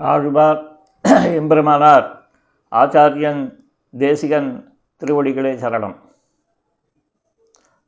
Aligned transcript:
ஆழ்வார் 0.00 0.68
எம்பெருமானார் 1.08 2.06
ஆச்சாரியன் 2.72 3.52
தேசிகன் 3.98 4.78
திருவடிகளே 5.00 5.52
சரணம். 5.62 5.96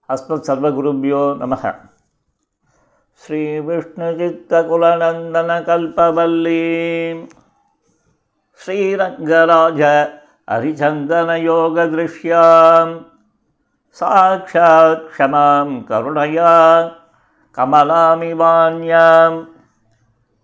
அஸ்மத் 0.08 0.28
சர்வகுருபியோ 0.28 1.36
நமக. 1.40 1.74
ஸ்ரீ 3.12 3.58
விஷ்ணுசித்தகுலநந்தன 3.58 5.50
கல்பவல்லீ. 5.68 7.26
ஸ்ரீரங்கராஜ 8.60 9.80
ஹரிச்சந்தனயோகதிருஷ்யாம் 10.50 13.06
சாட்சாத் 13.88 15.06
க்ஷமாம் 15.16 15.74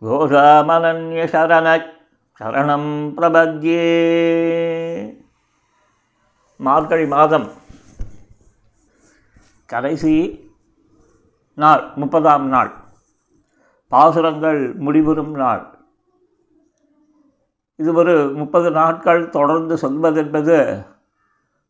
கருணயா 0.03 1.77
சரணம் 2.41 2.91
பிரபத்யே 3.16 3.87
மார்கழி 6.61 7.07
மாதம் 7.07 7.48
கடைசி 9.69 10.12
நாள் 11.59 11.83
முப்பதாம் 11.95 12.47
நாள் 12.48 12.71
பாசுரங்கள் 13.93 14.61
முடிவுறும் 14.79 15.34
நாள் 15.34 15.65
இது 17.79 17.93
ஒரு 17.95 18.15
முப்பது 18.35 18.71
நாட்கள் 18.71 19.21
தொடர்ந்து 19.30 19.74
சொல்வதென்பது 19.77 20.57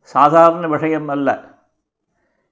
சாதாரண 0.09 0.67
விஷயம் 0.67 1.09
அல்ல 1.09 1.29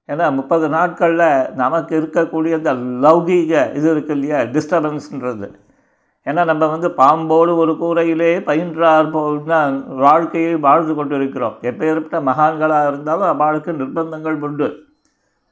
ஏன்னா 0.10 0.26
முப்பது 0.32 0.66
நாட்களில் 0.70 1.30
நமக்கு 1.54 1.94
இருக்கக்கூடிய 1.96 2.56
அந்த 2.56 2.74
லௌகீக 3.02 3.54
இது 3.74 3.88
இருக்கு 3.92 4.14
இல்லையா 4.14 4.42
டிஸ்டர்பன்ஸ்ன்றது 4.52 5.48
ஏன்னா 6.28 6.42
நம்ம 6.50 6.64
வந்து 6.74 6.88
பாம்போடு 7.02 7.52
ஒரு 7.62 7.74
கூரையிலே 7.82 8.32
பயின்றார் 8.48 9.12
போல் 9.12 9.38
தான் 9.52 9.76
வாழ்க்கையை 10.04 10.54
வாழ்ந்து 10.66 10.94
கொண்டு 10.96 11.16
இருக்கிறோம் 11.16 11.56
எப்பேற்பட்ட 11.70 12.20
மகான்களாக 12.30 12.90
இருந்தாலும் 12.92 13.30
அவளுக்கு 13.34 13.72
நிர்பந்தங்கள் 13.82 14.42
உண்டு. 14.48 14.68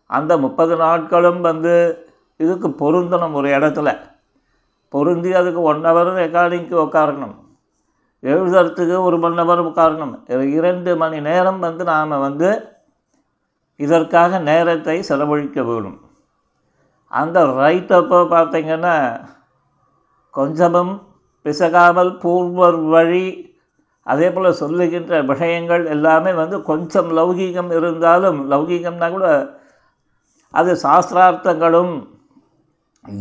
அந்த 0.10 0.32
முப்பது 0.46 0.74
நாட்களும் 0.76 1.40
வந்து 1.50 1.74
இதுக்கு 2.40 2.70
பொருந்தணும் 2.82 3.38
ஒரு 3.40 3.50
இடத்துல. 3.58 3.90
பொருந்தி 4.94 5.32
அதுக்கு 5.40 5.62
ஒன் 5.72 5.82
ஹவர் 5.88 6.12
ரெக்கார்டிங்க்கு 6.24 6.76
உட்காரணும் 6.86 7.36
எழுதுறதுக்கு 8.24 8.98
ஒரு 9.08 9.18
மணி 9.24 9.36
ஹவர் 9.42 9.62
உட்காரணும் 9.70 10.14
இரண்டு 10.58 10.92
மணி 11.02 11.18
நேரம் 11.30 11.60
வந்து 11.66 11.84
நாம் 11.92 12.24
வந்து 12.26 12.50
இதற்காக 13.80 14.40
நேரத்தை 14.50 14.98
செலவழிக்க 15.10 15.64
வேணும் 15.64 15.98
அந்த 17.12 17.40
ரைட்டப்போ 17.64 18.20
பார்த்திங்கன்னா 18.36 18.96
கொஞ்சமும் 20.36 20.94
பிசகாமல் 21.46 22.12
பூர்வர் 22.22 22.80
வழி 22.90 23.28
அதே 24.08 24.28
போல் 24.32 24.48
சொல்லுகின்ற 24.54 25.22
விஷயங்கள் 25.22 25.86
எல்லாமே 25.86 26.32
வந்து 26.34 26.58
கொஞ்சம் 26.62 27.10
லௌகீகம் 27.18 27.72
இருந்தாலும் 27.72 28.40
லௌகீகம்னா 28.52 29.08
கூட 29.10 29.28
அது 30.54 30.76
சாஸ்திரார்த்தங்களும் 30.84 31.94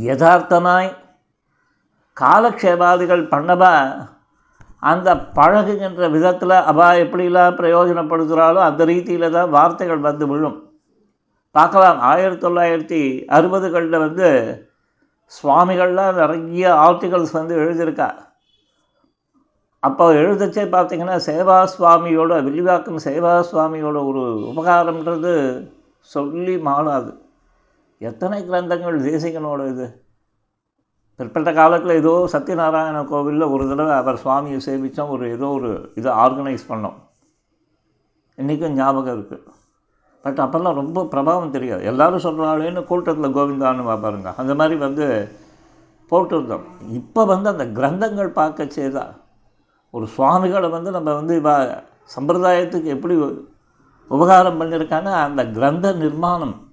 யதார்த்தமாய் 0.05 0.91
காலக்ஷேபாதிகள் 2.17 3.25
பண்ணவா 3.31 3.73
அந்த 4.83 5.09
பழகுகின்ற 5.37 6.11
விதத்தில் 6.11 6.57
அவள் 6.71 7.01
எப்படிலாம் 7.05 7.59
பிரயோஜனப்படுத்துகிறாளோ 7.61 8.61
அந்த 8.61 8.85
ரீதியில் 8.85 9.31
தான் 9.31 9.51
வார்த்தைகள் 9.51 9.99
வந்து 9.99 10.27
விழும். 10.27 10.59
பார்க்கலாம் 11.55 11.99
ஆயிரத்தி 12.01 12.47
தொள்ளாயிரத்தி 12.47 13.01
அறுபதுகளில் 13.29 13.99
வந்து 13.99 14.29
சுவாமிகள்லாம் 15.33 16.19
நிறைய 16.21 16.73
ஆர்டிகல்ஸ் 16.87 17.33
வந்து 17.33 17.55
எழுதியிருக்கா. 17.65 18.09
அப்போ 19.83 20.05
எழுதச்சே 20.13 20.65
பார்த்திங்கன்னா 20.75 21.17
சேவா 21.27 21.57
சுவாமியோட 21.73 22.35
வில்லிவாக்கம் 22.47 23.03
சேவா 23.07 23.33
சுவாமியோட 23.51 23.99
ஒரு 24.11 24.23
உபகாரம்ன்றது 24.51 25.33
சொல்லி 26.15 26.55
மாளாது 26.69 27.13
எத்தனை 27.99 28.39
கிரந்தங்கள் 28.49 28.97
தேசிகனோட 29.09 29.61
இது? 29.73 29.87
பிற்பட்ட 31.19 31.53
காலத்தில் 31.53 31.99
ஏதோ 32.01 32.15
சத்யநாராயண 32.33 33.01
கோவிலில் 33.11 33.53
ஒரு 33.55 33.65
தடவை 33.69 33.93
அவர் 33.97 34.23
சுவாமியை 34.25 34.61
சேவித்தோம் 34.69 35.13
ஒரு 35.17 35.25
ஏதோ 35.31 35.49
ஒரு 35.49 35.93
இதை 35.95 36.13
ஆர்கனைஸ் 36.13 36.65
பண்ணோம். 36.69 36.97
இன்றைக்கும் 38.39 38.79
ஞாபகம் 38.81 39.15
இருக்குது 39.17 39.54
பட் 40.25 40.39
அப்போல்லாம் 40.39 40.75
ரொம்ப 40.75 41.05
பிரபாவம் 41.05 41.51
தெரியாது. 41.51 41.85
எல்லோரும் 41.85 42.25
சொல்கிறாளேன்னு 42.27 42.85
கூட்டத்தில் 42.85 43.35
கோவிந்தான்னு 43.35 44.01
பாருங்க. 44.01 44.35
அந்த 44.37 44.55
மாதிரி 44.55 44.77
வந்து 44.79 45.29
போட்டிருந்தோம். 46.11 46.65
இப்போ 46.93 47.25
வந்து 47.25 47.49
அந்த 47.49 47.65
கிரந்தங்கள் 47.65 48.29
பார்க்க 48.29 48.67
செய்தா 48.69 49.23
ஒரு 49.91 50.07
சுவாமிகளை 50.07 50.69
வந்து 50.69 50.91
நம்ம 50.91 51.15
வந்து 51.15 51.41
இவா 51.41 51.83
சம்பிரதாயத்துக்கு 52.17 52.85
எப்படி 52.85 53.15
உபகாரம் 54.09 54.61
பண்ணியிருக்காங்க 54.61 55.11
அந்த 55.27 55.51
கிரந்த 55.51 55.93
நிர்மாணம் 55.93 56.73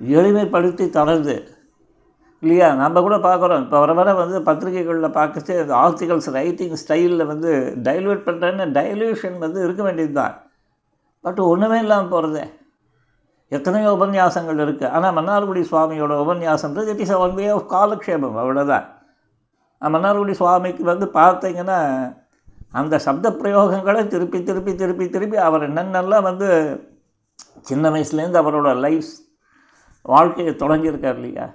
எளிமைப்படுத்தி 0.00 0.90
தரது. 0.90 1.54
இல்லையா? 2.40 2.74
நம்ம 2.74 3.00
கூட 3.00 3.16
பார்க்குறோம். 3.16 3.62
இப்போ 3.62 3.78
வர 3.78 3.92
வர 3.92 4.14
வந்து 4.14 4.42
பத்திரிகைகளில் 4.42 5.16
பார்க்கச்சே 5.18 5.60
அந்த 5.60 5.74
ஆர்டிகல்ஸ் 5.74 6.30
ரைட்டிங் 6.30 6.76
ஸ்டைலில் 6.86 7.26
வந்து 7.26 7.74
டைல்யூட் 7.82 8.26
பண்ணுறேன்னு 8.26 8.66
டைல்யூஷன் 8.78 9.38
வந்து 9.38 9.62
இருக்க 9.62 9.82
வேண்டியது 9.82 10.12
தான் 10.12 10.45
பட் 11.26 11.40
ஒன்றுமே 11.50 11.78
இல்லாமல் 11.78 12.08
போகிறதே 12.08 12.44
எத்தனையோ 13.52 13.90
உபன்யாசங்கள் 13.96 14.60
இருக்குது 14.64 14.90
ஆனால் 14.90 15.16
மன்னார்குடி 15.16 15.62
சுவாமியோட 15.70 16.14
உபன்யாசம்ன்றது 16.24 16.92
it 16.94 17.02
is 17.04 17.16
one 17.24 17.34
way 17.34 17.48
of 17.48 17.66
காலக்ஷேபம் 17.72 18.38
அவ்வளோதான் 18.42 18.86
மன்னார்குடி 19.82 20.34
சுவாமிக்கு 20.40 20.84
வந்து 20.84 21.06
பார்த்தீங்கன்னா 21.18 21.78
அந்த 22.72 22.98
சப்த 22.98 23.30
பிரயோகங்களை 23.30 24.06
திருப்பி 24.06 24.42
திருப்பி 24.42 24.74
திருப்பி 24.74 25.10
திருப்பி 25.10 25.36
அவர் 25.36 25.64
என்னென்னலாம் 25.70 26.22
வந்து 26.22 26.48
சின்ன 27.62 27.90
வயசுலேருந்து 27.90 28.40
அவரோட 28.42 28.70
லைஃப் 28.80 29.10
வாழ்க்கையை 30.04 30.54
தொடங்கியிருக்கார் 30.54 31.14
இல்லையா? 31.14 31.46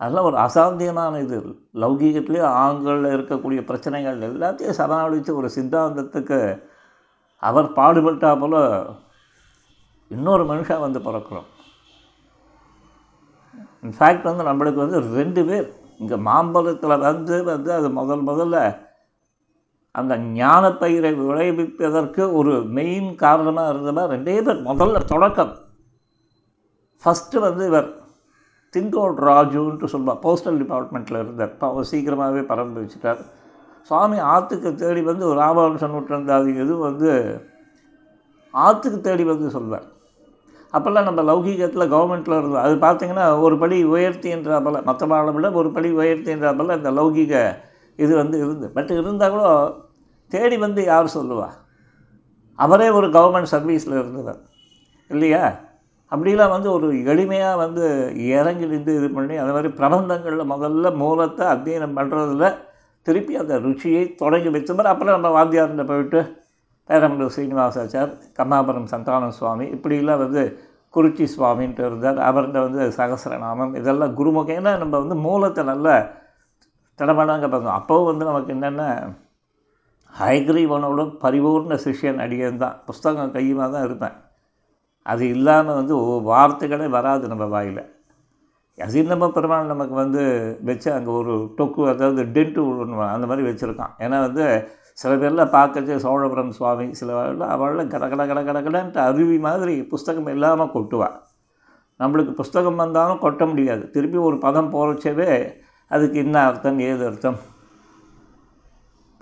அதெல்லாம் 0.00 0.24
ஒரு 0.24 0.36
அசாத்தியமான 0.36 1.20
இது. 1.20 1.36
லௌகீகத்துலேயும் 1.82 2.54
ஆண்களில் 2.62 3.14
இருக்கக்கூடிய 3.16 3.60
பிரச்சனைகள் 3.64 4.18
எல்லாத்தையும் 4.20 4.78
சமாளித்து 4.80 5.36
ஒரு 5.36 5.48
சித்தாந்தத்துக்கு 5.56 6.38
அவர் 7.48 7.74
பாடுபட்டா 7.78 8.30
போல 8.42 8.56
இன்னொரு 10.14 10.44
மனுஷன் 10.50 10.84
வந்து 10.84 11.00
பிறக்கிறோம். 11.06 11.48
இன்ஃபேக்ட் 13.86 14.28
வந்து 14.28 14.48
நம்மளுக்கு 14.48 14.80
வந்து 14.84 14.98
ரெண்டு 15.18 15.42
பேர். 15.48 15.66
இங்கே 16.02 16.16
மாம்பழத்தில் 16.28 17.02
வந்து 17.08 17.36
வந்து 17.50 17.70
அது 17.78 17.88
முதல் 17.98 18.24
முதல்ல 18.30 18.58
அந்த 20.00 20.14
ஞானப்பயிரை 20.38 21.10
விளைவிப்பதற்கு 21.18 22.22
ஒரு 22.38 22.54
மெயின் 22.78 23.10
காரணமாக 23.24 23.72
இருந்தவர் 23.72 24.12
ரெண்டே 24.14 24.34
பேர். 24.46 24.64
முதல்ல 24.70 25.02
தொடக்கம். 25.12 25.52
ஃபஸ்ட்டு 27.04 27.44
வந்து 27.46 27.64
இவர் 27.70 27.88
திங்கோட் 28.74 29.20
ராஜுன்ட்டு 29.28 29.92
சொல்லுவாள் 29.92 30.22
போஸ்டல் 30.24 30.60
டிபார்ட்மெண்ட்டில் 30.62 31.22
இருந்தார். 31.22 31.52
இப்போ 31.54 31.66
அவர் 31.72 31.90
சீக்கிரமாகவே 31.90 32.42
பறந்து 32.50 32.82
வச்சுட்டார். 32.82 33.20
சுவாமி 33.88 34.18
ஆற்றுக்கு 34.18 34.74
தேடி 34.74 35.00
வந்து 35.00 35.28
ஒரு 35.28 35.40
ராமவம்சன் 35.40 35.94
நூற்றந்தாதி 35.94 36.78
வந்து 36.78 37.10
ஆற்றுக்கு 38.50 39.00
தேடி 39.00 39.24
வந்து 39.24 39.50
சொல்வார். 39.50 39.86
அப்போல்லாம் 40.72 41.08
நம்ம 41.08 41.22
லௌகீகத்தில் 41.22 41.92
கவர்மெண்ட்டில் 41.94 42.38
இருந்தோம் 42.38 42.62
அது 42.62 42.74
பார்த்திங்கன்னா 42.74 43.40
ஒரு 43.40 43.58
படி 43.58 43.84
உயர்த்தின்றாப்பில் 43.84 44.84
மற்ற 44.84 45.06
மாலை 45.06 45.32
விட 45.34 45.50
ஒரு 45.50 45.70
படி 45.70 45.92
உயர்த்தின்றாப்பில் 45.96 46.76
இந்த 46.76 46.90
லௌகீக 46.90 47.34
இது 47.96 48.16
வந்து 48.16 48.38
இருந்து. 48.38 48.68
பட் 48.68 48.90
இருந்தால் 48.90 49.30
கூட 49.30 49.44
தேடி 50.28 50.56
வந்து 50.56 50.84
யார் 50.84 51.12
சொல்லுவா? 51.14 51.48
அவரே 52.54 52.88
ஒரு 52.90 53.06
கவர்மெண்ட் 53.06 53.52
சர்வீஸில் 53.52 53.98
இருந்தவர். 54.02 54.40
இல்லையா? 55.08 55.54
அப்படிலாம் 56.10 56.54
வந்து 56.56 56.72
ஒரு 56.72 56.92
எளிமையாக 56.92 57.56
வந்து 57.56 57.84
இறங்கி 58.26 58.66
நின்று 58.66 58.96
இது 58.96 59.10
பண்ணி 59.10 59.36
அந்த 59.36 59.52
மாதிரி 59.52 59.72
பிரபந்தங்களில் 59.72 60.52
முதல்ல 60.54 60.96
மூலத்தை 60.96 61.46
அத்தியனம் 61.46 61.98
பண்ணுறதுல 61.98 62.54
திருப்பி 63.06 63.34
அந்த 63.42 63.54
ருச்சியை 63.64 64.02
தொடங்கி 64.22 64.50
வச்சவர் 64.54 64.90
அப்புறம் 64.92 65.16
நம்ம 65.16 65.30
வாத்தியார்கிட்ட 65.38 65.84
போயிட்டு 65.90 66.20
பேரம்பலூர் 66.90 67.34
சீனிவாசாச்சார் 67.36 68.10
கம்மாபுரம் 68.38 68.90
சந்தான 68.92 69.28
சுவாமி 69.38 69.66
இப்படிலாம் 69.76 70.22
வந்து 70.24 70.42
குறிச்சி 70.94 71.24
சுவாமின்ட்டு 71.34 71.82
இருந்தார். 71.88 72.18
அவர்கிட்ட 72.28 72.58
வந்து 72.66 72.82
சகசிரநாமம் 72.98 73.72
இதெல்லாம் 73.80 74.16
குருமுகேன்னா 74.18 74.72
நம்ம 74.82 74.94
வந்து 75.02 75.16
மூலத்தை 75.26 75.62
நல்லா 75.70 75.94
தடமடாங்க 76.98 77.46
பார்த்தோம் 77.52 77.78
அப்போவும் 77.78 78.10
வந்து 78.10 78.24
நமக்கு 78.30 78.52
என்னென்ன 78.56 78.82
ஹைகிரீவனோட 80.14 81.04
பரிபூர்ண 81.24 81.76
சிஷ்யன் 81.84 82.20
அடியன் 82.24 82.62
தான். 82.64 82.76
புஸ்தகம் 82.88 83.34
கையுமாக 83.36 83.68
தான் 83.74 83.86
இருப்பேன். 83.88 84.16
அது 85.06 85.24
இல்லாமல் 85.36 85.78
வந்து 85.80 85.94
வார்த்தைகளே 86.30 86.86
வராது 86.96 87.24
நம்ம 87.32 87.46
வாயில். 87.54 87.82
அசின்னம 88.78 89.26
பெருமாள் 89.34 89.72
நமக்கு 89.72 89.94
வந்து 90.02 90.22
வச்சு 90.68 90.88
அங்கே 90.94 91.10
ஒரு 91.18 91.34
டொக்கு 91.58 91.82
அதாவது 91.92 92.22
டென்ட்டு 92.36 92.62
ஒன்று 92.68 93.04
அந்த 93.14 93.26
மாதிரி 93.30 93.46
வச்சுருக்கான். 93.48 93.92
ஏன்னா 94.04 94.16
வந்து 94.26 94.44
சில 95.02 95.12
பேரில் 95.20 95.52
பார்க்கச்சே 95.54 95.96
சோழபுரம் 96.04 96.50
சுவாமி 96.56 96.86
சில 97.00 97.14
அவள்லாம் 97.54 97.92
கட 97.92 98.04
கட 98.12 98.22
கட 98.30 98.40
கட 98.48 98.58
கடன்ட்டு 98.66 99.00
அருவி 99.08 99.38
மாதிரி 99.46 99.74
புஸ்தகம் 99.92 100.30
இல்லாமல் 100.34 100.72
கொட்டுவாள். 100.74 101.16
நம்மளுக்கு 102.00 102.32
புஸ்தகம் 102.40 102.80
வந்தாலும் 102.82 103.22
கொட்ட 103.24 103.42
முடியாது. 103.50 103.84
திருப்பி 103.94 104.18
ஒரு 104.28 104.36
பதம் 104.46 104.72
போகிறச்சவே 104.74 105.30
அதுக்கு 105.90 106.18
என்ன 106.24 106.36
அர்த்தம் 106.48 106.78
ஏது 106.88 107.02
அர்த்தம்? 107.08 107.38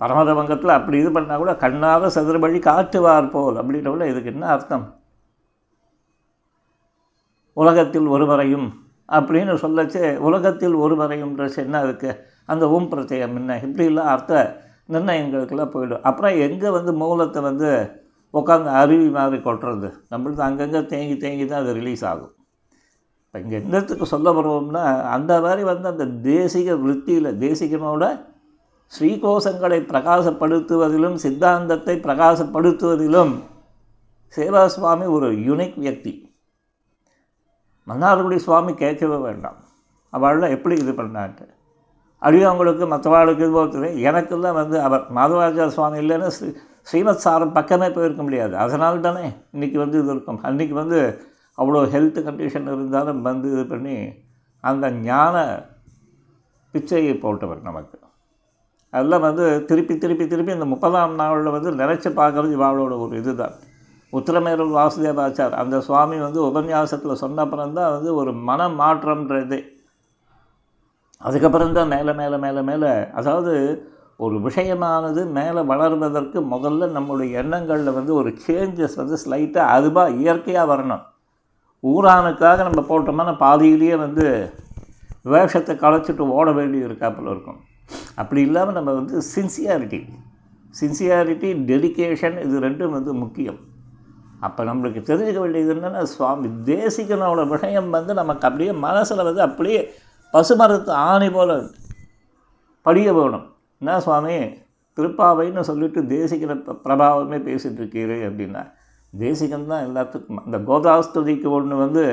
பரமதவங்கத்தில் 0.01 0.77
அப்படி 0.77 0.97
இது 1.01 1.09
பண்ணால் 1.15 1.41
கூட 1.41 1.51
கண்ணாத 1.63 2.09
சதுரபடி 2.15 2.59
காட்டுவார் 2.69 3.33
போல் 3.33 3.59
அப்படின்றவுல 3.61 4.07
இதுக்கு 4.11 4.31
என்ன 4.35 4.45
அர்த்தம்? 4.55 4.85
உலகத்தில் 7.57 8.07
ஒருவரையும் 8.15 8.67
அப்படின்னு 9.09 9.53
சொல்லச்சு 9.63 10.01
உலகத்தில் 10.27 10.75
ஒருவரையும்ன்றது 10.83 11.57
என்ன 11.65 11.79
இருக்குது 11.87 12.19
அந்த 12.51 12.63
ஓம் 12.75 12.87
பிரத்யம் 12.91 13.35
என்ன? 13.41 13.57
இப்படிலாம் 13.65 14.11
அர்த்த 14.13 14.41
நிர்ணயங்களுக்கெல்லாம் 14.93 15.73
போயிடும். 15.73 16.03
அப்புறம் 16.09 16.37
எங்கே 16.45 16.69
வந்து 16.77 16.93
மூலத்தை 17.01 17.41
வந்து 17.49 17.69
உட்காந்து 18.33 18.69
அருவி 18.81 19.09
மாதிரி 19.17 19.37
கொட்டுறது? 19.47 19.89
நம்மளுக்கு 20.11 20.43
அங்கங்கே 20.47 20.81
தேங்கி 20.93 21.15
தேங்கி 21.23 21.45
தான் 21.45 21.61
அது 21.63 21.73
ரிலீஸ் 21.79 22.03
ஆகும். 22.11 22.33
இப்போ 23.25 23.39
இங்கே 23.43 23.57
என்னத்துக்கு 23.61 24.05
சொல்ல 24.13 24.31
வருவோம்னா 24.37 24.83
அந்த 25.15 25.33
மாதிரி 25.45 25.63
வந்து 25.71 25.87
அந்த 25.91 26.05
தேசிக 26.29 26.75
விற்த்தியில் 26.85 27.29
தேசிகனோட 27.45 28.03
ஸ்ரீகோஷங்களை 28.91 29.79
பிரகாசப்படுத்துவதிலும் 29.91 31.15
சித்தாந்தத்தை 31.23 31.95
பிரகாசப்படுத்துவதிலும் 32.07 33.33
சேவா 34.37 34.61
சுவாமி 34.75 35.05
ஒரு 35.15 35.29
யுனிக் 35.47 35.79
வியக்தி. 35.81 36.13
மன்னார்குடி 37.87 38.37
சுவாமி 38.45 38.73
கேட்கவே 38.83 39.17
வேண்டாம். 39.27 39.59
அவள்லாம் 40.13 40.55
எப்படி 40.57 40.75
இது 40.83 40.91
பண்ணான்ட்டு 40.91 41.45
அடியவங்களுக்கு 42.21 42.85
மற்றவாளுக்கு 42.93 43.43
இது 43.45 43.53
போகிறது 43.55 43.87
எனக்கெல்லாம் 44.09 44.57
வந்து 44.59 44.77
அவர் 44.87 45.03
மாதவாச்சார 45.17 45.67
சுவாமி 45.77 45.97
இல்லைன்னா 46.03 46.27
ஸ்ரீ 46.35 46.49
ஸ்ரீமத் 46.89 47.23
சாரம் 47.25 47.55
பக்கமே 47.57 47.87
போயிருக்க 47.91 48.21
முடியாது. 48.23 48.53
அதனால 48.57 48.99
தானே 49.07 49.25
இன்றைக்கி 49.55 49.77
வந்து 49.83 49.97
இது 50.01 50.11
இருக்கும். 50.13 50.39
அன்றைக்கி 50.43 50.75
வந்து 50.81 50.99
அவ்வளோ 51.57 51.81
ஹெல்த் 51.95 52.19
கண்டிஷன் 52.27 52.69
இருந்தாலும் 52.73 53.21
வந்து 53.21 53.47
இது 53.51 53.65
பண்ணி 53.65 53.95
அந்த 54.63 54.85
ஞான 55.09 55.35
பிச்சையை 56.73 57.13
போட்டவர் 57.25 57.61
நமக்கு. 57.69 57.97
அதெல்லாம் 58.93 59.25
வந்து 59.27 59.45
திருப்பி 59.65 59.97
திருப்பி 59.97 60.27
திருப்பி 60.27 60.51
இந்த 60.51 60.65
முப்பதாம் 60.65 61.15
நாளில் 61.21 61.55
வந்து 61.55 61.71
நினச்சி 61.81 62.09
பார்க்குறது 62.19 62.57
இவாளோட 62.59 62.93
ஒரு 63.05 63.13
இதுதான். 63.21 63.55
உத்திரமேரூர் 64.17 64.73
வாசுதேவாச்சார் 64.79 65.53
அந்த 65.61 65.75
சுவாமி 65.81 66.17
வந்து 66.17 66.39
உபன்யாசத்தில் 66.49 67.21
சொன்னப்புறம்தான் 67.23 67.93
வந்து 67.95 68.09
ஒரு 68.15 68.33
மன 68.49 68.67
மாற்றம்ன்றது 68.81 69.59
அதுக்கப்புறம் 71.21 71.75
தான் 71.77 71.91
மேலே 71.95 72.13
மேலே 72.13 72.37
மேலே 72.37 72.61
மேலே 72.61 72.91
அதாவது 73.19 73.53
ஒரு 74.17 74.35
விஷயமானது 74.47 75.21
மேலே 75.37 75.61
வளர்வதற்கு 75.71 76.39
முதல்ல 76.53 76.89
நம்மளுடைய 76.97 77.29
எண்ணங்களில் 77.41 77.97
வந்து 77.97 78.11
ஒரு 78.15 78.29
சேஞ்சஸ் 78.45 78.99
வந்து 79.01 79.15
ஸ்லைட்டாக 79.23 79.73
அதுவாக 79.77 80.17
இயற்கையாக 80.21 80.69
வரணும். 80.73 81.03
ஊரானுக்காக 81.83 82.63
நம்ம 82.67 82.81
போட்டோம்னா 82.89 83.35
பாதியிலேயே 83.37 83.95
வந்து 83.95 84.25
வேஷத்தை 85.33 85.73
களைச்சிட்டு 85.75 86.23
ஓட 86.37 86.51
வேண்டி 86.51 86.79
இருக்காப்புல 86.85 87.33
இருக்கும். 87.33 87.59
அப்படி 88.15 88.41
இல்லாமல் 88.41 88.77
நம்ம 88.77 88.91
வந்து 88.93 89.17
சின்சியாரிட்டி 89.35 90.01
சின்சியாரிட்டி 90.81 91.49
டெடிக்கேஷன் 91.69 92.37
இது 92.45 92.59
ரெண்டும் 92.67 92.95
வந்து 92.97 93.13
முக்கியம். 93.13 93.59
அப்போ 94.45 94.63
நம்மளுக்கு 94.63 95.01
தெரிஞ்சுக்க 95.09 95.39
வேண்டியது 95.39 95.73
என்னென்னா 95.73 96.03
சுவாமி 96.03 96.47
தேசிகனோடய 96.65 97.47
விஷயம் 97.47 97.89
வந்து 97.89 98.13
நமக்கு 98.13 98.47
அப்படியே 98.47 98.71
மனசில் 98.71 99.23
வந்து 99.23 99.41
அப்படியே 99.41 99.79
பசுமரத்து 100.33 100.89
ஆணி 100.89 101.29
போல் 101.29 101.55
படிய 102.81 103.13
வேணும். 103.13 103.45
என்ன 103.79 103.99
சுவாமி? 103.99 104.35
திருப்பாவைன்னு 104.97 105.59
சொல்லிட்டு 105.59 106.01
தேசிகன 106.01 106.55
பிரபாவமே 106.85 107.37
பேசிகிட்டு 107.47 107.81
இருக்கீரு 107.81 108.17
அப்படின்னா 108.29 108.63
தேசிகன் 109.19 109.67
தான் 109.67 109.85
எல்லாத்துக்கும் 109.87 110.41
அந்த 110.45 110.57
கோதாஸ்துதிக்கு 110.57 111.49
ஒன்று 111.49 111.75
வந்து 111.75 112.05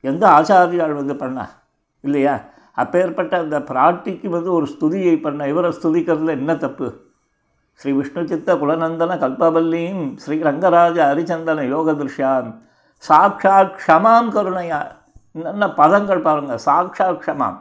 எந்த 0.00 0.24
ஆச்சாரியால் 0.28 1.00
வந்து 1.00 1.16
பண்ணா 1.16 1.44
இல்லையா? 2.00 2.34
அப்பேற்பட்ட 2.72 3.34
அந்த 3.38 3.58
பிராட்டிக்கு 3.58 4.28
வந்து 4.28 4.52
ஒரு 4.52 4.66
ஸ்துதியை 4.72 5.20
பண்ண 5.20 5.48
இவரை 5.48 5.70
ஸ்துதிக்கிறதுல 5.82 6.36
என்ன 6.40 6.56
தப்பு? 6.56 7.05
ஸ்ரீ 7.76 7.92
விஷ்ணு 7.92 8.26
சித்த 8.26 8.54
குலநந்தன 8.54 9.14
கல்பவல்லியும் 9.22 10.16
ஸ்ரீ 10.16 10.36
ரங்கராஜ 10.42 10.98
ஹரிச்சந்தன 11.08 11.68
யோக 11.68 11.92
திருஷ்யாம். 11.92 12.54
சாக்ஷாத் 13.08 13.74
க்ஷமாம் 13.80 14.30
கருணையா. 14.36 14.80
என்னென்ன 15.32 15.66
பதங்கள் 15.66 16.22
பாருங்கள் 16.22 16.60
சாக்ஷாத் 16.66 17.20
க்ஷமாம். 17.26 17.58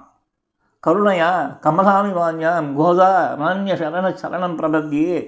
கருணையா 0.87 1.31
கமலாமி 1.63 2.11
வாஞ்சாம் 2.21 2.73
கோதா 2.73 3.35
அனன்ய 3.35 3.75
சரண 3.81 4.07
சரணம் 4.23 4.57
பிரபத்தியே 4.59 5.19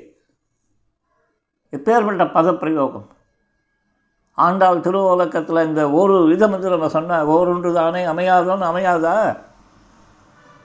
எப்பேற்பட்ட 1.71 2.23
பதப்பிரயோகம்? 2.37 3.07
ஆண்டாள் 4.33 4.79
திருவோலக்கத்தில் 4.79 5.65
இந்த 5.65 5.91
ஒரு 5.91 6.25
விதம் 6.25 6.51
வந்து 6.51 6.69
நம்ம 6.69 6.89
சொன்ன 6.89 7.23
ஓரொன்று 7.23 7.73
தானே 7.73 8.05
அமையாதோன்னு 8.05 8.67
அமையாதா? 8.71 9.37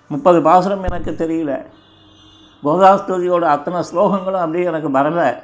முப்பது 0.09 0.43
பாசுரம் 0.43 0.83
எனக்கு 0.83 1.11
தெரியல. 1.11 1.67
கோதாஸ்துதியோட 2.63 3.41
அத்தனை 3.41 3.85
ஸ்லோகங்களும் 3.93 4.33
அப்படியே 4.33 4.65
எனக்கு 4.65 4.89
வரலை 4.89 5.43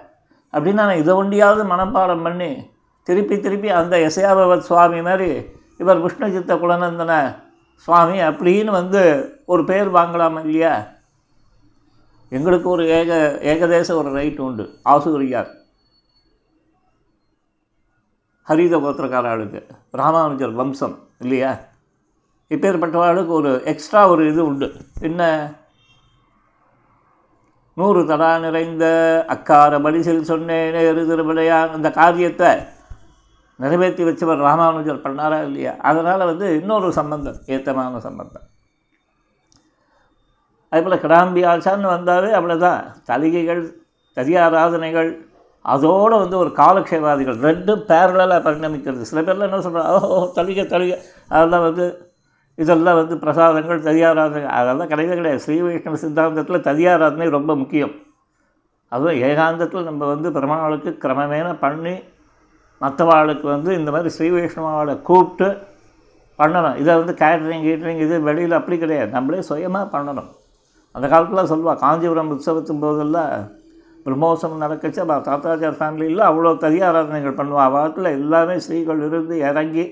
அப்படின்னு 0.53 0.73
நான் 0.73 0.97
இதை 0.97 1.15
ஒண்டியாவது 1.15 1.65
மனப்பாடம் 1.65 2.23
பண்ணி 2.23 2.71
திருப்பி 3.03 3.41
திருப்பி 3.41 3.69
அந்த 3.69 3.97
எசையாபவத் 3.97 4.59
சுவாமி 4.59 5.03
மாதிரி 5.03 5.43
இவர் 5.79 6.03
விஷ்ணுஜித்த 6.03 6.49
குலநந்தன 6.49 7.35
சுவாமி 7.75 8.21
அப்படின்னு 8.21 8.71
வந்து 8.71 9.33
ஒரு 9.47 9.65
பேர் 9.65 9.93
வாங்கலாம் 9.93 10.41
இல்லையா? 10.41 10.87
எங்களுக்கு 12.29 12.69
ஒரு 12.69 12.89
ஏக 12.89 13.39
ஏகதேச 13.43 13.93
ஒரு 13.93 14.13
ரைட் 14.13 14.39
உண்டு. 14.39 14.79
ஆசூரியார். 14.85 15.49
ஹரித 18.49 18.79
கோத்திரக்காராளுக்கு 18.79 19.67
ராமானுஜர் 19.91 20.51
வம்சம் 20.51 20.99
இல்லையா? 21.19 21.59
இப்பேற்பட்டவாளுக்கு 22.49 23.27
ஒரு 23.27 23.63
எக்ஸ்ட்ரா 23.65 24.09
ஒரு 24.09 24.29
இது 24.29 24.45
உண்டு. 24.45 24.73
என்ன? 25.01 25.53
நூறு 27.79 28.01
தடா 28.07 28.39
நிறைந்த 28.39 28.85
அக்கார 29.35 29.81
பரிசில் 29.87 30.29
சொன்னேனே 30.31 30.83
திருவிளையான். 31.11 31.75
அந்த 31.77 31.91
காரியத்தை 32.01 32.51
நிறைவேற்றி 33.57 34.03
வச்சவர் 34.05 34.45
ராமானுஜர் 34.47 35.05
பண்ணாரா 35.05 35.39
இல்லையா? 35.49 35.73
அதனால் 35.91 36.29
வந்து 36.31 36.47
இன்னொரு 36.61 36.89
சம்பந்தம் 36.99 37.39
ஏத்தமான 37.47 38.01
சம்பந்தம். 38.07 38.47
அதேபோல் 40.73 41.03
கிடாம்பி 41.05 41.43
ஆச்சான்னு 41.53 41.89
வந்தாவே 41.97 42.31
அவ்வளோதான் 42.39 42.81
தலிகைகள் 43.05 43.63
தரியாராதனைகள் 44.17 45.11
அதோடு 45.65 46.15
வந்து 46.19 46.37
ஒரு 46.39 46.51
காலக்ஷேவாதிகள் 46.57 47.39
ரெண்டும் 47.47 47.83
பேரலாக 47.91 48.41
பரிணமிக்கிறது. 48.47 49.09
சில 49.11 49.21
பேர்லாம் 49.21 49.49
என்ன 49.49 49.65
சொல்கிறாங்க 49.67 50.11
ஓ 50.15 50.19
தலிகை 50.37 50.65
தலிகை. 50.75 50.99
அதெல்லாம் 51.29 51.67
வந்து 51.69 52.08
இதெல்லாம் 52.59 52.99
வந்து 53.01 53.15
பிரசாதங்கள் 53.25 53.87
ததியாராதனை 53.89 54.47
அதெல்லாம் 54.59 54.91
கிடையவே 54.93 55.17
கிடையாது. 55.19 55.43
ஸ்ரீ 55.45 55.57
வைஷ்ணவ 55.65 55.99
சித்தாந்தத்தில் 56.05 56.67
ததியாராதனை 56.69 57.27
ரொம்ப 57.39 57.53
முக்கியம். 57.63 57.95
அதுவும் 58.93 59.19
ஏகாந்தத்தில் 59.29 59.89
நம்ம 59.91 60.03
வந்து 60.13 60.29
பெருமாளுக்கு 60.37 60.91
கிரமமேன 61.05 61.49
பண்ணி 61.65 61.95
மற்றவாளுக்கு 62.81 63.47
வந்து 63.55 63.71
இந்த 63.79 63.91
மாதிரி 63.95 64.11
ஸ்ரீ 64.17 64.29
வைஷ்ணவாவை 64.35 64.95
கூப்பிட்டு 65.09 65.49
பண்ணணும். 66.39 66.77
இதை 66.83 66.93
வந்து 67.01 67.15
கேட்ரிங் 67.23 67.65
கீட்ரிங் 67.67 68.03
இது 68.07 68.17
வெளியில் 68.29 68.59
அப்படி 68.59 68.77
கிடையாது. 68.83 69.11
நம்மளே 69.17 69.41
சுயமாக 69.51 69.87
பண்ணணும். 69.95 70.29
அந்த 70.95 71.07
காலத்தில் 71.13 71.51
சொல்லுவாள் 71.53 71.81
காஞ்சிபுரம் 71.85 72.31
உற்சவத்தின் 72.35 72.83
போதெல்லாம் 72.85 73.33
பிரம்மோத்சவம் 74.05 74.63
நடக்கச்சு 74.65 75.01
அப்போ 75.05 75.17
தாத்தாச்சார் 75.29 75.81
ஃபேமிலியில் 75.81 76.29
அவ்வளோ 76.29 76.53
ததியாராதனைகள் 76.67 77.39
பண்ணுவாள் 77.41 77.69
அவற்றில் 77.71 78.15
எல்லாமே 78.19 78.57
ஸ்ரீகள் 78.67 79.03
இருந்து 79.09 79.35
இறங்கி 79.49 79.85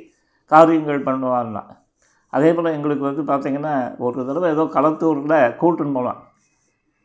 காரியங்கள் 0.52 1.06
பண்ணுவான்னா. 1.08 1.62
அதே 2.36 2.50
போல் 2.56 2.74
எங்களுக்கு 2.76 3.04
வந்து 3.08 3.22
பார்த்திங்கன்னா 3.30 3.74
ஒரு 4.06 4.26
தடவை 4.28 4.48
ஏதோ 4.54 4.64
களத்தூரில் 4.76 5.36
கூட்டுன்னு 5.60 5.96
போனோம். 5.98 6.20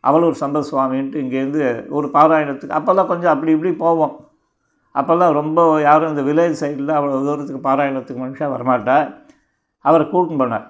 அவளூர் 0.03 0.41
சம்பத் 0.41 0.67
சுவாமின்ட்டு 0.69 1.21
இங்கேருந்து 1.23 1.63
ஒரு 1.97 2.07
பாராயணத்துக்கு 2.15 2.77
அப்போல்லாம் 2.77 3.09
கொஞ்சம் 3.11 3.33
அப்படி 3.33 3.51
இப்படி 3.55 3.71
போவோம். 3.83 4.13
அப்போல்லாம் 4.95 5.33
ரொம்ப 5.39 5.59
யாரும் 5.87 6.11
இந்த 6.13 6.23
வில்லேஜ் 6.29 6.61
சைடில் 6.61 6.97
அவ்வளோ 6.97 7.19
தூரத்துக்கு 7.27 7.61
பாராயணத்துக்கு 7.67 8.23
மனுஷன் 8.23 8.53
வரமாட்டா 8.55 8.97
அவரை 9.85 10.05
கூட்டின்னு 10.13 10.41
போனார். 10.41 10.65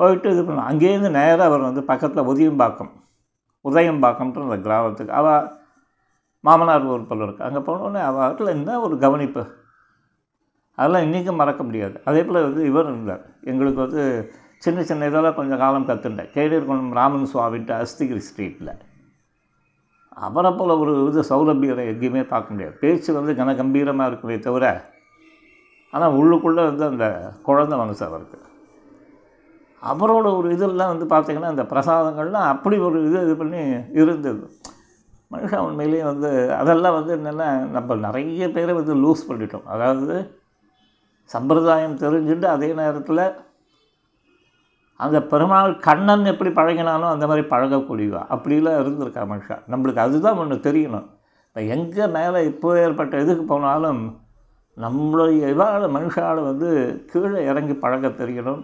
போயிட்டு 0.00 0.28
இது 0.34 0.42
பண்ணோம். 0.42 0.68
அங்கேருந்து 0.70 1.10
நேராக 1.18 1.46
அவர் 1.48 1.68
வந்து 1.68 1.82
பக்கத்தில் 1.90 2.28
உதயம்பாக்கம் 2.32 2.92
உதயம்பாக்கம்ன்ற 3.64 4.44
அந்த 4.46 4.58
கிராமத்துக்கு 4.66 5.16
அவள் 5.20 5.48
மாமனார் 6.44 6.90
ஊர் 6.92 7.08
போல 7.08 7.24
இருக்கு. 7.26 7.46
அங்கே 7.46 7.60
போனோடனே 7.68 8.02
அவள் 8.10 8.52
என்ன 8.56 8.76
ஒரு 8.86 8.94
கவனிப்பு? 9.04 9.42
அதெல்லாம் 10.78 11.06
இன்றைக்கும் 11.06 11.40
மறக்க 11.42 11.62
முடியாது. 11.68 11.96
அதே 12.08 12.20
போல் 12.26 12.46
வந்து 12.48 12.62
இவர் 12.70 12.90
இருந்தார். 12.90 13.22
எங்களுக்கு 13.52 13.80
வந்து 13.86 14.02
சின்ன 14.64 14.82
சின்ன 14.88 15.08
இதெல்லாம் 15.10 15.38
கொஞ்சம் 15.38 15.60
காலம் 15.62 15.88
கற்றுண்டேன் 15.88 16.30
கேடீர்குளம் 16.36 16.92
ராமன் 16.98 17.30
சுவாமின்ட்டு 17.32 17.74
அஸ்திகிரி 17.82 18.22
ஸ்ட்ரீட்டில் 18.28 18.72
அவரை 20.26 20.50
போல் 20.58 20.78
ஒரு 20.82 20.92
இது 21.08 21.20
சௌரபியரை 21.30 21.82
எங்கேயுமே 21.90 22.22
பார்க்க 22.30 22.54
முடியாது. 22.54 22.74
பேச்சு 22.82 23.10
வந்து 23.18 23.32
கனகம்பீரமாக 23.40 24.08
இருக்குமே 24.10 24.36
தவிர 24.46 24.64
ஆனால் 25.92 26.16
உள்ளுக்குள்ளே 26.20 26.62
வந்து 26.70 26.84
அந்த 26.90 27.06
குழந்த 27.46 27.74
மனசு 27.82 28.02
அவருக்கு. 28.08 28.38
அவரோட 29.82 30.26
ஒரு 30.38 30.48
இதெல்லாம் 30.56 30.90
வந்து 30.92 31.06
பார்த்திங்கன்னா 31.12 31.52
அந்த 31.54 31.64
பிரசாதங்கள்லாம் 31.72 32.48
அப்படி 32.54 32.76
ஒரு 32.86 32.98
இது 33.08 33.18
இது 33.26 33.34
பண்ணி 33.42 33.60
இருந்தது. 34.00 34.42
மனுஷன் 35.34 35.64
உண்மையிலேயே 35.68 36.04
வந்து 36.10 36.28
அதெல்லாம் 36.58 36.96
வந்து 36.98 37.12
என்னென்னா 37.18 37.48
நம்ம 37.76 37.96
நிறைய 38.06 38.44
பேரை 38.56 38.74
வந்து 38.80 38.94
லூஸ் 39.04 39.28
பண்ணிட்டோம். 39.30 39.66
அதாவது 39.74 40.16
சம்பிரதாயம் 41.34 42.00
தெரிஞ்சுட்டு 42.04 42.46
அதே 42.54 42.70
நேரத்தில் 42.80 43.24
அந்த 45.04 45.18
பெருமாள் 45.32 45.72
கண்ணன் 45.86 46.30
எப்படி 46.30 46.50
பழகினானோ 46.58 47.08
அந்த 47.14 47.24
மாதிரி 47.30 47.44
பழகக்கூடியவா. 47.50 48.22
அப்படிலாம் 48.34 48.80
இருந்திருக்கா 48.82 49.22
மனுஷா. 49.32 49.56
நம்மளுக்கு 49.72 50.00
அதுதான் 50.06 50.40
ஒன்று 50.42 50.56
தெரியணும். 50.68 51.06
இப்போ 51.46 51.60
எங்கே 51.74 52.06
மேலே 52.16 52.40
இப்போ 52.52 52.70
ஏற்பட்ட 52.84 53.20
இதுக்கு 53.24 53.44
போனாலும் 53.52 54.00
நம்மளுடைய 54.76 55.44
இவாள 55.54 55.84
மனுஷால் 55.98 56.40
வந்து 56.48 56.68
கீழே 57.12 57.40
இறங்கி 57.50 57.74
பழக 57.84 58.10
தெரியணும். 58.22 58.60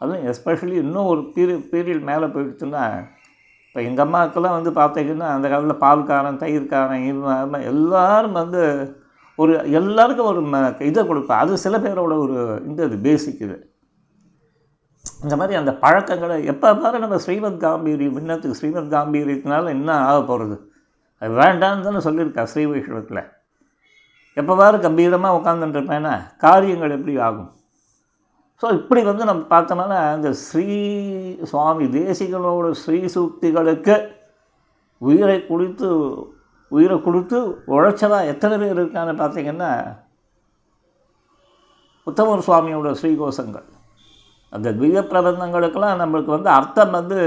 அதுவும் 0.00 0.24
எஸ்பெஷலி 0.30 0.76
இன்னும் 0.84 1.10
ஒரு 1.12 1.20
பீரியட் 1.34 1.66
பீரியட் 1.72 2.08
மேலே 2.10 2.28
போயிடுச்சுன்னா 2.36 2.84
இப்போ 3.66 3.80
எங்கள் 3.88 4.04
அம்மாவுக்கெல்லாம் 4.04 4.56
வந்து 4.58 4.70
பார்த்தீங்கன்னா 4.78 5.28
அந்த 5.34 5.46
காலத்தில் 5.48 5.82
பால்காரன் 5.84 6.40
தயிர்காரன் 6.42 7.04
இவன் 7.10 7.68
எல்லாரும் 7.72 8.38
வந்து 8.40 8.62
ஒரு 9.38 9.52
எல்லாருக்கும் 9.78 10.30
ஒரு 10.30 10.40
ம 10.52 10.58
இதை 10.88 11.02
கொடுப்பா 11.10 11.36
அது 11.42 11.62
சில 11.64 11.76
பேரோட 11.84 12.14
ஒரு 12.24 12.36
இந்த 12.68 12.80
இது 12.88 12.96
பேசிக் 13.06 13.42
இது. 13.46 13.56
இந்த 15.24 15.34
மாதிரி 15.40 15.54
அந்த 15.60 15.72
பழக்கங்களை 15.84 16.36
எப்போ 16.52 16.68
பாரு 16.82 16.96
நம்ம 17.04 17.18
ஸ்ரீமத் 17.24 17.62
காம்பீரி 17.64 18.06
விண்ணத்துக்கு 18.16 18.58
ஸ்ரீமத் 18.60 18.92
காம்பீரியத்தினால 18.96 19.70
என்ன 19.76 19.96
ஆக 20.08 20.18
போகிறது 20.30 20.56
அது 21.22 21.32
வேண்டான்னு 21.40 21.86
தானே 21.86 22.00
சொல்லியிருக்கா 22.06 22.42
ஸ்ரீ 22.52 22.62
வைஷ்ணவத்தில். 22.72 23.22
எப்போ 24.40 24.52
பாரு 24.60 24.76
கம்பீரமாக 24.86 25.38
உட்காந்துட்டுருப்பேன்னா 25.38 26.14
காரியங்கள் 26.44 26.96
எப்படி 26.96 27.14
ஆகும்? 27.28 27.50
ஸோ 28.62 28.68
இப்படி 28.78 29.00
வந்து 29.10 29.24
நம்ம 29.28 29.42
பார்த்தோம்னா 29.52 29.98
அந்த 30.16 30.28
ஸ்ரீ 30.46 30.66
சுவாமி 31.50 31.86
தேசிகளோட 31.96 32.66
ஸ்ரீ 32.82 32.98
சூக்திகளுக்கு 33.14 33.96
உயிரை 35.02 35.38
குளித்து 35.48 35.88
உயிரை 36.76 36.96
கொடுத்து 37.06 37.38
உழைச்சதாக 37.74 38.30
எத்தனை 38.32 38.54
பேர் 38.62 38.78
இருக்கான்னு 38.80 39.14
பார்த்தீங்கன்னா 39.22 39.70
உத்தமர் 42.06 42.46
சுவாமியோட 42.46 42.90
ஸ்ரீகோஷங்கள். 43.00 43.68
அந்த 44.52 44.68
திவ்ய 44.78 45.02
பிரபந்தங்களுக்கெல்லாம் 45.10 46.00
நம்மளுக்கு 46.02 46.30
வந்து 46.36 46.50
அர்த்தம் 46.58 46.96
வந்து 46.98 47.18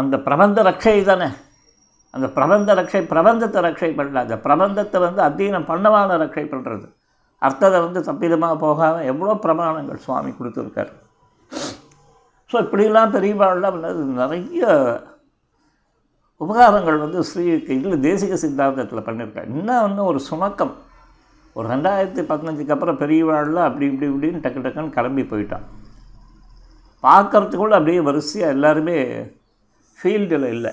அந்த 0.00 0.16
பிரபந்த 0.26 0.62
ரட்சை 0.68 0.96
தானே. 1.10 1.28
அந்த 2.14 2.26
பிரபந்த 2.36 2.74
ரட்சை 2.78 3.00
பிரபந்தத்தை 3.12 3.60
ரட்சை 3.66 3.90
பண்ணல 3.96 4.22
அந்த 4.26 4.36
பிரபந்தத்தை 4.44 4.98
வந்து 5.06 5.20
அத்தீனம் 5.28 5.68
பண்ணவான 5.70 6.18
ரட்சை 6.22 6.44
பண்ணுறது 6.52 6.86
அர்த்தத்தை 7.46 7.78
வந்து 7.86 8.00
தப்பிதமாக 8.06 8.56
போகாமல் 8.64 9.08
எவ்வளோ 9.10 9.34
பிரமாணங்கள் 9.46 10.04
சுவாமி 10.04 10.30
கொடுத்துருக்காரு. 10.38 10.92
ஸோ 12.50 12.56
இப்படிலாம் 12.64 13.14
பெரியவாள்லாம் 13.16 13.78
நிறைய 14.20 14.64
உபகாரங்கள் 16.40 16.98
வந்து 16.98 17.24
ஸ்ரீ 17.24 17.44
இதில் 17.44 18.02
தேசிக 18.06 18.36
சித்தாந்தத்தில் 18.42 19.06
பண்ணியிருக்காரு. 19.06 19.48
இன்னும் 19.54 19.82
வந்து 19.82 20.04
ஒரு 20.04 20.20
சுணக்கம்? 20.30 20.72
ஒரு 21.52 21.68
ரெண்டாயிரத்தி 21.68 22.22
பதினஞ்சுக்கு 22.30 22.70
அப்புறம் 22.70 22.98
பெரியவாழ்ல 22.98 23.62
அப்படி 23.68 23.86
இப்படி 23.86 24.10
இப்படின்னு 24.10 24.40
டக்கு 24.40 24.62
டக்குன்னு 24.64 24.96
கிளம்பி 24.96 25.22
போயிட்டான். 25.22 25.64
பார்க்குறதுக்குள்ள 27.02 27.76
அப்படியே 27.78 28.00
வரிசையாக 28.00 28.52
எல்லாருமே 28.52 28.96
ஃபீல்டில் 29.98 30.46
இல்லை. 30.48 30.72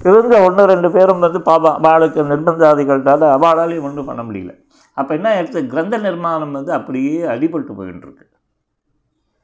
இருந்த 0.00 0.42
ஒன்று 0.42 0.66
ரெண்டு 0.66 0.90
பேரும் 0.90 1.18
வந்து 1.18 1.40
பாபா 1.40 1.74
அவளுக்கு 1.74 2.22
நிர்பந்தாதிகள்னால 2.22 3.30
அவளாலையும் 3.36 3.88
ஒன்றும் 3.88 4.04
பண்ண 4.04 4.22
முடியல. 4.22 4.52
அப்போ 4.92 5.14
என்ன 5.14 5.28
ஆயிடுச்சு? 5.34 5.66
கிரந்த 5.66 5.98
நிர்மாணம் 5.98 6.52
வந்து 6.52 6.72
அப்படியே 6.72 7.22
அடிபட்டு 7.22 7.72
போயின்னு 7.78 8.04
இருக்கு 8.06 8.26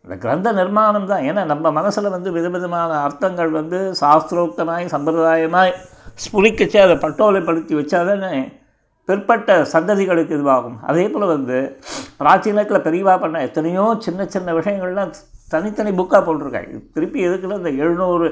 இந்த 0.05 0.15
கிரந்த 0.23 0.49
நிர்மாணம் 0.59 1.09
தான். 1.11 1.25
ஏன்னா 1.31 1.43
நம்ம 1.53 1.71
மனசில் 1.79 2.15
வந்து 2.15 2.31
விதவிதமான 2.37 2.91
அர்த்தங்கள் 3.07 3.51
வந்து 3.59 3.79
சாஸ்திரோக்தமாய் 4.03 4.93
சம்பிரதாயமாய் 4.95 5.73
ஸ்புரிக்கச்சு 6.25 6.79
அதை 6.85 6.97
பட்டோலைப்படுத்தி 7.05 7.75
வச்சாதானே 7.81 8.33
பிற்பட்ட 9.09 9.51
சந்ததிகளுக்கு 9.73 10.35
இதுவாகும். 10.37 10.79
அதே 10.91 11.05
போல் 11.13 11.33
வந்து 11.35 11.59
பிராச்சீனத்தில் 12.21 12.85
பெரியவா 12.87 13.15
பண்ண 13.23 13.39
எத்தனையோ 13.49 13.85
சின்ன 14.07 14.27
சின்ன 14.35 14.53
விஷயங்கள்லாம் 14.59 15.13
தனித்தனி 15.55 15.93
புக்காக 16.01 16.23
போட்டிருக்காங்க. 16.27 16.81
திருப்பி 16.97 17.21
எதுக்குள்ள 17.29 17.57
இந்த 17.61 17.73
எழுநூறு 17.85 18.29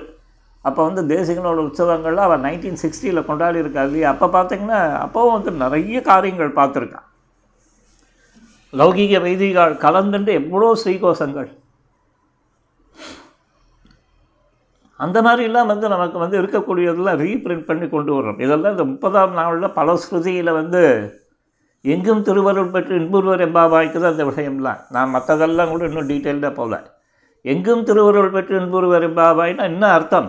அப்போ 0.69 0.81
வந்து 0.89 1.03
தேசிகனோட 1.15 1.59
உற்சவங்கள்லாம் 1.67 2.29
அவன் 2.29 2.45
நைன்டீன் 2.47 2.81
சிக்ஸ்டியில் 2.83 3.27
கொண்டாடி 3.29 3.59
இருக்கா 3.63 3.83
இல்லையா? 3.89 4.09
அப்போ 4.15 4.27
பார்த்தீங்கன்னா 4.37 4.81
அப்போவும் 5.05 5.37
வந்து 5.37 5.53
நிறைய 5.65 6.01
காரியங்கள் 6.11 6.59
பார்த்துருக்கான். 6.61 7.08
லௌகீக 8.73 9.21
வைதிகள் 9.25 9.75
கலந்துட்டு 9.85 10.33
எவ்வளோ 10.41 10.69
ஸ்ரீகோஷங்கள். 10.83 11.49
அந்த 15.01 15.19
மாதிரிலாம் 15.23 15.71
வந்து 15.71 15.87
நமக்கு 15.93 16.19
வந்து 16.23 16.37
இருக்கக்கூடியதெல்லாம் 16.41 17.21
ரீப்ரிண்ட் 17.25 17.67
பண்ணி 17.69 17.87
கொண்டு 17.89 18.13
வர்றோம். 18.15 18.41
இதெல்லாம் 18.45 18.75
இந்த 18.75 18.85
முப்பதாம் 18.93 19.35
நாளில் 19.41 19.77
பல 19.79 19.95
ஸ்ருதியில் 20.05 20.57
வந்து 20.59 20.83
எங்கும் 21.85 22.23
திருவருள் 22.29 22.73
பெற்று 22.75 22.95
இன்புருவர் 23.01 23.45
எம்பாபாய்க்கு 23.47 23.99
தான் 24.01 24.15
இந்த 24.15 24.25
விஷயம்லாம். 24.31 24.81
நான் 24.95 25.13
மற்றதெல்லாம் 25.15 25.71
கூட 25.73 25.85
இன்னும் 25.89 26.11
டீட்டெயில்டாக 26.11 26.53
போகல. 26.59 26.77
எங்கும் 27.45 27.87
திருவருள் 27.89 28.35
பெற்று 28.37 28.55
இன்புருவர் 28.61 29.07
எம்பாபாய்னா 29.09 29.65
என்ன 29.73 29.85
அர்த்தம்? 29.97 30.29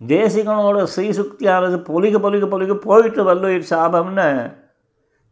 தேசிகனோட 0.00 0.78
ஸ்ரீசுக்தியானது 0.94 1.76
பொலிக 1.90 2.18
பொலிக 2.24 2.44
பொலிக 2.54 2.74
போயிட்டு 2.86 3.22
வல்லுயிர் 3.28 3.70
சாபம்னு 3.72 4.26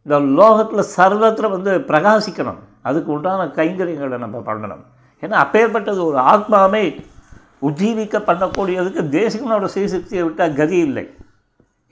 இந்த 0.06 0.16
லோகத்தில் 0.38 0.90
சர்வத்தில் 0.96 1.54
வந்து 1.54 1.72
பிரகாசிக்கணும். 1.90 2.60
அதுக்கு 2.88 3.10
உண்டான 3.16 3.46
கைங்கரியங்களை 3.58 4.18
நம்ம 4.24 4.38
பண்ணணும். 4.46 4.84
ஏன்னா 5.22 5.36
அப்பேற்பட்டது 5.44 6.00
ஒரு 6.10 6.18
ஆத்மாவை 6.32 6.84
உஜ்ஜீவிக்க 7.68 8.16
பண்ணக்கூடியதுக்கு 8.28 9.02
தேசிகனோட 9.18 9.66
ஸ்ரீசக்தியை 9.74 10.22
விட்டால் 10.24 10.58
கதி 10.60 10.78
இல்லை. 10.86 11.04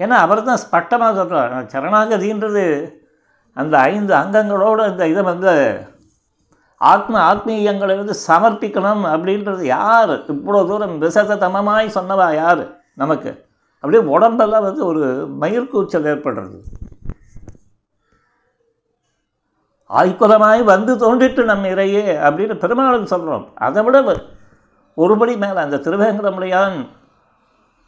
ஏன்னா 0.00 0.16
அவர் 0.24 0.48
தான் 0.48 0.62
ஸ்பட்டமாக 0.64 1.14
சொல்கிறார் 1.20 1.70
சரணாகதின்றது 1.74 2.64
அந்த 3.60 3.74
ஐந்து 3.92 4.12
அங்கங்களோடு 4.14 4.82
இந்த 4.90 5.04
இதை 5.12 5.22
வந்து 5.22 5.52
ஆத்ம 6.80 7.14
ஆத்மீயங்களை 7.30 7.94
வந்து 8.00 8.14
சமர்ப்பிக்கணும் 8.28 9.04
அப்படின்றது 9.12 9.62
யார்? 9.76 10.12
இவ்வளோ 10.34 10.60
தூரம் 10.68 10.94
விசதமமாய் 11.02 11.96
சொன்னவா 11.96 12.28
யார்? 12.34 12.62
நமக்கு. 13.02 13.30
அப்படியே 13.82 14.02
உடம்பெல்லாம் 14.14 14.66
வந்து 14.68 14.82
ஒரு 14.90 15.02
மயிர்கூச்சல் 15.42 16.08
ஏற்படுறது. 16.12 16.58
ஆய்குலமாய் 19.90 20.62
வந்து 20.64 20.96
தோன்றிட்டு 20.96 21.44
நம் 21.44 21.64
இறையே 21.64 22.02
அப்படின்னு 22.26 22.54
பெருமாளுக்கு 22.54 23.06
சொல்கிறோம் 23.06 23.46
அதை 23.58 23.82
விட 23.82 23.98
ஒருபடி 24.96 25.36
மேலே 25.36 25.60
அந்த 25.60 25.76
திருவேங்கடமுடையான் 25.76 26.76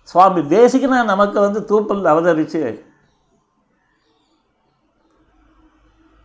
சுவாமி 0.08 0.40
தேசிகனா 0.52 1.04
நமக்கு 1.04 1.40
வந்து 1.40 1.60
தூப்பல் 1.64 2.04
அவதரித்து 2.12 2.62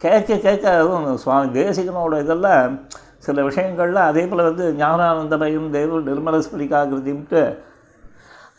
கேட்க 0.01 0.37
கேட்க 0.37 0.73
அதுவும் 0.73 1.17
சுவாமி 1.17 1.59
தேசிகனோட 1.59 2.19
இதெல்லாம் 2.19 2.73
சில 3.17 3.41
விஷயங்கள்லாம் 3.41 4.09
அதே 4.09 4.25
போல் 4.25 4.43
வந்து 4.43 4.73
ஞானானந்தமயம் 4.73 5.69
தேவ 5.69 5.99
நிர்மல 5.99 6.41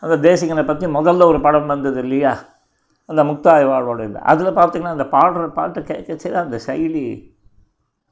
அந்த 0.02 0.16
தேசிகனை 0.24 0.64
பற்றி 0.64 0.86
முதல்ல 0.88 1.24
ஒரு 1.24 1.40
படம் 1.40 1.66
வந்தது 1.66 2.00
இல்லையா? 2.02 2.32
அந்த 3.08 3.24
முக்தாய் 3.24 3.64
வாழ்வோட 3.64 4.00
இது 4.08 4.20
அதில் 4.30 4.56
பார்த்திங்கன்னா 4.58 4.96
அந்த 4.96 5.06
பாடுற 5.12 5.48
பாட்டை 5.48 5.82
கேட்க 5.82 6.14
கேட்கச்சே 6.14 6.32
அந்த 6.32 6.60
சைலி 6.66 7.36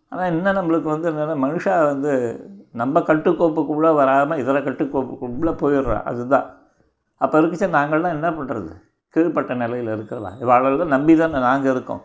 ஆனால் 0.09 0.31
இன்னும் 0.33 0.57
நம்மளுக்கு 0.59 0.89
வந்து 0.95 1.11
என்னென்னா 1.13 1.37
மனுஷா 1.45 1.85
வந்து 1.85 2.13
நம்ம 2.73 3.01
கட்டுக்கோப்புக்குள்ளே 3.01 3.95
வராமல் 3.95 4.39
இதர 4.39 4.59
கட்டுக்கோப்புக்குள்ளே 4.59 5.53
போயிடுறா. 5.63 6.03
அதுதான். 6.03 6.47
அப்போ 7.17 7.41
இருக்குச்சு 7.41 7.69
நாங்கள்லாம் 7.77 8.17
என்ன 8.17 8.31
பண்ணுறது 8.31 8.73
கீழ்ப்பட்ட 9.15 9.55
நிலையில் 9.55 9.93
இருக்கலாம் 9.97 10.37
இவாளெல்லாம் 10.41 10.95
நம்பி 10.95 11.17
தானே 11.17 11.39
நாங்கள் 11.39 11.73
இருக்கோம். 11.75 12.03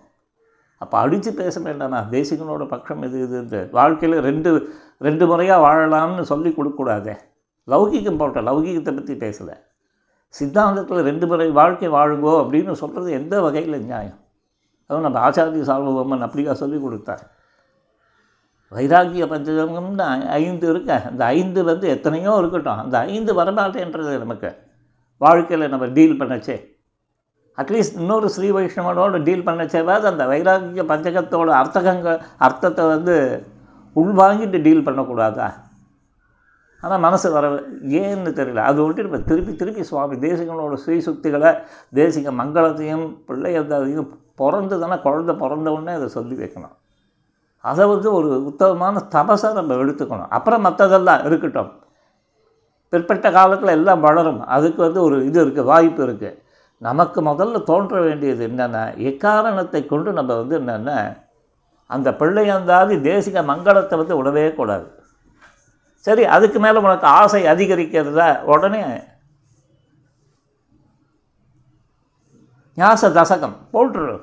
அப்போ 0.78 0.98
அடித்து 0.98 1.34
பேச 1.34 1.60
வேண்டாமா. 1.60 2.00
தேசிகனோட 2.12 2.66
பட்சம் 2.68 3.04
இது 3.04 3.20
இந்த 3.20 3.70
வாழ்க்கையில் 3.72 4.20
ரெண்டு 4.20 4.52
ரெண்டு 4.98 5.28
முறையாக 5.28 5.66
வாழலாம்னு 5.68 6.22
சொல்லி 6.22 6.50
கொடுக்கக்கூடாதே. 6.50 7.16
லௌகிகம் 7.68 8.18
போட்ட 8.18 8.42
லௌகிகத்தை 8.42 8.94
பற்றி 8.96 9.16
பேசலை. 9.16 9.56
சித்தாந்தத்தில் 10.40 11.02
ரெண்டு 11.02 11.28
முறை 11.28 11.50
வாழ்க்கை 11.50 11.90
வாழுங்கோ 11.90 12.34
அப்படின்னு 12.42 12.72
சொல்கிறது 12.72 13.12
எந்த 13.12 13.42
வகையில் 13.42 13.82
நியாயம்? 13.82 14.20
அதுவும் 14.86 15.12
நம்ம 15.12 15.30
ஆச்சாரிய 15.30 15.64
சார்வபம்மன் 15.70 16.26
அப்படியா 16.28 16.54
சொல்லி 16.54 16.82
கொடுத்தார். 16.82 17.24
வைராகிய 18.72 19.24
பஞ்சகம்னு 19.32 20.28
ஐந்து 20.28 20.70
இருக்க? 20.70 21.02
அந்த 21.10 21.26
ஐந்து 21.26 21.64
வந்து 21.64 21.88
எத்தனையோ 21.88 22.36
இருக்கட்டும். 22.38 22.78
அந்த 22.78 23.00
ஐந்து 23.00 23.44
வரமாட்டேன்றது 23.44 24.18
நமக்கு. 24.18 24.58
வாழ்க்கையில் 25.18 25.70
நம்ம 25.70 25.86
டீல் 25.86 26.20
பண்ணச்சே. 26.22 26.70
அட்லீஸ்ட் 27.58 27.98
இன்னொரு 27.98 28.30
ஸ்ரீ 28.30 28.52
வைஷ்ணவனோடு 28.52 29.24
டீல் 29.24 29.48
பண்ணச்சேவாது 29.48 30.04
அந்த 30.12 30.26
வைராகிய 30.26 30.84
பஞ்சகத்தோட 30.92 31.50
அர்த்தகங்க 31.62 32.22
அர்த்தத்தை 32.38 32.86
வந்து 32.86 33.46
உள்வாங்கிட்டு 33.96 34.62
டீல் 34.62 34.88
பண்ணக்கூடாதா? 34.88 35.50
ஆனால் 36.84 37.02
மனசு 37.06 37.28
வர 37.36 37.46
ஏன்னு 38.02 38.32
தெரியல. 38.40 38.62
அதை 38.70 38.80
விட்டு 38.86 39.04
இப்போ 39.08 39.20
திருப்பி 39.30 39.54
திருப்பி 39.62 39.84
சுவாமி 39.90 40.16
தேசிகங்களோட 40.26 40.78
ஸ்ரீ 40.84 40.98
சுத்திகளை 41.08 41.52
தேசிக 42.00 42.32
மங்களத்தையும் 42.42 43.06
பிள்ளையதையும் 43.28 44.10
பிறந்து 44.42 44.76
தானே 44.84 44.98
குழந்த 45.08 45.32
பிறந்த 45.42 45.68
உடனே 45.76 45.94
அதை 46.00 46.08
சொல்லி 46.18 46.36
வைக்கணும். 46.42 46.76
அதை 47.64 47.84
வந்து 47.94 48.08
ஒரு 48.20 48.30
உத்தமமான 48.50 49.04
தபசை 49.16 49.50
நம்ம 49.60 49.76
எடுத்துக்கணும். 49.84 50.32
அப்புறம் 50.38 50.66
மற்றதெல்லாம் 50.68 51.26
இருக்கட்டும். 51.28 51.72
பிற்பட்ட 52.94 53.28
காலத்தில் 53.32 53.76
எல்லாம் 53.80 54.02
வளரும். 54.06 54.42
அதுக்கு 54.56 54.82
வந்து 54.88 55.00
ஒரு 55.08 55.18
இது 55.28 55.40
இருக்குது 55.44 55.70
வாய்ப்பு 55.72 56.02
இருக்குது 56.08 56.38
நமக்கு 56.82 57.20
முதல்ல 57.28 57.60
தோன்ற 57.70 57.96
வேண்டியது 58.06 58.42
என்னென்னா 58.50 58.82
எக்காரணத்தை 59.10 59.82
கொண்டு 59.92 60.10
நம்ம 60.20 60.36
வந்து 60.40 60.56
என்னென்னா 60.62 60.98
அந்த 61.90 62.10
பிள்ளையந்தாதி 62.22 62.96
தேசிக 63.10 63.44
மங்களத்தை 63.52 63.96
வந்து 64.02 64.18
விடவே 64.20 64.46
கூடாது. 64.60 64.88
சரி 66.06 66.24
அதுக்கு 66.26 66.60
மேலே 66.60 66.78
உனக்கு 66.80 67.08
ஆசை 67.08 67.42
அதிகரிக்கிறதா? 67.54 68.28
உடனே 68.44 68.82
ஞாச 72.78 73.10
தசகம் 73.10 73.56
போட்டுரு. 73.74 74.14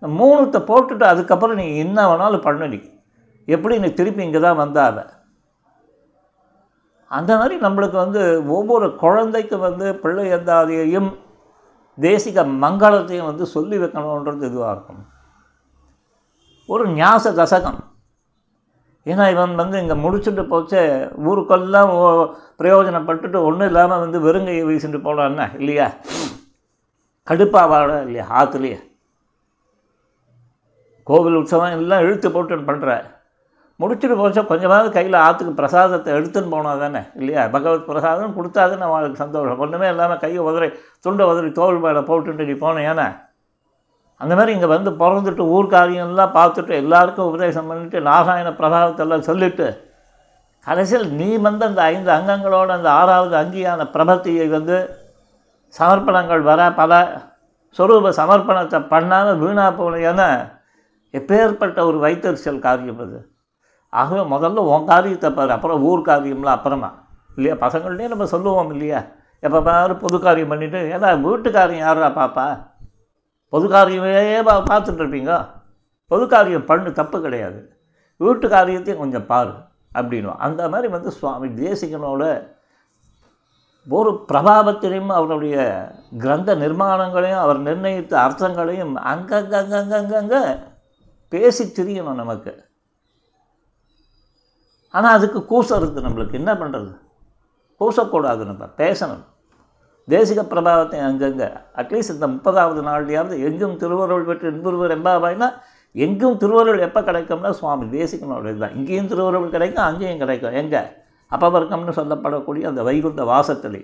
இந்த 0.00 0.08
மூணுத்தை 0.18 0.60
போட்டுட்டு 0.70 1.04
அதுக்கப்புறம் 1.12 1.56
நீ 1.56 1.76
என்ன 1.76 1.98
வேணாலும் 2.08 2.46
பண்ணடி. 2.48 2.78
எப்படி 3.54 3.78
நீ 3.78 3.88
திருப்பி 3.92 4.22
இங்கே 4.24 4.40
தான் 4.40 4.60
வந்தாவ? 4.64 4.96
அந்த 7.10 7.30
மாதிரி 7.36 7.54
நம்மளுக்கு 7.66 7.98
வந்து 8.04 8.22
ஒவ்வொரு 8.46 8.96
குழந்தைக்கும் 8.96 9.66
வந்து 9.66 9.86
பிள்ளை 10.02 10.24
எந்தாதையையும் 10.32 11.10
தேசிக 11.98 12.44
மங்களத்தையும் 12.64 13.28
வந்து 13.30 13.46
சொல்லி 13.46 13.76
வைக்கணுன்றது 13.78 14.44
இதுவாக 14.50 14.72
இருக்கும்? 14.74 15.04
ஒரு 16.66 16.84
ஞாச 16.88 17.32
தசகம். 17.32 17.78
ஏன்னா 19.08 19.30
இவன் 19.30 19.54
வந்து 19.54 19.80
இங்கே 19.80 19.94
முடிச்சுட்டு 19.94 20.48
போச்சு 20.48 20.80
ஊருக்கெல்லாம் 21.26 21.90
ஓ- 21.98 22.28
பிரயோஜனப்பட்டுட்டு 22.58 23.42
ஒன்றும் 23.42 23.66
இல்லாமல் 23.66 23.98
வந்து 23.98 24.18
வெறுங்கையை 24.20 24.64
வீசிட்டு 24.64 24.98
போனான்னா 24.98 25.58
இல்லையா? 25.58 25.86
கடுப்பாக 27.26 27.70
இல்லையா? 28.02 28.26
ஆற்றுலையே 28.30 28.78
கோவில் 31.06 31.36
உற்சவம் 31.36 31.70
எல்லாம் 31.72 32.00
இழுத்து 32.00 32.32
போட்டு 32.32 32.56
பண்ணுற 32.62 32.90
முடிச்சுட்டு 33.80 34.16
போச்சா 34.16 34.46
கொஞ்சமாவது 34.46 34.92
கையில் 34.92 35.14
ஆற்றுக்கு 35.16 35.54
பிரசாதத்தை 35.54 36.14
எடுத்துன்னு 36.14 36.50
போனால் 36.50 36.78
தானே 36.78 37.02
இல்லையா? 37.14 37.46
பகவத் 37.46 37.86
பிரசாதம் 37.86 38.36
கொடுத்தாதுன்னு 38.36 38.54
தானே 38.76 38.88
அவளுக்கு 38.88 39.16
சந்தோஷம். 39.16 39.58
ஒன்றுமே 39.58 39.88
இல்லாமல் 39.88 40.18
கையை 40.18 40.38
உதறி 40.42 40.68
துண்டை 41.00 41.26
உதறி 41.26 41.52
தோல் 41.52 41.78
மேலே 41.78 41.98
போட்டுட்டு 42.00 42.44
நீ 42.44 42.52
போனேன் 42.58 43.00
அந்த 44.20 44.34
மாதிரி 44.34 44.52
இங்கே 44.52 44.66
வந்து 44.66 44.90
பிறந்துட்டு 44.90 45.38
ஊர் 45.38 45.66
காரியம்லாம் 45.66 46.36
பார்த்துட்டு 46.38 46.72
எல்லாருக்கும் 46.74 47.26
உபதேசம் 47.26 47.66
பண்ணிட்டு 47.66 48.00
நாராயண 48.00 48.50
பிரபாவத்தெல்லாம் 48.50 49.18
சொல்லிட்டு 49.18 49.86
கடைசியில் 50.66 51.10
நீ 51.10 51.36
வந்து 51.36 51.64
அந்த 51.64 51.82
ஐந்து 51.82 52.10
அங்கங்களோட 52.12 52.68
அந்த 52.68 52.90
ஆறாவது 52.90 53.36
அங்கியான 53.36 53.84
பிரபத்தியை 53.92 54.48
வந்து 54.48 54.76
சமர்ப்பணங்கள் 55.78 56.42
வர 56.42 56.72
பல 56.72 57.20
சொரூப 57.78 58.10
சமர்ப்பணத்தை 58.10 58.86
பண்ணாமல் 58.88 59.38
வீணாக 59.38 59.70
போனேன்னா 59.78 60.56
எப்பேற்பட்ட 61.12 61.78
ஒரு 61.84 61.98
வைத்தறிச்சல் 61.98 62.58
காரியம் 62.58 63.00
அது. 63.00 63.18
ஆகவே 63.88 64.36
முதல்ல 64.36 64.56
உன் 64.56 64.84
காரியத்தை 64.84 65.30
பாரு 65.30 65.52
அப்புறம் 65.52 65.82
ஊர் 65.82 66.00
காரியம்லாம் 66.00 66.56
அப்புறமா. 66.58 66.90
இல்லையா? 67.36 67.56
பசங்கள்டே 67.66 68.08
நம்ம 68.08 68.24
சொல்லுவோம் 68.24 68.70
இல்லையா? 68.70 69.00
எப்போ 69.40 69.62
பாரு 69.62 69.96
பொது 69.96 70.20
காரியம் 70.20 70.50
பண்ணிவிட்டு 70.52 70.80
ஏன்னா 70.94 71.20
வீட்டு 71.20 71.50
காரியம் 71.50 71.86
யாரா 71.86 72.08
பாப்பா? 72.08 72.46
பொது 73.52 73.66
காரியமே 73.74 74.12
பா 74.48 74.54
பொது 76.10 76.24
காரியம் 76.34 76.68
பண்ணு 76.68 76.90
தப்பு 76.98 77.18
கிடையாது. 77.24 77.60
வீட்டு 78.20 78.46
காரியத்தையும் 78.48 79.02
கொஞ்சம் 79.02 79.26
பாரு 79.32 79.54
அப்படின்னும் 79.98 80.40
அந்த 80.46 80.62
மாதிரி 80.72 80.88
வந்து 80.94 81.10
சுவாமி 81.18 81.48
தேசிகனோட 81.64 82.22
ஒரு 83.86 84.10
பிரபாவத்திலையும் 84.30 85.12
அவருடைய 85.18 85.56
கிரந்த 86.22 86.56
நிர்மாணங்களையும் 86.62 87.42
அவர் 87.44 87.60
நிர்ணயித்த 87.68 88.14
அர்த்தங்களையும் 88.24 88.94
அங்கங்கங்கங்கங்க 89.12 90.36
பேசி 91.32 91.64
திரியணும் 91.76 92.20
நமக்கு. 92.22 92.52
ஆனால் 94.94 95.16
அதுக்கு 95.18 95.40
கூசம் 95.52 95.80
இருக்குது 95.80 96.06
நம்மளுக்கு. 96.06 96.40
என்ன 96.42 96.52
பண்ணுறது 96.54 96.92
கூசக்கூடாது 97.80 98.44
நம்ம 98.50 98.64
பேசணும். 98.82 99.24
தேசிக 100.08 100.40
பிரபாவத்தை 100.52 100.98
அங்கங்கே 101.08 101.48
அட்லீஸ்ட் 101.80 102.14
இந்த 102.14 102.26
முப்பதாவது 102.34 102.80
நாள்லையாவது 102.88 103.34
எங்கும் 103.48 103.76
திருவருள் 103.82 104.28
பெற்று 104.28 104.46
இன்புறுவர் 104.52 104.94
எம்பாபாய்னா 104.96 105.48
எங்கும் 106.04 106.38
திருவருள் 106.42 106.80
எப்போ 106.86 107.00
கிடைக்கும்னா 107.00 107.50
சுவாமி 107.58 107.86
தேசிகனோட 107.96 108.46
இதுதான். 108.52 108.74
இங்கேயும் 108.78 109.10
திருவருள் 109.12 109.54
கிடைக்கும் 109.54 109.86
அங்கேயும் 109.88 110.22
கிடைக்கும். 110.22 110.56
எங்கே? 110.62 110.82
அப்பவர்க்கம்னு 111.32 111.94
சொல்லப்படக்கூடிய 112.00 112.64
அந்த 112.70 112.82
வைகுந்த 112.88 113.22
வாசத்திலே. 113.32 113.80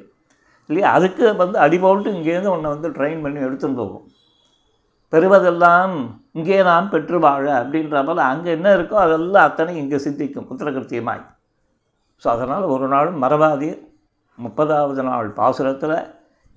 இல்லையா? 0.70 0.90
அதுக்கு 0.96 1.24
வந்து 1.42 1.56
அடிபோல்ட்டு 1.64 2.14
இங்கேருந்து 2.16 2.52
உன்னை 2.56 2.68
வந்து 2.74 2.88
ட்ரெயின் 2.98 3.22
பண்ணி 3.24 3.40
எடுத்துன்னு 3.46 3.80
போகும் 3.82 4.04
பெறுவதெல்லாம் 5.12 5.94
இங்கே 6.38 6.56
நாம் 6.68 6.92
பெற்று 6.92 7.16
வாழ 7.24 7.44
அப்படின்ற 7.60 7.98
போல் 8.06 8.28
அங்கே 8.30 8.50
என்ன 8.56 8.68
இருக்கோ 8.76 8.96
அதெல்லாம் 9.06 9.46
அத்தனை 9.48 9.72
இங்கே 9.82 9.98
சித்திக்கும் 10.04 10.46
புத்திரகிருத்தியமாய். 10.48 11.22
ஸோ 12.22 12.26
அதனால் 12.34 12.64
ஒரு 12.74 12.86
நாளும் 12.94 13.20
மறவாதீர். 13.24 13.80
முப்பதாவது 14.38 15.02
நாள் 15.02 15.28
பாசுரத்தில் 15.32 15.98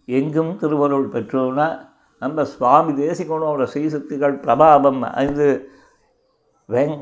எங்கும் 0.08 0.54
திருவருள் 0.58 1.08
பெற்றோன்னா 1.14 1.68
நம்ம 2.22 2.44
சுவாமி 2.52 2.92
தேசிகனோட 3.02 3.64
ஸ்ரீசக்திகள் 3.64 4.36
பிரபாவம் 4.38 5.02
ஐந்து 5.16 5.48
வேங் 6.70 6.98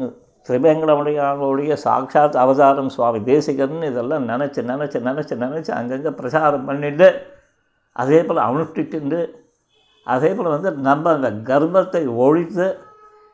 திரிவேங்கடமுடையானுடைய 0.50 1.74
சாட்சாத் 1.84 2.36
அவதாரம் 2.36 2.90
சுவாமி 2.90 3.20
தேசிகன் 3.24 3.80
இதெல்லாம் 3.82 4.26
நினச்சி 4.30 4.62
நினச்சி 4.64 5.00
நினச்சி 5.00 5.36
நினச்சி 5.36 5.72
அங்கங்கே 5.72 6.12
பிரச்சாரம் 6.12 6.66
பண்ணிட்டு 6.66 7.08
அதே 7.96 8.20
போல் 8.24 8.46
அனுஷ்டிச்சுட்டு 8.46 9.22
அதே 10.08 10.30
போல் 10.34 10.54
வந்து 10.56 10.72
நம்ம 10.82 11.14
அந்த 11.14 11.30
கர்ப்பத்தை 11.44 12.04
ஒழித்து 12.18 12.68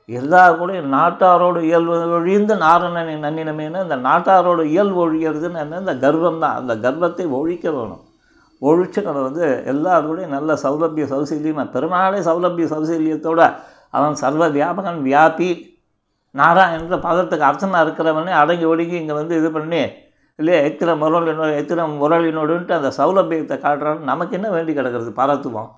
எல்லா 0.10 0.44
கூட 0.60 0.72
நாட்டாரோட 0.94 1.58
இயல்பு 1.70 1.96
ஒழிந்து 2.18 2.54
நாரணனை 2.64 3.16
நன்னினமேனு 3.26 3.84
அந்த 3.86 3.98
நாட்டாரோட 4.08 4.62
இயல்பு 4.74 5.00
ஒழிகிறதுன்னு 5.06 5.62
என்ன? 5.64 5.80
இந்த 5.84 5.94
கர்வம் 6.06 6.42
தான் 6.44 6.56
அந்த 6.60 6.74
கர்வத்தை 6.86 7.26
ஒழிக்க 7.40 7.66
வேணும். 7.72 8.02
ஒழித்து 8.62 9.00
நம்ம 9.08 9.22
வந்து 9.28 9.46
எல்லாரோடையும் 9.72 10.36
நல்ல 10.38 10.56
சௌலபிய 10.64 11.06
சௌசல்யமாக 11.14 11.68
பெருமாளே 11.76 12.20
சௌலபிய 12.30 12.66
சௌசல்யத்தோட 12.74 13.42
அவன் 13.98 14.18
சர்வ 14.24 14.44
வியாபகன் 14.58 15.00
வியாபி 15.08 15.50
நாராயணன்ற 16.36 16.98
பதத்துக்கு 17.08 17.48
அர்த்தமாக 17.48 17.84
இருக்கிறவனே 17.86 18.34
அடங்கி 18.42 18.66
ஒடுங்கி 18.66 18.96
இங்கே 19.00 19.14
வந்து 19.14 19.34
இது 19.38 19.50
பண்ணி 19.52 19.82
இல்லையா 20.40 20.60
எத்திர 20.68 20.90
முரளினோடு 21.02 21.56
எத்திர 21.62 21.88
முரளினோடுன்ட்டு 22.02 22.78
அந்த 22.78 22.92
சௌலபியத்தை 23.00 23.58
காட்டுறான்னு 23.66 24.10
நமக்கு 24.12 24.36
என்ன 24.38 24.50
வேண்டி 24.50 24.72
கிடக்கிறது? 24.74 25.12
பரத்துவம். 25.22 25.72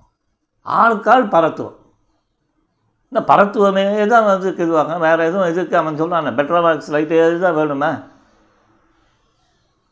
ஆளுக்கால் 0.66 1.26
பரத்துவம். 1.28 1.76
இந்த 3.14 3.20
பரத்துவமே 3.30 3.82
தான் 4.12 4.24
வந்து 4.28 4.48
இதுவாங்க 4.62 4.94
வேறு 5.04 5.26
எதுவும் 5.28 5.50
இதுக்கு 5.50 5.74
அவன் 5.80 5.98
சொல்கிறான் 6.00 6.38
பெட்ரோமாக்ஸ் 6.38 6.90
லைட்டு 6.94 7.18
தான் 7.44 7.56
வேணுமா? 7.58 7.90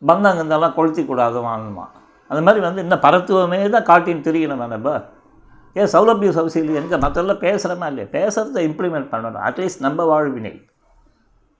பந்தாங்கந்தெல்லாம் 0.03 0.75
கொளுத்தி 0.79 1.03
கூடாது 1.11 1.39
வாங்கணுமா 1.47 1.85
அந்த 2.31 2.41
மாதிரி 2.47 2.61
வந்து 2.67 2.85
இந்த 2.87 2.97
பரத்துவமே 3.05 3.61
தான் 3.77 3.87
காட்டின்னு 3.91 4.27
தெரியணும் 4.29 4.65
நம்ம 4.75 4.95
ஏன் 5.77 5.91
சௌலபிய 5.95 6.31
சௌசியில் 6.39 6.81
எங்கே 6.83 6.99
மற்றெல்லாம் 7.05 7.43
பேசுகிறோமா 7.47 7.87
இல்லையா? 7.91 8.09
பேசுகிறத 8.19 8.61
இம்ப்ளிமெண்ட் 8.69 9.11
பண்ணணும். 9.13 9.43
அட்லீஸ்ட் 9.49 9.87
நம்ம 9.87 10.05
வாழ்வினை 10.13 10.55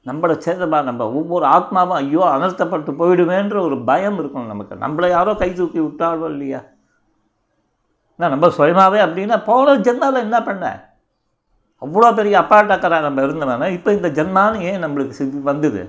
நம்மளை 0.07 0.35
சேர்ந்தபா 0.47 0.79
நம்ம 0.91 1.03
ஒவ்வொரு 1.19 1.47
ஆத்மாவும் 1.57 1.99
ஐயோ 2.03 2.23
அனர்த்தப்பட்டு 2.35 2.93
போயிடுவேன்ற 3.01 3.57
ஒரு 3.69 3.77
பயம் 3.91 4.19
இருக்கணும் 4.23 4.53
நமக்கு. 4.53 4.85
நம்மளை 4.85 5.09
யாரோ 5.17 5.35
கை 5.43 5.51
தூக்கி 5.61 5.81
விட்டாலோ 5.87 6.29
இல்லையா? 6.35 6.63
நான் 8.19 8.35
நம்ம 8.35 8.51
சுயமாகவே 8.59 9.01
அப்படின்னா 9.07 9.39
போன 9.51 9.77
ஜென்மாவில் 9.89 10.27
என்ன 10.29 10.41
பண்ணேன் 10.49 10.81
அவ்வளோ 11.85 12.09
பெரிய 12.19 12.35
அப்பாட்டக்கரா 12.43 12.99
நம்ம 13.07 13.23
இருந்தவன 13.27 13.69
இப்போ 13.77 13.91
இந்த 13.99 14.09
ஜென்மான்னு 14.19 14.59
ஏன் 14.71 14.83
நம்மளுக்கு 14.85 15.19
சித்தி 15.21 15.39
வந்தது? 15.51 15.83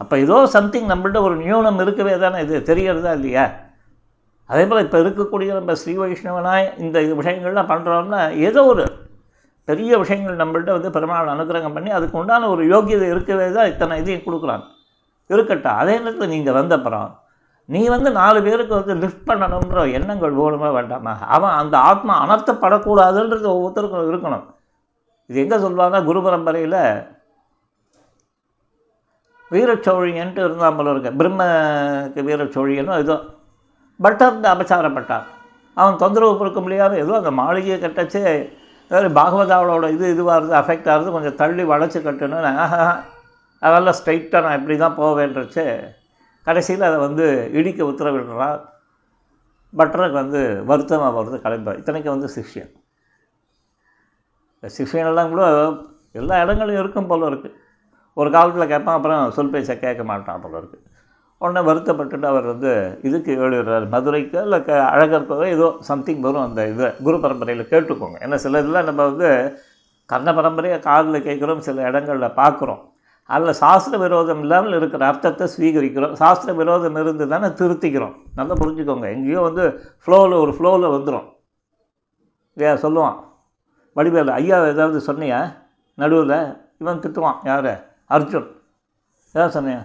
அப்போ 0.00 0.14
ஏதோ 0.24 0.36
சம்திங் 0.54 0.90
நம்மள்ட்ட 0.92 1.18
ஒரு 1.26 1.34
நியூனம் 1.44 1.80
இருக்கவே 1.84 2.14
தானே 2.24 2.38
இது 2.44 2.58
தெரியறதா 2.70 3.12
இல்லையா? 3.18 3.44
அதே 4.50 4.62
போல் 4.68 4.84
இப்போ 4.84 4.98
இருக்கக்கூடிய 5.04 5.50
நம்ம 5.58 5.74
ஸ்ரீ 5.80 5.94
வைஷ்ணவனாய் 6.02 6.66
இந்த 6.84 6.98
விஷயங்கள்லாம் 7.20 7.70
பண்ணுறோம்னா 7.72 8.20
ஏதோ 8.48 8.62
ஒரு 8.72 8.84
பெரிய 9.68 9.98
விஷயங்கள் 10.02 10.40
நம்மள்ட்ட 10.42 10.70
வந்து 10.76 10.90
பெருமாள் 10.94 11.32
அனுகிரகம் 11.34 11.74
பண்ணி 11.76 11.90
அதுக்கு 11.96 12.18
உண்டான 12.20 12.48
ஒரு 12.54 12.62
யோகியதை 12.72 13.08
இருக்கவே 13.14 13.46
தான் 13.56 13.70
இத்தனை 13.72 13.98
இதையும் 14.02 14.24
கொடுக்குறான். 14.26 14.64
இருக்கட்டும் 15.30 15.78
அதே 15.80 15.94
நேரத்தில் 15.98 16.32
நீங்கள் 16.34 16.58
வந்தப்புறம் 16.60 17.10
நீ 17.68 17.80
வந்து 17.94 18.10
நாலு 18.20 18.38
பேருக்கு 18.46 18.74
வந்து 18.78 18.94
லிஃப்ட் 19.02 19.28
பண்ணணுன்ற 19.28 19.82
எண்ணங்கள் 19.98 20.38
வேணுமா 20.38 20.70
வேண்டாமா? 20.78 21.12
அவன் 21.36 21.54
அந்த 21.60 21.76
ஆத்மா 21.90 22.14
அனர்த்தப்படக்கூடாதுன்றது 22.24 23.46
ஒவ்வொருத்தருக்கும் 23.54 24.10
இருக்கணும். 24.12 24.46
இது 25.30 25.42
எங்கே 25.44 25.58
சொல்லுவாங்கன்னா 25.64 26.02
குரு 26.08 26.20
பரம்பரையில் 26.26 26.78
வீரச்சோழியன்ட்டு 29.50 30.42
இருந்தால் 30.46 30.76
போல 30.78 30.90
இருக்க. 30.92 31.10
பிரம்மக்கு 31.20 32.20
வீரச்சோழியனும் 32.28 33.00
ஏதோ 33.04 33.16
பட்டர் 34.00 34.50
அபச்சாரப்பட்டான் 34.54 35.26
அவன் 35.76 36.00
தொந்தரவு 36.02 36.34
கொடுக்க 36.40 36.60
முடியாத 36.64 36.92
ஏதோ 37.04 37.14
அந்த 37.20 37.32
மாளிகையை 37.40 37.78
கட்டச்சு 37.84 38.22
வேறு 38.90 39.08
பாகவதாவோட 39.18 39.88
இது 39.96 40.04
இதுவாக 40.14 40.38
இருந்து 40.38 40.56
அஃபெக்ட் 40.60 40.88
ஆகிறது 40.92 41.14
கொஞ்சம் 41.16 41.38
தள்ளி 41.40 41.64
வளைச்சி 41.72 41.98
கட்டணும்னு 42.06 42.50
ஆஹா 42.64 42.84
அதெல்லாம் 43.62 43.96
ஸ்ட்ரைட்டாக 43.98 44.44
நான் 44.46 44.58
இப்படி 44.60 44.76
தான் 44.82 44.98
போவேன்றச்சு 45.00 45.64
கடைசியில் 46.46 46.88
அதை 46.88 46.98
வந்து 47.06 47.26
இடிக்க 47.58 47.80
உத்தரவிடுறான் 47.90 48.60
பட்டருக்கு 49.74 50.22
வந்து 50.22 50.40
வருத்தமாக 50.70 51.16
வருது 51.18 51.38
கிளம்ப 51.44 51.74
இத்தனைக்கு 51.80 52.10
வந்து 52.14 52.30
சிஷ்யன். 52.36 52.72
இந்த 54.62 55.24
கூட 55.32 55.44
எல்லா 56.20 56.36
இடங்களையும் 56.44 56.82
இருக்கும் 56.82 57.10
போல 57.10 57.28
இருக்குது 57.30 57.56
ஒரு 58.20 58.28
காலத்தில் 58.36 58.70
கேட்பான் 58.72 58.96
அப்புறம் 58.98 59.34
சொல் 59.36 59.52
பேச்சை 59.52 59.74
கேட்க 59.82 60.02
மாட்டான் 60.12 60.42
போல 60.44 60.54
இருக்குது 60.60 60.86
உடனே 61.42 61.60
வருத்தப்பட்டுட்டு 61.68 62.26
அவர் 62.30 62.46
வந்து 62.52 62.70
இதுக்கு 63.08 63.32
எழுதுறாரு. 63.44 63.84
மதுரைக்கு 63.92 64.38
இல்லை 64.46 64.58
க 64.66 64.70
அழகருக்கோ 64.94 65.36
ஏதோ 65.54 65.68
சம்திங் 65.88 66.24
வரும் 66.26 66.44
அந்த 66.46 66.66
இது 66.72 66.86
குரு 67.06 67.18
பரம்பரையில் 67.22 67.70
கேட்டுக்கோங்க. 67.70 68.16
ஏன்னா 68.24 68.36
சில 68.44 68.60
இதெல்லாம் 68.62 68.88
நம்ம 68.88 69.04
வந்து 69.10 69.28
கர்ண 70.12 70.30
பரம்பரையை 70.38 70.78
காதில் 70.88 71.24
கேட்குறோம் 71.28 71.62
சில 71.68 71.86
இடங்களில் 71.90 72.36
பார்க்குறோம். 72.40 72.82
அதில் 73.30 73.58
சாஸ்திர 73.62 73.96
விரோதம் 74.04 74.42
இல்லாமல் 74.44 74.76
இருக்கிற 74.80 75.02
அர்த்தத்தை 75.10 75.46
ஸ்வீகரிக்கிறோம். 75.54 76.14
சாஸ்திர 76.22 76.52
விரோதம் 76.60 76.98
இருந்து 77.02 77.26
தானே 77.32 77.50
திருத்திக்கிறோம். 77.60 78.14
நல்லா 78.38 78.54
புரிஞ்சுக்கோங்க. 78.62 79.08
எங்கேயோ 79.16 79.42
வந்து 79.48 79.64
ஃப்ளோவில் 80.04 80.36
ஒரு 80.44 80.54
ஃப்ளோவில் 80.58 80.94
வந்துடும் 80.96 81.26
இல்லையா 82.56 82.74
சொல்லுவான். 82.86 83.18
வடிவேலு 83.96 84.32
ஐயா 84.32 84.66
ஏதாவது 84.66 85.12
சொன்னியா? 85.12 85.54
நடுவில்? 85.94 86.36
இவன் 86.78 87.00
திட்டுவான். 87.00 87.38
யார்? 87.44 87.72
அர்ஜுன். 88.10 88.50
ஏதாவது 89.34 89.60
சொன்னியா? 89.60 89.80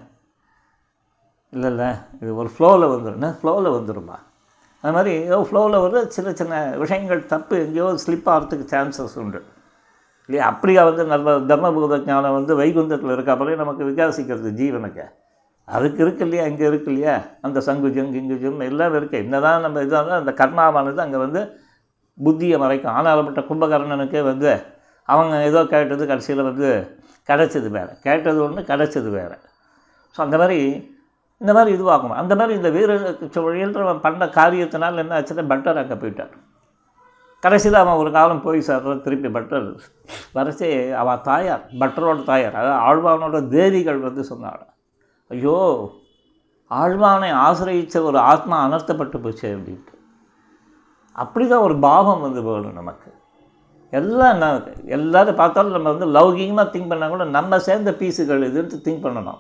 இல்லை 1.54 1.70
இல்லை 1.70 1.90
இது 2.22 2.36
ஒரு 2.36 2.50
ஃப்ளோவில் 2.54 2.92
வந்துடும் 2.94 3.36
ஃப்ளோவில் 3.42 3.76
வந்துடும்மா 3.76 4.18
அது 4.84 4.94
மாதிரி 4.94 5.12
ஏதோ 5.24 5.48
ஃப்ளோவில் 5.52 5.82
வந்து 5.82 6.12
சின்ன 6.12 6.34
சின்ன 6.34 6.56
விஷயங்கள் 6.76 7.26
தப்பு 7.26 7.56
எங்கேயோ 7.66 7.96
ஸ்லிப் 8.06 8.28
ஆகிறதுக்கு 8.34 8.66
சான்சஸ் 8.74 9.16
உண்டு. 9.16 9.40
இல்லையா? 10.26 10.48
அப்படியா 10.48 10.84
வந்து 10.84 11.06
நல்ல 11.06 11.32
தர்மபூத 11.52 11.98
ஞானம் 12.06 12.34
வந்து 12.34 12.56
வைகுந்தத்தில் 12.56 13.14
இருக்காப்பலே 13.16 13.56
நமக்கு 13.56 13.84
விகாசிக்கிறது 13.84 14.52
ஜீவனுக்கு. 14.62 15.06
அதுக்கு 15.66 16.04
இருக்கு 16.04 16.24
இல்லையா? 16.24 16.46
இங்கே 16.46 16.66
இருக்கு 16.66 16.92
இல்லையா? 16.92 17.16
அந்த 17.42 17.60
சங்குஜம் 17.60 18.12
கிங்குஜம் 18.16 18.60
எல்லாம் 18.64 18.94
இருக்குது 18.94 19.22
என்னதான் 19.26 19.62
நம்ம 19.62 19.82
இதாக 19.82 20.10
அந்த 20.10 20.34
கர்மாவானது 20.42 20.98
அங்கே 20.98 21.18
வந்து 21.18 21.42
புத்தியை 22.18 22.58
மறைக்கும். 22.64 22.96
ஆனாலப்பட்ட 22.98 23.42
கும்பகர்ணனுக்கு 23.50 24.20
வந்து 24.32 24.52
அவங்க 25.10 25.36
ஏதோ 25.50 25.62
கேட்டது 25.74 26.04
கடைசியில் 26.12 26.48
வந்து 26.50 26.70
கிடைச்சது 27.30 27.70
வேறு. 27.78 27.92
கேட்டது 28.08 28.40
ஒன்று 28.46 28.62
கிடச்சது 28.72 29.10
வேறு. 29.20 29.38
ஸோ 30.16 30.20
அந்த 30.26 30.38
மாதிரி 30.42 30.60
இந்த 31.42 31.52
மாதிரி 31.56 31.72
இதுவாகும். 31.78 32.18
அந்த 32.22 32.34
மாதிரி 32.40 32.54
இந்த 32.60 32.70
வீர 32.76 32.92
சோழியன்றவன் 33.36 34.04
பண்ண 34.06 34.26
காரியத்தினால் 34.40 35.02
என்ன 35.04 35.16
ஆச்சுன்னா 35.20 35.46
பட்டர் 35.52 35.82
அங்கே 35.82 35.98
போயிட்டார் 36.04 36.36
கடைசியில் 37.44 37.80
அவன் 37.82 38.00
ஒரு 38.02 38.10
காலம் 38.18 38.44
போய் 38.46 38.68
சேர்றது 38.68 39.04
திருப்பி 39.06 39.30
பட்டர் 39.38 39.68
வரைச்சி 40.38 40.70
அவன் 41.02 41.26
தாயார் 41.28 41.66
பட்டரோட 41.82 42.24
தாயார் 42.30 42.58
அதாவது 42.60 42.78
ஆழ்வானோட 42.88 43.40
தேவிகள் 43.56 44.00
வந்து 44.08 44.24
சொன்னாள் 44.32 44.64
ஐயோ 45.32 45.58
ஆழ்வானை 46.72 47.30
ஆசிரியித்த 47.48 48.02
ஒரு 48.10 48.20
ஆத்மா 48.32 48.56
அனர்த்தப்பட்டு 48.68 49.18
போச்சு 49.26 49.48
அப்படின்ட்டு. 49.56 49.95
அப்படி 51.16 51.48
தான் 51.48 51.60
ஒரு 51.60 51.80
பாவம் 51.80 52.22
வந்து 52.22 52.42
வேணும் 52.42 52.74
நமக்கு. 52.74 53.14
எல்லாம் 53.92 54.32
என்ன 54.32 54.62
எல்லாரும் 54.86 55.36
பார்த்தாலும் 55.36 55.72
நம்ம 55.72 55.92
வந்து 55.92 56.20
லௌகிகமாக 56.20 56.66
திங்க் 56.66 56.94
பண்ணால் 56.94 57.08
கூட 57.08 57.24
நம்ம 57.24 57.60
சேர்ந்த 57.60 57.92
பீஸுகள் 57.92 58.48
இதுன்ட்டு 58.48 58.80
திங்க் 58.84 59.06
பண்ணணும். 59.06 59.38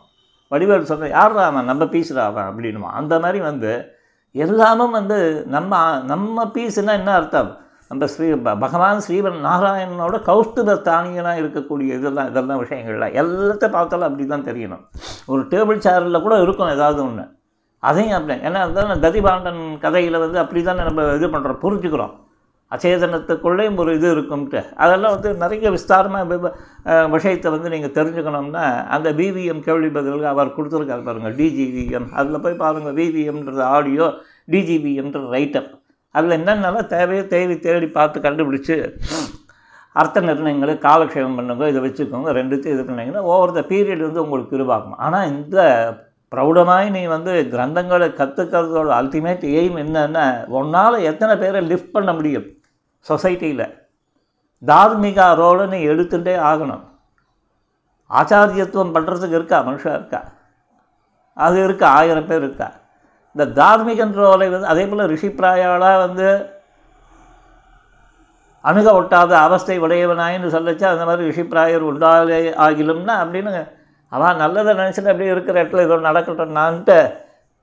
வடிவேல் 0.51 0.81
சொன்ன 0.81 1.07
யார் 1.07 1.37
அவன்? 1.37 1.65
நம்ம 1.65 1.83
பீஸில் 1.83 2.17
அவன்? 2.17 2.43
அப்படின்னுமா. 2.43 2.89
அந்த 2.89 3.19
மாதிரி 3.19 3.39
வந்து 3.39 3.85
எல்லாமும் 4.31 4.91
வந்து 4.91 5.43
நம்ம 5.47 5.99
நம்ம 5.99 6.45
பீஸுனால் 6.45 6.91
என்ன 6.91 7.13
அர்த்தம்? 7.13 7.57
நம்ம 7.89 8.07
ஸ்ரீ 8.07 8.33
ப- 8.33 8.55
பகவான் 8.55 8.99
ஸ்ரீவன் 8.99 9.45
நாராயணனோட 9.45 10.21
கௌஸ்துப 10.21 10.81
தானியனாக 10.81 11.39
இருக்கக்கூடிய 11.39 11.81
இதெல்லாம் 11.81 12.27
இதெல்லாம் 12.27 12.65
விஷயங்கள்லாம் 12.65 13.13
எல்லாத்தையும் 13.13 13.71
பார்த்தாலும் 13.71 14.07
அப்படி 14.07 14.27
தான் 14.27 14.43
தெரியணும். 14.43 14.85
ஒரு 15.25 15.41
டேபிள் 15.41 15.79
சேரில் 15.79 16.21
கூட 16.21 16.41
இருக்கும் 16.41 16.69
ஏதாவது 16.69 17.03
ஒன்று 17.03 17.34
அதையும் 17.89 18.17
அப்படி. 18.17 18.35
ஏன்னா 18.47 18.59
அதுதான் 18.65 19.03
ததிபாண்டன் 19.07 19.61
கதையில் 19.85 20.23
வந்து 20.25 20.37
அப்படி 20.43 20.61
தானே 20.67 20.85
நம்ம 20.89 21.03
இது 21.17 21.27
பண்ணுறோம் 21.35 21.63
புரிஞ்சுக்கிறோம். 21.65 22.13
அச்சேதனத்துக்குள்ளேயும் 22.71 23.79
ஒரு 23.81 23.91
இது 23.97 24.07
இருக்கும்ட்டு. 24.15 24.59
அதெல்லாம் 24.83 25.13
வந்து 25.15 25.29
நிறைய 25.43 25.69
விஸ்தாரமாக 25.75 26.39
விஷயத்தை 27.15 27.49
வந்து 27.55 27.71
நீங்கள் 27.73 27.95
தெரிஞ்சுக்கணும்னா 27.97 28.63
அந்த 28.95 29.09
விவிஎம் 29.19 29.61
கேள்வி 29.67 29.89
பதில்கள் 29.97 30.31
அவர் 30.33 30.55
கொடுத்துருக்காரு 30.57 31.03
பாருங்கள் 31.07 31.35
டிஜிவிஎம் 31.41 32.07
அதில் 32.19 32.43
போய் 32.45 32.61
பாருங்கள் 32.63 32.97
விவிஎம்ன்றது 33.01 33.63
ஆடியோ 33.75 34.07
டிஜிபிஎம்ன்ற 34.55 35.21
ரைட்டப் 35.35 35.71
அதில் 36.15 36.37
என்னென்னலாம் 36.39 36.91
தேவையோ 36.95 37.23
தேடி 37.33 37.55
தேடி 37.67 37.87
பார்த்து 37.99 38.25
கண்டுபிடிச்சு 38.25 38.75
அர்த்த 39.95 40.21
நிர்ணயங்களை 40.27 40.73
காலக்ஷேபம் 40.85 41.37
பண்ணுங்க 41.39 41.65
இதை 41.71 41.81
வச்சுக்கோங்க 41.83 42.31
ரெண்டுத்தையும் 42.39 42.75
இது 42.77 42.83
பண்ணிங்கன்னா 42.87 43.23
ஓவர் 43.33 43.57
த 43.57 43.61
பீரியட் 43.71 44.07
வந்து 44.07 44.23
உங்களுக்கு 44.25 44.57
உருவாக்கும் 44.57 44.97
ஆனால் 45.05 45.29
இந்த 45.33 45.57
ப்ரௌடமாய் 46.31 46.89
நீ 46.89 47.05
வந்து 47.05 47.31
கிரந்தங்களை 47.51 48.07
கற்றுக்கிறதோட 48.19 48.89
அல்டிமேட் 49.01 49.43
எய்ம் 49.59 49.77
என்னன்னா 49.83 50.47
உன்னால் 50.57 50.97
எத்தனை 50.99 51.37
பேரை 51.37 51.61
லிஃப்ட் 51.61 51.91
பண்ண 51.91 52.13
முடியும்? 52.13 52.47
சொசைட்டியில் 53.09 53.67
தார்மிகா 54.63 55.27
ரோலை 55.41 55.65
நீ 55.67 55.79
எடுத்துகிட்டே 55.87 56.35
ஆகணும். 56.51 56.83
ஆச்சாரியத்துவம் 58.09 58.95
பண்ணுறதுக்கு 58.95 59.37
இருக்கா? 59.39 59.59
மனுஷன் 59.67 59.93
இருக்கா? 59.93 60.21
அது 61.33 61.63
இருக்கா? 61.63 61.87
ஆயிரம் 61.89 62.27
பேர் 62.27 62.43
இருக்கா? 62.43 62.67
இந்த 63.35 63.45
தார்மிகன் 63.61 64.13
ரோலை 64.19 64.49
வந்து 64.49 64.67
அதே 64.67 64.83
போல் 64.87 65.09
ரிஷிப்பிராயாளாக 65.13 66.03
வந்து 66.05 66.27
அணுக 68.61 68.91
ஒட்டாத 69.01 69.31
அவஸ்தை 69.47 69.79
உடையவனாயின்னு 69.79 70.53
சொல்லச்சா 70.55 70.87
அந்த 70.93 71.05
மாதிரி 71.05 71.29
ரிஷிப்பிராயர் 71.29 71.89
உண்டாலே 71.91 72.53
ஆகிலும்னா 72.65 73.15
அப்படின்னு 73.23 73.63
அவன் 74.15 74.41
நல்லதை 74.43 74.71
நினச்சிட்டு 74.81 75.11
அப்படியே 75.13 75.33
இருக்கிற 75.35 75.55
இடத்துல 75.61 75.85
ஏதோ 75.87 75.95
நடக்கட்டும் 76.07 76.57
நான்ட்டு 76.61 76.97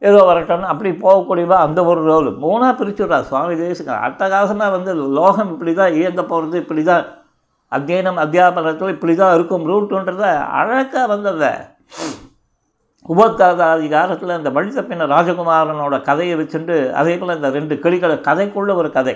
ஏதோ 0.03 0.21
வரட்டும்னு 0.29 0.71
அப்படி 0.73 0.91
போகக்கூடியவா 1.03 1.57
அந்த 1.65 1.81
ஒரு 1.91 2.01
ரோல். 2.09 2.29
மூணாக 2.45 2.73
பிரிச்சுடுறா. 2.79 3.19
சுவாமி 3.29 3.55
தேசிகன் 3.61 4.05
அட்டகாசமாக 4.07 4.75
வந்து 4.77 4.93
லோகம் 5.19 5.53
இப்படி 5.55 5.73
தான் 5.81 5.97
இயங்க 5.99 6.23
போகிறது 6.33 6.57
இப்படி 6.62 6.83
தான் 6.88 7.05
அத்தியனம் 7.73 8.19
அத்தியாபனத்தில் 8.23 8.95
இப்படி 8.95 9.15
தான் 9.21 9.35
இருக்கும் 9.37 9.67
ரூட்டுன்றத 9.71 10.25
அழகாக 10.61 11.05
வந்தத. 11.12 11.45
உபோத்காதாதிகாரத்தில் 13.12 14.37
இந்த 14.38 14.51
வழித்தப்பின 14.57 15.07
ராஜகுமாரனோட 15.15 15.97
கதையை 16.09 16.35
வச்சுட்டு 16.41 16.77
அதே 17.01 17.15
போல் 17.21 17.37
இந்த 17.38 17.51
ரெண்டு 17.59 17.75
கிளிகளை 17.85 18.17
கதைக்குள்ள 18.29 18.75
ஒரு 18.81 18.91
கதை. 18.99 19.15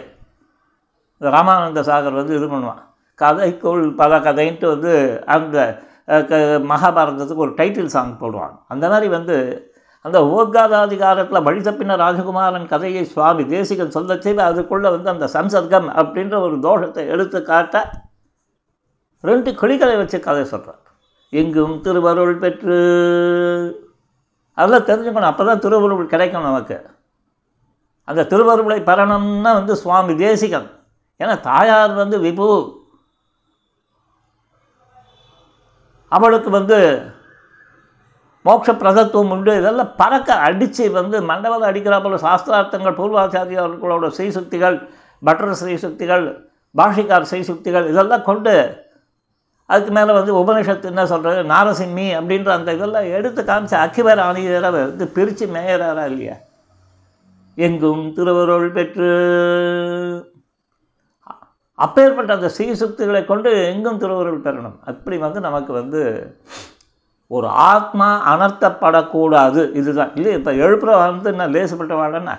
இந்த 1.18 1.28
ராமானந்த 1.36 1.82
சாகர் 1.90 2.18
வந்து 2.20 2.36
இது 2.38 2.46
பண்ணுவான். 2.54 2.80
கதைக்குள் 3.18 3.84
பல 4.00 4.16
கதைன்ட்டு 4.28 4.66
வந்து 4.74 4.94
அந்த 5.36 5.56
க- 6.06 6.16
மகாபாரதத்துக்கு 6.74 7.36
ஒரு 7.36 7.50
டைட்டில் 7.50 7.84
சாங் 7.84 8.18
போடுவான் 8.18 8.58
அந்த 8.68 8.88
மாதிரி 8.88 9.08
வந்து 9.08 9.36
அந்த 10.00 10.20
ஓத்காதாதிகாரத்தில் 10.20 11.42
வழி 11.42 11.60
தப்பின 11.60 11.96
ராஜகுமாரன் 11.96 12.68
கதையை 12.68 13.04
சுவாமி 13.04 13.46
தேசிகன் 13.46 13.90
சொல்ல 13.90 14.20
செய்து 14.20 14.42
அதுக்குள்ளே 14.42 14.96
வந்து 14.96 15.10
அந்த 15.10 15.26
சம்சர்க்கம் 15.26 15.88
அப்படின்ற 15.88 16.40
ஒரு 16.40 16.56
தோஷத்தை 16.56 17.08
எடுத்து 17.08 17.42
காட்ட 17.42 17.90
ரெண்டு 19.20 19.54
கிளிகளை 19.54 19.96
வச்சு 19.96 20.20
கதை 20.20 20.44
சொல்கிறார் 20.44 20.84
எங்கும் 21.30 21.80
திருவருள் 21.80 22.38
பெற்று. 22.38 22.76
அதெல்லாம் 24.54 24.86
தெரிஞ்சுக்கணும். 24.86 25.20
அப்போ 25.20 25.44
தான் 25.44 25.58
திருவருள் 25.58 26.06
கிடைக்கும் 26.06 26.42
நமக்கு. 26.42 26.86
அந்த 28.04 28.24
திருவருளை 28.26 28.80
பெறணும்னா 28.80 29.52
வந்து 29.52 29.76
சுவாமி 29.76 30.16
தேசிகன். 30.16 30.70
ஏன்னா 31.18 31.40
தாயார் 31.40 31.92
வந்து 31.92 32.18
விபு. 32.18 32.76
அவளுக்கு 36.08 36.50
வந்து 36.50 36.78
மோட்ச 38.44 38.72
பிரதத்துவம் 38.72 39.30
உண்டு. 39.30 39.56
இதெல்லாம் 39.56 39.92
பறக்க 39.96 40.34
அடித்து 40.34 40.90
வந்து 40.90 41.22
மண்டபத்தில் 41.22 41.68
அடிக்கிற 41.68 42.00
போல 42.00 42.16
சாஸ்திரார்த்தங்கள் 42.16 42.98
பூர்வாச்சாரியர்களோட 42.98 44.10
ஸ்ரீசுக்திகள் 44.16 44.88
பட்டர் 45.22 45.56
ஸ்ரீசுக்திகள் 45.62 46.24
பாஷிகார் 46.74 47.28
ஸ்ரீசுக்திகள் 47.30 47.88
இதெல்லாம் 47.88 48.22
கொண்டு 48.22 48.84
அதுக்கு 49.66 49.92
மேலே 49.92 50.12
வந்து 50.12 50.32
உபனிஷத்து 50.34 50.84
என்ன 50.84 51.06
சொல்கிறது 51.06 51.42
நாரசிம்மி 51.42 52.04
அப்படின்ற 52.18 52.48
அந்த 52.48 52.72
இதெல்லாம் 52.72 53.04
எடுத்து 53.04 53.42
காமிச்சு 53.42 53.76
அக்கிவர் 53.84 54.20
ஆணியரை 54.20 54.70
வந்து 54.70 55.06
பிரித்து 55.08 55.46
மேயறாரா 55.46 56.04
இல்லையா? 56.06 56.36
எங்கும் 57.54 58.12
திருவருள் 58.12 58.72
பெற்று 58.72 59.10
அப்பேற்பட்ட 61.84 62.30
அந்த 62.36 62.48
ஸ்ரீசுக்திகளை 62.56 63.22
கொண்டு 63.30 63.50
எங்கும் 63.72 64.00
திருவருள் 64.02 64.44
பெறணும். 64.46 64.76
அப்படி 64.90 65.16
வந்து 65.24 65.40
நமக்கு 65.46 65.72
வந்து 65.80 66.00
ஒரு 67.36 67.48
ஆத்மா 67.72 68.08
அனர்த்தப்படக்கூடாது. 68.32 69.62
இதுதான். 69.80 70.12
இல்லை 70.18 70.32
இப்போ 70.38 70.52
எழுப்புற 70.64 70.90
வந்து 71.02 71.30
என்ன 71.34 71.48
லேசுப்பட்ட 71.56 71.94
வாழன்னா 72.02 72.34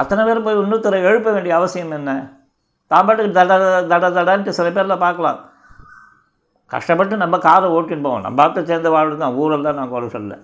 அத்தனை 0.00 0.22
பேர் 0.26 0.44
போய் 0.44 0.60
இன்னொருத்தரை 0.60 0.98
எழுப்ப 1.08 1.32
வேண்டிய 1.32 1.54
அவசியம் 1.56 1.96
என்ன? 1.98 2.10
தான் 2.90 3.06
பாட்டுக்கு 3.06 3.36
தட 3.38 3.52
தட 3.92 4.06
தடன்ட்டு 4.18 4.56
சில 4.58 4.68
பேரில் 4.76 5.02
பார்க்கலாம். 5.04 5.38
கஷ்டப்பட்டு 6.72 7.14
நம்ம 7.22 7.38
காரை 7.46 7.68
ஓட்டின்னு 7.76 8.06
போவோம். 8.06 8.24
நம்ம 8.26 8.36
பார்த்து 8.40 8.68
சேர்ந்த 8.70 8.90
வாழ் 8.94 9.16
தான் 9.22 9.38
ஊரில் 9.42 9.66
தான் 9.68 9.78
நான் 9.80 9.92
குறை 9.94 10.08
சொல்ல 10.16 10.38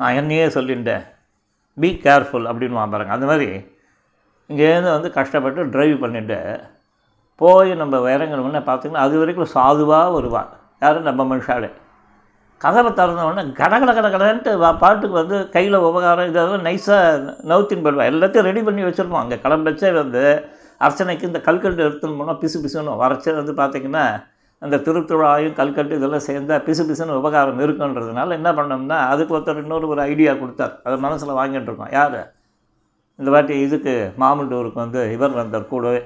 நான் 0.00 0.16
என்னையே 0.20 0.46
சொல்லிட்டேன். 0.56 1.04
பி 1.78 1.90
கேர்ஃபுல் 2.04 2.48
அப்படின்னு 2.50 2.90
பாருங்க. 2.94 3.12
அந்த 3.16 3.26
மாதிரி 3.30 3.48
இங்கேருந்து 4.52 4.96
வந்து 4.96 5.10
கஷ்டப்பட்டு 5.18 5.70
ட்ரைவ் 5.74 5.96
பண்ணிட்டு 6.04 6.38
போய் 7.40 7.70
நம்ம 7.82 8.00
இறங்கணும்னு 8.14 8.60
பார்த்தீங்கன்னா 8.68 9.04
அது 9.06 9.14
வரைக்கும் 9.20 9.54
சாதுவாக 9.54 10.10
வருவாள் 10.16 10.50
யாரும் 10.84 11.08
நம்ம 11.08 11.24
மனுஷாலே 11.30 11.70
கதவை 12.60 12.90
திறந்தவொடனே 12.98 13.42
கடகட 13.60 13.90
கடகடன்ட்டு 13.98 14.50
வா 14.62 14.68
பாட்டுக்கு 14.82 15.16
வந்து 15.20 15.36
கையில் 15.54 15.76
உபகாரம் 15.88 16.28
இதெல்லாம் 16.30 16.66
நைஸாக 16.66 17.06
நவுத்தின் 17.50 17.82
போயிடுவா 17.84 18.04
எல்லாத்தையும் 18.10 18.46
ரெடி 18.48 18.60
பண்ணி 18.66 18.82
வச்சுருப்போம் 18.86 19.22
அங்கே 19.22 19.38
கிளம்பச்சே 19.44 19.90
வந்து 20.00 20.22
அர்ச்சனைக்கு 20.80 21.28
இந்த 21.30 21.40
கல்கண்டு 21.48 21.82
எடுத்துன்னு 21.86 22.18
போனால் 22.20 22.38
பிசு 22.42 22.58
பிசுன்னு 22.64 22.94
வரைச்சே 23.02 23.32
வந்து 23.40 23.54
பார்த்திங்கன்னா 23.60 24.04
அந்த 24.62 24.76
திருத்துழாயும் 24.86 25.56
கல்கட்டு 25.60 25.98
இதெல்லாம் 25.98 26.24
சேர்ந்தா 26.28 26.56
பிசு 26.66 26.82
பிசுன்னு 26.90 27.18
உபகாரம் 27.20 27.62
இருக்குன்றதுனால 27.64 28.36
என்ன 28.38 28.50
பண்ணோம்னா 28.58 28.98
அதுக்கு 29.12 29.34
ஒருத்தர் 29.36 29.62
இன்னொரு 29.64 29.88
ஒரு 29.92 30.02
ஐடியா 30.10 30.32
கொடுத்தார். 30.42 30.74
அதை 30.86 30.96
மனசில் 31.06 31.38
வாங்கிட்டு 31.40 31.68
இருக்கோம் 31.70 31.92
யார்? 31.98 32.18
இந்த 33.18 33.30
வாட்டி 33.34 33.54
இதுக்கு 33.60 33.94
மாமண்டூருக்கு 34.18 34.78
வந்து 34.84 35.00
இவர் 35.12 35.38
வந்தார் 35.40 35.70
கூடவே. 35.72 36.00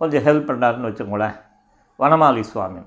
கொஞ்சம் 0.00 0.24
ஹெல்ப் 0.26 0.48
பண்ணாருன்னு 0.50 0.88
வச்சுக்கோங்களேன். 0.88 1.36
வனமாலி 1.98 2.42
சுவாமி. 2.52 2.80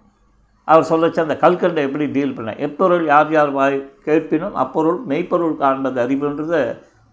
அவர் 0.68 0.90
சொல்லச்சு 0.90 1.20
அந்த 1.24 1.36
கல்கண்டை 1.44 1.82
எப்படி 1.88 2.06
டீல் 2.16 2.36
பண்ண 2.36 2.52
எப்பொருள் 2.66 3.06
யார் 3.06 3.32
யார் 3.32 3.52
வாய் 3.52 3.78
கேட்பினும் 4.06 4.56
அப்பொருள் 4.64 5.00
மெய்ப்பொருள் 5.10 5.56
காண்பது 5.64 6.00
அறிவுன்றது 6.06 6.60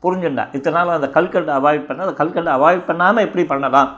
புரிஞ்சுட்டேன். 0.03 0.53
இத்தனை 0.57 0.77
நாள் 0.79 0.97
அந்த 0.99 1.09
கல்கண்டை 1.17 1.53
அவாய்ட் 1.59 1.87
பண்ண 1.89 2.07
அந்த 2.07 2.17
கல்கண்டை 2.21 2.53
அவாய்ட் 2.59 2.87
பண்ணாமல் 2.91 3.25
எப்படி 3.27 3.45
பண்ணலாம் 3.45 3.91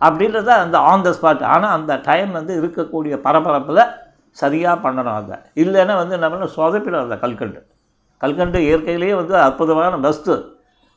அப்படின்றத 0.00 0.50
அந்த 0.64 0.76
ஆன் 0.78 1.04
த 1.06 1.10
ஸ்பாட் 1.18 1.44
ஆனால் 1.54 1.74
அந்த 1.78 1.92
டைம் 2.08 2.32
வந்து 2.38 2.52
இருக்கக்கூடிய 2.60 3.14
பரபரப்பில் 3.26 3.82
சரியாக 4.40 4.76
பண்ணணும் 4.84 5.18
அதை. 5.20 5.36
இல்லைன்னா 5.62 5.94
வந்து 6.02 6.16
என்ன 6.18 6.28
பண்ண 6.30 6.48
சொதப்பிடும் 6.56 7.04
அந்த 7.04 7.16
கல்கண்டு. 7.24 7.60
கல்கண்டு 8.20 8.58
இயற்கையிலேயே 8.68 9.14
வந்து 9.14 9.36
அற்புதமான 9.46 9.96
பெஸ்ட்டு 10.06 10.34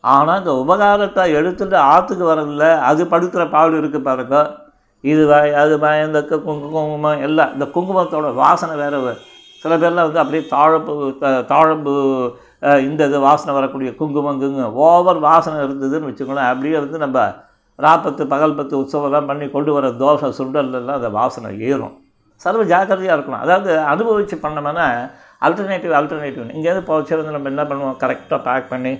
ஆனால் 0.01 0.37
இந்த 0.37 0.53
உபகாரத்தை 0.53 1.35
எடுத்துகிட்டு 1.35 1.75
ஆற்றுக்கு 1.75 2.25
வரதில்ல 2.25 2.79
அது 2.79 3.07
படுத்துகிற 3.07 3.49
பாடு 3.49 3.81
இருக்குது 3.81 3.99
பாருங்க. 3.99 4.55
இது 5.01 5.33
அது 5.33 5.73
இந்த 6.05 6.19
குங்கு- 6.21 6.43
குங்குமம் 6.43 7.21
எல்லாம் 7.21 7.53
இந்த 7.53 7.65
குங்குமத்தோட 7.65 8.33
வாசனை 8.33 8.75
வேறு 8.75 9.17
சில 9.59 9.77
பேர்லாம் 9.77 10.11
வந்து 10.11 10.19
அப்படியே 10.19 10.47
தாழம்பு 10.51 11.17
த- 11.17 11.55
தாழம்பு 11.55 12.33
இந்த 12.61 13.05
இது 13.05 13.19
வாசனை 13.19 13.53
வரக்கூடிய 13.53 13.95
குங்குமம் 13.95 14.39
குங்குமம் 14.39 14.73
ஓவர் 14.73 15.19
வாசனை 15.19 15.59
இருந்ததுன்னு 15.59 16.09
வச்சுக்கோங்களேன். 16.09 16.47
அப்படியே 16.47 16.77
வந்து 16.77 16.97
நம்ம 16.97 17.33
ராப்பத்து 17.77 18.25
பகல் 18.25 18.55
பத்து 18.55 18.77
உற்சவம்லாம் 18.77 19.25
பண்ணி 19.25 19.49
கொண்டு 19.49 19.73
வர 19.73 19.87
தோசை 19.87 20.33
சுண்டல்லாம் 20.37 20.85
அந்த 20.85 21.09
வாசனை 21.09 21.59
ஏறும். 21.59 21.97
சர்வ 22.35 22.63
ஜாக்கிரதையாக 22.63 23.21
இருக்கணும். 23.21 23.39
அதாவது 23.39 23.79
அனுபவித்து 23.79 24.39
பண்ணோம்னா 24.41 25.11
அல்டர்னேட்டிவ் 25.41 25.93
அல்டர்னேட்டிவ் 25.99 26.55
இங்கேருந்து 26.55 26.85
போச்சு 26.85 27.23
வந்து 27.23 27.31
நம்ம 27.31 27.49
என்ன 27.49 27.63
பண்ணுவோம்? 27.63 27.95
கரெக்டாக 27.95 28.43
பேக் 28.43 28.69
பண்ணி 28.69 28.99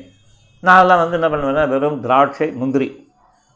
நான்லாம் 0.67 1.01
வந்து 1.01 1.17
என்ன 1.19 1.27
பண்ணுவேன்னா 1.33 1.63
வெறும் 1.73 1.99
திராட்சை 2.05 2.47
முந்திரி 2.61 2.87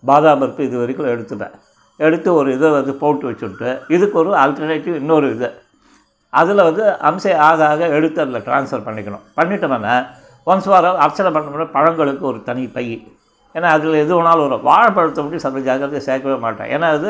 பாதாம் 0.03 0.41
பருப்பு 0.41 0.61
இது 0.67 0.77
வரைக்கும் 0.81 1.09
எடுத்துப்பேன். 1.13 1.53
எடுத்து 1.99 2.29
ஒரு 2.39 2.49
இதை 2.55 2.69
வந்து 2.75 2.93
போட்டு 3.01 3.25
வச்சுட்டு 3.29 3.69
இதுக்கு 3.95 4.17
ஒரு 4.21 4.31
ஆல்டர்னேட்டிவ் 4.43 4.95
இன்னொரு 5.01 5.27
இது. 5.35 5.49
அதில் 6.39 6.63
வந்து 6.67 6.83
அம்சை 7.09 7.33
ஆக 7.47 7.59
ஆக 7.71 7.87
எடுத்து 7.97 8.19
அதில் 8.23 8.45
ட்ரான்ஸ்ஃபர் 8.47 8.85
பண்ணிக்கணும். 8.87 9.23
பண்ணிட்டோம்னா 9.37 9.95
ஒன்ஸ் 10.51 10.69
வாரம் 10.73 11.01
அர்ச்சனை 11.03 11.29
பண்ணோம்னா 11.35 11.67
பழங்களுக்கு 11.75 12.25
ஒரு 12.31 12.39
தனி 12.47 12.63
பை. 12.77 12.85
ஏன்னா 13.55 13.69
அதில் 13.77 14.01
எது 14.03 14.11
வேணாலும் 14.17 14.45
வரும். 14.47 14.63
வாழைப்பழத்தை 14.69 15.21
மட்டும் 15.23 15.43
சந்தை 15.45 15.61
ஜாக்கிரதையை 15.67 16.03
சேர்க்கவே 16.09 16.37
மாட்டேன். 16.45 16.71
ஏன்னா 16.75 16.87
அது 16.97 17.09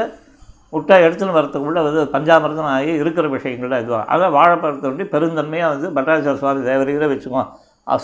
முட்டை 0.73 0.95
எடுத்துன்னு 1.05 1.37
வரத்துக்குள்ளே 1.37 1.81
வந்து 1.87 2.01
பஞ்சாமிரதம் 2.15 2.71
ஆகி 2.75 2.91
இருக்கிற 3.01 3.27
விஷயங்கள்லாம் 3.35 3.83
இதுவாக 3.85 4.05
அதான் 4.13 4.35
வாழைப்பழத்தை 4.37 4.87
வந்து 4.91 5.05
பெருந்தன்மையாக 5.13 5.73
வந்து 5.73 5.89
பட்டாச்சார 5.97 6.35
சுவாமி 6.41 6.63
தேவரையில் 6.69 7.11
வச்சுக்குவோம். 7.13 7.51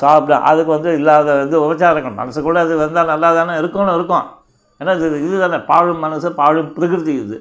சாப்பிட 0.02 0.36
அதுக்கு 0.50 0.72
வந்து 0.76 0.92
இல்லாத 1.00 1.36
இது 1.46 1.58
உபச்சாரங்கள் 1.66 2.20
மனசுக்குள்ளே 2.22 2.62
அது 2.66 2.74
வந்தால் 2.84 3.12
நல்லா 3.14 3.30
தானே 3.38 3.54
இருக்கும்னு 3.62 3.96
இருக்கும். 4.00 4.26
ஏன்னா 4.82 4.92
இது 5.00 5.08
இது 5.28 5.36
தானே 5.44 5.60
பாழும் 5.72 6.04
மனசு 6.06 6.30
பாழும் 6.42 6.70
பிரகிருதி 6.78 7.14
இது. 7.24 7.38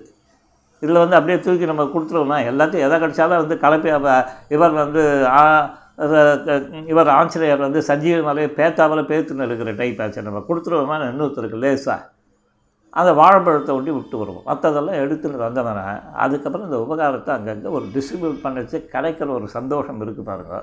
இதில் 0.82 1.00
வந்து 1.02 1.16
அப்படியே 1.18 1.38
தூக்கி 1.44 1.66
நம்ம 1.70 1.84
கொடுத்துருவோமா 1.94 2.36
எல்லாத்தையும் 2.50 2.86
எதை 2.88 2.96
கிடைச்சாலும் 3.02 3.40
வந்து 3.42 3.56
கலப்பி 3.64 3.90
இவர் 4.56 4.74
வந்து 4.82 5.02
இவர் 6.92 7.08
ஆஞ்சநேயர் 7.18 7.64
வந்து 7.66 7.80
சஞ்சீவி 7.88 8.20
மலையை 8.26 8.50
பேத்தாவில் 8.58 9.08
பேத்துன்னு 9.08 9.46
இருக்கிற 9.48 9.70
டைப் 9.80 10.00
ஆச்சு. 10.04 10.26
நம்ம 10.28 10.42
கொடுத்துருவோமா 10.50 10.96
இன்னொருத்தருக்கு 11.12 11.62
லேசாக 11.64 11.98
அந்த 12.98 13.10
வாழைப்பழத்தை 13.20 13.72
ஒட்டி 13.78 13.92
விட்டு 13.96 14.16
வருவோம். 14.20 14.44
மற்றதெல்லாம் 14.50 15.00
எடுத்துன்னு 15.04 15.42
வந்தவன 15.46 15.80
அதுக்கப்புறம் 16.24 16.66
இந்த 16.68 16.78
உபகாரத்தை 16.84 17.32
அங்கங்கே 17.36 17.72
ஒரு 17.78 17.86
டிஸ்ட்ரிபியூட் 17.96 18.38
பண்ணிச்சு. 18.44 18.78
கிடைக்கிற 18.94 19.28
ஒரு 19.38 19.48
சந்தோஷம் 19.56 20.00
இருக்குது 20.04 20.28
பாருங்க. 20.30 20.62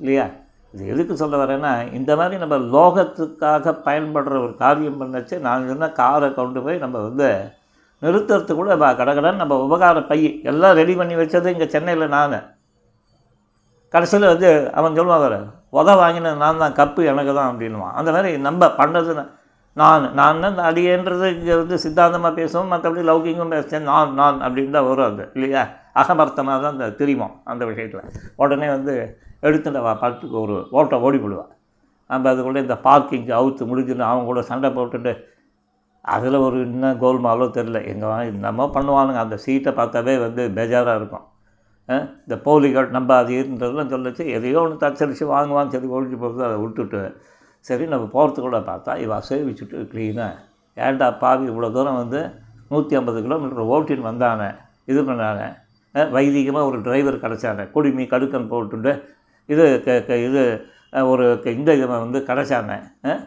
இல்லையா? 0.00 0.26
இது 0.74 0.82
எதுக்கு 0.92 1.14
சொல்ல 1.16 1.36
வரேன்னா 1.38 1.70
இந்த 1.98 2.12
மாதிரி 2.16 2.36
நம்ம 2.40 2.56
லோகத்துக்காக 2.72 3.72
பயன்படுற 3.86 4.34
ஒரு 4.42 4.54
காரியம் 4.58 5.00
பண்ணச்சு 5.00 5.36
நான் 5.46 5.68
சொன்ன 5.70 5.90
காரை 5.98 6.28
கொண்டு 6.32 6.60
போய் 6.64 6.82
நம்ம 6.82 7.00
வந்து 7.06 7.28
நிறுத்துறதுக்கு 8.02 8.58
கூட 8.58 8.72
ப- 8.76 8.96
கடகடன்னு 8.98 9.42
நம்ம 9.42 9.54
உபகார 9.64 10.00
பை 10.06 10.18
எல்லாம் 10.50 10.76
ரெடி 10.78 10.94
பண்ணி 10.96 11.14
வச்சது 11.16 11.52
இங்கே 11.54 11.68
சென்னையில் 11.68 12.12
நான். 12.12 12.36
கடைசியில் 13.94 14.30
வந்து 14.30 14.48
அவன் 14.74 14.96
சொல்லுவான் 14.98 15.24
வேறு 15.24 15.38
உத 15.72 15.90
வாங்கினது 16.00 16.42
நான் 16.42 16.62
தான் 16.62 16.76
கப்பு 16.78 17.00
எனக்கு 17.10 17.32
தான் 17.34 17.50
அப்படின்னுவான். 17.50 17.94
அந்த 17.98 18.10
மாதிரி 18.14 18.30
நம்ம 18.46 18.68
பண்ணது 18.78 19.12
நான் 19.76 20.04
நான் 20.12 20.40
தான் 20.40 20.52
இந்த 20.52 20.62
அடியேன்றது 20.68 21.26
இங்கே 21.34 21.54
வந்து 21.56 21.76
சித்தாந்தமாக 21.82 22.32
பேசுவோம் 22.38 22.70
மற்றபடி 22.72 23.02
லௌகிகம் 23.04 23.52
பேசுகிறேன் 23.54 23.88
நான் 23.90 24.14
நான் 24.14 24.38
அப்படின்னு 24.46 24.76
தான் 24.76 24.88
வரும் 24.88 25.08
அது 25.10 25.24
இல்லையா? 25.36 25.62
அகமர்த்தமாக 25.96 26.58
தான் 26.62 26.74
அந்த 26.74 26.88
தெரியுமோ 27.00 27.28
அந்த 27.46 27.62
விஷயத்தில். 27.66 28.06
உடனே 28.36 28.68
வந்து 28.70 28.94
எடுத்து 29.40 29.82
வா 29.82 29.94
படத்துக்கு 29.94 30.40
ஒரு 30.40 30.66
ஓட்டை 30.70 30.98
ஓடி 30.98 31.18
போடுவான் 31.18 31.56
நம்ம 32.08 32.30
அதுக்குள்ளே 32.30 32.60
இந்த 32.60 32.78
பார்க்கிங் 32.78 33.26
அவுத்து 33.26 33.64
முடிஞ்சுன்னு 33.66 33.98
அவங்க 33.98 34.24
கூட 34.24 34.42
சண்டை 34.42 34.70
போட்டுட்டு 34.70 35.24
அதில் 36.02 36.34
ஒரு 36.34 36.60
இன்னும் 36.60 37.00
கோல்மாலோ 37.00 37.46
தெரில 37.48 37.86
எங்கே 37.86 38.26
என்னமோ 38.26 38.70
பண்ணுவானுங்க. 38.74 39.14
அந்த 39.14 39.36
சீட்டை 39.36 39.72
பார்த்தாவே 39.72 40.18
வந்து 40.18 40.48
பேஜாராக 40.48 40.96
இருக்கும். 40.96 41.24
அஹ் 41.88 42.08
இந்த 42.18 42.38
போலிகள் 42.38 42.90
நம்ம 42.90 43.16
அது 43.16 43.32
இருந்ததெல்லாம் 43.34 43.92
சொல்லிச்சு. 43.92 44.26
எதையோ 44.26 44.60
ஒன்று 44.60 44.88
தச்சரித்து 44.88 45.26
வாங்குவான்னு 45.32 45.68
சரி 45.68 45.86
ஒழிஞ்சு 45.86 46.18
போகுது 46.18 46.44
அதை 46.44 46.56
விட்டுட்டு 46.56 47.20
சரி 47.60 47.86
நம்ம 47.86 48.06
போகிறதுக்குள்ள 48.12 48.58
பார்த்தா 48.60 48.96
இவன் 48.98 49.20
சேவிச்சுட்டு 49.28 49.78
க்ளீனாக 49.92 50.34
ஏன்டா 50.76 51.18
பாவி 51.18 51.48
இவ்வளோ 51.48 51.72
தூரம் 51.72 51.96
வந்து 51.96 52.30
நூற்றி 52.68 52.96
ஐம்பது 52.96 53.22
கிலோமீட்டர் 53.22 53.64
ஓட்டின்னு 53.64 54.02
வந்தானே. 54.02 54.54
இது 54.84 55.02
பண்ணானே. 55.02 55.56
வைதிகமாக 55.94 56.68
ஒரு 56.68 56.82
டிரைவர் 56.82 57.20
கிடச்சானே. 57.20 57.68
குடிமி 57.74 58.06
கடுக்கன் 58.06 58.50
போட்டுட்டு 58.50 59.02
இது 59.48 59.82
க- 59.84 60.02
க- 60.06 60.22
இது 60.28 60.44
ஒரு 61.04 61.40
க- 61.44 61.50
இந்த 61.50 61.74
இவன் 61.74 62.02
வந்து 62.04 62.18
கிடச்சானே 62.28 62.78
அஹ் 63.02 63.24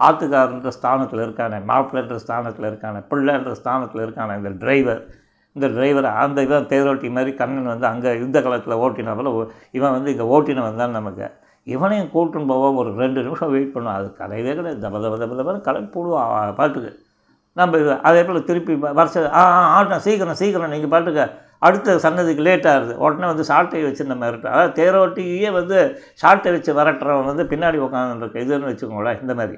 ஆத்துக்காரன்ற 0.00 0.68
ஸ்தானத்தில் 0.68 1.20
இருக்கானே 1.20 1.58
மாப்பிள்ளைன்ற 1.68 2.16
ஸ்தானத்தில் 2.16 2.70
இருக்கானே 2.70 3.02
பிள்ளைன்ற 3.10 3.52
ஸ்தானத்தில் 3.52 4.02
இருக்கானே 4.06 4.36
இந்த 4.36 4.52
டிரைவர் 4.62 5.02
இந்த 5.56 5.66
டிரைவர் 5.68 6.04
அந்த 6.04 6.42
இவன் 6.42 6.66
தேரோட்டி 6.66 7.10
மாதிரி 7.10 7.32
கண்ணன் 7.36 7.70
வந்து 7.72 7.86
அங்கே 7.86 8.18
யுத்த 8.18 8.42
காலத்தில் 8.42 8.74
ஓட்டினவள 8.74 9.28
இவன் 9.72 9.90
வந்து 9.96 10.16
இங்கே 10.16 10.24
ஓட்டினவன் 10.24 10.76
தான் 10.76 10.90
நமக்கு. 10.90 11.30
இவனையும் 11.66 12.10
கூட்டுன்னு 12.14 12.46
போவோம் 12.46 12.76
ஒரு 12.76 12.90
ரெண்டு 12.94 13.22
நிமிஷம் 13.22 13.50
வெயிட் 13.50 13.70
பண்ணுவோம். 13.74 13.98
அது 13.98 14.14
கலையவே 14.18 14.54
கிடையாது. 14.54 14.88
தப 14.88 14.92
தப 14.92 15.18
தப 15.22 15.34
தபன்னு 15.40 15.60
கலப்பி 15.60 15.90
போடுவான் 15.94 16.54
பாட்டுக்கு. 16.54 16.90
நம்ம 17.56 17.78
அதே 18.04 18.22
போல் 18.24 18.46
திருப்பி 18.46 18.72
வருஷ 18.98 19.16
ஆ 19.32 19.42
ஆ, 19.50 19.64
ஆட்டம் 19.74 20.04
சீக்கிரம் 20.06 20.38
சீக்கிரம் 20.38 20.72
நீங்கள் 20.72 20.92
பாட்டுக்கு 20.92 21.24
அடுத்த 21.62 21.98
சன்னதிக்கு 21.98 22.42
லேட் 22.46 22.66
ஆகுது. 22.70 22.94
உடனே 23.00 23.26
வந்து 23.28 23.44
சாட்டை 23.50 23.82
வச்சு 23.84 24.02
நம்ம 24.04 24.22
மிரட்டு 24.22 24.48
அதாவது 24.50 24.72
தேரோட்டியே 24.78 25.50
வந்து 25.56 25.76
சாட்டை 26.22 26.50
வச்சு 26.52 26.70
விரட்டுறவன் 26.78 27.30
வந்து 27.30 27.44
பின்னாடி 27.52 27.78
உட்காந்துருக்கு 27.84 28.42
இதுன்னு 28.44 28.70
வச்சுக்கோங்களேன் 28.70 29.20
இந்த 29.22 29.34
மாதிரி. 29.34 29.56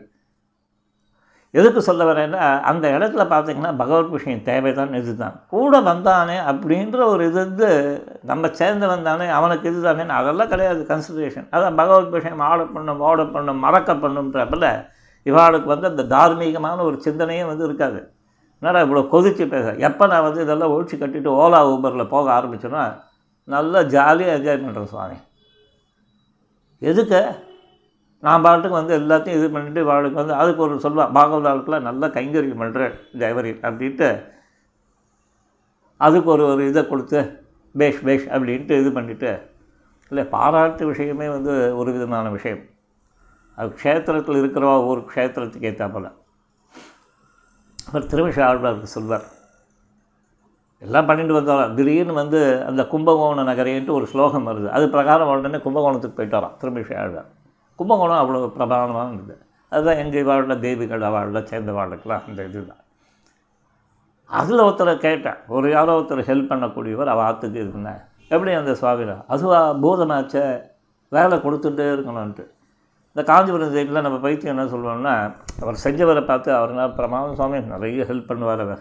எதுக்கு 1.54 1.80
சொல்ல 1.82 2.04
வரேன்னா 2.06 2.40
அந்த 2.70 2.86
இடத்துல 2.94 3.22
பார்த்தீங்கன்னா 3.28 3.70
பகவத் 3.76 4.14
விஷயம் 4.14 4.42
தேவைதான் 4.48 4.96
இதுதான். 4.98 5.36
கூட 5.52 5.74
வந்தானே 5.86 6.36
அப்படின்ற 6.50 6.98
ஒரு 7.12 7.22
இது 7.28 7.38
வந்து 7.44 7.68
நம்ம 8.24 8.50
சேர்ந்து 8.54 8.86
வந்தானே 8.92 9.28
அவனுக்கு 9.36 9.70
இது 9.70 9.80
தானே 9.82 10.06
அதெல்லாம் 10.18 10.52
கிடையாது 10.52 10.82
கன்சிடரேஷன் 10.90 11.48
அதான் 11.54 11.78
பகவத் 11.80 12.14
விஷயம் 12.16 12.44
ஆட 12.48 12.66
பண்ணும் 12.74 13.02
ஓட 13.08 13.24
பண்ணும் 13.30 13.64
மறக்க 13.64 13.94
பண்ணுன்றப்பல 14.04 14.68
இவாளுக்கு 15.26 15.68
வந்து 15.74 15.90
அந்த 15.92 16.02
தார்மீகமான 16.14 16.78
ஒரு 16.88 16.96
சிந்தனையே 17.06 17.44
வந்து 17.50 17.64
இருக்காது. 17.68 18.00
என்னடா 18.62 18.80
இவ்வளோ 18.84 19.02
கொதிச்சு 19.14 19.44
பேச? 19.54 19.66
எப்போ 19.88 20.04
நான் 20.12 20.26
வந்து 20.26 20.42
இதெல்லாம் 20.44 20.72
ஒழிச்சு 20.74 20.96
கட்டிட்டு 21.00 21.30
ஓலா 21.42 21.60
ஊபரில் 21.72 22.12
போக 22.14 22.26
ஆரம்பிச்சேன்னா 22.36 22.84
நல்லா 23.54 23.80
ஜாலியாக 23.94 24.36
என்ஜாய் 24.36 24.62
பண்ணுறேன் 24.62 24.92
சுவாமி. 24.92 25.18
எதுக்கு? 26.90 27.20
நான் 28.26 28.44
பாட்டுக்கு 28.44 28.76
வந்து 28.78 28.94
எல்லாத்தையும் 29.00 29.38
இது 29.38 29.48
பண்ணிட்டு 29.54 29.80
வாளுக்கு 29.90 30.20
வந்து 30.20 30.34
அதுக்கு 30.34 30.62
ஒரு 30.66 30.74
சொல்லுவாள் 30.84 31.12
பாகவதாளுக்குலாம் 31.16 31.86
நல்லா 31.88 32.06
கைங்கரியம் 32.16 32.62
பண்ணுறேன் 32.62 32.94
ஜெயவரி 33.20 33.52
அப்படின்ட்டு. 33.66 34.08
அதுக்கு 36.06 36.30
ஒரு 36.34 36.44
ஒரு 36.52 36.62
இதை 36.70 36.82
கொடுத்து 36.88 37.20
பேஷ் 37.74 38.02
பேஷ் 38.06 38.26
அப்படின்ட்டு 38.34 38.80
இது 38.80 38.90
பண்ணிவிட்டு 38.96 39.30
இல்லை 40.10 40.24
பாராட்டு 40.34 40.86
விஷயமே 40.86 41.28
வந்து 41.28 41.52
ஒரு 41.76 41.90
விதமான 41.92 42.26
விஷயம். 42.36 42.62
அது 43.58 43.68
க்ஷேத்திரத்தில் 43.82 44.40
இருக்கிறவா 44.42 44.86
ஒரு 44.86 45.00
க்ஷேத்திரத்துக்கு 45.14 45.70
ஏற்றாப்புல 45.70 46.08
அவர் 47.78 48.10
திருமிஷ 48.12 48.38
ஆழ்வாருக்கு 48.48 48.94
சொல்வார் 48.96 49.26
எல்லாம் 50.82 51.06
பண்ணிட்டு 51.06 51.34
வந்தாராம் 51.36 51.74
திடீர்னு 51.74 52.12
வந்து 52.12 52.40
அந்த 52.68 52.82
கும்பகோண 52.86 53.44
நகரேன்ட்டு 53.50 53.94
ஒரு 53.98 54.06
ஸ்லோகம் 54.06 54.46
வருது. 54.48 54.68
அது 54.68 54.88
பிரகாரம் 54.88 55.28
உடனே 55.28 55.58
கும்பகோணத்துக்கு 55.66 56.18
போயிட்டு 56.18 56.36
வரான் 56.38 56.56
திருமிஷ 56.62 56.90
ஆழ்வார். 57.02 57.30
கும்பகோணம் 57.76 58.20
அவ்வளோ 58.22 58.48
பிரபலமாக 58.56 59.12
இருந்தது. 59.12 59.42
அதுதான் 59.68 60.00
எங்கள் 60.02 60.26
வாழ்ல 60.30 60.58
தேவிகள் 60.58 61.06
வாழ்ல 61.16 61.42
சேர்ந்த 61.42 61.72
வாழ்க்கெல்லாம் 61.72 62.26
அந்த 62.28 62.44
இதுதான். 62.48 62.82
அதில் 64.30 64.64
ஒருத்தரை 64.66 64.94
கேட்டேன். 65.06 65.38
ஒரு 65.48 65.70
யாரோ 65.70 65.94
ஒருத்தர் 65.98 66.28
ஹெல்ப் 66.30 66.50
பண்ணக்கூடியவர் 66.52 67.12
அவள் 67.12 67.24
ஆற்றுக்கு 67.24 67.58
இருந்தேன் 67.60 68.00
எப்படி 68.28 68.52
அந்த 68.52 68.72
சுவாமியில் 68.80 69.16
அதுவாக 69.34 69.74
பூதமாச்ச 69.84 70.36
வேலை 71.08 71.38
கொடுத்துட்டே 71.38 71.86
இருக்கணும்ன்ட்டு. 71.94 72.44
இந்த 73.16 73.22
காஞ்சிபுரம் 73.28 73.70
சைடில் 73.74 74.04
நம்ம 74.04 74.16
பைத்தியம் 74.24 74.52
என்ன 74.54 74.64
சொல்லுவோம்னா 74.72 75.12
அவர் 75.60 75.76
செஞ்சவரை 75.82 76.22
பார்த்து 76.30 76.48
அவர் 76.56 76.72
என்ன 76.72 76.82
பிரமாதம் 76.96 77.36
சுவாமி 77.38 77.58
நிறைய 77.70 78.06
ஹெல்ப் 78.08 78.26
பண்ணுவார் 78.30 78.62
அவர். 78.64 78.80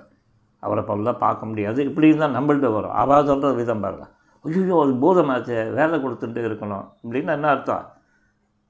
அவரை 0.63 0.81
போலாம் 0.87 1.19
பார்க்க 1.21 1.47
முடியாது. 1.49 1.79
இப்படி 1.89 2.09
இருந்தால் 2.09 2.33
நம்மள்ட்ட 2.37 2.69
வரும். 2.73 2.95
அவள் 3.01 3.27
சொல்கிற 3.29 3.49
விதம் 3.59 3.83
பாருங்கள் 3.85 4.09
ஐயோ 4.45 4.79
அது 4.83 4.93
பூதமாச்சே 5.03 5.59
வேலை 5.77 5.97
கொடுத்துட்டு 6.05 6.41
இருக்கணும். 6.47 6.85
அப்படின்னு 7.03 7.31
என்ன 7.37 7.47
அர்த்தம்? 7.53 7.85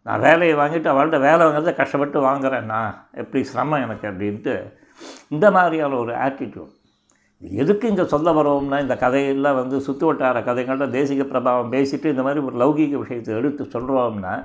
நான் 0.05 0.21
வேலையை 0.25 0.55
வாங்கிட்டு 0.59 0.91
அவள்கிட்ட 0.91 1.19
வேலை 1.27 1.41
வாங்குறத 1.45 1.73
கஷ்டப்பட்டு 1.79 2.21
வாங்குறேன் 2.27 2.67
நான். 2.73 2.91
எப்படி 3.21 3.41
சிரமம் 3.51 3.83
எனக்கு 3.85 4.05
அப்படின்ட்டு 4.11 4.53
இந்த 5.35 5.49
மாதிரியான 5.55 5.97
ஒரு 6.03 6.13
ஆட்டிடியூட் 6.25 6.73
எதுக்கு 7.63 7.89
இங்கே 7.93 8.05
சொல்ல 8.13 8.33
வரோம்னா 8.39 8.79
இந்த 8.85 8.97
கதையெல்லாம் 9.05 9.57
வந்து 9.61 9.79
சுற்று 9.87 10.07
வட்டார 10.09 10.43
கதைகள்லாம் 10.49 10.93
தேசிக 10.97 11.27
பிரபாவம் 11.31 11.73
பேசிட்டு 11.73 12.13
இந்த 12.15 12.25
மாதிரி 12.27 12.43
ஒரு 12.49 12.55
லௌகீக 12.63 13.01
விஷயத்தை 13.03 13.33
எடுத்து 13.39 13.65
சொல்கிறோம்னா 13.75 14.35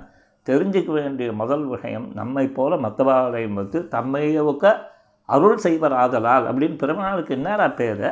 தெரிஞ்சுக்க 0.46 0.90
வேண்டிய 0.92 1.33
முதல் 1.40 1.64
விஷயம் 1.66 2.07
நம்மை 2.18 2.44
போல 2.59 2.76
மற்றவாளையும் 2.76 3.59
வந்து 3.61 3.79
தம்மையை 3.94 4.40
ஒக்க 4.50 4.74
அருள் 5.29 5.62
செய்வர் 5.64 5.94
ஆதலால் 6.03 6.46
அப்படின்னு 6.50 6.76
பெருமாளுக்கு 6.83 7.33
என்னடா 7.38 7.66
பேர்? 7.81 8.07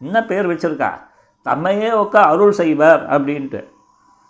என்ன 0.00 0.24
பேர் 0.30 0.50
வச்சுருக்கா? 0.50 0.90
தம்மையே 1.46 1.90
ஒக்க 2.02 2.16
அருள் 2.32 2.58
செய்வர் 2.60 3.02
அப்படின்ட்டு. 3.14 3.60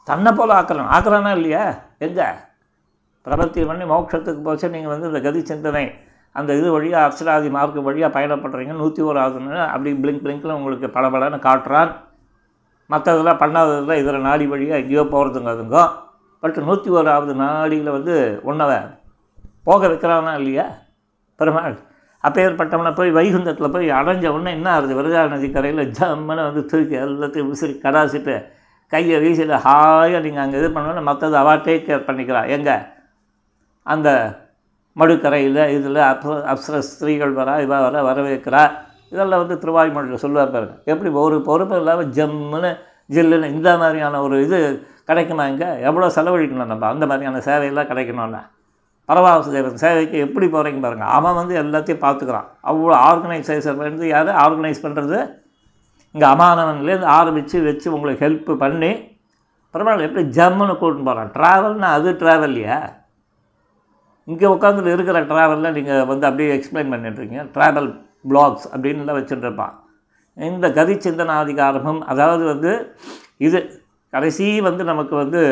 தன்னை 0.09 0.31
போல் 0.33 0.57
ஆக்கலாம் 0.59 0.93
ஆக்கிறானா 0.97 1.33
இல்லையா? 1.39 1.65
எங்கே? 2.07 2.29
பிரபத்தி 3.27 3.61
பண்ணி 3.67 3.85
மோட்சத்துக்கு 3.85 4.41
போச்சு 4.43 4.69
நீங்கள் 4.69 4.93
வந்து 4.93 5.09
இந்த 5.11 5.21
கதி 5.27 5.41
சிந்தனை 5.51 5.85
அந்த 6.37 6.51
இது 6.59 6.69
வழியாக 6.73 7.07
அர்ச்சராதி 7.07 7.49
மார்க்கு 7.57 7.81
வழியாக 7.89 8.15
பயணப்படுறீங்க 8.17 8.75
நூற்றி 8.83 9.03
ஒரு 9.03 9.19
ஆகுதுன்னு 9.25 9.59
அப்படி 9.73 9.91
பிளிங்க் 10.03 10.25
பிளிங்கில் 10.25 10.57
உங்களுக்கு 10.59 10.87
பளபளன்னு 10.97 11.39
காட்டுறான். 11.49 11.91
மற்றதெல்லாம் 12.91 13.43
பண்ணாததெல்லாம் 13.43 14.01
இதில் 14.03 14.27
நாடி 14.29 14.47
வழியாக 14.47 14.81
எங்கேயோ 14.83 15.05
போகிறதுங்கிறதுங்க 15.15 15.81
பட் 16.43 16.59
நூற்றி 16.67 16.91
ஓராவது 16.91 17.33
நாடியில் 17.43 17.95
வந்து 17.97 18.15
உன்னவை 18.43 18.79
போக 19.69 19.89
வைக்கிறானா 19.89 20.33
இல்லையா? 20.41 20.67
பெருமாள். 21.41 21.77
அப்பேற்பட்டவனை 22.25 22.91
போய் 22.95 23.11
வைகுந்தத்தில் 23.19 23.75
போய் 23.75 23.89
அடைஞ்ச 23.91 24.27
உடனே 24.35 24.51
என்ன 24.51 24.69
ஆகுது? 24.73 24.93
விரஜா 25.01 25.23
நதி 25.29 25.49
கரையில் 25.51 25.93
ஜம்முன்னு 25.99 26.43
வந்து 26.49 26.63
தூக்கி 26.67 26.97
எல்லாத்தையும் 26.97 27.51
விசிறி 27.53 27.75
கடாசிட்டு 27.85 28.35
கையை 28.93 29.19
வீசிட்டு 29.25 29.57
ஹாயாக 29.67 30.21
நீங்கள் 30.21 30.45
அங்கே 30.45 30.59
இது 30.59 30.69
பண்ணோன்னா 30.69 31.03
மற்றது 31.03 31.37
அவா 31.37 31.55
டேக் 31.67 31.87
கேர் 31.89 32.07
பண்ணிக்கிறா. 32.09 32.41
எங்கே? 32.57 32.77
அந்த 33.87 34.09
மடுக்கரையில் 34.97 35.63
இதில் 35.77 36.01
அப்ச 36.11 36.35
அப்சர 36.53 36.79
ஸ்திரீகள் 36.89 37.35
வரா 37.35 37.55
இவா 37.65 37.79
வர 37.87 38.03
வரவேற்கிறா. 38.09 38.65
இதெல்லாம் 39.11 39.47
வந்து 39.47 39.57
திருவாய்மொழியில் 39.63 40.23
சொல்லுவார் 40.25 40.51
பாருங்க. 40.51 40.75
எப்படி 40.85 41.11
ஒரு 41.11 41.39
பொறுப்பு 41.43 41.77
இல்லாமல் 41.77 42.11
ஜம்முன்னு 42.19 42.71
ஜில்லுன்னு 43.11 43.53
இந்த 43.53 43.79
மாதிரியான 43.79 44.23
ஒரு 44.23 44.43
இது 44.45 44.59
கிடைக்குமா 45.09 45.45
இங்கே? 45.47 45.69
எவ்வளோ 45.81 46.07
செலவழிக்கணும் 46.17 46.73
நம்ம? 46.73 46.87
அந்த 46.87 47.07
மாதிரியான 47.07 47.43
சேவையெல்லாம் 47.49 47.91
கிடைக்கணும்னா 47.91 48.43
பரவாயில்ல 49.09 49.75
சேவைக்கு 49.75 50.19
எப்படி 50.19 50.47
போகிறீங்க 50.47 50.81
பாருங்கள் 50.81 51.09
அவன் 51.09 51.35
வந்து 51.35 51.55
எல்லாத்தையும் 51.63 52.05
பார்த்துக்கிறான். 52.05 52.49
அவ்வளோ 52.63 52.95
ஆர்கனைசேஷன் 53.11 53.77
வந்து 53.77 54.07
யார்? 54.07 54.31
ஆர்கனைஸ் 54.45 54.85
பண்ணுறது 54.85 55.19
இங்கே 56.15 56.27
அமானவன்லேருந்து 56.27 57.11
ஆரம்பித்து 57.19 57.63
வச்சு 57.63 57.93
உங்களுக்கு 57.93 58.25
ஹெல்ப் 58.27 58.51
பண்ணி 58.57 58.93
பரவாயில்ல 59.75 60.07
எப்படி 60.09 60.25
ஜம்முன்னு 60.29 60.75
கூட்டின்னு 60.81 61.09
போகிறான் 61.09 61.31
ட்ராவல்னால் 61.37 61.95
அது 61.99 62.11
ட்ராவல்லையா 62.13 62.79
இங்கே 64.29 64.47
உட்காந்துட்டு 64.47 64.93
இருக்கிற 64.93 65.21
ட்ராவலில் 65.21 65.73
நீங்கள் 65.73 66.05
வந்து 66.05 66.27
அப்படியே 66.27 66.57
எக்ஸ்பிளைன் 66.57 66.93
பண்ணிட்டுருக்கீங்க 66.93 67.45
ட்ராவல் 67.55 67.89
பிளாக்ஸ் 68.29 68.67
அப்படின்லாம் 68.73 69.19
வச்சுட்டுருப்பான் 69.19 69.75
இந்த 70.37 70.67
கதி 70.73 70.95
சிந்தனாதிகாரமும் 71.01 72.01
அதாவது 72.11 72.45
வந்து 72.47 72.73
இது 73.41 73.59
கடைசி 74.13 74.47
வந்து 74.67 74.83
நமக்கு 74.85 75.15
வந்து 75.17 75.43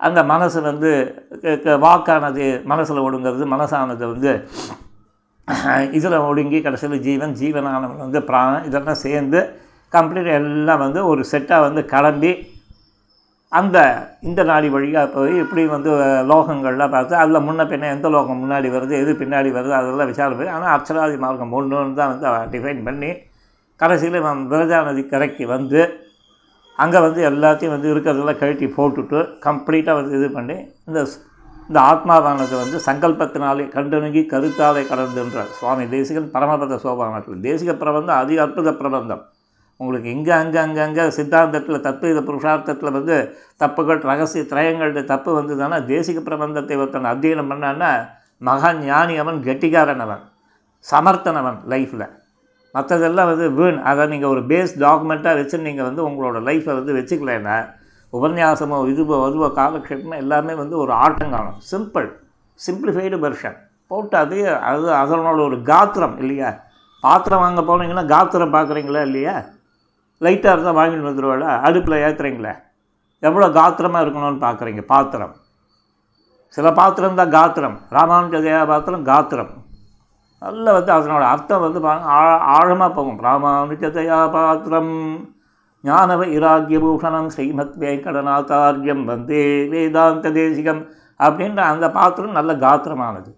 அந்த 0.00 0.20
மனசு 0.26 0.58
வந்து 0.66 0.90
க- 1.62 1.78
வாக்கானது 1.82 2.44
மனசில் 2.66 3.04
ஒடுங்கிறது 3.04 3.46
மனசானது 3.52 4.04
வந்து 4.08 4.32
இதில் 5.96 6.24
ஒடுங்கி 6.26 6.58
கடைசியில் 6.60 7.02
ஜீவன் 7.04 7.34
ஜீவனானவன் 7.38 8.04
வந்து 8.04 8.20
பிராணம் 8.28 8.66
இதெல்லாம் 8.68 9.02
சேர்ந்து 9.02 9.40
கம்ப்ளீட் 9.92 10.30
எல்லாம் 10.34 10.82
வந்து 10.82 11.00
ஒரு 11.10 11.22
செட்டாக 11.30 11.66
வந்து 11.66 11.82
கிளம்பி 11.92 12.32
அந்த 13.52 13.78
இந்த 14.22 14.40
நாடி 14.44 14.68
வழியாக 14.72 15.08
போய் 15.12 15.34
இப்படி 15.42 15.62
வந்து 15.68 15.90
லோகங்கள்லாம் 16.30 16.94
பார்த்து 16.94 17.14
அதில் 17.20 17.44
முன்ன 17.46 17.64
பின்ன 17.70 17.90
எந்த 17.92 18.08
லோகம் 18.14 18.42
முன்னாடி 18.42 18.68
வருது 18.74 18.94
எது 18.98 19.12
பின்னாடி 19.20 19.50
வருது 19.54 19.74
அதெல்லாம் 19.78 20.10
விசாரம் 20.10 20.38
போய் 20.40 20.54
ஆனால் 20.54 20.74
அக்ஷராதி 20.74 21.16
மார்க்கம் 21.22 21.54
ஒன்று 21.54 21.78
தான் 21.94 22.12
வந்து 22.12 22.26
டிஃபைன் 22.52 22.82
பண்ணி 22.84 23.10
கடைசியில் 23.80 24.14
இவன் 24.14 24.50
விரஜா 24.50 24.84
நதி 24.84 25.06
கரைக்கு 25.06 25.46
வந்து 25.46 25.80
அங்கே 26.76 26.98
வந்து 27.00 27.20
எல்லாத்தையும் 27.30 27.68
வந்து 27.68 27.88
இருக்கிறதெல்லாம் 27.94 28.38
கழட்டி 28.38 28.66
போட்டுட்டு 28.68 29.18
கம்ப்ளீட்டாக 29.42 29.94
வந்து 29.94 30.16
இது 30.16 30.30
பண்ணி 30.30 30.56
இந்த 30.84 31.00
ஸ்- 31.02 31.22
இந்த 31.70 31.80
ஆத்மாவானது 31.84 32.54
வந்து 32.58 32.78
சங்கல்பத்தினாலே 32.86 33.64
கண்டணுங்கி 33.68 34.22
கருத்தாலே 34.26 34.82
கடந்துன்றார். 34.88 35.50
சுவாமி 35.50 35.88
தேசிகன் 35.88 36.30
பரமபத 36.34 36.78
சோபானத்தில். 36.84 37.40
தேசிக 37.42 37.72
பிரபந்தம் 37.74 38.16
அதி 38.16 38.38
அற்புத 38.38 38.72
பிரபந்தம். 38.72 39.22
உங்களுக்கு 39.80 40.08
இங்கே 40.10 40.32
அங்கே 40.32 40.58
அங்கே 40.58 40.80
அங்கே 40.80 41.04
சித்தாந்தத்தில் 41.10 41.80
தத்துவ 41.80 42.22
புருஷார்த்தத்தில் 42.22 42.90
வந்து 42.90 43.16
தப்புகள் 43.60 44.00
ரகசிய 44.02 44.44
திரயங்களுடைய 44.44 45.04
தப்பு 45.04 45.40
வந்ததுன்னா 45.40 45.78
தேசிக 45.86 46.20
பிரபந்தத்தை 46.20 46.76
ஒருத்தன் 46.76 47.04
அத்தியனம் 47.04 47.50
பண்ணான்னா 47.52 47.90
மகா 48.42 48.72
ஞானி 48.80 49.16
அவன் 49.18 49.38
கெட்டிகாரன் 49.44 50.00
அவன் 50.00 50.24
சமர்த்தன் 50.86 51.36
அவன் 51.36 51.58
லைஃப்பில் 51.68 52.06
மற்றதெல்லாம் 52.78 53.30
வந்து 53.32 53.46
வீண். 53.58 53.78
அதை 53.90 54.06
நீங்கள் 54.14 54.32
ஒரு 54.34 54.42
பேஸ் 54.50 54.74
டாக்குமெண்ட்டாக 54.86 55.38
வச்சு 55.40 55.66
நீங்கள் 55.66 55.88
வந்து 55.88 56.02
உங்களோட 56.08 56.40
லைஃப்பை 56.48 56.72
வந்து 56.78 56.96
வச்சுக்கலைன்னா 56.98 57.56
உபன்யாசமோ 58.12 58.76
இதுவோ 58.90 59.16
அதுவோ 59.28 59.48
காலக்ஷேபமோ 59.60 60.14
எல்லாமே 60.24 60.52
வந்து 60.60 60.76
ஒரு 60.82 60.92
ஆட்டங்காலம் 61.04 61.58
சிம்பிள் 61.70 62.06
சிம்பிளிஃபைடு 62.60 63.16
வெர்ஷன் 63.24 63.56
போட்டு 63.90 64.16
அதே 64.22 64.40
அது 64.70 64.86
அதனோட 65.02 65.40
ஒரு 65.48 65.56
காத்திரம் 65.72 66.16
இல்லையா? 66.22 66.48
பாத்திரம் 67.04 67.42
வாங்க 67.44 67.60
போனீங்கன்னா 67.68 68.04
காத்திரம் 68.14 68.54
பார்க்குறீங்களா 68.56 69.02
இல்லையா? 69.08 69.34
லைட்டாக 70.24 70.54
இருந்தால் 70.54 70.78
வாங்கிட்டு 70.78 71.08
வந்துடுவாள் 71.08 71.44
அடுப்பில் 71.68 72.02
ஏற்றுறீங்களே 72.06 72.54
எவ்வளோ 73.28 73.46
காத்திரமாக 73.60 74.02
இருக்கணும்னு 74.04 74.40
பார்க்குறீங்க 74.46 74.82
பாத்திரம். 74.94 75.34
சில 76.56 76.66
பாத்திரம் 76.80 77.20
தான் 77.20 77.34
காத்திரம். 77.38 77.76
ராமானுஜ 77.96 78.36
தேவ 78.46 78.60
பாத்திரம் 78.72 79.04
காத்திரம். 79.12 79.50
நல்ல 80.42 80.72
வந்து 80.76 80.90
அதனோட 80.96 81.24
அர்த்தம் 81.32 81.64
வந்து 81.66 81.80
பாருங்க 81.86 82.08
ஆழ 82.18 82.28
ஆழமாக 82.56 82.90
போகும். 82.96 83.18
ராமானுஜ 83.26 83.84
பாத்திரம். 83.96 84.18
பாத்திரம் 84.36 84.92
ஞான 85.84 86.16
வைராக்கியபூஷணம் 86.20 87.30
ஸ்ரீமத் 87.34 87.74
வேங்கடநாதாரியம் 87.82 89.04
வந்தே 89.10 89.42
வேதாந்த 89.72 90.30
தேசிகம் 90.38 90.82
அப்படின்ற 91.20 91.60
அந்த 91.72 91.86
பாத்திரம் 91.98 92.36
நல்ல 92.38 92.52
காத்திரமானது. 92.66 93.30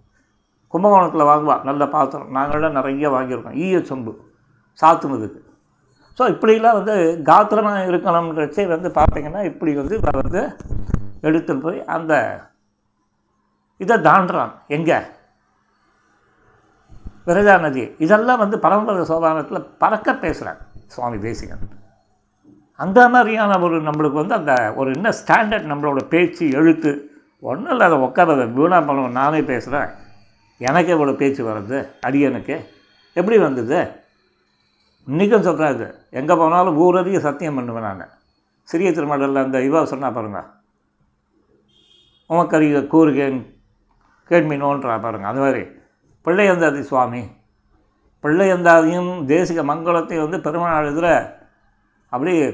கும்பகோணத்தில் 0.74 1.28
வாங்குவா 1.30 1.56
நல்ல 1.68 1.82
பாத்திரம். 1.94 2.32
நாங்கள்லாம் 2.36 2.76
நிறைய 2.78 3.08
வாங்கியிருக்கோம். 3.16 3.56
ஈய 3.64 3.78
சொம்பு 3.90 4.12
சாத்துனதுக்கு 4.82 5.40
ஸோ 6.18 6.24
இப்படிலாம் 6.32 6.78
வந்து 6.78 6.94
காத்திரமாக 7.28 7.86
இருக்கணுன்றச்சே 7.90 8.64
வந்து 8.72 8.88
பார்த்திங்கன்னா 8.98 9.42
இப்படி 9.50 9.72
வந்து 9.80 9.96
வந்து 10.20 10.42
எடுத்துன்னு 11.28 11.64
போய் 11.66 11.78
அந்த 11.94 12.12
இதை 13.84 13.96
தாண்டுறான். 14.08 14.52
எங்கே? 14.76 14.98
விரஜா 17.26 17.54
நதி 17.64 17.82
இதெல்லாம் 18.04 18.40
வந்து 18.42 18.56
பரமபத 18.64 19.04
சோபானத்தில் 19.10 19.66
பறக்க 19.82 20.12
பேசுகிறாங்க 20.24 20.62
சுவாமி 20.94 21.18
தேசிகன். 21.26 21.64
அந்த 22.84 23.00
மாதிரியான 23.14 23.58
ஒரு 23.66 23.76
நம்மளுக்கு 23.88 24.20
வந்து 24.22 24.36
அந்த 24.40 24.52
ஒரு 24.80 24.90
என்ன 24.96 25.08
ஸ்டாண்டர்ட் 25.20 25.70
நம்மளோட 25.70 26.02
பேச்சு 26.12 26.44
எழுத்து 26.60 26.92
ஒன்றும் 27.50 27.72
இல்லை 27.74 27.86
அதை 27.88 27.98
உட்கார 28.06 28.34
வீணா 28.58 28.78
பண்ணுவோம். 28.88 29.18
நானே 29.20 29.40
பேசுகிறேன் 29.50 29.90
எனக்கு 30.60 30.90
இவ்வளோ 30.94 31.14
பேச்சு 31.20 31.42
வர்றது 31.48 31.78
அடியனுக்கு 32.06 32.56
எப்படி 33.16 33.36
வந்தது? 33.46 33.78
இன்றைக்கும் 35.08 35.46
சொல்கிறேன் 35.48 35.74
இது 35.74 35.86
எங்கே 36.20 36.34
போனாலும் 36.40 36.78
ஊரறிய 36.84 37.20
சத்தியம் 37.26 37.58
பண்ணுவேன் 37.58 37.86
நான். 37.88 38.10
சிறிய 38.68 38.90
திருமடலில் 38.96 39.44
அந்த 39.44 39.58
இவா 39.68 39.80
சொன்னால் 39.92 40.16
பாருங்க. 40.16 40.40
உமக்கறிய 42.30 42.80
கூறுகேன் 42.94 43.38
கேட்மினோன்றா 44.30 44.96
பாருங்கள் 45.06 45.30
அது 45.30 45.40
மாதிரி. 45.44 45.62
பிள்ளையந்தாதி 46.26 46.80
சுவாமி? 46.80 47.22
பிள்ளையந்தாதியும் 48.24 49.12
தேசிக 49.32 49.60
மங்களத்தையும் 49.70 50.24
வந்து 50.24 50.40
பெருமாள் 50.40 50.90
இதில் 50.90 51.12
அப்படியே 52.12 52.44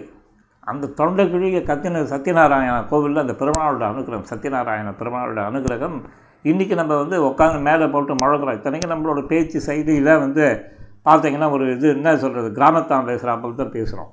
அந்த 0.60 0.86
தொண்டை 0.86 1.24
கிழிய 1.30 1.58
கத்தின 1.60 2.02
சத்யநாராயண 2.12 2.76
கோவிலில் 2.88 3.22
அந்த 3.22 3.34
பெருமாளோட 3.40 3.84
அனுகிரகம் 3.92 4.28
சத்யநாராயண 4.30 4.88
பெருமாளோட 5.00 5.40
அனுகிரகம். 5.50 5.96
இன்றைக்கி 6.44 6.74
நம்ம 6.74 6.96
வந்து 6.96 7.16
உட்காந்து 7.28 7.60
மேலே 7.60 7.86
போட்டு 7.86 8.14
முழங்குறோம். 8.14 8.56
இத்தனைக்கும் 8.58 8.92
நம்மளோட 8.94 9.20
பேச்சு 9.26 9.60
செய்தியில் 9.66 10.12
வந்து 10.18 10.74
பார்த்தீங்கன்னா 11.04 11.48
ஒரு 11.50 11.64
இது 11.74 11.88
என்ன 11.88 12.16
சொல்கிறது 12.16 12.48
கிராமத்தான் 12.58 13.08
பேசுகிறாப்ப 13.08 13.54
தான் 13.54 13.74
பேசுகிறோம் 13.76 14.10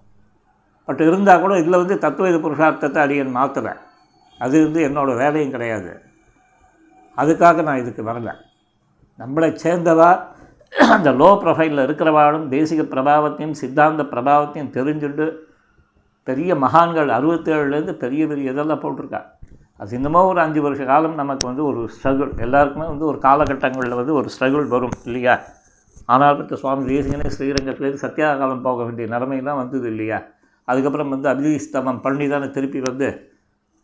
பட் 0.86 1.02
இருந்தால் 1.02 1.42
கூட 1.42 1.54
இதில் 1.60 1.82
வந்து 1.82 1.98
தத்துவ 1.98 2.30
இது 2.30 2.39
புருஷார்த்தத்தை 2.45 2.99
அடியன் 3.06 3.36
மாற்றலை 3.38 3.74
அது 4.39 4.56
வந்து 4.64 4.82
என்னோடய 4.88 5.16
வேலையும் 5.16 5.51
கிடையாது. 5.51 5.91
அதுக்காக 7.18 7.64
நான் 7.64 7.82
இதுக்கு 7.84 8.04
வரலை. 8.10 8.34
நம்மளை 9.20 9.49
சேர்ந்தவா 9.64 10.11
அந்த 10.93 11.09
லோ 11.11 11.30
ப்ரொஃபைலில் 11.41 11.86
இருக்கிறவாளும் 11.86 12.45
தேசிக 12.53 12.82
பிரபாவத்தையும் 12.93 13.57
சித்தாந்த 13.61 14.03
பிரபாவத்தையும் 14.14 14.72
தெரிஞ்சுட்டு 14.78 15.26
பெரிய 16.28 16.51
மகான்கள் 16.55 17.09
அறுபத்தேழுலேருந்து 17.18 17.93
பெரிய 18.03 18.24
பெரிய 18.28 18.53
இதெல்லாம் 18.53 18.82
போட்டிருக்கா. 18.84 19.22
அது 19.80 19.95
இன்னமும் 19.97 20.30
ஒரு 20.32 20.39
அஞ்சு 20.41 20.59
வருஷ 20.61 20.82
காலம் 20.86 21.20
நமக்கு 21.22 21.45
வந்து 21.49 21.64
ஒரு 21.70 21.82
ஸ்ட்ரகிள் 21.95 22.32
எல்லாருக்குமே 22.45 22.86
வந்து 22.91 23.05
ஒரு 23.11 23.20
காலகட்டங்களில் 23.26 23.99
வந்து 23.99 24.14
ஒரு 24.20 24.28
ஸ்ட்ரகிள் 24.34 24.68
வரும் 24.74 24.95
இல்லையா? 25.07 25.36
ஆனால் 26.09 26.38
பெற்ற 26.38 26.55
சுவாமி 26.61 26.84
தேசிகனே 26.93 27.30
ஸ்ரீரங்கத்துலேருந்து 27.36 28.03
சத்தியாகாலம் 28.05 28.66
போக 28.68 28.80
வேண்டிய 28.84 29.07
நிலைமையெல்லாம் 29.16 29.59
வந்தது 29.61 29.88
இல்லையா? 29.93 30.20
அதுக்கப்புறம் 30.68 31.14
வந்து 31.16 31.28
அபிதிஸ்தமம் 31.34 32.01
பண்ணி 32.01 32.28
தானே 32.34 32.47
திருப்பி 32.57 32.80
வந்து 32.89 33.07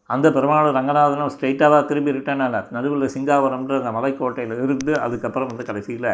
அந்த 0.09 0.27
பெருமாள் 0.35 0.75
ரங்கநாதனும் 0.77 1.31
ஸ்ட்ரைட்டாக 1.33 1.81
திரும்பி 1.89 2.15
ரிட்டர்ன் 2.17 2.43
ஆனார். 2.45 2.69
நடுவில் 2.75 3.13
சிங்காவரம்ன்ற 3.15 3.75
அந்த 3.81 3.91
மலைக்கோட்டையில் 3.97 4.55
இருந்து 4.65 4.93
அதுக்கப்புறம் 5.05 5.51
வந்து 5.51 5.65
கடைசியில் 5.69 6.11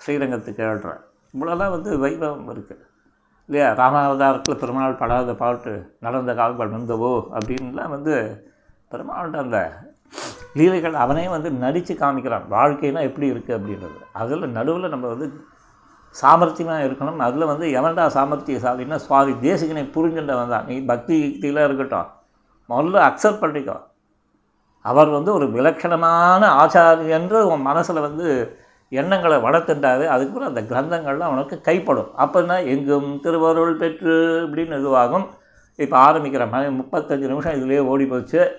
ஸ்ரீரங்கத்துக்கு 0.00 0.62
ஏழ்றார் 0.68 1.02
இவ்வளோலாம் 1.34 1.74
வந்து 1.74 1.90
வைபவம் 2.04 2.48
இருக்குது 2.54 2.82
இல்லையா? 3.48 3.68
ராமாவதாரத்தில் 3.80 4.60
பெருமாள் 4.62 5.00
படாத 5.00 5.34
பாட்டு 5.42 5.72
நடந்த 6.06 6.32
கால்கள் 6.40 6.74
வந்தவோ 6.76 7.12
அப்படின்லாம் 7.36 7.94
வந்து 7.96 8.14
பெருமாள்கிட்ட 8.92 9.38
அந்த 9.44 9.58
லீலைகள் 10.58 10.96
அவனே 11.04 11.26
வந்து 11.34 11.50
நடித்து 11.64 11.94
காமிக்கிறான். 11.94 12.48
வாழ்க்கைனா 12.56 13.02
எப்படி 13.08 13.26
இருக்குது 13.32 13.56
அப்படின்றது. 13.58 13.98
அதில் 14.22 14.54
நடுவில் 14.56 14.92
நம்ம 14.94 15.06
வந்து 15.14 15.28
சாமர்த்தியமாக 16.16 16.86
இருக்கணும். 16.86 17.22
அதில் 17.28 17.50
வந்து 17.52 17.66
எவன்டா 17.78 18.06
சாமர்த்தியசாலின்னா 18.16 18.98
சுவாமி 19.06 19.32
தேசிகனை 19.46 19.84
புரிஞ்சுட்டு 19.94 20.34
தான். 20.54 20.66
நீ 20.72 20.76
பக்தி 20.92 21.14
யுக்தியில் 21.26 21.64
இருக்கட்டும். 21.68 22.10
முதல்ல 22.68 23.00
அக்செப்ட் 23.08 23.42
பண்ணிக்கோ. 23.42 23.80
அவர் 24.80 25.08
வந்து 25.08 25.32
ஒரு 25.32 25.46
விலட்சணமான 25.46 26.42
ஆச்சாரியன்று 26.62 27.40
உன் 27.40 27.60
மனசில் 27.60 28.00
வந்து 28.00 28.56
எண்ணங்களை 28.88 29.38
வளர்த்துட்டாரு. 29.38 30.06
அதுக்கப்புறம் 30.06 30.54
அந்த 30.54 30.62
கிரந்தங்கள்லாம் 30.62 31.32
உனக்கு 31.34 31.60
கைப்படும். 31.64 32.10
அப்போனா 32.18 32.66
எங்கும் 32.66 33.20
திருவருள் 33.20 33.76
பெற்று 33.76 34.14
இப்படின்னு 34.46 34.78
இதுவாகும். 34.80 35.26
இப்போ 35.76 35.96
ஆரம்பிக்கிற 35.98 36.50
மாதிரி 36.50 36.78
முப்பத்தஞ்சு 36.78 37.28
நிமிஷம் 37.32 37.52
இதுலேயே 37.52 37.78
ஓடி 37.78 38.06
போச்சு. 38.06 38.52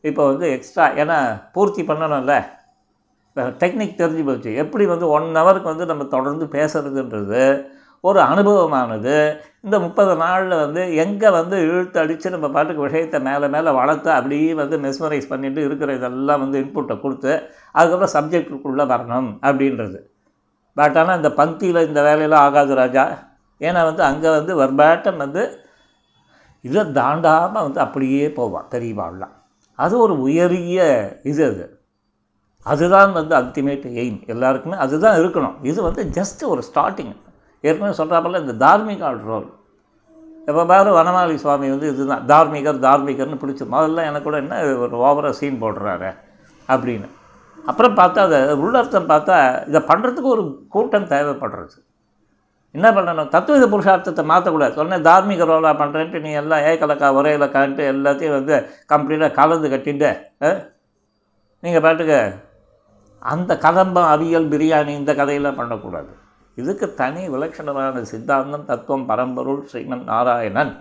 இப்போ 0.00 0.26
வந்து 0.26 0.50
எக்ஸ்ட்ரா 0.50 0.88
ஏன்னா 0.88 1.42
பூர்த்தி 1.52 1.82
பண்ணணும்ல. 1.82 2.44
டெக்னிக் 3.36 4.00
தெரிஞ்சு 4.00 4.24
போச்சு. 4.26 4.54
எப்படி 4.54 4.86
வந்து 4.86 5.08
ஒன் 5.08 5.22
ஹவருக்கு 5.22 5.62
வந்து 5.62 5.86
நம்ம 5.86 6.04
தொடர்ந்து 6.04 6.44
பேசுறதுன்றது 6.44 7.42
ஒரு 8.04 8.20
அனுபவமானது. 8.30 9.14
இந்த 9.64 9.76
முப்பது 9.84 10.12
நாளில் 10.22 10.54
வந்து 10.62 10.82
எங்கே 11.04 11.30
வந்து 11.36 11.56
இழுத்து 11.68 11.98
அடித்து 12.02 12.32
நம்ம 12.34 12.48
பாட்டுக்கு 12.56 12.86
விஷயத்தை 12.86 13.18
மேலே 13.28 13.46
மேலே 13.54 13.70
வளர்த்து 13.78 14.10
அப்படியே 14.16 14.52
வந்து 14.60 14.76
மெஸ்மரைஸ் 14.84 15.30
பண்ணிட்டு 15.32 15.60
இருக்கிற 15.68 15.96
இதெல்லாம் 15.98 16.42
வந்து 16.44 16.60
இன்புட்டை 16.64 16.96
கொடுத்து 17.04 17.32
அதுக்கப்புறம் 17.78 18.14
சப்ஜெக்டுக்குள்ளே 18.16 18.86
வரணும் 18.92 19.30
அப்படின்றது. 19.48 19.98
பட் 20.76 20.98
ஆனால் 21.00 21.18
இந்த 21.20 21.30
பங்கியில் 21.40 21.86
இந்த 21.88 22.00
வேலையெல்லாம் 22.08 22.44
ஆகாது 22.48 22.74
ராஜா. 22.82 23.06
ஏன்னா 23.60 23.80
வந்து 23.90 24.02
அங்கே 24.10 24.30
வந்து 24.38 24.52
வர்பேட்டம் 24.62 25.22
வந்து 25.24 25.42
இதை 26.64 26.82
தாண்டாமல் 27.00 27.64
வந்து 27.66 27.80
அப்படியே 27.86 28.26
போவான் 28.38 28.70
பெரியவாள்லாம் 28.74 29.34
அது 29.78 29.94
ஒரு 30.04 30.14
உயரிய 30.26 30.78
இது 31.30 31.42
அது. 31.50 31.64
அதுதான் 32.66 33.12
வந்து 33.18 33.34
அல்டிமேட் 33.40 33.86
எய்ம் 34.02 34.20
எல்லாருக்குமே 34.32 34.76
அதுதான் 34.84 35.18
இருக்கணும். 35.20 35.56
இது 35.70 35.78
வந்து 35.88 36.02
ஜஸ்ட் 36.18 36.42
ஒரு 36.52 36.62
ஸ்டார்டிங் 36.68 37.12
ஏற்கனவே 37.66 37.92
சொல்கிறாப்பில் 38.00 38.42
இந்த 38.44 38.54
தார்மீக 38.64 39.12
ரோல் 39.30 39.48
எப்போ 40.50 40.62
பாரு 40.70 40.90
வனமாளி 40.98 41.34
சுவாமி 41.42 41.66
வந்து 41.72 41.88
இதுதான் 41.92 42.24
தார்மீகர் 42.30 42.84
தார்மீகர்னு 42.84 43.40
பிடிச்சி 43.40 43.64
முதல்ல 43.74 44.04
எனக்கு 44.10 44.26
கூட 44.28 44.36
என்ன 44.44 44.60
ஒரு 44.84 44.96
ஓவராக 45.06 45.34
சீன் 45.40 45.62
போடுறாரு 45.62 46.10
அப்படின்னு. 46.68 47.08
அப்புறம் 47.70 47.96
பார்த்தா 47.98 48.20
அதை 48.28 48.38
உள்ளர்த்தம் 48.64 49.10
பார்த்தா 49.10 49.36
இதை 49.70 49.80
பண்ணுறதுக்கு 49.90 50.28
ஒரு 50.36 50.44
கூட்டம் 50.74 51.10
தேவைப்படுறது. 51.12 51.76
என்ன 52.76 52.88
பண்ணணும்? 52.96 53.30
தத்துவ 53.34 53.66
புருஷார்த்தத்தை 53.72 54.24
மாற்றக்கூடாது 54.30 54.78
சொன்னேன் 54.80 55.04
தார்மீக 55.08 55.44
ரோலாக 55.50 55.74
பண்ணுறேன்ட்டு 55.82 56.22
நீ 56.26 56.30
எல்லாம் 56.42 56.64
ஏக்கலக்கா 56.70 57.08
ஒரே 57.18 57.32
இலக்கான்ட்டு 57.38 57.84
எல்லாத்தையும் 57.92 58.36
வந்து 58.38 58.54
கம்ப்ளீட்டாக 58.92 59.36
கலந்து 59.40 59.68
கட்டிட்டு 59.74 60.10
நீங்கள் 61.62 61.84
பாட்டுக்கு 61.86 62.18
அந்த 63.32 63.52
கதம்பம் 63.66 64.10
அவியல் 64.14 64.48
பிரியாணி 64.54 64.92
இந்த 65.00 65.12
கதையெல்லாம் 65.20 65.60
பண்ணக்கூடாது. 65.60 66.10
இதுக்கு 66.60 66.86
தனி 67.00 67.22
விலட்சணமான 67.34 68.02
சித்தாந்தம் 68.12 68.68
தத்துவம் 68.70 69.08
பரம்பொருள் 69.10 69.62
ஸ்ரீமன் 69.70 70.04
நாராயணன் 70.12 70.72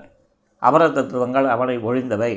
அபர 0.61 0.83
தத்துவங்கள் 0.97 1.47
அவனை 1.55 1.75
ஒழிந்தவை. 1.87 2.33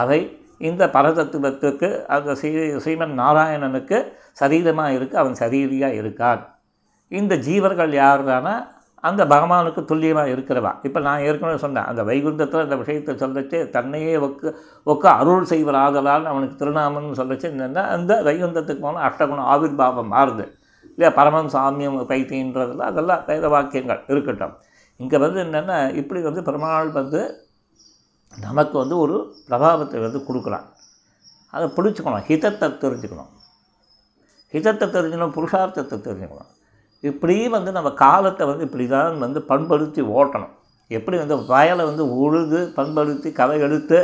அவை 0.00 0.20
இந்த 0.68 0.82
பரதத்துவத்துக்கு 0.96 1.88
அந்த 2.14 2.30
ஸ்ரீ 2.40 2.50
ஸ்ரீமன் 2.84 3.14
நாராயணனுக்கு 3.22 3.98
சரீரமாக 4.40 4.96
இருக்குது 4.96 5.20
அவன் 5.22 5.38
சரீரியாக 5.42 5.98
இருக்கான். 6.00 6.42
இந்த 7.12 7.34
ஜீவர்கள் 7.46 7.92
யாருன்னா 8.02 8.54
அந்த 9.08 9.22
பகவானுக்கு 9.32 9.80
துல்லியமாக 9.90 10.32
இருக்கிறவா. 10.34 10.72
இப்போ 10.86 11.00
நான் 11.06 11.24
ஏற்கனவே 11.26 11.58
சொன்னேன் 11.64 11.88
அந்த 11.90 12.02
வைகுந்தத்தில் 12.08 12.64
இந்த 12.66 12.76
விஷயத்தை 12.82 13.12
சொல்லிச்சு 13.22 13.58
தன்னையே 13.76 14.14
ஒக்க 14.26 14.54
ஒக்க 14.92 15.04
அருள் 15.20 15.50
செய்வராதலால் 15.52 16.30
அவனுக்கு 16.32 16.56
திருநாமம்னு 16.62 17.18
சொல்லிச்சு. 17.20 17.46
என்னென்னா 17.54 17.84
அந்த 17.96 18.14
வைகுந்தத்துக்கு 18.28 18.84
போனால் 18.86 19.06
அஷ்டகுணம் 19.08 19.50
ஆவிர்பாவம் 19.54 20.12
மாறுது. 20.16 20.46
இல்லையா 20.98 21.10
பரமம் 21.18 21.50
சாமியம் 21.52 21.96
பைத்தியன்றதெல்லாம் 22.10 22.90
அதெல்லாம் 22.92 23.20
வேத 23.26 23.48
வாக்கியங்கள் 23.48 24.00
இருக்கட்டும். 24.12 24.54
இங்கே 25.00 25.18
வந்து 25.24 25.38
என்னென்னா 25.44 25.76
இப்படி 26.00 26.20
வந்து 26.20 26.42
பெருமாள் 26.48 26.88
வந்து 26.96 27.20
நமக்கு 28.34 28.74
வந்து 28.78 28.96
ஒரு 28.98 29.16
பிரபாவத்தை 29.48 29.98
வந்து 30.06 30.20
கொடுக்குறான். 30.28 30.66
அதை 31.54 31.66
பிடிச்சிக்கணும் 31.76 32.26
ஹிதத்தை 32.30 32.68
தெரிஞ்சுக்கணும். 32.84 33.30
ஹிதத்தை 34.54 34.86
தெரிஞ்சுக்கணும் 34.96 35.36
புருஷார்த்தத்தை 35.36 35.98
தெரிஞ்சுக்கணும். 36.08 36.50
இப்படி 37.04 37.36
வந்து 37.56 37.72
நம்ம 37.72 37.92
காலத்தை 38.04 38.44
வந்து 38.46 38.66
இப்படி 38.68 38.86
தான் 38.96 39.22
வந்து 39.26 39.42
பண்படுத்தி 39.52 40.02
ஓட்டணும். 40.18 40.54
எப்படி 40.90 41.16
வந்து 41.22 41.36
வயலை 41.52 41.84
வந்து 41.90 42.04
உழுது 42.22 42.60
பண்படுத்தி 42.78 43.30
களை 43.40 43.56
எடுத்து 43.66 43.98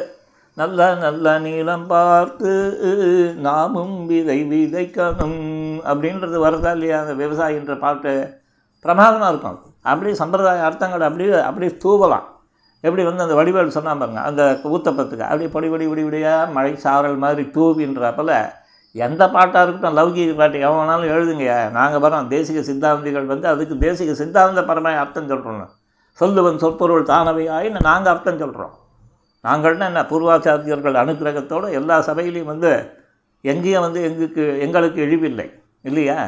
நல்ல 0.56 0.80
நல்ல 1.04 1.26
நீளம் 1.44 1.86
பார்த்து 1.92 2.50
நாமும் 3.46 3.94
விதை 4.10 4.36
விதைக்கணும் 4.50 5.40
அப்படின்றது 5.90 6.36
வருதா 6.44 6.72
இல்லையா? 6.76 6.98
அந்த 7.02 7.14
விவசாயின்ற 7.22 7.74
பாட்டு 7.84 8.12
பிரமாதமாக 8.84 9.30
இருக்கும் 9.32 9.58
அப்படியே 9.90 10.14
சம்பிரதாய 10.20 10.66
அர்த்தங்கள் 10.68 11.06
அப்படியே 11.08 11.30
அப்படியே 11.48 11.72
தூவலாம். 11.84 12.26
எப்படி 12.84 13.02
வந்து 13.08 13.24
அந்த 13.24 13.36
வடிவேல் 13.40 13.74
சொன்னா 13.76 13.94
பாருங்க 14.02 14.22
அந்த 14.28 14.42
ஊத்தப்பத்துக்கு. 14.74 15.26
அப்படியே 15.30 15.50
பொடி 15.54 15.68
பொடி 15.72 15.86
விடி 15.92 16.04
பொடியாக 16.08 16.52
மழை 16.56 16.72
சாரல் 16.84 17.18
மாதிரி 17.24 17.44
தூவின்றப்பல 17.56 18.32
எந்த 18.94 19.22
பாட்டாக 19.36 19.64
இருக்கட்டும் 19.64 19.98
லௌகீக 20.00 20.34
பாட்டு 20.40 20.64
எவன் 20.66 20.80
வேணாலும் 20.80 21.12
எழுதுங்க. 21.14 21.46
நாங்கள் 21.78 22.04
வரோம் 22.04 22.30
தேசிக 22.34 22.64
சித்தாந்திகள் 22.70 23.30
வந்து 23.32 23.48
அதுக்கு 23.54 23.76
தேசிக 23.86 24.16
சித்தாந்த 24.22 24.62
பரமாய் 24.70 25.02
அர்த்தம் 25.02 25.30
சொல்கிறோம் 25.34 25.66
சொல்லுவன் 26.18 26.62
சொற்பொருள் 26.64 27.10
தானவையாயின்னு 27.12 27.86
நாங்கள் 27.90 28.12
அர்த்தம் 28.14 28.42
சொல்கிறோம் 28.44 28.74
நாங்கள்னா 29.44 29.86
என்ன 29.92 30.02
பூர்வாச்சாரியர்கள் 30.10 31.00
அனுக்கிரகத்தோடு 31.02 31.66
எல்லா 31.80 31.96
சபையிலையும் 32.08 32.52
வந்து 32.52 32.70
எங்கேயும் 33.44 33.84
வந்து 33.86 34.00
எங்களுக்கு 34.08 34.44
எங்களுக்கு 34.66 35.00
இழிவில்லை 35.06 35.46
இல்லையா? 35.88 36.18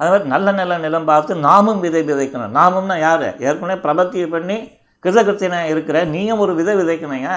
அது 0.00 0.10
மாதிரி 0.10 0.26
நல்ல 0.32 0.48
நல்ல 0.58 0.72
நிலம் 0.84 1.08
பார்த்து 1.10 1.32
நாமும் 1.48 1.80
விதை 1.84 2.02
விதைக்கணும். 2.08 2.56
நாமும்னா 2.58 2.96
யார்? 3.06 3.26
ஏற்கனவே 3.46 3.76
பிரபத்தியை 3.86 4.26
பண்ணி 4.34 4.56
கிருதகிருத்தினா 5.04 5.60
இருக்கிற 5.72 5.98
நீயும் 6.14 6.42
ஒரு 6.44 6.52
விதை 6.60 6.74
விதைக்கணுங்க 6.80 7.30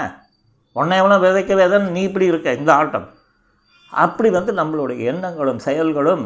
உன்னை 0.75 0.97
எவ்வளோ 1.01 1.17
விதைக்கவே 1.25 1.65
தான் 1.73 1.87
நீ 1.95 2.01
இப்படி 2.09 2.25
இருக்க 2.31 2.59
இந்த 2.59 2.71
ஆட்டம். 2.79 3.07
அப்படி 3.93 4.29
வந்து 4.37 4.51
நம்மளுடைய 4.59 4.99
எண்ணங்களும் 5.11 5.63
செயல்களும் 5.67 6.23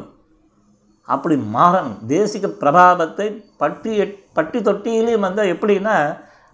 அப்படி 1.08 1.36
மாறணும். 1.56 1.98
தேசிக 2.14 2.46
பிரபாவத்தை 2.62 3.28
பட்டி 3.62 3.92
பட்டி 4.38 4.60
தொட்டியிலையும் 4.68 5.26
வந்து 5.28 5.44
எப்படின்னா 5.54 5.96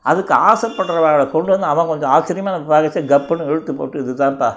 அதுக்கு 0.01 0.33
ஆசைப்படுறவளை 0.33 1.29
கொண்டு 1.31 1.51
வந்து 1.53 1.67
அவன் 1.71 1.89
கொஞ்சம் 1.91 2.11
ஆச்சரியமாக 2.15 2.57
நம்ம 2.57 2.69
பார்க்கச்சு 2.73 3.01
கப்புன்னு 3.13 3.47
இழுத்து 3.51 3.75
போட்டு 3.75 4.03
இதுதான்ப்பா. 4.03 4.49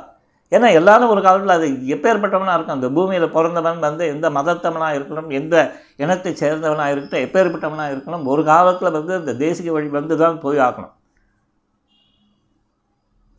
ஏன்னா 0.53 0.73
எல்லாரும் 0.79 1.13
ஒரு 1.13 1.23
காலத்தில் 1.23 1.55
அது 1.57 1.67
எப்பேற்பட்டவனாக 1.95 2.57
இருக்கும் 2.57 2.77
அந்த 2.77 2.89
பூமியில் 2.97 3.33
பிறந்தவன் 3.37 3.79
வந்து 3.79 4.07
எந்த 4.15 4.31
மதத்தவனாக 4.31 4.97
இருக்கணும் 4.99 5.31
எந்த 5.31 5.55
இனத்தை 5.97 6.33
சேர்ந்தவனாக 6.43 6.93
இருக்கட்டும் 6.93 7.25
எப்பேற்பட்டவனாக 7.27 7.93
இருக்கணும் 7.95 8.25
ஒரு 8.25 8.45
காலத்தில் 8.45 8.91
வந்து 8.91 9.15
இந்த 9.19 9.33
தேசிக 9.45 9.71
வழி 9.71 9.89
வந்து 9.89 10.17
தான் 10.17 10.41
போய் 10.41 10.59
ஆகணும். 10.59 10.93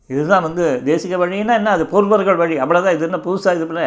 இதுதான் 0.08 0.42
வந்து 0.42 0.64
தேசிக 0.84 1.14
வழின்னா 1.22 1.54
என்ன? 1.60 1.70
அது 1.70 1.84
பூர்வர்கள் 1.84 2.42
வழி. 2.42 2.56
அவ்வளோதான் 2.64 2.96
இது 2.96 3.06
என்ன 3.08 3.20
புதுசாக 3.28 3.56
இது 3.58 3.66
பண்ண 3.66 3.86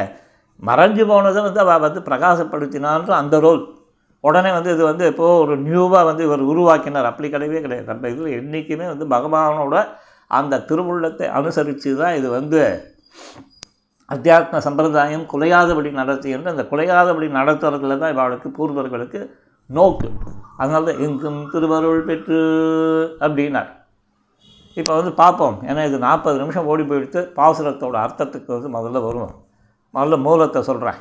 மறைஞ்சு 0.69 1.03
போனதை 1.07 1.41
வந்து 1.43 1.59
அவள் 1.59 1.79
வந்து 1.79 1.99
பிரகாசப்படுத்தினான்ற 1.99 3.09
அந்த 3.09 3.39
ரோல். 3.39 3.61
உடனே 4.23 4.49
வந்து 4.57 4.69
இது 4.75 4.83
வந்து 4.91 5.03
இப்போது 5.11 5.39
ஒரு 5.43 5.53
நியூவாக 5.65 6.07
வந்து 6.09 6.23
இவர் 6.27 6.43
உருவாக்கினார் 6.51 7.09
அப்படி 7.09 7.27
கிடையவே 7.35 7.59
கிடையாது. 7.65 7.87
நம்ம 7.91 8.09
இதில் 8.13 8.37
என்றைக்குமே 8.39 8.87
வந்து 8.93 9.05
பகவானோட 9.15 9.75
அந்த 10.39 10.63
திருவுள்ளத்தை 10.69 11.27
அனுசரித்து 11.39 11.91
தான் 12.01 12.17
இது 12.19 12.27
வந்து 12.37 12.59
அத்தியாத்ம 14.13 14.59
சம்பிரதாயம் 14.65 15.25
குலையாதபடி 15.31 15.89
நடத்தி 16.01 16.29
என்று 16.35 16.53
அந்த 16.53 16.63
குலையாதபடி 16.71 17.27
நடத்துறதுல 17.39 17.97
தான் 18.03 18.13
இவளுக்கு 18.13 18.49
பூர்வர்களுக்கு 18.57 19.19
நோக்கு. 19.77 20.07
அதனால 20.61 20.85
தான் 20.87 21.01
எங்கும் 21.05 21.41
திருவருள் 21.51 22.07
பெற்று 22.07 22.39
அப்படின்னார். 23.25 23.69
இப்போ 24.77 24.93
வந்து 24.99 25.11
பார்ப்போம். 25.21 25.57
ஏன்னா 25.69 25.81
இது 25.89 25.97
நாற்பது 26.07 26.37
நிமிஷம் 26.41 26.67
ஓடி 26.71 26.83
போயிடுத்து 26.89 27.21
பாசுரத்தோட 27.37 27.95
அர்த்தத்துக்கு 28.05 28.51
வந்து 28.55 28.69
முதல்ல 28.77 29.01
வருவோம். 29.07 29.33
முதல்ல 29.93 30.17
மூலத்தை 30.27 30.61
சொல்கிறேன் 30.69 30.99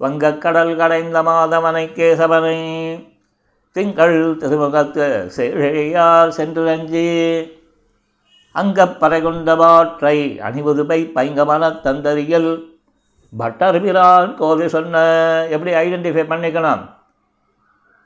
வங்கக்கடல் 0.00 0.72
கடைந்த 0.76 1.18
மாதவனை 1.22 1.84
கேசவனை. 1.90 2.58
திங்கள் 3.76 4.16
திருமுகத்து 4.38 5.06
சேழையார் 5.36 6.30
சென்று 6.30 6.62
அஞ்சி 6.70 7.06
அங்கப்பறை 8.54 9.18
கொண்டவாற்றை 9.22 10.18
அணிவுதுபை 10.40 10.98
பைங்கமன 11.16 11.64
பட்டர் 11.82 12.46
பட்டர்பிரான் 13.32 14.30
கோதை 14.34 14.66
சொன்ன 14.68 15.02
எப்படி 15.50 15.72
ஐடென்டிஃபை 15.74 16.24
பண்ணிக்கணும் 16.28 16.84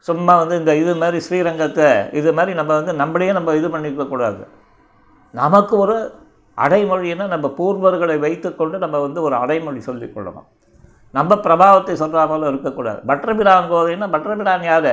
சும்மா 0.06 0.34
வந்து 0.36 0.58
இந்த 0.58 0.72
இது 0.76 0.92
மாதிரி 0.94 1.18
ஸ்ரீரங்கத்தை 1.20 1.88
இது 2.12 2.30
மாதிரி 2.32 2.52
நம்ம 2.54 2.72
வந்து 2.74 2.92
நம்மளையே 2.92 3.32
நம்ம 3.32 3.54
இது 3.54 3.68
பண்ணிக்கக்கூடாது 3.68 4.42
நமக்கு 5.34 5.74
ஒரு 5.76 5.96
அடைமொழின்னா 6.58 7.26
நம்ம 7.28 7.48
பூர்வர்களை 7.50 8.16
வைத்துக்கொண்டு 8.18 8.78
நம்ம 8.78 9.00
வந்து 9.00 9.22
ஒரு 9.22 9.34
அடைமொழி 9.34 9.82
சொல்லிக்கொள்ளணும் 9.86 10.48
நம்ம 11.16 11.36
பிரபாவத்தை 11.46 11.94
சொல்கிற 12.02 12.26
போல 12.30 12.50
இருக்கக்கூடாது. 12.52 13.00
பட்டர்பிரான் 13.10 13.70
கோதைன்னா 13.72 14.08
பட்டர்பிரான் 14.14 14.68
யார் 14.70 14.92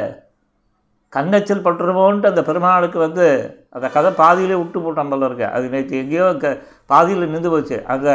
கண்ணெச்சல் 1.13 1.63
பட்டுருமோன்ட்டு 1.65 2.31
அந்த 2.31 2.41
பெருமாளுக்கு 2.47 2.97
வந்து 3.03 3.25
அந்த 3.75 3.87
கதை 3.95 4.09
பாதியிலே 4.21 4.55
விட்டு 4.61 4.79
போட்டான் 4.85 5.11
போல 5.11 5.27
இருக்கு. 5.29 5.45
அது 5.55 5.65
நேற்று 5.73 6.01
எங்கேயோ 6.03 6.27
க 6.43 6.49
பாதியில் 6.91 7.31
நின்று 7.33 7.49
போச்சு. 7.53 7.77
அந்த 7.93 8.09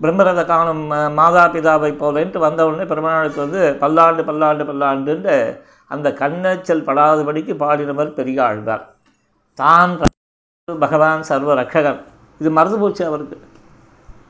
பிரம்மரத 0.00 0.40
காணும் 0.50 0.82
மாதா 1.18 1.44
பிதாவை 1.54 1.90
போலன்ட்டு 2.02 2.44
வந்த 2.46 2.66
உடனே 2.68 2.84
பெருமாளுக்கு 2.90 3.40
வந்து 3.44 3.62
பல்லாண்டு 3.82 4.24
பல்லாண்டு 4.28 4.64
பல்லாண்டுன்ட்டு 4.70 5.36
அந்த 5.94 6.08
கண்ணெச்சல் 6.20 6.86
படாதபடிக்கு 6.88 7.54
பாடினவர் 7.62 8.16
பெரிய 8.18 8.38
ஆழ்வார் 8.46 8.84
தான் 9.58 9.92
பகவான் 10.68 11.28
சர்வ 11.30 11.54
ரட்சகன். 11.60 12.00
இது 12.40 12.50
மறந்து 12.58 12.78
போச்சு 12.82 13.02
அவருக்கு. 13.10 13.36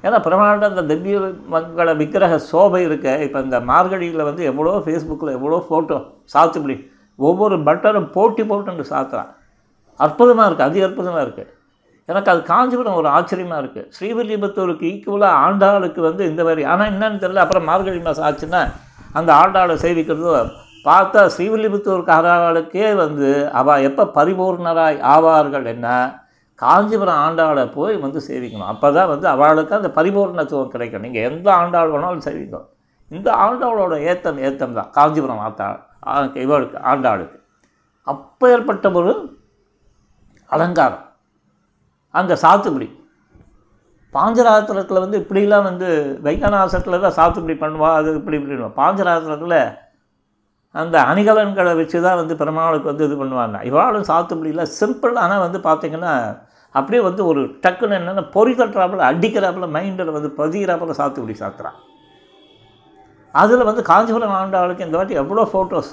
ஏன்னா 0.04 0.18
பெருமாள்கிட்ட 0.24 0.66
அந்த 0.72 0.82
திவ்ய 0.90 1.18
மங்கள 1.54 1.92
விக்கிரக 2.00 2.34
சோபை 2.50 2.80
இருக்க 2.88 3.06
இப்போ 3.26 3.38
இந்த 3.46 3.58
மார்கழியில் 3.70 4.28
வந்து 4.28 4.42
எவ்வளோ 4.50 4.74
ஃபேஸ்புக்கில் 4.84 5.36
எவ்வளோ 5.38 5.58
ஃபோட்டோ 5.68 5.96
சாத்துப்படி 6.34 6.76
ஒவ்வொரு 7.18 7.56
பட்டரும் 7.68 8.10
போட்டி 8.16 8.42
போட்டு 8.50 8.84
சாத்துறான். 8.92 9.30
அற்புதமாக 10.00 10.46
இருக்குது 10.48 10.68
அதி 10.68 10.84
அற்புதமாக 10.88 11.24
இருக்குது 11.26 11.52
எனக்கு 12.08 12.30
அது 12.32 12.40
காஞ்சிபுரம் 12.42 12.98
ஒரு 13.00 13.08
ஆச்சரியமாக 13.08 13.62
இருக்குது 13.62 13.88
ஸ்ரீவில்லிபுத்தூருக்கு 13.96 14.84
ஈக்குவலாக 14.92 15.40
ஆண்டாளுக்கு 15.46 16.00
வந்து 16.00 16.22
இந்த 16.30 16.42
மாதிரி 16.44 16.62
ஆனால் 16.72 16.90
என்னன்னு 16.92 17.20
தெரியல 17.24 17.42
அப்புறம் 17.44 17.68
மார்கழி 17.70 18.00
மாதம் 18.06 18.26
ஆச்சுன்னா 18.28 18.62
அந்த 19.14 19.30
ஆண்டாளை 19.42 19.74
சேவிக்கிறது 19.84 20.32
பார்த்தா 20.84 21.20
ஸ்ரீவில்லிபுத்தூர்காரர்களுக்கே 21.34 22.88
வந்து 22.94 23.30
அவள் 23.60 23.84
எப்போ 23.88 24.04
பரிபூர்ணராய் 24.16 24.98
ஆவார்கள் 25.14 25.66
என்ன? 25.66 25.88
காஞ்சிபுரம் 26.62 27.20
ஆண்டாளை 27.24 27.64
போய் 27.76 27.96
வந்து 28.04 28.20
சேவிக்கணும். 28.28 28.70
அப்போ 28.72 28.88
தான் 28.98 29.10
வந்து 29.12 29.26
அவளுக்கு 29.34 29.74
அந்த 29.78 29.90
பரிபூர்ணத்துவம் 29.98 30.72
கிடைக்கும். 30.74 31.04
நீங்கள் 31.06 31.26
எந்த 31.30 31.48
ஆண்டாள் 31.60 31.92
வேணாலும் 31.94 32.24
சேவிக்கும் 32.28 32.66
இந்த 33.16 33.28
ஆண்டாளோட 33.44 33.94
ஏத்தம் 34.10 34.40
ஏத்தம் 34.46 34.76
தான். 34.78 34.90
காஞ்சிபுரம் 34.96 35.42
ஆத்தா 35.48 35.66
இவளுக்கு 36.44 36.78
ஆண்டாளுக்கு. 36.90 37.38
அப்பேற்பட்ட 38.06 38.88
ஒரு 39.00 39.12
அலங்காரம். 40.56 41.04
அங்கே 42.18 42.36
சாத்துக்குடி. 42.44 42.88
பாஞ்சராத்திரத்தில் 44.16 45.02
வந்து 45.04 45.18
இப்படிலாம் 45.22 45.66
வந்து 45.70 45.88
வைகநாசத்தில் 46.26 47.02
தான் 47.04 47.16
சாத்துக்குடி 47.18 47.56
பண்ணுவா 47.62 47.90
அது 47.98 48.08
இப்படி 48.20 48.36
இப்படி 48.38 48.68
பாஞ்சராத்திரத்தில் 48.80 49.60
அந்த 50.74 50.96
அணிகலன்களை 51.10 51.72
வச்சு 51.80 51.98
தான் 52.06 52.18
வந்து 52.20 52.34
பெருமாளுக்கு 52.40 52.90
வந்து 52.90 53.06
இது 53.08 53.16
பண்ணுவாங்க. 53.20 53.58
இவாளும் 53.70 54.08
சாத்துக்குடியில் 54.10 54.70
சிம்பிள் 54.78 55.20
ஆனால் 55.24 55.44
வந்து 55.46 55.58
பார்த்திங்கன்னா 55.68 56.14
அப்படியே 56.74 57.00
வந்து 57.08 57.22
ஒரு 57.30 57.42
டக்குன்னு 57.64 57.98
என்னென்னா 57.98 58.24
பொறி 58.34 58.52
தட்டுறாப்புல 58.58 59.04
அடிக்கிறாப்புல 59.10 59.68
மைண்டில் 59.76 60.16
வந்து 60.16 60.30
பதிகிறாப்புல 60.40 60.96
சாத்துக்குடி 60.98 61.36
சாத்துறான். 61.42 61.78
அதில் 63.34 63.68
வந்து 63.68 63.82
காஞ்சிபுரம் 63.90 64.36
ஆண்டாளுக்கு 64.40 64.86
இந்த 64.86 64.96
வாட்டி 64.98 65.16
எவ்வளோ 65.22 65.44
ஃபோட்டோஸ் 65.52 65.90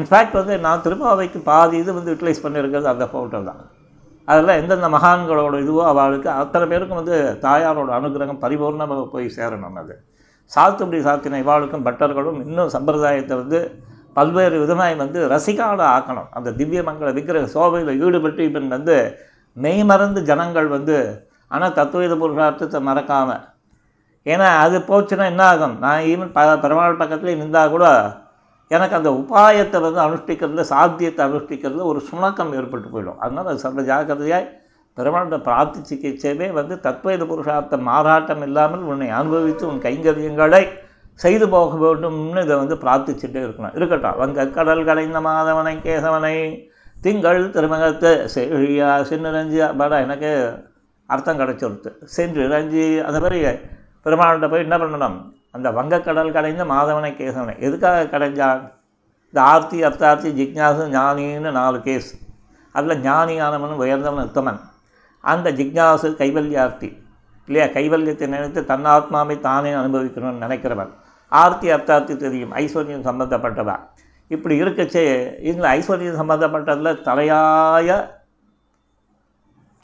இன்ஃபேக்ட் 0.00 0.36
வந்து 0.40 0.54
நான் 0.66 0.84
திருப்பாவைக்கு 0.84 1.40
பாதி 1.48 1.76
இது 1.82 1.90
வந்து 1.96 2.10
யூட்டிலைஸ் 2.12 2.44
பண்ணியிருக்கிறது 2.44 2.88
அந்த 2.92 3.06
ஃபோட்டோ 3.12 3.40
தான். 3.48 3.60
அதெல்லாம் 4.28 4.58
எந்தெந்த 4.60 4.88
மகான்களோட 4.94 5.56
இதுவோ 5.64 5.82
அவளுக்கு 5.90 6.28
அத்தனை 6.42 6.66
பேருக்கும் 6.70 7.00
வந்து 7.00 7.16
தாயாரோட 7.44 7.90
அனுகிரகம் 7.98 8.40
பரிபூர்ணமாக 8.44 9.02
போய் 9.14 9.26
சேரணும் 9.36 9.78
அது. 9.82 9.94
சாத்துப்படி 10.52 11.00
சாத்தின 11.06 11.40
இவாளுக்கும் 11.44 11.84
பட்டர்களும் 11.88 12.40
இன்னும் 12.46 12.72
சம்பிரதாயத்தை 12.76 13.36
வந்து 13.42 13.60
பல்வேறு 14.18 14.56
விதமாய் 14.62 14.96
வந்து 15.02 15.20
ரசிகால 15.34 15.80
ஆக்கணும். 15.96 16.28
அந்த 16.38 16.48
திவ்ய 16.58 16.82
மங்கள 16.88 17.10
விக்கிரக 17.18 17.48
சோபையில் 17.56 17.92
ஈடுபட்டு 18.04 18.42
இப்போ 18.48 18.60
வந்து 18.76 18.96
மெய்மறந்து 19.56 20.20
ஜனங்கள் 20.30 20.68
வந்து 20.76 20.96
ஆனால் 21.50 21.76
தத்துவ 21.78 22.16
புருஷார்த்தத்தை 22.22 22.80
மறக்காமல் 22.88 23.42
ஏன்னா 24.26 24.48
அது 24.64 24.76
போச்சுன்னா 24.88 25.24
என்ன 25.32 25.42
ஆகும் 25.52 25.74
நான் 25.84 26.06
ஈவன் 26.12 26.30
ப 26.36 26.42
பெருமாள் 26.62 27.00
பக்கத்துலேயே 27.00 27.36
இருந்தால் 27.38 27.72
கூட 27.74 27.86
எனக்கு 28.70 28.96
அந்த 28.98 29.10
உபாயத்தை 29.20 29.78
வந்து 29.86 30.00
அனுஷ்டிக்கிறதுல 30.04 30.64
சாத்தியத்தை 30.70 31.22
அனுஷ்டிக்கிறது 31.26 31.82
ஒரு 31.90 32.00
சுணக்கம் 32.10 32.52
ஏற்பட்டு 32.58 32.88
போயிடும். 32.92 33.18
அதனால் 33.18 33.50
அது 33.52 33.62
சர்வ 33.64 33.82
ஜாக்கிரதையாய் 33.90 34.46
பெருமாண்ட 34.96 35.36
பிரார்த்தி 35.46 35.80
சிகிச்சையுமே 35.90 36.48
வந்து 36.52 36.74
தத்வைத 36.86 37.22
புருஷார்த்த 37.30 37.78
மாறாட்டம் 37.88 38.42
இல்லாமல் 38.46 38.84
உன்னை 38.90 39.08
அனுபவித்து 39.18 39.64
உன் 39.70 39.84
கைங்கரியங்களை 39.86 40.62
செய்து 41.20 41.46
போக 41.48 41.76
வேண்டும்னு 41.84 42.44
இதை 42.46 42.56
வந்து 42.62 42.76
பிரார்த்திச்சுட்டே 42.84 43.40
இருக்கணும். 43.46 43.74
இருக்கட்டும். 43.78 44.18
வங்க 44.22 44.46
கடல் 44.58 44.86
கடைந்த 44.88 45.20
மாதவனை 45.28 45.74
கேசவனை 45.86 46.36
திங்கள் 47.04 47.50
திருமகத்து 47.50 48.10
செழியா 48.34 48.90
சின்னரஞ்சி 49.08 49.76
பட 49.76 50.00
எனக்கு 50.00 50.30
அர்த்தம் 51.06 51.38
கிடச்சிருத்து 51.38 52.04
சென்று 52.04 52.48
ரஞ்சி 52.48 53.04
அந்த 53.04 53.20
மாதிரி 53.20 53.40
பெருமாள்கிட்ட 54.04 54.50
போய் 54.50 54.60
என்ன 54.60 54.78
பண்ணணும்? 54.78 55.16
அந்த 55.50 55.70
வங்கக்கடல் 55.70 56.32
கடைந்த 56.32 56.64
மாதவனை 56.64 57.10
கேசவனை 57.18 57.58
எதுக்காக 57.58 58.18
கடைஞ்சான் 58.18 58.62
இந்த 59.26 59.42
ஆர்த்தி 59.50 59.82
அர்த்தார்த்தி 59.82 60.30
ஜிக்ஞாசு 60.40 60.86
ஞானின்னு 60.96 61.50
நாலு 61.50 61.80
கேஸ். 61.80 62.20
அதில் 62.72 63.02
ஞானியானவன் 63.02 63.76
உயர்ந்தவன் 63.82 64.30
உத்தமன். 64.34 64.60
அந்த 65.20 65.52
ஜிக்ஞாசு 65.52 66.16
கைவல்யார்த்தி 66.22 67.02
இல்லையா? 67.46 67.72
கைவல்யத்தை 67.72 68.26
நினைத்து 68.28 68.60
தன்னாத்மாவை 68.60 69.40
தானே 69.40 69.72
அனுபவிக்கணும்னு 69.72 70.44
நினைக்கிறவன். 70.46 70.90
ஆர்த்தி 71.28 71.72
அர்த்தார்த்தி 71.72 72.16
தெரியும். 72.16 72.54
ஐஸ்வர்யம் 72.54 73.06
சம்பந்தப்பட்டவன். 73.08 73.80
இப்படி 74.30 74.54
இருக்கச்சே 74.62 75.02
இதில் 75.48 75.70
ஐஸ்வர்யம் 75.76 76.20
சம்மந்தப்பட்டதில் 76.20 77.00
தலையாய 77.08 77.96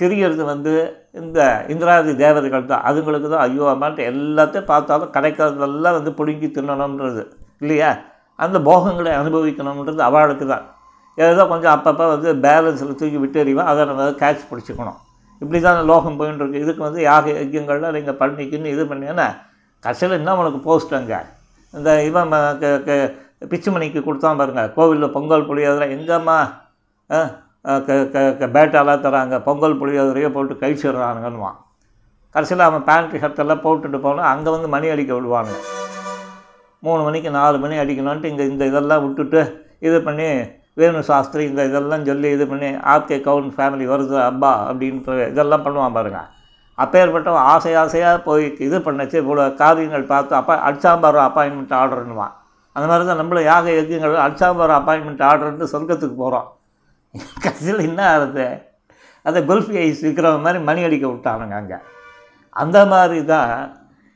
தெரியறது 0.01 0.43
வந்து 0.53 0.73
இந்த 1.21 1.39
இந்திராதி 1.73 2.13
தேவதைகள் 2.23 2.71
தான். 2.71 2.85
அதுங்களுக்கு 2.89 3.29
தான் 3.33 3.45
ஐயோ 3.47 3.65
அம்மான்ட்டு 3.73 4.07
எல்லாத்தையும் 4.13 4.71
பார்த்தாலும் 4.71 5.13
கிடைக்கிறதெல்லாம் 5.17 5.97
வந்து 5.99 6.13
பிடுங்கி 6.19 6.49
தின்னணுன்றது 6.57 7.23
இல்லையா? 7.63 7.91
அந்த 8.39 8.59
போகங்களை 8.69 9.13
அனுபவிக்கணுன்றது 9.21 10.03
அவளுக்கு 10.09 10.47
தான். 10.47 10.65
ஏதோ 11.19 11.43
கொஞ்சம் 11.53 11.75
அப்பப்போ 11.77 12.05
வந்து 12.15 12.31
பேலன்ஸில் 12.47 12.99
தூக்கி 13.01 13.19
விட்டு 13.25 13.57
அதை 13.71 13.85
நம்ம 13.91 14.09
கேட்ச் 14.23 14.49
பிடிச்சிக்கணும். 14.51 14.99
இப்படி 15.43 15.61
தான் 15.67 15.89
லோகம் 15.91 16.19
போயின்னு 16.21 16.43
இருக்கு 16.43 16.63
இதுக்கு 16.65 16.83
வந்து 16.89 17.01
யாக 17.09 17.27
யஜ்யங்கள்லாம் 17.41 17.97
நீங்கள் 17.99 18.19
பண்ணிக்கின்னு 18.23 18.73
இது 18.75 18.83
பண்ணீங்கன்னா 18.91 19.29
கடைசியில் 19.85 20.19
என்ன 20.21 20.37
உனக்கு 20.41 20.59
போஸ்ட் 20.69 20.97
அங்கே. 20.99 21.21
இந்த 21.75 21.91
இவன் 22.09 22.33
பிச்சுமணிக்கு 23.43 24.01
கொடுத்தான் 24.07 24.39
பாருங்கள் 24.41 24.71
கோவிலில் 24.77 25.15
பொங்கல் 25.17 25.49
புளியோதரை 25.49 25.87
எங்கம்மா? 25.97 26.39
க 27.87 27.97
க 28.41 28.47
பேட்டாலாம் 28.57 29.05
தராங்க. 29.07 29.37
பொங்கல் 29.49 29.79
புளியோதரையே 29.81 30.29
போட்டு 30.37 30.55
கழிச்சிடுறானுங்கன்னுவான் 30.63 31.59
கடைசியில் 32.35 32.69
அவன் 32.69 32.87
பேண்ட் 32.89 33.21
ஷர்ட்டெல்லாம் 33.23 33.65
போட்டுட்டு 33.67 33.99
போனால் 34.07 34.31
அங்கே 34.33 34.51
வந்து 34.55 34.69
மணி 34.75 34.89
அடிக்க 34.95 35.13
விடுவானுங்க. 35.17 35.61
மூணு 36.83 37.01
மணிக்கு 37.07 37.31
நாலு 37.39 37.57
மணி 37.63 37.77
அடிக்கணுன்ட்டு 37.83 38.31
இங்கே 38.33 38.45
இந்த 38.51 38.65
இதெல்லாம் 38.71 39.03
விட்டுட்டு 39.05 39.41
இது 39.89 39.97
பண்ணி 40.07 40.29
வேணு 40.81 41.01
சாஸ்திரி 41.09 41.43
இந்த 41.51 41.63
இதெல்லாம் 41.71 42.05
சொல்லி 42.11 42.29
இது 42.37 42.45
பண்ணி 42.53 42.69
ஆப்கே 42.93 43.17
கவுன் 43.29 43.49
ஃபேமிலி 43.57 43.87
வருது 43.93 44.17
அப்பா 44.29 44.53
அப்படின்ட்டு 44.69 45.17
இதெல்லாம் 45.33 45.65
பண்ணுவான் 45.67 45.97
பாருங்கள் 45.99 46.29
அப்பேற்பட்டவன் 46.79 47.49
ஆசை 47.53 47.73
ஆசையாக 47.83 48.19
போய் 48.29 48.45
இது 48.67 48.77
பண்ணச்சு 48.87 49.17
இவ்வளோ 49.23 49.47
காரியங்கள் 49.63 50.11
பார்த்து 50.13 50.39
அப்பா 50.41 50.55
அடிச்சாம்பார் 50.69 51.19
அப்பாயின்மெண்ட் 51.27 51.75
ஆர்டர்னுவான் 51.81 52.35
அந்த 52.77 52.87
மாதிரி 52.91 53.05
தான் 53.09 53.21
நம்மளும் 53.21 53.49
யாக 53.51 53.71
யஜ்யங்கள் 53.79 54.25
அடிச்சாம்பார் 54.25 54.75
அப்பாயின்மெண்ட் 54.79 55.23
ஆர்டர்ன்ட்டு 55.31 55.71
சொர்க்கத்துக்கு 55.73 56.17
போகிறோம் 56.23 56.49
கடைசியில் 57.45 57.87
என்ன 57.89 58.01
ஆகுது? 58.15 58.47
அந்த 59.27 59.39
குல்ஃபி 59.49 59.77
ஐஸ் 59.85 60.03
விற்கிற 60.07 60.29
மாதிரி 60.45 60.59
மணி 60.69 60.81
அடிக்க 60.89 61.07
விட்டானுங்க 61.07 61.57
அங்கே. 61.61 61.79
அந்த 62.63 62.79
மாதிரி 62.93 63.19
தான் 63.33 63.53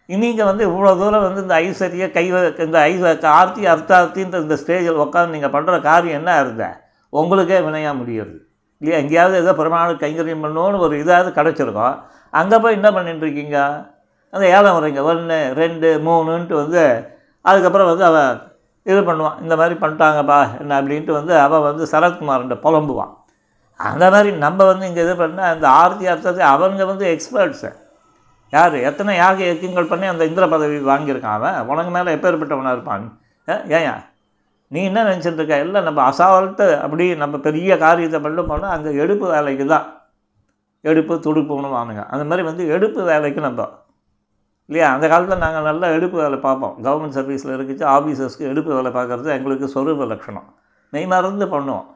நீங்கள் 0.08 0.48
வந்து 0.50 0.64
இவ்வளோ 0.68 0.90
தூரம் 1.00 1.24
வந்து 1.26 1.42
இந்த 1.44 1.54
ஐஸ்வரிய 1.66 2.06
கை 2.16 2.24
இந்த 2.66 2.78
ஐஸ் 2.90 3.26
ஆர்த்தி 3.38 3.62
அர்த்தார்த்தின்ற 3.72 4.40
இந்த 4.44 4.56
ஸ்டேஜில் 4.62 5.02
உட்காந்து 5.04 5.34
நீங்கள் 5.36 5.54
பண்ணுற 5.54 5.76
காரியம் 5.88 6.18
என்ன 6.20 6.32
இருந்த 6.42 6.64
உங்களுக்கே 7.12 7.58
வினையாக 7.66 7.98
முடியுது. 8.00 8.34
இல்லையா? 8.80 8.98
எங்கேயாவது 9.02 9.36
ஏதோ 9.42 9.52
பிரமாணம் 9.60 10.00
கைங்கரியம் 10.02 10.44
பண்ணணும்னு 10.44 10.84
ஒரு 10.86 10.94
இதாவது 11.02 11.30
கிடச்சிருக்கோம். 11.38 11.96
அங்கே 12.32 12.56
போய் 12.62 12.78
என்ன 12.78 12.88
பண்ணிட்டுருக்கீங்க 12.96 13.58
அந்த 14.32 14.44
ஏழம் 14.56 14.76
வரீங்க 14.78 15.02
ஒன்று 15.10 15.36
ரெண்டு 15.62 15.88
மூணுன்ட்டு 16.06 16.54
வந்து 16.62 16.82
அதுக்கப்புறம் 17.44 17.90
வந்து 17.90 18.04
அவன் 18.10 18.32
இது 18.86 19.00
பண்ணுவான் 19.02 19.38
இந்த 19.42 19.54
மாதிரி 19.56 19.74
பண்ணிட்டாங்கப்பா 19.80 20.38
என்ன 20.60 20.78
அப்படின்ட்டு 20.80 21.12
வந்து 21.12 21.34
அவன் 21.44 21.66
வந்து 21.66 21.84
சரத்குமார்கிட்ட 21.92 22.56
புலம்புவான். 22.64 23.12
அந்த 23.80 24.04
மாதிரி 24.10 24.30
நம்ம 24.42 24.64
வந்து 24.70 24.84
இங்கே 24.88 25.02
இது 25.06 25.14
பண்ணால் 25.20 25.52
அந்த 25.52 25.66
ஆர்த்தி 25.78 26.04
அர்த்தத்தை 26.12 26.44
அவங்க 26.52 26.84
வந்து 26.90 27.04
எக்ஸ்பர்ட்ஸு 27.12 27.70
யார்? 28.52 28.74
எத்தனை 28.88 29.12
யாக 29.16 29.38
யஜ்யங்கள் 29.44 29.90
பண்ணி 29.92 30.06
அந்த 30.10 30.24
இந்திர 30.28 30.44
பதவி 30.52 30.76
வாங்கியிருக்கான் 30.90 31.36
அவன்? 31.38 31.56
உனக்கு 31.70 31.92
மேலே 31.96 32.14
எப்பேற்பட்டவனாக 32.16 32.76
இருப்பான் 32.76 33.06
ஏ, 33.48 33.80
நீ 34.70 34.80
என்ன 34.88 35.02
நினச்சிட்டு 35.04 35.40
இருக்க? 35.40 35.56
எல்லாம் 35.64 35.86
நம்ம 35.88 36.00
அசால்ட்டு 36.10 36.66
அப்படி 36.84 37.04
நம்ம 37.22 37.38
பெரிய 37.46 37.72
காரியத்தை 37.78 38.18
பண்ண 38.20 38.42
போனால் 38.42 38.74
அங்கே 38.74 38.92
எடுப்பு 39.02 39.26
வேலைக்கு 39.32 39.66
தான் 39.72 39.86
எடுப்பு 40.84 41.14
துடுப்புன்னு 41.26 41.68
வானுங்க 41.74 42.02
அந்த 42.12 42.24
மாதிரி 42.24 42.42
வந்து 42.48 42.64
எடுப்பு 42.74 43.00
வேலைக்கு 43.10 43.40
நம்ம 43.40 43.66
இல்லையா? 44.68 44.86
அந்த 44.94 45.06
காலத்தில் 45.12 45.42
நாங்கள் 45.44 45.66
நல்லா 45.70 45.86
எடுப்பு 45.96 46.16
வேலை 46.24 46.38
பார்ப்போம். 46.44 46.76
கவர்மெண்ட் 46.84 47.16
சர்வீஸில் 47.18 47.54
இருக்குச்சு 47.56 47.84
ஆஃபீஸர்ஸ்க்கு 47.96 48.50
எடுப்பு 48.52 48.70
வேலை 48.76 48.90
பார்க்குறது 48.98 49.30
எங்களுக்கு 49.38 49.66
சொரூப 49.74 50.06
லட்சணம். 50.12 50.48
மெய் 50.92 51.10
மறந்து 51.14 51.46
பண்ணுவோம். 51.54 51.86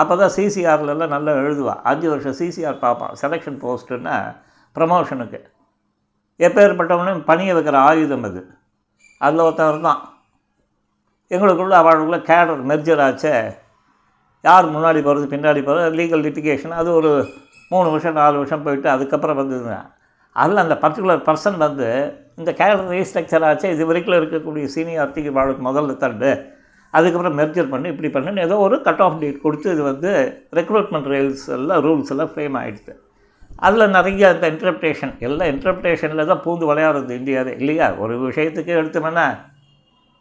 அப்போ 0.00 0.14
தான் 0.20 0.34
சிசிஆர்லலாம் 0.36 1.14
நல்லா 1.14 1.32
எழுதுவாள் 1.42 1.80
அஞ்சு 1.90 2.06
வருஷம் 2.12 2.36
சிசிஆர் 2.40 2.82
பார்ப்பான். 2.84 3.14
செலெக்ஷன் 3.22 3.60
போஸ்ட்டுன்னா 3.62 4.16
ப்ரமோஷனுக்கு 4.76 5.40
எப்பேற்பட்டவனும் 6.40 7.22
பணியை 7.28 7.52
வைக்கிற 7.56 7.76
ஆயுதம் 7.88 8.26
அது. 8.28 8.40
அதில் 9.20 9.44
ஒருத்தவர் 9.46 9.86
தான் 9.88 10.02
எங்களுக்குள்ள 11.30 11.74
அவளுக்குள்ள 11.80 12.18
கேடர் 12.28 12.60
மெர்ஜர் 12.70 13.02
ஆச்சே. 13.06 13.32
யார் 14.44 14.74
முன்னாடி 14.74 15.00
போகிறது 15.06 15.26
பின்னாடி 15.32 15.60
போகிறது 15.68 15.96
லீகல் 16.00 16.24
லிட்டிகேஷன் 16.26 16.74
அது 16.80 16.90
ஒரு 16.98 17.10
மூணு 17.72 17.88
வருஷம் 17.94 18.18
நாலு 18.20 18.36
வருஷம் 18.40 18.64
போயிட்டு 18.66 18.88
அதுக்கப்புறம் 18.94 19.40
வந்ததுங்க. 19.40 19.78
அதில் 20.42 20.62
அந்த 20.64 20.74
பர்டிகுலர் 20.84 21.26
பர்சன் 21.28 21.58
வந்து 21.64 21.88
இந்த 22.40 22.50
கேரக்டர் 22.58 22.92
ரீஸ்ட்ரக்சர் 22.96 23.46
ஆச்சு. 23.48 23.66
இது 23.74 23.82
வரைக்கும் 23.88 24.18
இருக்கக்கூடிய 24.20 24.64
சீனியாரிட்டிக்கு 24.74 25.32
வாழ்க்கை 25.38 25.62
முதல்ல 25.68 25.96
தண்டு 25.96 26.30
அதுக்கப்புறம் 26.94 27.36
மெர்ஜர் 27.40 27.72
பண்ணி 27.72 27.88
இப்படி 27.92 28.08
பண்ணுன்னு 28.08 28.44
ஏதோ 28.46 28.56
ஒரு 28.66 28.76
கட் 28.82 29.02
ஆஃப் 29.06 29.18
டேட் 29.22 29.42
கொடுத்து 29.42 29.68
இது 29.74 29.82
வந்து 29.82 30.10
ரெக்ரூட்மெண்ட் 30.58 31.08
ரீல்ஸ் 31.12 31.46
எல்லாம் 31.56 31.82
ரூல்ஸ் 31.86 32.12
எல்லாம் 32.14 32.30
ஃப்ரேம் 32.32 32.56
ஆகிடுது 32.60 32.94
அதில் 33.62 33.94
நிறைய 33.96 34.30
இந்த 34.34 34.46
இன்டர்பிரேஷன் 34.54 35.12
எல்லாம் 35.18 35.50
இன்டர்பிரேஷனில் 35.52 36.28
தான் 36.30 36.42
பூந்து 36.44 36.64
விளையாடுறது 36.70 37.12
இந்தியாவே. 37.20 37.52
இல்லையா? 37.60 37.86
ஒரு 37.98 38.14
விஷயத்துக்கு 38.26 38.72
எடுத்தோம்னா 38.80 39.26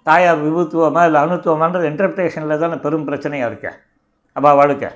தாயார் 0.05 0.43
விபுத்துவமா 0.43 1.01
இல்லை 1.05 1.21
அணுத்துவமான்றது 1.21 1.89
இன்டர்பிரேஷனில் 1.91 2.61
தானே 2.63 2.77
பெரும் 2.85 3.07
பிரச்சனையாக 3.09 3.49
இருக்கேன் 3.51 3.77
அப்போ 4.35 4.51
வாழ்க்கை 4.53 4.89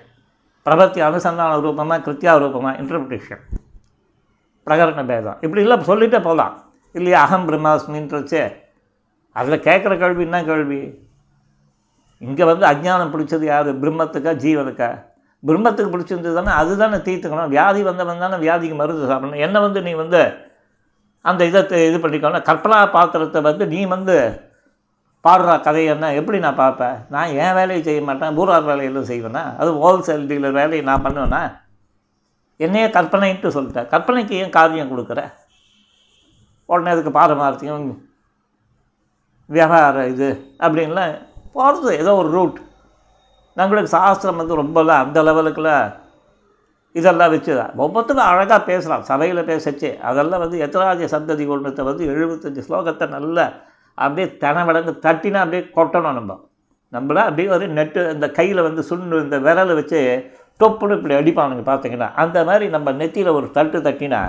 பிரபத்தி 0.66 1.00
அனுசந்தான 1.08 1.60
ரூபமாக 1.62 2.00
கிருத்தியா 2.08 2.34
ரூபமாக 2.38 2.80
இன்டர்பிரேஷன் 2.82 3.44
பிரகரண 4.68 5.04
பேதம். 5.12 5.38
இப்படி 5.46 5.62
இல்லை 5.66 5.78
சொல்லிட்டே 5.92 6.20
போகலாம் 6.28 6.56
இல்லையா 6.98 7.20
அகம் 7.26 7.48
பிரம்மாஸ்மின்றச்சே 7.50 8.44
அதில் 9.40 9.64
கேட்குற 9.68 9.94
கேள்வி 10.02 10.24
என்ன 10.28 10.40
கேள்வி? 10.50 10.82
இங்கே 12.28 12.46
வந்து 12.50 12.66
அஜ்ஞானம் 12.72 13.14
பிடிச்சது 13.14 13.46
யார்? 13.52 13.70
பிரம்மத்துக்கா 13.84 14.32
ஜீவனுக்கா? 14.44 14.90
பிரம்மத்துக்கு 15.48 15.94
பிடிச்சிருந்தது 15.94 16.36
தானே 16.40 16.52
அதுதானே 16.62 16.98
தீர்த்துக்கணும். 17.08 17.52
வியாதி 17.54 17.82
வந்தவன் 17.90 18.24
தானே 18.24 18.38
வியாதிக்கு 18.46 18.76
மருந்து 18.82 19.10
சாப்பிடணும். 19.12 19.44
என்ன 19.46 19.60
வந்து 19.66 19.82
நீ 19.88 19.94
வந்து 20.04 20.22
அந்த 21.30 21.42
இதை 21.50 21.62
இது 21.90 21.98
பண்ணிக்கணும் 22.04 22.46
கற்பனா 22.50 22.78
பாத்திரத்தை 22.98 23.42
வந்து 23.50 23.64
நீ 23.74 23.82
வந்து 23.96 24.16
பாடுற 25.26 25.56
கதை 25.66 25.82
என்ன? 25.94 26.06
எப்படி 26.20 26.38
நான் 26.46 26.62
பார்ப்பேன்? 26.62 26.96
நான் 27.14 27.34
என் 27.42 27.58
வேலையை 27.58 27.82
செய்ய 27.88 28.02
மாட்டேன் 28.08 28.38
பூரார் 28.38 28.70
வேலையெல்லாம் 28.70 29.10
செய்வேனா? 29.10 29.44
அது 29.62 29.72
ஹோல்சேல் 29.84 30.30
டீலர் 30.30 30.58
வேலையை 30.60 30.84
நான் 30.90 31.04
பண்ணுவேன்னா 31.06 31.42
என்னையே 32.66 32.88
கற்பனைன்ட்டு 32.96 33.54
சொல்லிட்டேன் 33.56 33.90
கற்பனைக்கு 33.94 34.34
ஏன் 34.42 34.56
காரியம் 34.58 34.92
கொடுக்குற? 34.92 35.22
உடனே 36.70 36.92
அதுக்கு 36.94 37.12
பாரமார்த்தியம் 37.20 37.88
வியாபார 39.50 40.04
இது 40.14 40.28
அப்படின்லாம் 40.66 41.16
போகிறது 41.56 41.90
ஏதோ 42.02 42.12
ஒரு 42.22 42.30
ரூட் 42.38 42.60
நம்மளுக்கு 43.58 43.96
சாஸ்திரம் 43.96 44.40
வந்து 44.42 44.60
ரொம்பலாம் 44.62 45.02
அந்த 45.06 45.20
லெவலுக்குலாம் 45.28 45.88
இதெல்லாம் 47.00 47.32
வச்சு 47.34 47.52
ஒவ்வொருத்தரும் 47.84 48.30
அழகாக 48.30 48.62
பேசலாம். 48.70 49.04
சபையில் 49.10 49.50
பேசச்சு. 49.50 49.90
அதெல்லாம் 50.10 50.42
வந்து 50.44 50.58
எத்தராஜ 50.66 51.08
சந்ததி 51.16 51.44
கொண்டத்தை 51.50 51.84
வந்து 51.90 52.04
எழுபத்தஞ்சு 52.14 52.62
ஸ்லோகத்தை 52.68 53.06
நல்லா 53.16 53.46
அப்படியே 53.98 54.28
தனவடங்கு 54.44 54.94
தட்டினா 55.06 55.40
அப்படியே 55.44 55.64
கொட்டணும் 55.78 56.18
நம்ம. 56.20 56.34
நம்மள 56.94 57.20
அப்படியே 57.28 57.50
ஒரு 57.56 57.68
நெட்டு 57.78 58.02
இந்த 58.14 58.28
கையில் 58.38 58.66
வந்து 58.68 58.82
சுண்ணு 58.90 59.22
இந்த 59.26 59.38
விரலை 59.40 59.74
வச்சு 59.80 60.00
டொப்புன்னு 60.60 60.98
இப்படி 61.00 61.16
அடிப்பானுங்க 61.20 61.64
பார்த்தீங்கன்னா. 61.72 62.10
அந்த 62.24 62.38
மாதிரி 62.50 62.66
நம்ம 62.76 62.92
நெத்தியில் 63.02 63.36
ஒரு 63.38 63.48
தட்டு 63.58 63.80
தட்டினா 63.88 64.22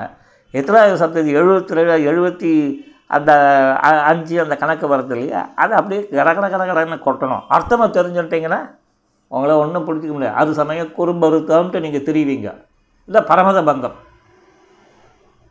எத்தனாவது 0.59 0.97
சந்ததி 1.03 1.31
எழுபத்தி 1.41 1.77
ரெண்டு 1.79 1.95
எழுபத்தி 2.11 2.53
அந்த 3.17 3.33
அஞ்சு 4.11 4.37
அந்த 4.43 4.55
கணக்கு 4.61 4.87
வருது 4.93 5.15
இல்லையா? 5.15 5.41
அதை 5.63 5.73
அப்படியே 5.79 6.01
கடகட 6.19 6.47
கடகடன்னு 6.55 6.99
கொட்டணும். 7.07 7.43
அர்த்தமாக 7.57 7.89
தெரிஞ்சுட்டிங்கன்னா 7.99 8.61
உங்களை 9.35 9.55
ஒன்றும் 9.65 9.85
பிடிச்சிக்க 9.89 10.15
முடியாது. 10.15 10.39
அது 10.41 10.51
சமயம் 10.61 10.95
குறும்பருத்தம்ட்டு 10.99 11.83
நீங்கள் 11.85 12.07
தெரிவிங்க. 12.09 12.49
இல்லை 13.09 13.21
பரமத 13.31 13.61
பங்கம். 13.69 13.97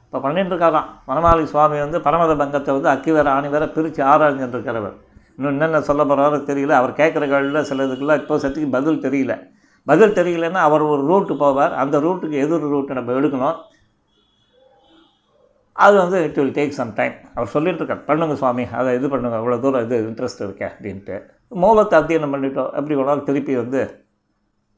இப்போ 0.08 0.20
பண்ணிட்டு 0.24 0.52
இருக்காராம். 0.54 0.88
வனமாளி 1.10 1.44
சுவாமி 1.52 1.78
வந்து 1.86 2.00
பரமத 2.08 2.32
பங்கத்தை 2.42 2.72
வந்து 2.78 2.90
அக்கிவர 2.94 3.30
ஆணிவர 3.38 3.66
பிரித்து 3.76 4.02
ஆராய்ஞ்சிருக்கிறவர் 4.12 4.58
இருக்கிறவர் 4.58 4.96
இன்னும் 5.36 5.54
என்னென்ன 5.54 5.82
சொல்ல 5.90 6.02
போகிறாரோ 6.10 6.40
தெரியல. 6.50 6.74
அவர் 6.82 7.00
கேட்குற 7.00 7.26
கேள்வியில் 7.34 7.68
சில 7.70 7.86
இதுக்கெல்லாம் 7.88 8.22
இப்போ 8.22 8.36
சத்துக்கு 8.44 8.76
பதில் 8.78 9.04
தெரியல. 9.06 9.36
பதில் 9.90 10.18
தெரியலன்னா 10.20 10.62
அவர் 10.68 10.84
ஒரு 10.94 11.04
ரூட்டு 11.12 11.34
போவார். 11.44 11.74
அந்த 11.82 11.96
ரூட்டுக்கு 12.06 12.42
எதிர் 12.46 12.72
ரூட்டு 12.74 12.98
நம்ம 12.98 13.14
எடுக்கணும். 13.20 13.58
அது 15.86 15.96
வந்து 16.04 16.18
it 16.26 16.38
will 16.40 16.56
take 16.58 16.78
some 16.80 16.94
time 17.00 17.16
அவர் 17.36 17.54
சொல்லிட்டு 17.54 17.84
இருக்கார் 17.84 18.38
சுவாமி 18.42 18.64
அதை 18.80 18.90
இது 18.98 19.08
பண்ணுங்க 19.14 19.38
அவ்வளோ 19.42 19.58
தூரம் 19.64 19.86
இது 19.86 19.98
இன்ட்ரெஸ்ட் 20.10 20.44
இருக்கே 20.46 20.68
அப்படின்ட்டு. 20.74 21.16
மூலத்தை 21.64 21.96
அத்தியனம் 22.00 22.34
பண்ணிட்டோம். 22.36 22.70
எப்படி 22.80 22.96
ஒரு 23.02 23.10
நாள் 23.10 23.28
திருப்பி 23.30 23.54
வந்து 23.62 23.82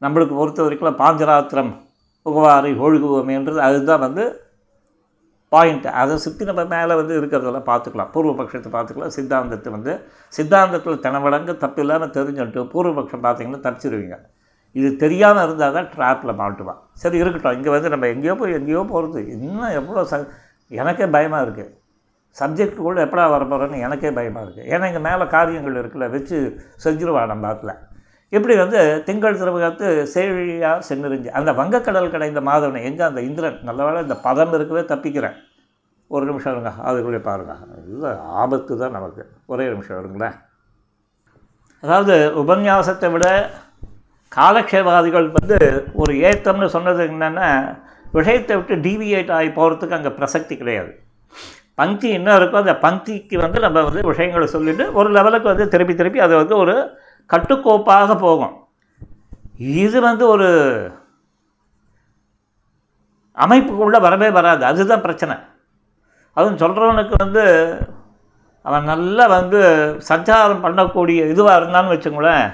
நம்மளுக்கு 0.06 0.36
பொறுத்த 0.40 0.62
வரைக்கும் 0.66 1.02
பாஞ்சராத்திரம் 1.02 1.74
புகவாரை 2.26 2.72
ஒழுகுவோமேன்றது 2.86 3.60
அதுதான் 3.68 4.04
வந்து 4.06 4.24
பாயிண்ட் 5.54 5.88
அதை 6.02 6.14
சுற்றி 6.26 6.44
நம்ம 6.50 6.62
மேலே 6.76 6.94
வந்து 7.00 7.14
இருக்கிறதெல்லாம் 7.20 7.68
பார்த்துக்கலாம். 7.72 8.12
பூர்வபக்ஷத்தை 8.14 8.70
பார்த்துக்கலாம். 8.76 9.14
சித்தாந்தத்தை 9.18 9.72
வந்து 9.76 9.94
சித்தாந்தத்தில் 10.38 11.04
தினவடங்கு 11.06 11.54
தப்பு 11.64 11.82
இல்லாமல் 11.84 12.14
தெரிஞ்சுட்டு 12.18 12.64
பூர்வபக்ஷம் 12.74 13.26
பார்த்தீங்கன்னா 13.26 13.62
தப்பிச்சிருவீங்க. 13.66 14.18
இது 14.80 14.90
தெரியாமல் 15.04 15.46
இருந்தால் 15.46 15.78
தான் 15.78 15.90
ட்ராப்பில் 15.96 16.40
மாட்டுவான். 16.42 16.82
சரி 17.02 17.18
இருக்கட்டும். 17.22 17.56
இங்கே 17.58 17.72
வந்து 17.76 17.94
நம்ம 17.94 18.08
எங்கேயோ 18.14 18.36
போய் 18.42 18.58
எங்கேயோ 18.60 18.82
போகிறது 18.92 19.20
இன்னும் 19.36 19.74
எவ்வளோ 19.80 20.04
ச 20.12 20.20
எனக்கே 20.82 21.08
பயமாக 21.16 21.46
இருக்குது 21.46 21.72
சப்ஜெக்ட் 22.40 22.78
கூட 22.86 23.00
எப்படா 23.06 23.24
வரப்போகிறேன்னு 23.34 23.84
எனக்கே 23.88 24.12
பயமாக 24.20 24.44
இருக்குது 24.46 24.70
ஏன்னா 24.74 24.86
இங்கே 24.92 25.02
மேலே 25.08 25.26
காரியங்கள் 25.34 25.80
இருக்குல்ல 25.82 26.06
வச்சு 26.14 26.38
செஞ்சிருவான் 26.86 27.32
நம்ம 27.32 27.48
ஆத்தில். 27.50 27.74
இப்படி 28.36 28.54
வந்து 28.62 28.80
திங்கள் 29.08 29.40
திருவகத்து 29.42 29.88
சேழியார் 30.14 30.86
சென்னிருஞ்சி 30.88 31.30
அந்த 31.40 31.52
வங்கக்கடல் 31.60 32.14
கடைந்த 32.14 32.42
மாதவனை 32.48 32.80
எங்கே 32.90 33.04
அந்த 33.10 33.22
இந்திரன்? 33.28 33.60
நல்லவேளை 33.68 34.00
இந்த 34.06 34.16
பதம் 34.28 34.56
இருக்கவே 34.58 34.84
தப்பிக்கிறேன். 34.92 35.36
ஒரு 36.16 36.24
நிமிஷம் 36.30 36.54
இருங்க. 36.54 36.72
அதுக்குள்ளே 36.88 37.20
பாருங்க. 37.28 37.54
இல்லை 37.92 38.14
ஆபத்து 38.44 38.80
தான் 38.82 38.96
நமக்கு. 38.98 39.24
ஒரே 39.54 39.68
நிமிஷம் 39.74 40.00
இருங்களேன். 40.02 40.36
அதாவது 41.84 42.16
உபன்யாசத்தை 42.44 43.08
விட 43.16 43.28
காலக்ஷேபாதிகள் 44.36 45.28
வந்து 45.40 45.58
ஒரு 45.94 46.14
ஏத்தம்னு 46.30 46.66
சொன்னது 46.76 47.02
என்னென்னா 47.08 47.50
விஷயத்தை 48.12 48.56
விட்டு 48.58 48.76
டீவியேட் 48.76 49.32
ஆகி 49.38 49.48
போகிறதுக்கு 49.48 49.98
அங்கே 49.98 50.10
பிரசக்தி 50.10 50.58
கிடையாது. 50.58 50.92
பங்கி 51.76 52.10
என்ன 52.10 52.40
இருக்கோ 52.40 52.58
அந்த 52.64 52.74
பங்கிக்கு 52.82 53.36
வந்து 53.44 53.60
நம்ம 53.60 53.84
வந்து 53.84 54.02
விஷயங்களை 54.10 54.48
சொல்லிட்டு 54.48 54.94
ஒரு 54.94 55.10
லெவலுக்கு 55.12 55.48
வந்து 55.52 55.68
திருப்பி 55.68 55.96
திருப்பி 55.96 56.20
அது 56.20 56.36
வந்து 56.36 56.58
ஒரு 56.58 56.76
கட்டுக்கோப்பாக 57.30 58.18
போகும். 58.20 58.54
இது 59.60 59.98
வந்து 60.02 60.28
ஒரு 60.28 60.50
அமைப்புக்குள்ளே 63.38 64.00
வரவே 64.02 64.30
வராது. 64.30 64.66
அதுதான் 64.66 65.02
பிரச்சனை. 65.02 65.36
அதுவும் 66.38 66.62
சொல்கிறவனுக்கு 66.64 67.16
வந்து 67.18 67.44
அவன் 68.62 68.84
நல்லா 68.84 69.28
வந்து 69.28 69.62
சஞ்சாரம் 70.10 70.64
பண்ணக்கூடிய 70.66 71.22
இதுவாக 71.34 71.60
இருந்தான்னு 71.60 71.94
வச்சுங்களேன் 71.96 72.46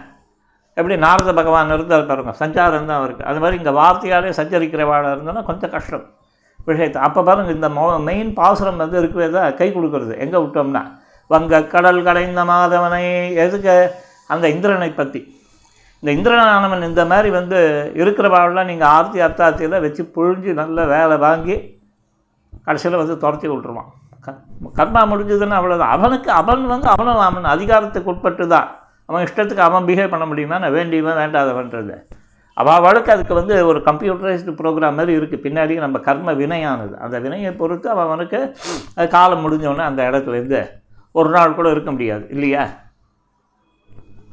எப்படி 0.79 0.95
நாரத 1.05 1.31
பகவான் 1.39 1.73
இருந்தார் 1.75 2.09
பாருங்க 2.09 2.33
சஞ்சாரம் 2.41 2.89
தான் 2.89 2.99
அவருக்கு. 3.01 3.23
அது 3.29 3.39
மாதிரி 3.43 3.57
இங்கே 3.59 3.73
வார்த்தையாலே 3.79 4.31
சஞ்சரிக்கிறவாளாக 4.39 5.13
இருந்தோன்னா 5.15 5.43
கொஞ்சம் 5.49 5.73
கஷ்டம். 5.75 6.05
விஷயத்தை 6.69 6.99
அப்போ 7.07 7.19
பாருங்க 7.27 7.51
இந்த 7.57 7.69
மோ 7.77 7.85
மெயின் 8.09 8.31
பாசுரம் 8.39 8.81
வந்து 8.83 8.97
இருக்கவே 9.01 9.27
தான் 9.35 9.55
கை 9.59 9.67
கொடுக்கறது. 9.75 10.13
எங்கே 10.25 10.39
விட்டோம்னா 10.43 10.83
வங்க 11.29 11.61
கடல் 11.73 12.05
கடைந்த 12.07 12.43
மாதவனை 12.51 13.03
எதுக்கு 13.43 13.73
அந்த 14.33 14.45
இந்திரனை 14.55 14.89
பற்றி 14.99 15.21
இந்த 16.03 16.09
இந்திரனானவன் 16.17 16.87
இந்த 16.89 17.03
மாதிரி 17.11 17.29
வந்து 17.37 17.59
இருக்கிறவாள்லாம் 18.01 18.69
நீங்கள் 18.71 18.91
ஆர்த்தி 18.97 19.19
அர்த்தாத்தியில் 19.25 19.81
வச்சு 19.85 20.03
புழிஞ்சு 20.15 20.51
நல்ல 20.59 20.85
வேலை 20.93 21.15
வாங்கி 21.25 21.55
கடைசியில் 22.67 23.01
வந்து 23.01 23.15
துரத்தி 23.23 23.47
விட்டுருவான். 23.49 23.89
க 24.25 24.29
கர்மா 24.77 25.01
முடிஞ்சதுன்னா 25.11 25.57
அவ்வளோதான் 25.59 25.93
அவனுக்கு 25.97 26.29
அவன் 26.41 26.63
வந்து 26.73 26.87
அவனும் 26.93 27.25
அவன் 27.27 27.51
அதிகாரத்துக்கு 27.55 28.11
உட்பட்டு 28.13 28.45
தான் 28.53 28.69
அவன் 29.09 29.23
இஷ்டத்துக்கு 29.27 29.67
அவன் 29.67 29.87
பிஹேவ் 29.89 30.13
பண்ண 30.13 30.25
முடியுமா? 30.31 30.57
நான் 30.63 30.75
வேண்டியவன் 30.79 31.21
வேண்டாதவன்றது. 31.23 31.95
அவளுக்கு 32.57 33.11
அதுக்கு 33.13 33.33
வந்து 33.39 33.55
ஒரு 33.69 33.79
கம்ப்யூட்டரைஸ்டு 33.87 34.57
ப்ரோக்ராம் 34.59 34.97
மாதிரி 34.99 35.13
இருக்குது 35.17 35.43
பின்னாடி 35.45 35.73
நம்ம 35.83 35.97
கர்ம 36.07 36.33
வினையானது. 36.41 36.95
அந்த 37.05 37.17
வினையை 37.25 37.51
பொறுத்து 37.61 37.87
அவன் 37.93 38.07
அவனுக்கு 38.09 38.39
அது 38.97 39.07
காலம் 39.15 39.43
முடிஞ்சவொடனே 39.45 39.85
அந்த 39.89 40.01
இடத்துல 40.09 40.37
இருந்து 40.39 40.61
ஒரு 41.19 41.29
நாள் 41.35 41.57
கூட 41.59 41.67
இருக்க 41.75 41.89
முடியாது. 41.95 42.25
இல்லையா? 42.35 42.63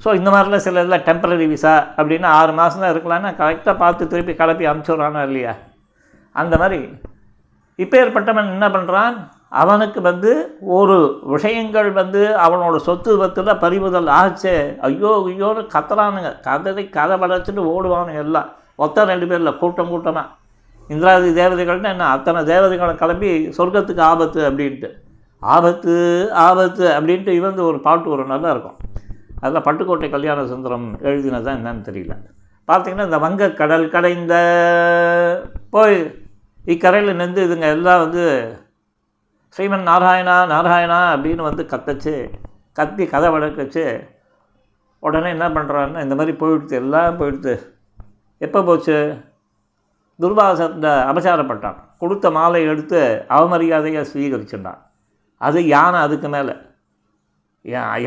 ஸோ 0.04 0.08
இந்த 0.18 0.30
மாதிரிலாம் 0.32 0.64
சில 0.64 0.82
இதில் 0.84 1.04
டெம்பரரி 1.08 1.46
விசா 1.52 1.74
அப்படின்னா 1.98 2.30
ஆறு 2.40 2.52
மாதம் 2.58 2.82
தான் 2.84 2.92
இருக்கலாம்னா 2.94 3.30
கரெக்டாக 3.42 3.76
பார்த்து 3.82 4.10
திருப்பி 4.12 4.34
கிளப்பி 4.40 4.66
அனுப்பிச்சுட்றானா 4.70 5.22
இல்லையா? 5.28 5.54
அந்த 6.42 6.54
மாதிரி. 6.62 6.80
இப்போ 7.84 7.96
ஏற்பட்டவன் 8.02 8.52
என்ன 8.56 8.68
பண்ணுறான் 8.76 9.16
அவனுக்கு 9.48 10.00
வந்து 10.00 10.30
ஒரு 10.60 10.96
விஷயங்கள் 11.22 11.90
வந்து 11.90 12.22
அவனோட 12.46 12.76
சொத்து 12.76 13.18
பத்தில் 13.18 13.60
பறிமுதல் 13.60 14.06
ஆச்சே. 14.06 14.78
ஐயோ 14.78 15.10
ஐயோன்னு 15.26 15.62
கத்துறானுங்க. 15.74 16.30
கதறி 16.40 16.88
கதை 16.88 17.16
படைச்சிட்டு 17.18 17.62
ஓடுவானுங்க 17.74 18.14
எல்லாம். 18.14 18.48
மொத்தம் 18.76 19.08
ரெண்டு 19.08 19.26
பேரில் 19.26 19.58
கூட்டம் 19.58 19.88
கூட்டமாக 19.88 20.26
இந்திராதி 20.88 21.30
தேவதைகள்னு 21.40 21.92
என்ன? 21.94 22.04
அத்தனை 22.06 22.44
தேவதைகளை 22.44 22.94
கிளம்பி 22.94 23.48
சொர்க்கத்துக்கு 23.58 24.00
ஆபத்து 24.00 24.50
அப்படின்ட்டு. 24.50 24.90
ஆபத்து 25.42 25.94
ஆபத்து 26.32 26.84
அப்படின்ட்டு 26.88 27.28
இவந்து 27.28 27.64
ஒரு 27.64 27.80
பாட்டு 27.80 28.10
ஒரு 28.10 28.24
நல்லா 28.24 28.50
இருக்கும் 28.50 28.76
அதில் 29.40 29.62
பட்டுக்கோட்டை 29.62 30.10
கல்யாண 30.10 30.46
சுந்தரம் 30.46 30.86
எழுதினதான் 31.00 31.58
என்னன்னு 31.60 31.86
தெரியல. 31.88 32.14
பார்த்தீங்கன்னா 32.68 33.04
இந்த 33.04 33.18
வங்க 33.18 33.50
கடல் 33.50 33.88
கடைந்த 33.88 34.34
போய் 35.70 35.96
இக்கரையில் 36.64 37.14
நின்று 37.14 37.42
இதுங்க 37.48 37.68
எல்லாம் 37.76 38.00
வந்து 38.00 38.24
ஸ்ரீமன் 39.56 39.86
நாராயணா 39.88 40.34
நாராயணா 40.52 40.98
அப்படின்னு 41.12 41.42
வந்து 41.48 41.62
கத்தச்சு 41.70 42.14
கத்தி 42.72 43.06
கதை 43.06 43.28
வடக்கச்சு 43.34 43.84
உடனே 44.98 45.28
என்ன 45.28 45.48
பண்ணுறான்னா 45.48 46.00
இந்த 46.02 46.14
மாதிரி 46.14 46.36
போயிடுத்து 46.36 46.74
எல்லாம் 46.80 47.18
போயிடுத்து 47.20 47.54
எப்போ 48.38 48.62
போச்சு? 48.62 48.96
துர்வாசத்தை 50.20 50.90
அபசாரப்பட்டான் 51.10 51.78
கொடுத்த 51.98 52.30
மாலை 52.30 52.60
எடுத்து 52.64 53.26
அவமரியாதையை 53.28 54.02
ஸ்வீகரிச்சுட்டான் 54.12 54.80
அது 55.40 55.66
யானை 55.66 56.00
அதுக்கு 56.00 56.28
மேலே. 56.28 56.54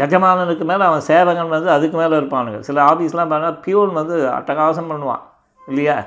எஜமானனுக்கு 0.03 0.65
மேலே 0.71 0.83
அவன் 0.83 1.07
சேவகன் 1.09 1.53
வந்து 1.55 1.71
அதுக்கு 1.71 1.97
மேலே 1.97 2.17
இருப்பானுங்க. 2.19 2.59
சில 2.59 2.83
ஆஃபீஸ்லாம் 2.83 3.31
பார்த்தா 3.31 3.51
பியூன் 3.61 3.93
வந்து 3.93 4.15
அட்டகாசம் 4.37 4.91
பண்ணுவான் 4.91 5.23
இல்லையா? 5.67 5.97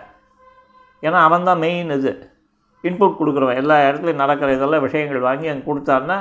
ஏன்னா 1.03 1.18
அவன் 1.28 1.45
தான் 1.45 1.59
மெயின் 1.59 1.90
இது. 1.90 2.12
இன்புட் 2.88 3.18
கொடுக்குறவன். 3.20 3.60
எல்லா 3.62 3.76
இடத்துலையும் 3.88 4.22
நடக்கிற 4.24 4.48
இதெல்லாம் 4.56 4.84
விஷயங்கள் 4.86 5.26
வாங்கி 5.28 5.50
அங்கே 5.52 5.66
கொடுத்தாருன்னா 5.68 6.18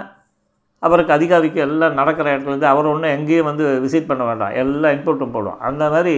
அவருக்கு 0.87 1.15
அதிகாரிக்கு 1.15 1.59
எல்லாம் 1.67 1.97
நடக்கிற 2.01 2.27
இடத்துலேருந்து 2.33 2.71
அவர் 2.73 2.91
ஒன்றும் 2.91 3.15
எங்கேயும் 3.17 3.49
வந்து 3.49 3.65
விசிட் 3.85 4.09
பண்ண 4.11 4.23
வேண்டாம். 4.29 4.55
எல்லா 4.61 4.89
இன்புட்டும் 4.95 5.35
போடுவோம் 5.35 5.63
அந்த 5.69 5.83
மாதிரி 5.95 6.15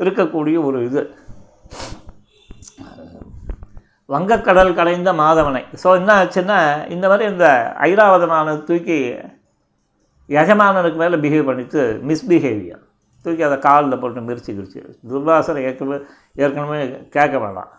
இருக்கக்கூடிய 0.00 0.56
ஒரு 0.68 0.80
இது. 0.88 1.02
வங்கக்கடல் 4.14 4.76
கடைந்த 4.78 5.12
மாதவனை. 5.20 5.62
ஸோ 5.82 5.88
என்ன 6.00 6.10
ஆச்சுன்னா 6.20 6.58
இந்த 6.94 7.06
மாதிரி 7.10 7.24
இந்த 7.32 7.46
ஐராவதமான 7.86 8.54
தூக்கி 8.68 8.98
யஜமானனுக்கு 10.36 10.98
மேலே 11.02 11.16
பிஹேவ் 11.24 11.48
பண்ணிட்டு 11.48 11.80
மிஸ்பிஹேவியர் 12.10 12.84
தூக்கி 13.24 13.42
அதை 13.48 13.56
காலில் 13.66 14.00
போட்டு 14.02 14.26
மிரிச்சு 14.28 14.50
கிரிச்சு 14.58 14.80
துர்வாசனை 15.10 15.60
ஏற்கனவே 15.68 15.98
ஏற்கனவே 16.42 16.78
கேட்க 17.16 17.36
வேண்டாம். 17.44 17.70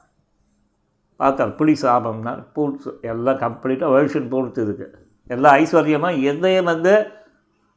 பார்த்தார் 1.17 1.55
புளி 1.59 1.73
சாபம்னா 1.81 2.33
பூட்ஸ் 2.55 2.89
எல்லாம் 3.01 3.39
கம்ப்ளீட்டாக 3.43 3.93
வேர்ஷன் 3.95 4.27
பூட்ஸ் 4.33 4.59
இதுக்கு. 4.63 4.87
எல்லா 5.27 5.51
ஐஸ்வர்யமாக 5.53 6.21
எதையும் 6.31 6.69
வந்து 6.71 6.93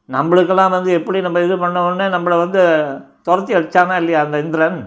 நம்மளுக்கெல்லாம் 0.09 0.75
வந்து 0.75 0.91
எப்படி 0.99 1.21
நம்ம 1.21 1.41
இது 1.47 1.57
பண்ண 1.57 1.83
உடனே 1.85 2.07
நம்மளை 2.15 2.37
வந்து 2.45 2.61
துரத்தி 3.21 3.53
அடித்தானா 3.53 3.95
இல்லையா 3.95 4.21
அந்த 4.23 4.39
இந்திரன்? 4.39 4.79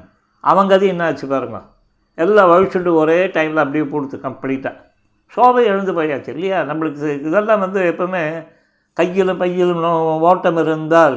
அவங்க 0.44 0.74
கதி 0.74 0.86
என்ன 0.86 1.04
ஆச்சு 1.04 1.26
பாருங்க. 1.28 1.60
எல்லாம் 2.14 2.50
வழிச்சுட்டு 2.50 2.94
ஒரே 2.94 3.18
டைமில் 3.36 3.62
அப்படியே 3.64 3.84
போடுத்து 3.84 4.16
கம்ப்ளீட்டாக 4.24 4.82
சோபை 5.36 5.62
எழுந்து 5.72 5.92
போயாச்சு 5.92 6.28
இல்லையா? 6.28 6.58
நம்மளுக்கு 6.62 7.06
இதெல்லாம் 7.28 7.62
வந்து 7.66 7.80
எப்பவுமே 7.92 8.24
கையிலும் 8.92 9.38
பையிலும் 9.38 9.84
ஓட்டம் 10.30 10.56
இருந்தால் 10.56 11.16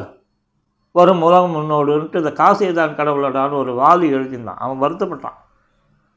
வரும் 0.91 1.21
உலகம் 1.21 1.55
முன்னோடுன்ட்டு 1.55 2.21
இந்த 2.23 2.31
காசிதான் 2.43 2.97
கடவுளடான்னு 2.99 3.59
ஒரு 3.63 3.73
வாலி 3.81 4.07
எழுதியிருந்தான். 4.17 4.61
அவன் 4.65 4.81
வருத்தப்பட்டான். 4.81 5.37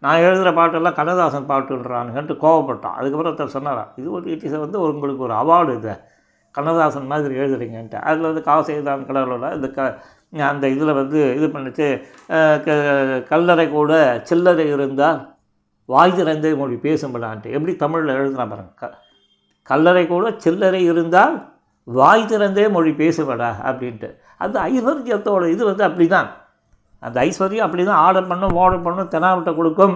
நான் 0.00 0.18
எழுதுகிற 0.18 0.50
பாட்டெல்லாம் 0.50 0.92
கண்ணதாசன் 0.92 1.48
பாட்டுன்றானுங்கன்ட்டு 1.48 2.36
கோவப்பட்டான். 2.36 2.92
அதுக்கப்புறம் 2.92 3.36
ஒருத்தர் 3.36 3.46
சொன்னாரா 3.46 3.92
இது 3.96 4.10
ஒரு 4.10 4.30
இட் 4.30 4.42
இஸ் 4.42 4.52
வந்து 4.52 4.80
உங்களுக்கு 4.80 5.22
ஒரு 5.22 5.34
அவார்டு 5.34 5.76
இது. 5.76 5.98
கண்ணதாசன் 6.50 7.06
மாதிரி 7.06 7.34
எழுதுறீங்கன்ட்டு. 7.34 7.94
அதில் 7.94 8.22
வந்து 8.22 8.40
காசைதான் 8.40 9.04
கடவுளோட 9.04 9.54
இந்த 9.54 9.68
க 9.68 10.02
அந்த 10.44 10.68
இதில் 10.68 10.92
வந்து 10.92 11.34
இது 11.36 11.46
பண்ணிச்சு. 11.46 12.02
க- 12.64 13.20
கல்லறை 13.28 13.70
கூட 13.70 14.20
சில்லறை 14.22 14.68
இருந்தால் 14.68 15.34
வாய் 15.84 16.12
திறந்தே 16.12 16.56
மொழி 16.56 16.74
பேசும்படான்ட்டு. 16.74 17.46
எப்படி 17.46 17.76
தமிழில் 17.76 18.14
எழுதுனா 18.14 18.48
பாருங்க. 18.48 18.72
க 18.74 18.98
கல்லறை 19.62 20.06
கூட 20.06 20.34
சில்லறை 20.36 20.84
இருந்தால் 20.84 21.52
வாய் 21.84 22.24
திறந்தே 22.24 22.70
மொழி 22.70 22.90
பேசுவடா 22.90 23.52
அப்படின்ட்டு. 23.64 24.16
அந்த 24.38 24.60
ஐஸ்வர்யத்தோட 24.60 25.46
இது 25.46 25.64
வந்து 25.64 25.84
அப்படி 25.84 26.06
தான் 26.06 26.39
அந்த 27.06 27.16
ஐஸ்வர்யம் 27.28 27.66
அப்படி 27.66 27.82
தான் 27.90 28.02
ஆடல் 28.06 28.30
பண்ணும் 28.32 28.56
ஓடல் 28.62 28.84
பண்ணும் 28.86 29.10
தெனாவட்டை 29.14 29.52
கொடுக்கும் 29.60 29.94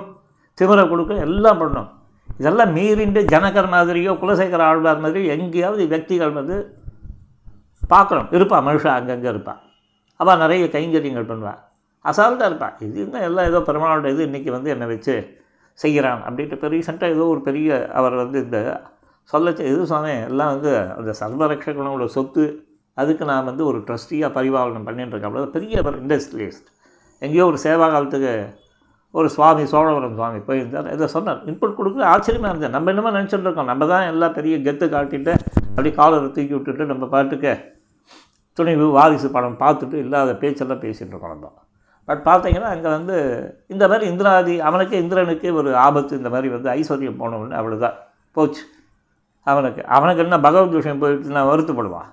திமிரை 0.59 0.85
கொடுக்கும் 0.93 1.21
எல்லாம் 1.27 1.61
பண்ணும். 1.63 1.89
இதெல்லாம் 2.41 2.73
மீறிண்டு 2.77 3.21
ஜனகர் 3.33 3.69
மாதிரியோ 3.75 4.13
குலசேகர 4.23 4.63
ஆழ்வார் 4.71 5.03
மாதிரியோ 5.05 5.29
எங்கேயாவது 5.37 5.85
வெக்திகள் 5.93 6.39
வந்து 6.41 6.57
பார்க்குறோம் 7.93 8.29
இருப்பான் 8.37 8.67
மனுஷன் 8.69 8.97
அங்கங்கே 8.99 9.31
இருப்பான் 9.35 9.61
அவள் 10.21 10.43
நிறைய 10.45 10.65
கைங்கரியங்கள் 10.75 11.31
பண்ணுவான் 11.31 11.61
அசால்ட்டாக 12.05 12.49
இருப்பான் 12.51 12.77
இது 12.87 12.99
என்ன 13.05 13.21
எல்லாம் 13.29 13.49
ஏதோ 13.51 13.61
பெருமாளோட 13.69 14.09
இது 14.15 14.23
இன்றைக்கி 14.29 14.51
வந்து 14.57 14.73
என்னை 14.75 14.87
வச்சு 14.93 15.15
செய்கிறான் 15.79 16.21
அப்படின்ட்டு 16.27 16.57
இப்போ 16.57 16.69
ரீசெண்டாக 16.75 17.15
ஏதோ 17.17 17.25
ஒரு 17.35 17.41
பெரிய 17.49 17.69
அவர் 17.99 18.15
வந்து 18.23 18.39
இந்த 18.45 18.59
சொல்ல 19.33 19.53
இது 19.73 19.87
சொன்னேன். 19.93 20.23
எல்லாம் 20.31 20.51
வந்து 20.55 20.73
அந்த 20.99 21.11
சர்வரக்ஷகனோட 21.21 22.07
சொத்து 22.17 22.45
அதுக்கு 22.97 23.25
நான் 23.31 23.49
வந்து 23.51 23.63
ஒரு 23.71 23.79
ட்ரஸ்டியாக 23.89 24.31
பரிபாலனம் 24.37 24.87
பண்ணிட்டு 24.89 25.15
இருக்கேன். 25.15 25.55
பெரிய 25.57 25.83
இண்டஸ்ட்ரியலிஸ்ட் 26.03 26.69
எங்கேயோ 27.27 27.47
ஒரு 27.51 27.59
சேவா 27.67 27.87
காலத்துக்கு 27.95 28.33
ஒரு 29.15 29.29
சுவாமி 29.35 29.65
சோழவரம் 29.73 30.17
சுவாமி 30.19 30.39
போயிருந்தார். 30.47 30.87
இதை 30.95 31.07
சொன்னார். 31.17 31.41
இன்புட் 31.51 31.77
கொடுக்குறது 31.79 32.09
ஆச்சரியமாக 32.13 32.51
இருந்தது. 32.53 32.75
நம்ம 32.77 32.91
என்னமோ 32.93 33.11
நினச்சிட்டு 33.17 33.47
இருக்கோம். 33.47 33.69
நம்ம 33.73 33.87
தான் 33.93 34.07
எல்லாம் 34.13 34.35
பெரிய 34.39 34.55
கெத்து 34.67 34.87
காட்டிட்டு 34.95 35.33
அப்படியே 35.69 35.93
காலரை 36.01 36.29
தூக்கி 36.37 36.55
விட்டுட்டு 36.57 36.85
நம்ம 36.93 37.07
பாட்டுக்கு 37.15 37.53
துணிவு 38.59 38.87
வாரிசு 38.97 39.29
படம் 39.37 39.61
பார்த்துட்டு 39.63 39.97
இல்லாத 40.05 40.35
பேச்செல்லாம் 40.43 40.83
பேசிகிட்டு 40.85 41.13
இருக்கோம் 41.15 41.35
நம்ம. 41.35 41.53
பட் 42.09 42.23
பார்த்தீங்கன்னா 42.29 42.71
அங்கே 42.75 42.91
வந்து 42.97 43.17
இந்த 43.75 43.85
மாதிரி 43.91 44.05
இந்திராதி 44.13 44.55
அவனுக்கு 44.69 44.97
இந்திரனுக்கு 45.05 45.49
ஒரு 45.61 45.71
ஆபத்து. 45.87 46.19
இந்த 46.21 46.31
மாதிரி 46.35 46.51
வந்து 46.57 46.69
ஐஸ்வர்யம் 46.79 47.21
போனவொன்னு 47.23 47.59
அவ்வளோதான் 47.61 47.97
போச்சு. 48.37 48.63
அவனுக்கு 49.47 49.81
அவனுக்கு 49.97 50.23
என்ன 50.27 50.37
பகவத் 50.47 50.79
விஷயம் 50.81 51.01
போயிட்டு 51.03 51.35
நான் 51.39 51.51
வருத்தப்படுவான் 51.53 52.11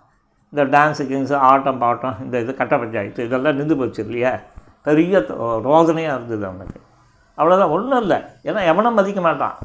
இந்த 0.53 0.64
டான்ஸு 0.76 1.03
கிங்ஸு 1.12 1.36
ஆட்டம் 1.49 1.82
பாட்டம் 1.84 2.18
இந்த 2.24 2.36
இது 2.43 2.51
கட்ட 2.62 2.76
பஞ்சாயத்து 2.82 3.26
இதெல்லாம் 3.28 3.57
நின்று 3.59 3.76
போச்சு 3.82 4.01
இல்லையா? 4.05 4.32
பெரிய 4.84 5.20
ரோதனையாக 5.68 6.18
இருந்தது 6.18 6.46
அவனுக்கு. 6.46 6.80
அவ்வளோதான் 7.38 7.70
ஒன்றும் 7.70 8.02
இல்லை. 8.02 8.18
ஏன்னா 8.44 8.66
எவனும் 8.66 8.94
மதிக்க 8.94 9.22
மாட்டான். 9.22 9.58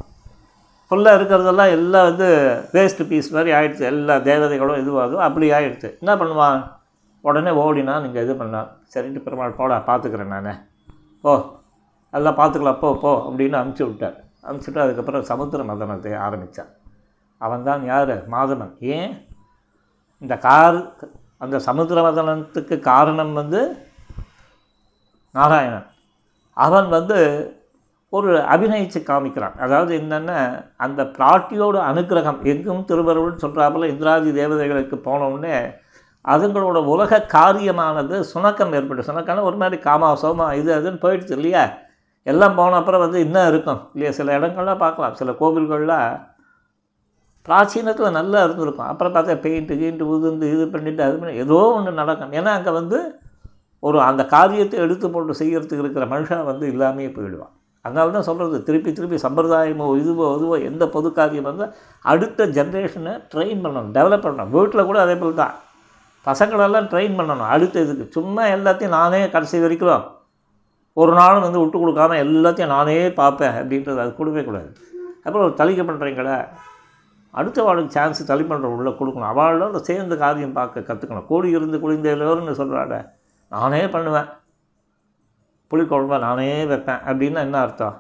ஃபுல்லாக 0.91 1.17
இருக்கிறதெல்லாம் 1.19 1.71
எல்லாம் 1.77 2.05
வந்து 2.05 2.27
வேஸ்ட் 2.73 3.09
பீஸ் 3.09 3.31
மாதிரி 3.31 3.53
ஆகிடுச்சு 3.57 3.81
எல்லா 3.81 4.17
தேவதைகளும் 4.17 4.83
இதுவாகும் 4.83 5.27
அப்படி 5.29 5.51
ஆகிடுச்சு 5.51 5.99
என்ன 5.99 6.25
பண்ணுவான்? 6.25 6.75
உடனே 7.21 7.51
ஓடினா 7.51 8.01
நீங்கள் 8.01 8.23
இது 8.23 8.35
பண்ணலாம் 8.35 8.69
சரின்ட்டு 8.95 9.23
பெருமாள் 9.23 9.51
போடா 9.51 9.83
பார்த்துக்கிறேன் 9.87 10.35
நான். 10.35 10.69
போ. 11.21 11.33
எல்லாம் 12.11 12.37
பார்த்துக்கலாம் 12.37 12.79
போ 12.79 12.97
போ 12.97 13.13
அப்படின்னு 13.31 13.57
அமுச்சு 13.63 13.83
விட்டார். 13.85 14.25
அமுச்சுட்டு 14.43 14.79
அதுக்கப்புறம் 14.79 15.23
சமுத்திர 15.23 15.63
மதனத்தை 15.63 16.17
ஆரம்பித்தான் 16.17 16.71
அவன்தான் 17.39 17.85
யார்? 17.85 18.29
மாதவன். 18.31 18.73
ஏன்? 18.81 19.27
இந்த 20.19 20.39
கார் 20.39 20.79
அந்த 21.39 21.59
சமுத்திர 21.59 22.11
மதனத்துக்கு 22.11 22.79
காரணம் 22.79 23.33
வந்து 23.33 23.86
நாராயணன். 25.37 25.87
அவன் 26.57 26.89
வந்து 26.97 27.19
ஒரு 28.13 28.31
அபிநயிச்சு 28.53 29.01
காமிக்கிறான். 29.09 29.57
அதாவது 29.65 29.93
என்னென்னா 30.01 30.39
அந்த 30.85 31.01
பிராட்டியோட 31.17 31.77
அனுக்கிரகம் 31.91 32.39
எங்கும் 32.53 32.87
திருவருள்னு 32.91 33.43
சொல்கிறாப்புல 33.45 33.89
இந்திராதி 33.93 34.31
தேவதைகளுக்கு 34.41 34.97
போனவுடனே 35.09 35.57
அதுங்களோட 36.25 36.79
உலக 36.93 37.19
காரியமானது 37.35 38.17
சுணக்கம் 38.31 38.73
ஏற்பட்டு 38.77 39.09
சுணக்கம்னா 39.09 39.49
ஒரு 39.51 39.59
மாதிரி 39.63 39.77
காமா 39.89 40.09
சோமா 40.23 40.47
இது 40.61 40.71
அதுன்னு 40.79 41.03
போயிடுச்சு 41.05 41.35
இல்லையா? 41.39 41.65
எல்லாம் 42.27 42.57
போன 42.59 42.77
அப்புறம் 42.81 43.03
வந்து 43.05 43.19
இன்னும் 43.27 43.49
இருக்கும் 43.51 43.81
இல்லையா? 43.95 44.13
சில 44.19 44.39
இடங்கள்லாம் 44.39 44.83
பார்க்கலாம். 44.85 45.15
சில 45.21 45.33
கோவில்கள்லாம் 45.41 46.09
பிராச்சீனத்தில் 47.49 48.17
நல்லா 48.19 48.39
இருந்திருக்கும். 48.45 48.91
அப்புறம் 48.93 49.15
பார்த்தா 49.15 49.37
பெயிண்ட்டு 49.45 49.79
கீண்ட்டு 49.83 50.11
உதிர்ந்து 50.15 50.47
இது 50.55 50.65
பண்ணிட்டு 50.69 51.03
அது 51.03 51.17
பண்ணி 51.21 51.43
ஏதோ 51.45 51.59
ஒன்று 51.77 52.01
நடக்கும். 52.03 52.33
ஏன்னா 52.33 52.53
அங்கே 52.59 52.73
வந்து 52.81 52.99
ஒரு 53.87 53.99
அந்த 54.09 54.23
காரியத்தை 54.35 54.79
எடுத்து 54.87 55.07
போட்டு 55.15 55.41
செய்கிறதுக்கு 55.43 55.85
இருக்கிற 55.85 56.07
மனுஷன் 56.15 56.49
வந்து 56.51 56.67
இல்லாமையே 56.73 57.11
போயிடுவான். 57.17 57.53
அதனால 57.85 58.13
தான் 58.17 58.27
சொல்கிறது 58.29 58.57
திருப்பி 58.69 58.91
திருப்பி 58.99 59.19
சம்பிரதாயமோ 59.25 59.87
இதுவோ 60.01 60.27
இதுவோ 60.37 60.57
எந்த 60.69 60.85
பொது 60.95 61.09
காரியம் 61.19 61.49
வந்து 61.51 61.67
அடுத்த 62.13 62.47
ஜென்ரேஷனை 62.57 63.13
ட்ரெயின் 63.33 63.63
பண்ணணும் 63.65 63.93
டெவலப் 63.97 64.25
பண்ணணும். 64.25 64.51
வீட்டில் 64.57 64.89
கூட 64.89 64.99
அதே 65.05 65.15
போல் 65.21 65.41
தான். 65.43 65.55
பசங்களெல்லாம் 66.27 66.89
ட்ரெயின் 66.93 67.19
பண்ணணும். 67.19 67.51
அடுத்த 67.57 67.85
இதுக்கு 67.85 68.07
சும்மா 68.17 68.45
எல்லாத்தையும் 68.57 68.97
நானே 68.99 69.21
கடைசி 69.35 69.61
வரைக்கும் 69.65 70.07
ஒரு 71.03 71.13
நாளும் 71.21 71.45
வந்து 71.47 71.61
விட்டு 71.63 71.79
கொடுக்காம 71.83 72.17
எல்லாத்தையும் 72.25 72.73
நானே 72.77 72.97
பார்ப்பேன் 73.21 73.57
அப்படின்றது 73.61 74.03
அது 74.05 74.13
கொடுக்கவே 74.19 74.45
கூடாது. 74.49 74.71
அப்புறம் 75.27 75.45
ஒரு 75.47 75.55
பண்ணுறீங்களே 75.91 76.39
அடுத்த 77.39 77.59
வாழ்க்கை 77.67 77.91
சான்ஸ் 77.97 78.21
தளி 78.31 78.45
பண்ணுற 78.51 78.67
உள்ளே 78.75 78.93
கொடுக்கணும். 78.99 79.31
அவளோட 79.33 79.79
சேர்ந்து 79.89 80.17
காரியம் 80.25 80.57
பார்க்க 80.59 80.89
கற்றுக்கணும் 80.89 81.29
கோடி 81.31 81.49
இருந்து 81.57 81.79
குளிந்தேலோர்னு 81.83 82.55
சொல்கிறாட 82.61 82.95
நானே 83.53 83.83
பண்ணுவேன். 83.95 84.29
புளிக்குழம்ப 85.71 86.19
நானே 86.19 86.51
வைப்பேன். 86.73 87.01
அப்படின்னா 87.09 87.41
என்ன 87.47 87.61
அர்த்தம்? 87.61 87.97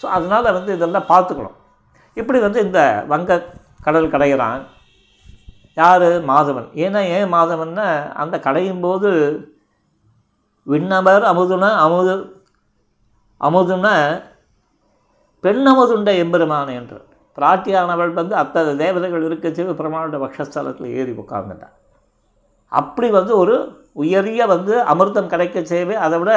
ஸோ 0.00 0.06
அதனால் 0.16 0.54
வந்து 0.56 0.70
இதெல்லாம் 0.76 1.10
பார்த்துக்கணும். 1.12 1.56
இப்படி 2.16 2.38
வந்து 2.46 2.60
இந்த 2.66 2.80
வங்க 3.12 3.38
கடல் 3.86 4.12
கடைகிறான். 4.14 4.62
யார்? 5.80 6.08
மாதவன். 6.30 6.68
ஏன்னா 6.84 7.00
ஏன் 7.16 7.32
மாதவன்னா 7.34 7.86
அந்த 8.22 8.36
கடையும் 8.46 8.82
போது 8.86 9.10
விண்ணவர் 10.66 11.24
அமுதுன 11.32 11.68
அமுது 11.84 12.14
அமுதுன 13.40 13.88
பெண்ணமுதுண்ட 15.44 16.10
எம்பெருமான் 16.22 16.72
என்று. 16.80 16.98
பிராட்டியானவள் 17.38 18.12
வந்து 18.20 18.34
அத்தனை 18.36 18.72
தேவதைகள் 18.76 19.26
இருக்க 19.28 19.48
சிவபெருமானோட 19.48 20.16
பக்ஷஸ்தலத்தில் 20.24 20.94
ஏறி 20.98 21.12
உட்கார்ந்துட்டான் 21.22 21.76
அப்படி 22.72 23.10
வந்து 23.10 23.36
ஒரு 23.36 23.54
உயரிய 23.92 24.46
வந்து 24.46 24.74
அமிர்தம் 24.82 25.26
கிடைக்க 25.26 25.64
செய்யவே 25.64 25.94
அதை 25.94 26.18
விட 26.18 26.32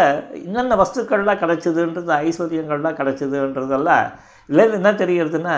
என்னென்ன 0.45 0.75
வஸ்துக்கள்லாம் 0.75 1.41
கிடச்சிதுன்றது 1.43 2.13
ஐஸ்வர்யங்கள்லாம் 2.27 2.99
கிடைச்சிதுன்றதெல்லாம் 2.99 4.05
இல்லைன்னு 4.49 4.71
என்ன 4.71 4.91
தெரிகிறதுன்னா 4.91 5.57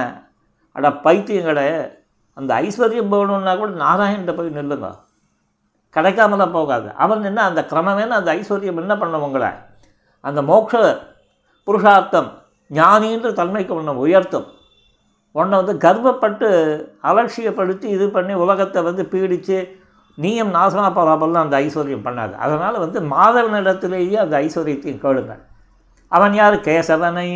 அட 0.71 0.89
பைத்தியங்களே 0.89 1.69
அந்த 2.33 2.51
ஐஸ்வர்யம் 2.55 3.11
போகணுன்னா 3.11 3.57
கூட 3.57 3.71
நாராயண்கிட்ட 3.71 4.35
போய் 4.35 4.55
நில்லுங்க. 4.55 4.87
கிடைக்காமலாம் 5.95 6.51
போகாது. 6.51 6.93
அவன் 6.93 7.23
என்ன 7.23 7.43
அந்த 7.43 7.65
கிரமமேன 7.69 8.07
அந்த 8.07 8.35
ஐஸ்வர்யம் 8.35 8.81
என்ன 8.83 8.97
பண்ணும் 8.97 9.21
உங்களை? 9.21 9.49
அந்த 10.19 10.41
மோட்ச 10.41 11.01
புருஷார்த்தம் 11.67 12.29
ஞானின்ற 12.71 13.33
தன்மைக்கு 13.33 13.73
ஒன்று 13.73 14.07
உயர்த்தும். 14.07 14.45
உன்னை 15.31 15.63
வந்து 15.63 15.89
கர்வப்பட்டு 15.89 16.49
அலட்சியப்படுத்தி 17.03 17.83
இது 17.83 18.09
பண்ணி 18.09 18.33
உலகத்தை 18.33 18.81
வந்து 18.81 19.03
பீடித்து 19.05 19.57
நீயும் 20.15 20.53
நாசமாக 20.53 20.89
போகாமலாம் 20.97 21.45
அந்த 21.45 21.59
ஐஸ்வர்யம் 21.59 22.05
பண்ணாது. 22.07 22.33
அதனால் 22.33 22.77
வந்து 22.79 22.99
மாதவனிடத்திலேயே 23.01 24.15
அந்த 24.15 24.35
ஐஸ்வர்யத்தையும் 24.39 25.03
கேளுங்கள் 25.05 25.43
அவன் 26.07 26.33
யார்? 26.33 26.55
கேசவனை. 26.55 27.27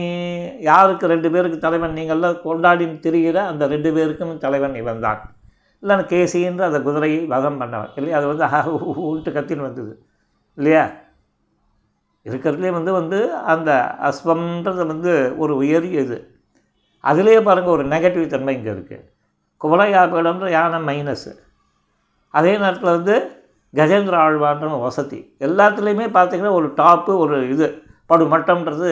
யாருக்கு? 0.62 1.08
ரெண்டு 1.08 1.32
பேருக்கு 1.32 1.58
தலைவன். 1.58 1.94
நீங்கள்லாம் 1.94 2.38
கொண்டாடின்னு 2.44 3.04
திரிகிற 3.06 3.36
அந்த 3.36 3.68
ரெண்டு 3.68 3.94
பேருக்கும் 3.94 4.38
தலைவன் 4.38 4.76
இவன் 4.76 5.00
தான் 5.00 5.22
இல்லைன்னா 5.84 6.06
கேசின்ற 6.14 6.62
அந்த 6.62 6.82
குதிரையை 6.82 7.26
வதம் 7.26 7.62
பண்ணவன். 7.62 7.92
இல்லையா? 7.96 8.18
அது 8.18 8.28
வந்து 8.28 8.46
உள்ட்டு 9.10 9.32
கத்தின்னு 9.38 9.68
வந்தது. 9.70 10.04
இல்லையா? 10.58 10.86
இருக்கிறதுலே 12.26 12.72
வந்து 12.72 12.92
வந்து 12.92 13.36
அந்த 13.36 13.72
அஸ்வம்ன்றது 14.10 14.86
வந்து 14.86 15.34
ஒரு 15.38 15.56
உயரிய 15.56 16.02
இது. 16.02 16.18
அதுலேயே 17.04 17.42
பாருங்கள் 17.42 17.74
ஒரு 17.74 17.84
நெகட்டிவ் 17.86 18.26
தன்மை 18.28 18.56
இங்கே 18.56 18.72
இருக்குது 18.72 19.06
குவலையாப்பிடம்ன்ற 19.62 20.50
யானை 20.50 20.80
மைனஸு 20.90 21.32
அதே 22.30 22.58
நேரத்தில் 22.58 22.96
வந்து 22.96 23.16
கஜேந்திர 23.76 24.16
ஆழ்வான்ற 24.26 24.80
வசதி. 24.80 25.36
எல்லாத்துலேயுமே 25.40 26.08
பார்த்திங்கன்னா 26.18 26.52
ஒரு 26.52 26.68
டாப்பு 26.68 27.18
ஒரு 27.18 27.50
இது. 27.50 27.82
படுமட்டம்ன்றது 28.10 28.92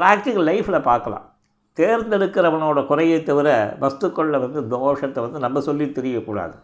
ப்ராக்டிக்கல் 0.00 0.46
லைஃப்பில் 0.48 0.82
பார்க்கலாம் 0.82 1.32
தேர்ந்தெடுக்கிறவனோட 1.76 2.86
குறையை 2.86 3.22
தவிர 3.22 3.76
வஸ்துக்களில் 3.80 4.40
வந்து 4.44 4.60
தோஷத்தை 4.60 5.20
வந்து 5.20 5.38
நம்ம 5.38 5.60
சொல்லி 5.60 5.84
தெரியக்கூடாது. 5.84 6.54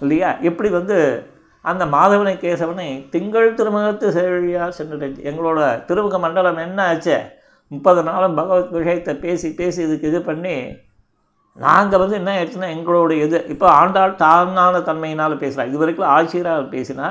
இல்லையா? 0.00 0.30
இப்படி 0.40 0.70
வந்து 0.70 1.26
அந்த 1.60 1.86
மாதவனை 1.86 2.34
கேசவனை 2.42 3.08
திங்கள் 3.08 3.54
திருமுகத்து 3.54 4.08
செழியாக 4.08 4.70
சென்று 4.70 5.08
எங்களோட 5.08 5.60
திருமுக 5.84 6.18
மண்டலம் 6.18 6.56
என்ன 6.56 6.86
ஆச்சு? 6.86 7.18
முப்பது 7.66 8.02
நாளும் 8.02 8.34
பகவத் 8.34 8.70
விஷயத்தை 8.70 9.14
பேசி 9.14 9.54
பேசி 9.54 9.82
இதுக்கு 9.82 10.08
இது 10.08 10.22
பண்ணி 10.22 10.76
நாங்கள் 11.58 11.98
வந்து 11.98 12.16
என்ன 12.16 12.30
ஆயிடுச்சுன்னா 12.36 12.68
எங்களுடைய 12.68 13.24
இது 13.24 13.44
இப்போ 13.48 13.70
ஆண்டாள் 13.70 14.14
தானான 14.14 14.78
தன்மையினால் 14.78 15.42
பேசுகிறா 15.42 15.66
இது 15.66 15.78
வரைக்கும் 15.78 16.08
ஆட்சியராக 16.08 16.64
பேசினா 16.74 17.08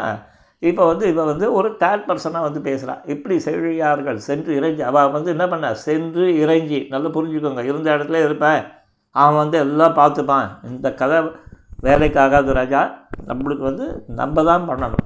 இப்போ 0.60 0.86
வந்து 0.86 1.08
இவ 1.08 1.24
வந்து 1.24 1.54
ஒரு 1.54 1.70
தேர்ட் 1.80 2.06
பர்சனாக 2.08 2.46
வந்து 2.48 2.60
பேசுகிறா 2.60 3.00
இப்படி 3.06 3.40
செழியார்கள் 3.40 4.18
சென்று 4.18 4.62
இறைஞ்சி. 4.62 4.82
அவள் 4.82 5.12
வந்து 5.12 5.30
என்ன 5.30 5.48
பண்ணா 5.48 5.74
சென்று 5.74 6.26
இறைஞ்சி. 6.46 6.90
நல்லா 6.90 7.10
புரிஞ்சுக்கோங்க. 7.10 7.64
இருந்த 7.64 7.98
இடத்துல 7.98 8.24
இருப்பேன். 8.24 8.64
அவன் 9.12 9.36
வந்து 9.36 9.58
எல்லாம் 9.58 9.96
பார்த்துப்பான். 9.96 10.48
இந்த 10.64 10.94
கதை 10.94 11.20
வேலைக்காகாது 11.84 12.52
ராஜா. 12.52 12.82
நம்மளுக்கு 13.28 13.64
வந்து 13.70 14.04
நம்ம 14.08 14.44
தான் 14.44 14.70
பண்ணணும். 14.70 15.06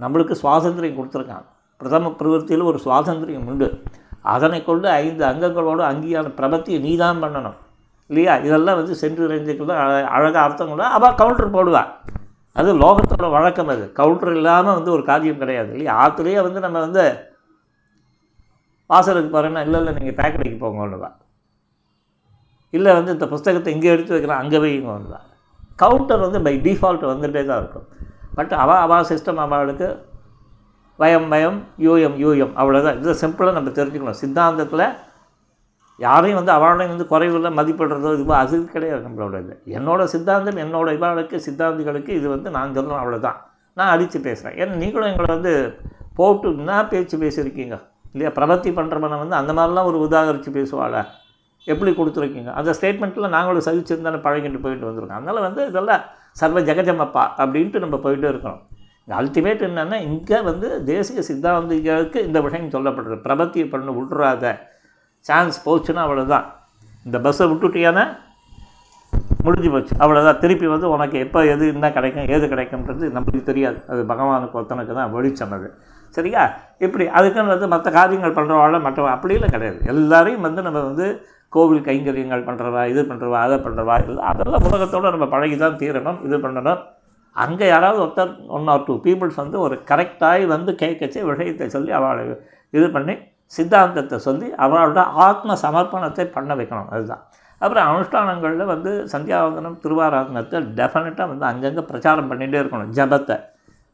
நம்மளுக்கு 0.00 0.34
சுவாதந்திரியம் 0.42 0.98
கொடுத்துருக்கான். 0.98 1.46
பிரதம 1.76 2.14
பிரவருத்தியில் 2.18 2.62
ஒரு 2.62 2.80
சுவாதந்திரியம் 2.84 3.46
உண்டு. 3.46 3.82
அதனை 4.22 4.64
கொண்டு 4.64 4.88
ஐந்து 4.88 5.26
அங்கங்களோட 5.26 5.80
அங்கீகார 5.92 6.30
பிரபத்தியை 6.36 6.80
நீ 6.80 6.96
தான் 6.96 7.22
பண்ணணும். 7.22 7.58
இல்லையா? 8.10 8.34
இதெல்லாம் 8.46 8.78
வந்து 8.80 8.94
சென்று 9.02 9.22
இறைஞ்சிக்குள்ள 9.28 9.74
அழகாக 10.16 10.44
அர்த்தம் 10.46 10.84
அவள் 10.98 11.18
கவுண்டர் 11.20 11.54
போடுவாள் 11.56 11.90
அது 12.56 12.70
லோகத்தோட 12.82 13.26
வழக்கம் 13.34 13.72
அது. 13.72 13.84
கவுண்டர் 13.98 14.36
இல்லாமல் 14.38 14.76
வந்து 14.78 14.90
ஒரு 14.96 15.02
காரியம் 15.10 15.42
கிடையாது 15.42 15.70
இல்லையா? 15.74 15.94
ஆற்றுலேயே 16.02 16.40
வந்து 16.46 16.60
நம்ம 16.66 16.78
வந்து 16.86 17.02
வாசலுக்கு 18.90 19.30
போகிறேன்னா 19.32 19.62
இல்லை 19.66 19.78
இல்லை 19.80 19.92
நீங்கள் 19.98 20.18
பேக்கடைக்கு 20.20 20.58
போங்கன்னு 20.62 20.98
தான் 21.04 21.16
இல்லை 22.76 22.90
வந்து 22.98 23.14
இந்த 23.16 23.26
புஸ்தகத்தை 23.32 23.70
இங்கே 23.74 23.90
எடுத்து 23.94 24.14
வைக்கிறேன் 24.14 24.40
அங்கே 24.42 24.58
வைங்கன்னு 24.64 25.12
தான் 25.14 25.26
கவுண்டர் 25.82 26.24
வந்து 26.26 26.40
பை 26.46 26.54
டிஃபால்ட் 26.66 27.04
வந்துகிட்டே 27.10 27.42
தான் 27.50 27.60
இருக்கும். 27.62 27.86
பட் 28.38 28.52
அவள் 28.62 28.82
அவள் 28.84 29.08
சிஸ்டம் 29.10 29.42
அவளுக்கு 29.44 29.88
வயம் 30.98 31.28
வயம் 31.34 31.58
யூஎம் 31.86 32.16
யூஎம் 32.24 32.54
அவ்வளோதான் 32.60 32.96
இது 33.00 33.14
சிம்பிளாக 33.22 33.56
நம்ம 33.58 33.72
தெரிஞ்சுக்கணும். 33.78 34.18
சித்தாந்தத்தில் 34.22 34.84
யாரையும் 35.98 36.38
வந்து 36.40 36.52
அவனையும் 36.52 36.92
வந்து 36.94 37.06
குறைவில் 37.12 37.56
மதிப்பிடுறதோ 37.58 38.10
இதுவோ 38.16 38.34
அது 38.42 38.56
கிடையாது 38.74 39.02
நம்மளோட 39.06 39.36
இது. 39.44 39.54
என்னோடய 39.78 40.04
சித்தாந்தம் 40.04 40.60
என்னோட 40.64 40.88
இவாளுக்கு 40.98 41.36
சித்தாந்திகளுக்கு 41.46 42.08
இது 42.08 42.28
வந்து 42.28 42.50
நான் 42.50 42.74
சொல்கிறேன் 42.74 43.00
அவ்வளோதான் 43.02 43.38
நான் 43.76 43.92
அடித்து 43.94 44.20
பேசுகிறேன் 44.20 44.56
ஏன்னா 44.60 44.76
நீங்களும் 44.82 45.10
எங்களை 45.12 45.28
வந்து 45.34 45.52
போட்டு 46.14 46.48
என்ன 46.48 46.84
பேச்சு 46.92 47.16
பேசியிருக்கீங்க? 47.24 47.76
இல்லையா 48.12 48.30
பிரபத்தி 48.38 48.70
பண்ணுறவனை 48.78 49.18
வந்து 49.18 49.36
அந்த 49.40 49.52
மாதிரிலாம் 49.52 49.88
ஒரு 49.90 49.98
உதாகரித்து 50.06 50.50
பேசுவாள? 50.58 51.02
எப்படி 51.66 51.90
கொடுத்துருக்கீங்க? 51.90 52.50
அந்த 52.52 52.70
ஸ்டேட்மெண்ட்டில் 52.78 53.34
நாங்களும் 53.36 53.66
சகிச்சிருந்தானே 53.68 54.18
பழகிட்டு 54.26 54.60
போயிட்டு 54.64 54.88
வந்திருக்கோம் 54.88 55.18
அதனால் 55.18 55.40
வந்து 55.40 55.66
இதெல்லாம் 55.66 56.02
சர்வ 56.32 56.60
ஜெகஜமப்பா 56.60 57.24
அப்படின்ட்டு 57.42 57.78
நம்ம 57.78 57.96
போயிட்டே 57.96 58.28
இருக்கணும். 58.32 58.62
அல்டிமேட் 59.08 59.62
என்னென்னா 59.68 59.98
இங்கே 60.08 60.38
வந்து 60.40 60.68
தேசிய 60.84 61.20
சித்தாந்திகளுக்கு 61.28 62.18
இந்த 62.28 62.40
விஷயம் 62.40 62.74
சொல்லப்படுறது 62.76 63.16
பிரபத்தியை 63.28 63.68
பண்ண 63.70 63.90
விட்றாத 63.90 64.44
சான்ஸ் 65.28 65.58
போச்சுன்னா 65.66 66.02
அவ்வளோதான் 66.06 66.46
இந்த 67.06 67.18
பஸ்ஸை 67.26 67.46
விட்டுட்டியானா? 67.50 68.04
முடிஞ்சு 69.46 69.70
போச்சு. 69.72 69.92
அவ்வளோதான் 70.02 70.40
திருப்பி 70.42 70.66
வந்து 70.72 70.86
உனக்கு 70.94 71.16
எப்போ 71.24 71.40
எது 71.52 71.64
என்ன 71.74 71.86
கிடைக்கும் 71.96 72.30
ஏது 72.34 72.46
கிடைக்கும்ன்றது 72.52 73.04
நம்மளுக்கு 73.16 73.48
தெரியாது. 73.50 73.78
அது 73.92 74.00
பகவானுக்கு 74.12 74.58
ஒருத்தனுக்கு 74.58 74.94
தான் 74.98 75.12
வெளிச்சம் 75.16 75.54
சரியா? 76.16 76.42
இப்படி 76.84 77.04
அதுக்குன்னு 77.18 77.54
வந்து 77.54 77.66
மற்ற 77.72 77.88
காரியங்கள் 77.96 78.36
பண்ணுறவாழ 78.38 78.76
மற்றவா 78.86 79.10
அப்படிலாம் 79.14 79.54
கிடையாது. 79.54 79.78
எல்லாரையும் 79.92 80.46
வந்து 80.46 80.60
நம்ம 80.66 80.82
வந்து 80.90 81.06
கோவில் 81.56 81.86
கைங்கரியங்கள் 81.88 82.46
பண்ணுறவா 82.48 82.82
இது 82.92 83.02
பண்ணுறவா 83.10 83.38
அதை 83.46 83.56
பண்ணுறவா 83.66 83.96
இல்லை 84.06 84.22
அதெல்லாம் 84.30 84.66
உலகத்தோடு 84.68 85.12
நம்ம 85.16 85.28
பழகி 85.34 85.56
தான் 85.64 85.78
தீரணும் 85.82 86.20
இது 86.26 86.38
பண்ணணும். 86.44 86.80
அங்கே 87.36 87.66
யாராவது 87.72 87.98
ஒருத்தர் 88.04 88.32
ஒன் 88.56 88.70
ஆர் 88.72 88.86
டூ 88.88 88.94
பீப்புள்ஸ் 89.06 89.40
வந்து 89.42 89.58
ஒரு 89.66 89.76
கரெக்டாகி 89.90 90.46
வந்து 90.54 90.70
கேட்கச்சு 90.82 91.18
விஷயத்தை 91.30 91.68
சொல்லி 91.76 91.92
அவளை 91.98 92.24
இது 92.78 92.86
பண்ணி 92.96 93.14
சித்தாந்தத்தை 93.56 94.18
சொல்லி 94.18 94.46
அவளோட 94.64 95.04
ஆத்ம 95.26 95.56
சமர்ப்பணத்தை 95.62 96.24
பண்ண 96.24 96.54
வைக்கணும். 96.54 96.90
அதுதான். 96.90 97.22
அப்புறம் 97.60 97.86
அனுஷ்டானங்களில் 97.90 98.64
வந்து 98.64 98.90
சந்தியாவந்தனம் 99.12 99.78
திருவாராதனத்தை 99.84 100.58
டெஃபினட்டாக 100.80 101.28
வந்து 101.28 101.44
அங்கங்கே 101.44 101.80
பிரச்சாரம் 101.80 102.30
பண்ணிகிட்டே 102.32 102.60
இருக்கணும். 102.62 102.92
ஜபத்தை. 102.98 103.36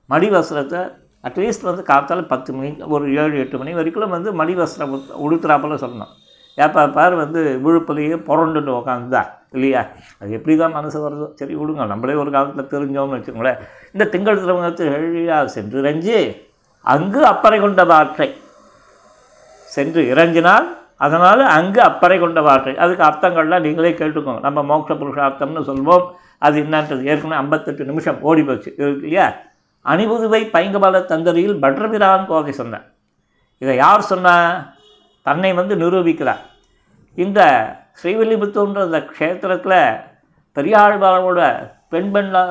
மடி 0.07 0.29
வஸ்திரத்தை 0.31 0.81
அட்லீஸ்ட் 1.25 1.63
வந்து 1.63 1.83
காத்தால் 1.83 2.23
பத்து 2.23 2.53
மணி 2.53 2.71
ஒரு 2.87 3.15
ஏழு 3.15 3.39
எட்டு 3.39 3.59
மணி 3.59 3.73
வரைக்கும் 3.75 4.15
வந்து 4.17 4.33
மடி 4.33 4.55
வஸ்திரம் 4.55 4.93
உடுத்துறாப்பில் 5.27 5.83
சொல்லணும். 5.85 6.13
ஏப்பா 6.59 6.83
பார் 6.87 7.15
வந்து 7.15 7.41
விழுப்புலையே 7.65 8.17
புரண்டுன்னு 8.27 8.73
உக்காந்துதா 8.81 9.23
இல்லையா? 9.53 9.81
அது 10.19 10.31
எப்படி 10.33 10.57
தான் 10.57 10.73
மனசு 10.73 10.99
வருதோ. 11.05 11.27
சரி 11.35 11.55
விடுங்க. 11.55 11.87
நம்மளே 11.87 12.15
ஒரு 12.15 12.31
காலத்தில் 12.31 12.73
தெரிஞ்சோம்னு 12.75 13.17
வச்சுக்கோங்களேன். 13.17 13.61
இந்த 13.93 14.05
திங்கள் 14.05 14.43
திருமணத்து 14.43 14.85
எழியா 14.97 15.45
சென்று 15.45 15.83
இறைஞ்சி 15.83 16.17
அங்கு 16.85 17.21
அப்பறை 17.27 17.61
கொண்ட 17.61 17.85
வாற்றை 17.85 18.29
சென்று 19.75 20.03
இறங்கினால் 20.13 20.67
அதனால் 21.05 21.43
அங்கு 21.57 21.81
அப்பறை 21.89 22.17
கொண்ட 22.19 22.41
வார்த்தை 22.49 22.73
அதுக்கு 22.85 23.05
அர்த்தங்கள்லாம் 23.09 23.65
நீங்களே 23.67 23.91
கேட்டுக்கோங்க. 24.01 24.43
நம்ம 24.47 24.61
மோட்ச 24.71 24.93
புருஷார்த்தம்னு 25.01 25.63
சொல்வோம். 25.71 26.05
அது 26.47 26.57
என்னன்றது? 26.63 27.03
ஏற்கனவே 27.11 27.41
ஐம்பத்தெட்டு 27.43 27.89
நிமிஷம் 27.91 28.19
ஓடி 28.29 28.43
போச்சு. 28.49 28.71
இருக்கு 28.81 29.07
இல்லையா? 29.09 29.27
அணிபுதுவை 29.85 30.41
பைங்கபால 30.57 31.01
தந்தரியில் 31.13 31.61
பட்ரபிரான் 31.65 32.27
கோகை 32.31 32.53
சொன்னேன் 32.61 32.85
இதை 33.63 33.75
யார் 33.77 34.09
சொன்னா? 34.13 34.35
தன்னை 35.27 35.51
வந்து 35.59 35.75
நிரூபிக்கிறார். 35.83 36.43
இந்த 37.25 37.41
ஸ்ரீவில்லிபுத்தூன்ற 38.01 38.81
இந்த 38.89 39.01
க்ஷேத்திரத்தில் 39.13 39.79
பெரியாழ்வாரோட 40.57 41.41
பெண் 41.93 42.11
பெண்ண 42.15 42.43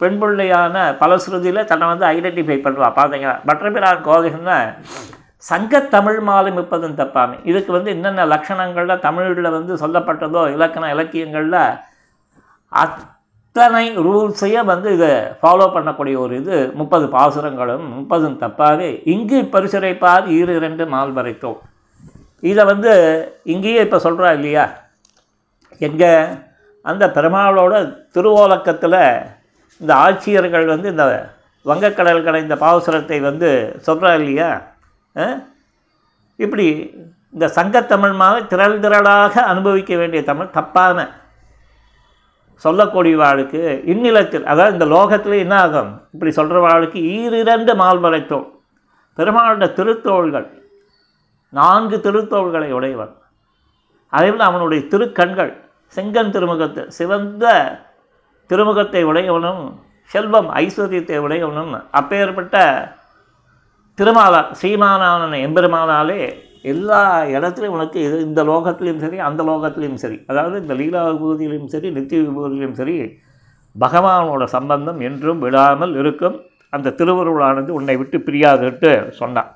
பெண் 0.00 0.18
பிள்ளையான 0.22 0.76
பலஸ்ருதியில் 1.02 1.68
தன்னை 1.70 1.86
வந்து 1.92 2.06
ஐடென்டிஃபை 2.14 2.58
பண்ணுவாள் 2.64 2.96
பார்த்தீங்கன்னா 2.98 3.36
பட்ரபிரான் 3.50 4.02
சங்க 5.44 5.72
சங்கத்தமிழ் 5.76 6.18
மாலும் 6.28 6.56
முப்பதும் 6.58 6.96
தப்பாமை. 7.00 7.36
இதுக்கு 7.50 7.70
வந்து 7.74 7.90
என்னென்ன 7.94 8.24
லட்சணங்களில் 8.32 9.02
தமிழில் 9.04 9.54
வந்து 9.56 9.72
சொல்லப்பட்டதோ 9.82 10.42
இலக்கண 10.54 10.84
இலக்கியங்களில் 10.94 11.58
அத்தனை 12.72 13.84
ரூல்ஸையும் 14.06 14.70
வந்து 14.70 14.88
இதை 14.96 15.10
ஃபாலோ 15.40 15.66
பண்ணக்கூடிய 15.74 16.16
ஒரு 16.24 16.34
இது. 16.40 16.56
முப்பது 16.80 17.06
பாசுரங்களும் 17.16 17.84
முப்பதும் 17.96 18.38
தப்பாவே 18.42 18.88
இங்கு 19.14 19.38
பரிசுரைப்பார் 19.54 20.26
இரு 20.38 20.54
இரண்டு 20.60 20.86
மால் 20.94 21.12
வரைத்தோம் 21.18 21.58
இதை 22.42 22.64
வந்து 22.72 22.92
இங்கேயே 23.52 23.82
இப்போ 23.86 23.98
சொல்கிறா 24.06 24.30
இல்லையா? 24.38 24.64
எங்கே 25.80 26.12
அந்த 26.84 27.04
பெருமாளோட 27.16 27.74
திருவோலக்கத்தில் 28.16 29.00
இந்த 29.80 29.92
ஆட்சியர்கள் 30.06 30.66
வந்து 30.74 30.88
இந்த 30.94 31.06
வங்கக்கடல்களை 31.66 32.40
இந்த 32.44 32.56
பாசுரத்தை 32.64 33.18
வந்து 33.28 33.50
சொல்கிறா 33.86 34.12
இல்லையா? 34.20 34.50
இப்படி 36.36 36.66
இந்த 37.32 37.46
சங்கத்தமிழ் 37.56 38.14
மாதிரி 38.14 38.46
திரள் 38.46 38.80
திரளாக 38.80 39.34
அனுபவிக்க 39.42 39.96
வேண்டிய 39.96 40.22
தமிழ் 40.24 40.50
தப்பான 40.50 41.08
சொல்லக்கூடியவாளுக்கு 42.64 43.82
இந்நிலத்தில் 43.84 44.44
அதாவது 44.44 44.72
இந்த 44.72 44.86
லோகத்தில் 44.86 45.32
என்ன 45.32 45.60
ஆகும்? 45.60 45.90
இப்படி 46.12 46.30
சொல்கிற 46.32 46.58
சொல்கிறவாளுக்கு 46.58 46.98
ஈரிரண்டு 47.16 47.72
மால்வரைத்தோள் 47.82 48.46
பெருமாளுடைய 49.18 49.72
திருத்தோள்கள் 49.72 50.46
நான்கு 51.48 51.96
திருத்தோள்களை 51.96 52.70
உடையவன். 52.70 53.12
அதேபோல் 54.08 54.48
அவனுடைய 54.48 54.84
திருக்கண்கள் 54.92 55.52
செங்கன் 55.94 56.32
திருமுகத்து 56.34 56.82
சிவந்த 56.88 57.44
திருமுகத்தை 58.50 59.02
உடையவனும் 59.04 59.62
செல்வம் 60.04 60.50
ஐஸ்வர்யத்தை 60.54 61.18
உடையவனும் 61.18 61.72
அப்பேற்பட்ட 61.90 62.56
திருமாலா 63.98 64.40
சீமானான 64.60 65.38
எம்பெருமானாலே 65.46 66.20
எல்லா 66.72 67.00
இடத்துலையும் 67.36 67.76
உனக்கு 67.76 67.98
இது 68.06 68.16
இந்த 68.28 68.40
லோகத்திலையும் 68.50 69.02
சரி 69.04 69.18
அந்த 69.28 69.40
லோகத்திலையும் 69.48 70.00
சரி 70.02 70.18
அதாவது 70.30 70.56
இந்த 70.62 70.74
லீலா 70.80 71.02
விபூதியிலையும் 71.08 71.72
சரி 71.74 71.88
நித்திய 71.96 72.20
விபூதியிலையும் 72.26 72.78
சரி 72.80 72.96
பகவானோட 73.76 74.44
சம்பந்தம் 74.56 75.00
என்றும் 75.08 75.40
விடாமல் 75.46 75.94
இருக்கும். 76.02 76.36
அந்த 76.74 76.92
திருவருளானது 76.98 77.70
உன்னை 77.78 77.94
விட்டு 78.00 78.18
பிரியாதுன்ட்டு 78.26 78.92
சொன்னான். 79.20 79.50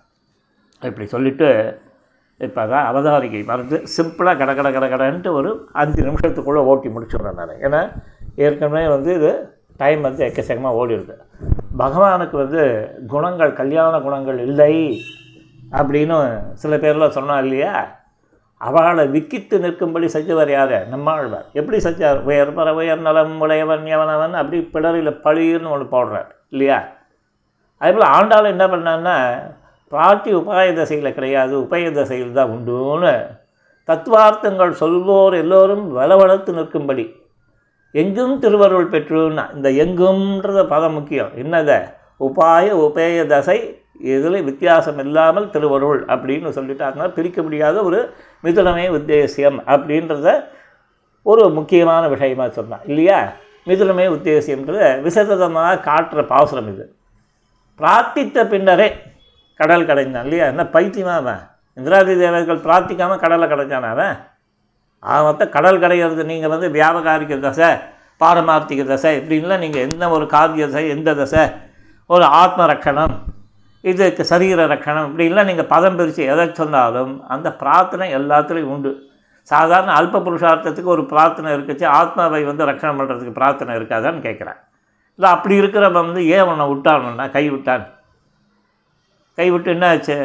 இப்படி 0.83 1.07
சொல்லிவிட்டு 1.15 1.49
இப்போ 2.41 2.63
தான் 2.73 2.87
அவதாரிகை 2.91 3.41
மறந்து 3.51 3.79
சிம்பிளாக 3.95 4.39
கட 4.41 4.51
கட 4.59 4.69
கட 4.75 4.87
கடன்ட்டு 4.93 5.31
ஒரு 5.39 5.51
அஞ்சு 5.83 6.01
நிமிஷத்துக்குள்ளே 6.09 6.63
ஓட்டி 6.71 6.89
முடிச்சுடுறேன் 6.95 7.41
நான். 7.41 7.57
ஏன்னா 7.67 7.81
ஏற்கனவே 8.47 8.85
வந்து 8.95 9.11
இது 9.19 9.33
டைம் 9.81 10.01
வந்து 10.09 10.23
எக்கச்சக்கமாக 10.27 10.79
ஓடிடுது. 10.81 11.15
பகவானுக்கு 11.79 12.37
வந்து 12.37 12.63
குணங்கள் 13.07 13.53
கல்யாண 13.53 13.95
குணங்கள் 14.01 14.39
இல்லை 14.49 14.75
அப்படின்னு 15.79 16.17
சில 16.63 16.77
பேர்லாம் 16.77 17.17
சொன்னா 17.19 17.39
இல்லையா? 17.39 17.73
அவளை 18.61 19.05
விக்கித்து 19.15 19.59
நிற்கும்படி 19.59 20.07
செஞ்சவர் 20.15 20.51
யார்? 20.55 20.75
நம்மாழ்வார். 20.89 21.47
எப்படி 21.53 21.79
செஞ்சார்? 21.85 22.19
உயர் 22.23 22.57
பர 22.57 22.75
உயர் 22.75 23.07
நலம் 23.07 23.37
உடையவன் 23.41 23.87
எவனவன்? 23.97 24.35
அப்படி 24.41 24.59
பிடரில் 24.75 25.21
பழின்னு 25.25 25.73
ஒன்று 25.75 25.87
போடுறார் 25.95 26.31
இல்லையா? 26.51 26.79
அதேபோல் 27.81 28.13
ஆண்டாள் 28.17 28.53
என்ன 28.55 28.65
பண்ணான்னா 28.67 29.17
பிரார்த்தி 29.93 30.31
உபாய 30.35 30.67
தசையில் 30.75 31.15
கிடையாது 31.15 31.55
உபய 31.63 31.87
தசையில் 31.91 32.37
தான் 32.39 32.53
உண்டுன்னு 32.57 33.15
தத்துவார்த்தங்கள் 33.89 34.79
சொல்வோர் 34.81 35.35
எல்லோரும் 35.43 35.87
வளவளத்து 35.97 36.51
நிற்கும்படி 36.53 37.05
எங்கும் 37.93 38.39
திருவருள் 38.39 38.89
பெற்றுன்னா 38.89 39.55
இந்த 39.55 39.71
எங்கும்ன்றத 39.71 40.69
பதம் 40.69 40.93
முக்கியம். 40.93 41.31
என்னதை? 41.37 41.93
உபாய 42.21 42.73
உபேய 42.87 43.27
தசை 43.27 43.83
இதில் 44.01 44.43
வித்தியாசம் 44.43 44.99
இல்லாமல் 44.99 45.51
திருவருள் 45.51 46.05
அப்படின்னு 46.05 46.49
சொல்லிட்டாங்கன்னா 46.57 47.09
பிரிக்க 47.09 47.43
முடியாத 47.43 47.83
ஒரு 47.83 48.15
மிதுனமே 48.45 48.87
உத்தேசியம் 48.91 49.59
அப்படின்றத 49.67 50.45
ஒரு 51.23 51.49
முக்கியமான 51.49 52.09
விஷயமா 52.09 52.49
சொன்னான். 52.49 52.81
இல்லையா? 52.87 53.33
மிதுனமே 53.67 54.07
உத்தேசியம்ன்றது 54.09 55.03
விசதமாக 55.03 55.93
காட்டுற 55.93 56.27
பாசுரம் 56.27 56.75
இது. 56.75 56.95
பிரார்த்தித்த 57.79 58.49
பின்னரே 58.49 58.93
கடல் 59.55 59.87
கடைஞ்சான் 59.87 60.23
இல்லையா? 60.23 60.47
என்ன 60.47 60.63
பைத்தியமா 60.63 61.15
அவன்? 61.15 61.41
இந்திராதி 61.75 62.19
தேவர்கள் 62.19 62.59
பிரார்த்திக்காமல் 62.59 63.19
கடலை 63.19 63.49
கடைஞ்சான் 63.49 63.91
அவன்? 63.91 64.17
ஆகத்த 65.03 65.43
கடல் 65.57 65.83
கடைகிறது 65.83 66.23
நீங்கள் 66.33 66.53
வந்து 66.55 66.69
வியாபகாரிக 66.77 67.41
தசை 67.47 67.71
பாரமார்த்திக 68.21 68.83
தசை 68.93 69.13
இப்படின்லாம் 69.19 69.63
நீங்கள் 69.65 69.85
எந்த 69.87 70.05
ஒரு 70.17 70.25
காரிய 70.35 70.65
தசை 70.67 70.89
எந்த 70.95 71.11
தசை? 71.21 71.43
ஒரு 72.11 72.25
ஆத்ம 72.41 72.67
ரக்கணம் 72.73 73.15
இதுக்கு 73.85 74.23
சரீர 74.31 74.67
ரக்கணம் 74.73 75.07
இப்படின்லாம் 75.09 75.49
நீங்கள் 75.51 75.71
பதம் 75.75 75.97
பிரித்து 75.99 76.23
எதை 76.33 76.45
சொன்னாலும் 76.59 77.13
அந்த 77.35 77.49
பிரார்த்தனை 77.61 78.09
எல்லாத்துலேயும் 78.19 78.73
உண்டு. 78.75 78.93
சாதாரண 79.51 79.91
அல்ப 80.01 80.21
புருஷார்த்தத்துக்கு 80.27 80.93
ஒரு 80.97 81.05
பிரார்த்தனை 81.13 81.51
இருக்குச்சு 81.57 81.87
ஆத்மாவை 82.01 82.43
வந்து 82.51 82.67
ரட்சணம் 82.71 82.99
பண்ணுறதுக்கு 83.01 83.39
பிரார்த்தனை 83.39 83.75
இருக்காதான்னு 83.79 84.21
கேட்குறேன் 84.27 84.59
இல்லை 85.19 85.31
அப்படி 85.37 85.55
இருக்கிறவன் 85.61 86.09
வந்து 86.09 86.27
ஏன் 86.37 86.49
உன்னை 86.51 86.67
விட்டான்னா 86.73 87.27
கை 87.37 87.45
விட்டான். 87.55 87.87
கை 89.39 89.49
விட்டு 89.51 89.71
என்ன 89.75 89.89
ஆச்சு 89.95 90.19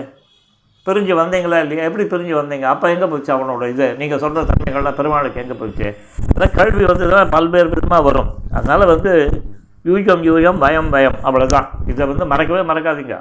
பிரிஞ்சு 0.88 1.14
வந்தீங்களா 1.20 1.60
இல்லையா? 1.64 1.86
எப்படி 1.90 2.04
பிரிஞ்சு 2.12 2.34
வந்தீங்க? 2.40 2.66
அப்போ 2.74 2.86
எங்கே 2.94 3.08
போச்சு 3.12 3.32
அவனோட 3.36 3.68
இது? 3.74 3.86
நீங்கள் 4.02 4.22
சொல்கிற 4.24 4.42
தன்மைகள்லாம் 4.50 4.98
பெருமாளுக்கு 5.00 5.42
எங்கே 5.44 5.56
போச்சு? 5.62 5.88
அதான் 6.34 6.56
கல்வி 6.60 6.84
வந்து 6.92 7.06
தான் 7.14 7.32
பல்வேறு 7.36 7.70
விதமாக 7.74 8.04
வரும். 8.10 8.30
அதனால் 8.58 8.92
வந்து 8.94 9.14
யூகம் 9.90 10.24
யூயம் 10.28 10.60
பயம் 10.66 10.92
பயம். 10.96 11.18
அவ்வளோதான் 11.28 11.68
இதை 11.92 12.06
வந்து 12.12 12.26
மறக்கவே 12.26 12.62
மறக்காதீங்க. 12.72 13.16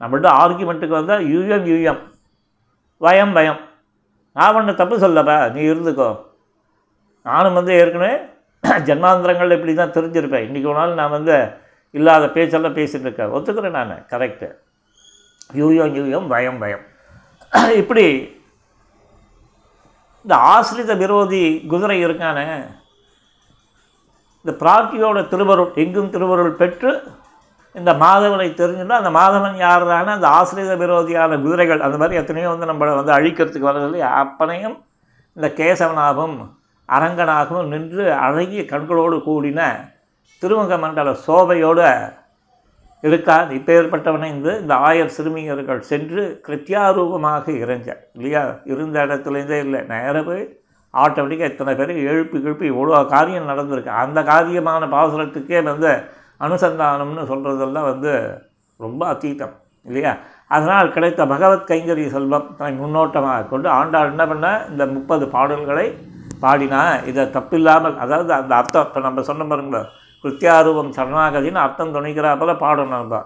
நம்மள்ட்ட 0.00 0.28
ஆர்குமெண்ட்டுக்கு 0.42 0.98
வந்தால் 0.98 1.24
யூயம் 1.34 1.66
யூயம் 1.72 2.00
பயம் 3.00 3.34
பயம். 3.38 3.60
நான் 4.36 4.56
ஒன்று 4.58 4.74
தப்பு 4.80 4.96
சொல்லப்பா 5.04 5.36
நீ 5.54 5.60
இருந்துக்கோ. 5.72 6.10
நானும் 7.26 7.58
வந்து 7.60 7.72
ஏற்கனவே 7.80 8.12
ஜென்மாந்திரங்கள் 8.88 9.54
இப்படி 9.56 9.72
தான் 9.74 9.94
தெரிஞ்சிருப்பேன். 9.96 10.44
இன்றைக்கி 10.46 10.68
ஒரு 10.72 10.78
நாள் 10.80 10.98
நான் 11.00 11.14
வந்து 11.16 11.34
இல்லாத 11.94 12.24
பேச்செல்லாம் 12.36 12.76
பேசிகிட்டு 12.78 13.06
இருக்கேன். 13.08 13.32
ஒத்துக்கிறேன் 13.36 13.78
நான். 13.78 13.94
கரெக்டு 14.12 14.48
யூயம் 15.60 15.94
யூயம் 15.98 16.28
பயம் 16.34 16.58
பயம். 16.58 16.84
இப்படி 17.80 18.04
இந்த 20.24 20.34
ஆசிரித 20.50 20.92
விரோதி 20.94 21.40
குதிரை 21.66 21.96
இருக்கானே 22.00 22.44
இந்த 24.44 24.52
பிராட்டியோட 24.60 25.18
திருவருள் 25.28 25.72
எங்கும் 25.76 26.12
திருவருள் 26.14 26.52
பெற்று 26.52 26.90
இந்த 27.74 27.90
மாதவனை 27.94 28.46
தெரிஞ்சுன்னா 28.52 29.00
அந்த 29.00 29.10
மாதவன் 29.10 29.56
யாருதான 29.60 30.14
அந்த 30.14 30.28
ஆசிரித 30.30 30.74
விரோதியான 30.76 31.38
குதிரைகள் 31.40 31.84
அந்த 31.86 31.98
மாதிரி 31.98 32.20
எத்தனையோ 32.20 32.48
வந்து 32.48 32.70
நம்மளை 32.70 32.94
வந்து 32.94 33.12
அழிக்கிறதுக்கு 33.12 33.70
வரதில்லை 33.70 34.00
அப்பனையும் 34.20 34.76
இந்த 35.36 35.48
கேசவனாகவும் 35.58 36.38
அரங்கனாகவும் 36.88 37.68
நின்று 37.68 38.04
அழகிய 38.20 38.62
கண்களோடு 38.64 39.18
கூடின 39.26 39.60
திருமுக 40.42 40.76
மண்டல 40.78 41.10
சோபையோடு 41.22 41.84
இருக்கான் 43.02 43.50
இப்பேற்பட்டவனை 43.56 44.24
இந்த 44.24 44.58
இந்த 44.58 44.74
ஆயர் 44.74 45.14
சிறுமியர்கள் 45.16 45.80
சென்று 45.80 46.40
கிருத்தியாரூபமாக 46.48 47.44
இறைஞ்ச 47.62 47.88
இல்லையா? 48.14 48.60
இருந்த 48.64 49.06
இடத்துலேருந்தே 49.06 49.58
இல்லை. 49.58 49.80
நேராக 49.82 50.22
போய் 50.22 50.42
ஆட்டோமேட்டிக்காக 50.94 51.50
இத்தனை 51.50 51.74
பேரை 51.74 52.02
எழுப்பி 52.02 52.38
கிழப்பி 52.38 52.66
இவ்வளோ 52.70 53.06
காரியம் 53.06 53.48
நடந்திருக்கு. 53.48 53.86
அந்த 53.86 54.22
காரியமான 54.22 54.88
பாசுரத்துக்கே 54.96 55.62
வந்து 55.62 55.90
அனுசந்தானம்னு 56.40 57.24
சொல்கிறதெல்லாம் 57.32 57.88
வந்து 57.92 58.12
ரொம்ப 58.76 59.12
அத்தீதம் 59.12 59.54
இல்லையா? 59.84 60.16
அதனால் 60.46 60.92
கிடைத்த 60.92 61.26
பகவத் 61.26 61.70
கைங்கரிய 61.70 62.06
செல்வம் 62.06 62.56
தன்னை 62.56 62.80
முன்னோட்டமாக 62.80 63.44
கொண்டு 63.44 63.68
ஆண்டாள் 63.68 64.08
என்ன 64.08 64.26
பண்ண? 64.26 64.66
இந்த 64.70 64.86
முப்பது 64.86 65.28
பாடல்களை 65.28 65.86
பாடினா 66.42 67.06
இதை 67.06 67.24
தப்பில்லாமல் 67.24 67.96
அதாவது 67.96 68.32
அந்த 68.32 68.52
அர்த்தம் 68.54 68.86
இப்போ 68.86 69.00
நம்ம 69.00 69.22
சொன்ன 69.22 69.44
பாருங்க 69.44 69.80
கிருத்தியாரூபம் 70.24 70.94
சரணாகதின்னு 70.96 71.64
அர்த்தம் 71.64 71.94
துணிக்கிறாப்புல 71.94 72.54
பாடணும் 72.64 72.96
நம்ம. 72.96 73.22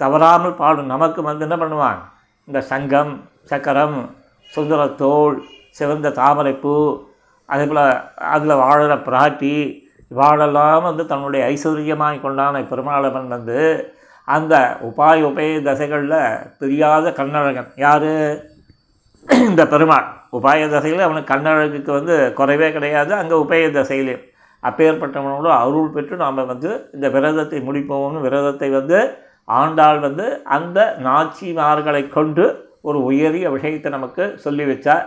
தவறாமல் 0.00 0.54
பாடும். 0.54 0.86
நமக்கு 0.86 1.22
வந்து 1.22 1.44
என்ன 1.48 1.56
பண்ணுவான்? 1.64 2.00
இந்த 2.48 2.60
சங்கம் 2.60 3.12
சக்கரம் 3.42 3.98
சுந்தரத்தோள் 4.52 5.36
சிவந்த 5.70 6.10
தாமரைப்பூ 6.10 6.74
அதே 7.48 7.64
போல் 7.64 7.82
அதில் 8.34 8.60
வாழற 8.62 8.92
பிராட்டி 9.08 9.84
வாழலாம் 10.10 10.82
வந்து 10.82 11.06
தன்னுடைய 11.06 11.42
ஐஸ்வர்யமாய் 11.52 12.20
கொண்டான 12.20 12.60
பெருமாளவன் 12.62 13.28
வந்து 13.28 13.58
அந்த 14.24 14.54
உபாய 14.88 15.18
உபய 15.30 15.58
தசைகளில் 15.62 16.20
தெரியாத 16.58 17.10
கண்ணழகன். 17.10 17.70
யார்? 17.76 18.10
இந்த 19.28 19.62
பெருமாள். 19.66 20.06
உபாய 20.36 20.62
தசையில் 20.74 21.06
அவனுக்கு 21.06 21.32
கண்ணழகுக்கு 21.32 21.92
வந்து 21.98 22.16
குறைவே 22.38 22.68
கிடையாது. 22.76 23.12
அங்கே 23.20 23.36
உபய 23.44 23.68
தசையிலையும் 23.78 24.24
அப்பேற்பட்டவனோட 24.62 25.48
அருள் 25.62 25.94
பெற்று 25.94 26.14
நாம் 26.22 26.40
வந்து 26.52 26.70
இந்த 26.96 27.06
விரதத்தை 27.16 27.58
முடிப்போம்னு 27.66 28.24
விரதத்தை 28.26 28.68
வந்து 28.78 28.98
ஆண்டாள் 29.60 30.00
வந்து 30.06 30.26
அந்த 30.56 30.78
நாச்சிமார்களை 31.06 32.02
கொண்டு 32.16 32.44
ஒரு 32.88 32.98
உயரிய 33.10 33.46
விஷயத்தை 33.56 33.90
நமக்கு 33.96 34.24
சொல்லி 34.44 34.64
வச்சார். 34.70 35.04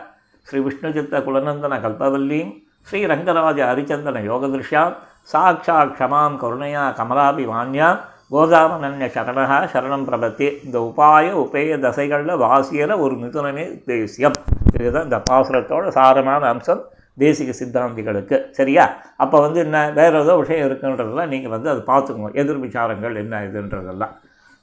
ஸ்ரீ 0.47 0.59
விஷ்ணு 0.65 0.89
சித்த 0.97 1.19
குலநந்தன 1.25 1.79
கல்பவல்லியும் 1.85 2.53
ஸ்ரீ 2.87 2.99
ரங்கராஜ 3.11 3.59
ஹரிச்சந்தன 3.69 4.21
யோகதிருஷ்யாம் 4.29 4.93
சாட்சா 5.31 5.77
க்ஷமாம் 5.95 6.37
கருணையா 6.43 6.85
கமலாபி 6.99 7.45
வான்யா 7.51 7.89
கோதாமனன்ய 8.33 9.07
சரணா 9.15 9.59
சரணம் 9.73 10.07
பிரபத்தி. 10.09 10.47
இந்த 10.65 10.77
உபாய 10.89 11.27
உபேய 11.43 11.77
தசைகளில் 11.85 12.41
வாசியல 12.45 12.97
ஒரு 13.05 13.15
மிதுனமே 13.23 13.65
தேசியம். 13.91 14.37
இதுதான் 14.79 15.07
இந்த 15.07 15.21
பாசுரத்தோட 15.31 15.87
சாரமான 15.97 16.43
அம்சம் 16.53 16.81
தேசிக 17.17 17.53
சித்தாந்திகளுக்கு. 17.59 18.37
சரியா? 18.51 18.83
அப்போ 19.23 19.37
வந்து 19.45 19.59
என்ன 19.59 19.77
வேறு 19.99 20.19
ஏதோ 20.19 20.35
விஷயம் 20.41 20.65
இருக்குன்றதெல்லாம் 20.67 21.31
நீங்கள் 21.33 21.53
வந்து 21.55 21.69
அதை 21.69 21.81
பார்த்துக்கணும். 21.91 22.35
எதிர் 22.41 22.61
விசாரங்கள் 22.65 23.15
என்ன 23.23 23.41
இதுன்றதெல்லாம். 23.47 24.13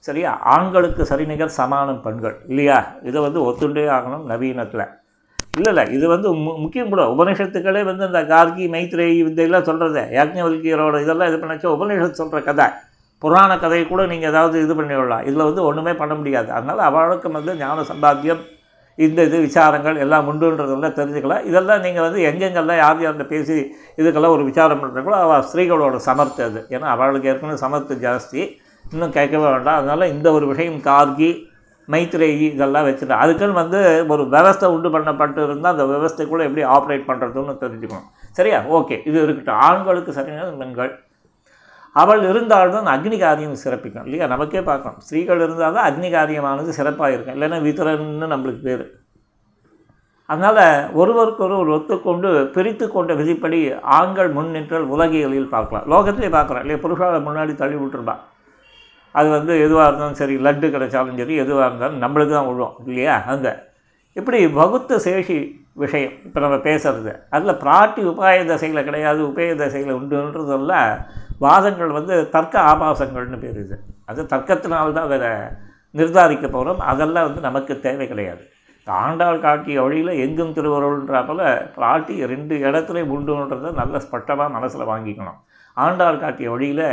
சரியா? 0.09 0.31
ஆண்களுக்கு 0.55 1.03
சரிநிகர் 1.11 1.57
சமானம் 1.61 2.01
பெண்கள். 2.07 2.37
இல்லையா? 2.47 2.79
இதை 3.03 3.21
வந்து 3.27 3.41
ஒத்துண்டே 3.49 3.85
ஆகணும் 3.97 4.25
நவீனத்தில். 4.33 4.87
இல்லை 5.59 5.71
இல்லை 5.73 5.85
இது 5.97 6.07
வந்து 6.15 6.29
மு 6.45 6.51
முக்கியம் 6.63 6.91
கூட. 6.93 7.03
உபநிஷத்துக்களே 7.15 7.83
வந்து 7.91 8.05
இந்த 8.07 8.21
கார்கி 8.33 8.65
மைத்ரேயி 8.75 9.21
வித்தையெல்லாம் 9.27 9.69
சொல்கிறது 9.69 10.03
யாக்ஞவல்கியரோட 10.19 10.97
இதெல்லாம் 11.05 11.31
இது 11.31 11.39
பண்ணாச்சும் 11.43 11.75
உபநிஷத்து 11.77 12.21
சொல்கிற 12.23 12.41
கதை. 12.49 12.67
புராண 13.23 13.53
கதையை 13.59 13.85
கூட 13.87 14.03
நீங்கள் 14.07 14.31
ஏதாவது 14.31 14.57
இது 14.65 14.75
பண்ணி 14.77 14.95
விடலாம் 14.97 15.25
இதில் 15.29 15.49
வந்து 15.49 15.63
ஒன்றுமே 15.69 15.93
பண்ண 16.01 16.15
முடியாது. 16.15 16.49
அதனால் 16.57 16.83
அவளுக்கு 16.89 17.29
வந்து 17.39 17.55
ஞான 17.57 17.85
சம்பாத்தியம் 17.93 18.43
இந்த 19.05 19.23
இது 19.23 19.39
விசாரங்கள் 19.39 19.97
எல்லாம் 19.97 20.29
உண்டுன்றதெல்லாம் 20.31 20.95
தெரிஞ்சுக்கலாம் 20.99 21.45
இதெல்லாம் 21.45 21.81
நீங்கள் 21.81 22.05
வந்து 22.07 22.21
எங்கெங்கெல்லாம் 22.29 22.77
யார் 22.77 23.03
யார்கிட்ட 23.05 23.27
பேசி 23.27 23.57
இதுக்கெல்லாம் 23.97 24.35
ஒரு 24.37 24.45
விசாரம் 24.45 24.81
பண்ணுறீங்களோ 24.83 25.19
அவள் 25.25 25.45
ஸ்திரீகளோட 25.49 25.97
சமர்த்து 25.97 26.43
அது. 26.45 26.67
ஏன்னா 26.71 26.81
அவளுக்கு 26.81 27.29
ஏற்கனவே 27.29 27.59
சமர்த்து 27.65 27.97
ஜாஸ்தி. 28.07 28.59
இன்னும் 28.93 29.11
கேட்கவே 29.11 29.51
வேண்டாம். 29.51 29.77
அதனால் 29.77 30.13
இந்த 30.15 30.33
ஒரு 30.33 30.47
விஷயம் 30.47 30.81
கார்கி 30.81 31.31
மைத்ரேயி 31.89 32.47
இதெல்லாம் 32.55 32.87
வச்சுட்டு. 32.87 33.15
அதுக்குன்னு 33.23 33.61
வந்து 33.63 33.81
ஒரு 34.09 34.23
விவஸ்தை 34.23 34.65
உண்டு 34.65 34.89
பண்ணப்பட்டு 34.89 35.41
இருந்தால் 35.45 35.75
அந்த 35.75 35.85
விவஸ்தைக்குள்ளே 35.93 36.47
எப்படி 36.49 36.65
ஆப்ரேட் 36.77 37.09
பண்ணுறதுன்னு 37.11 37.61
தெரிஞ்சுக்கணும். 37.65 38.09
சரியா? 38.33 38.63
ஓகே. 38.71 38.97
இது 39.05 39.23
இருக்கட்டும். 39.23 39.61
ஆண்களுக்கு 39.69 40.13
சரியான 40.13 40.49
பெண்கள் 40.63 40.91
அவள் 42.03 42.23
இருந்தால்தான் 42.31 42.93
அக்னி 42.95 43.19
காரியம் 43.19 43.63
சிறப்பிக்கும் 43.65 44.07
இல்லையா? 44.07 44.27
நமக்கே 44.27 44.61
பார்க்கணும். 44.61 45.01
ஸ்திரீகள் 45.01 45.43
இருந்தால் 45.45 45.77
தான் 45.77 45.87
அக்னி 45.89 46.09
காரியமானது 46.17 46.77
சிறப்பாக 46.79 47.15
இருக்கும். 47.15 47.37
இல்லைன்னா 47.37 47.59
விதரன்னு 47.67 48.27
நம்மளுக்கு 48.35 48.63
பேர். 48.69 48.85
அதனால் 50.29 50.63
ஒருவருக்கொருவர் 51.01 51.75
ஒத்துக்கொண்டு 51.77 52.31
பிரித்து 52.55 52.87
கொண்ட 52.89 53.15
விதிப்படி 53.15 53.59
ஆண்கள் 53.99 54.31
முன்னின்றல் 54.37 54.87
உலகியலில் 54.95 55.53
பார்க்கலாம். 55.55 55.87
லோகத்திலே 55.93 56.31
பார்க்குறோம் 56.37 56.65
இல்லையா? 56.65 56.81
புருஷாவை 56.85 57.21
முன்னாடி 57.29 57.55
தள்ளி 57.63 57.79
விட்டுருப்பா 57.81 58.17
அது 59.15 59.29
வந்து 59.29 59.53
எதுவாக 59.67 59.87
இருந்தாலும் 59.89 60.19
சரி 60.21 60.35
லட்டு 60.47 60.67
கிடைச்சாலும் 60.73 61.21
சரி 61.21 61.35
எதுவாக 61.45 61.69
இருந்தாலும் 61.69 62.03
நம்மளுக்கு 62.05 62.35
தான் 62.35 62.49
விழுவோம் 62.49 62.75
இல்லையா? 62.87 63.15
அங்கே. 63.33 63.53
இப்படி 64.17 64.39
வகுத்த 64.59 64.99
சேஷி 65.05 65.37
விஷயம் 65.83 66.13
இப்போ 66.27 66.39
நம்ம 66.41 66.57
பேசுகிறது 66.67 67.13
அதில் 67.31 67.61
பிராட்டி 67.63 68.03
உபாய 68.11 68.45
தசையில் 68.51 68.87
கிடையாது 68.89 69.21
உபய 69.31 69.55
தசையில் 69.63 69.97
உண்டுன்றதெல்லாம் 70.01 70.93
வாதங்கள் 71.39 71.97
வந்து 71.99 72.29
தர்க்க 72.29 72.61
ஆபாசங்கள்னு 72.61 73.39
பேர் 73.39 73.59
இது. 73.65 73.77
அது 74.05 74.23
தர்க்கத்தினால்தான் 74.23 75.09
அதை 75.09 75.31
நிர்தாரிக்க 75.95 76.47
போகிறோம் 76.49 76.81
அதெல்லாம் 76.81 77.27
வந்து 77.27 77.41
நமக்கு 77.41 77.81
தேவை 77.81 78.07
கிடையாது. 78.09 78.43
ஆண்டாள் 78.87 79.41
காட்டிய 79.41 79.83
வழியில் 79.83 80.21
எங்கும் 80.25 80.55
திருவருள்ன்றாப்போல 80.55 81.43
பிராட்டி 81.77 82.27
ரெண்டு 82.27 82.57
இடத்துலையும் 82.57 83.13
உண்டுன்றதை 83.17 83.73
நல்ல 83.73 84.01
ஸ்பட்டமாக 84.05 84.51
மனசில் 84.51 84.91
வாங்கிக்கணும். 84.93 85.39
ஆண்டாள் 85.75 86.19
காட்டிய 86.19 86.51
வழியில் 86.51 86.89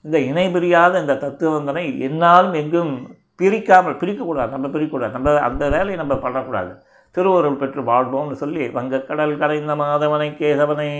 இந்த 0.00 0.18
இணை 0.18 0.46
பிரியாத 0.48 1.00
இந்த 1.00 1.14
தத்துவந்தனை 1.14 1.98
என்னாலும் 1.98 2.52
எங்கும் 2.52 2.92
பிரிக்காமல் 3.36 4.00
பிரிக்கக்கூடாது. 4.02 4.48
நம்ம 4.48 4.66
பிரிக்கக்கூடாது. 4.66 5.10
நம்ம 5.10 5.40
அந்த 5.40 5.68
வேலையை 5.68 5.96
நம்ம 5.96 6.16
பண்ணக்கூடாது. 6.16 6.72
திருவருள் 7.10 7.60
பெற்று 7.60 7.82
வாழ்வோம்னு 7.82 8.32
சொல்லி 8.32 8.68
வங்கக்கடல் 8.68 9.38
கரைந்த 9.38 9.74
மாதவனை 9.74 10.28
கேசவனை 10.40 10.90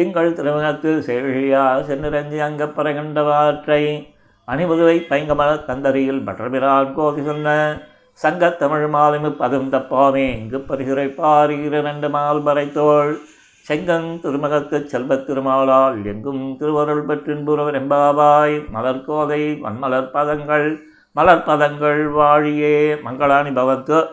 திங்கள் 0.00 0.32
திருமணத்தில் 0.32 1.00
செழியா 1.06 1.62
சென்னிரஞ்சி 1.88 2.38
அங்கப்பறை 2.44 2.92
கண்டவாற்றை 2.96 4.08
அணிமுதுவை 4.48 4.94
பைங்கமல 5.08 5.50
தந்தரியில் 5.64 6.22
பற்றபிரான் 6.24 6.94
கோதி 6.94 7.22
சொன்ன 7.24 7.76
சங்கத்தமிழ் 8.22 8.86
மாலுமி 8.94 9.30
பதும் 9.30 9.72
தப்பாமே 9.72 10.24
இங்கு 10.38 10.58
பரிசுரை 10.58 11.06
பாரிகிற 11.18 11.82
நண்டு 11.82 12.10
மால் 12.10 12.42
பறைத்தோள் 12.42 13.12
செங்கன் 13.66 14.08
திருமகத்துச் 14.22 14.86
செல்வத் 14.86 15.26
திருமாலால் 15.26 16.04
எங்கும் 16.04 16.56
திருவருள் 16.56 17.04
பெற்றின்புறவர் 17.06 17.78
எம்பாவாய் 17.82 18.56
மலர்கோதை 18.74 19.42
வன்மலர் 19.60 20.10
பதங்கள் 20.14 20.68
மலர் 21.12 21.46
பதங்கள் 21.46 22.02
வாழியே 22.12 23.02
மங்களாணி 23.02 23.50
பவத்து. 23.50 24.06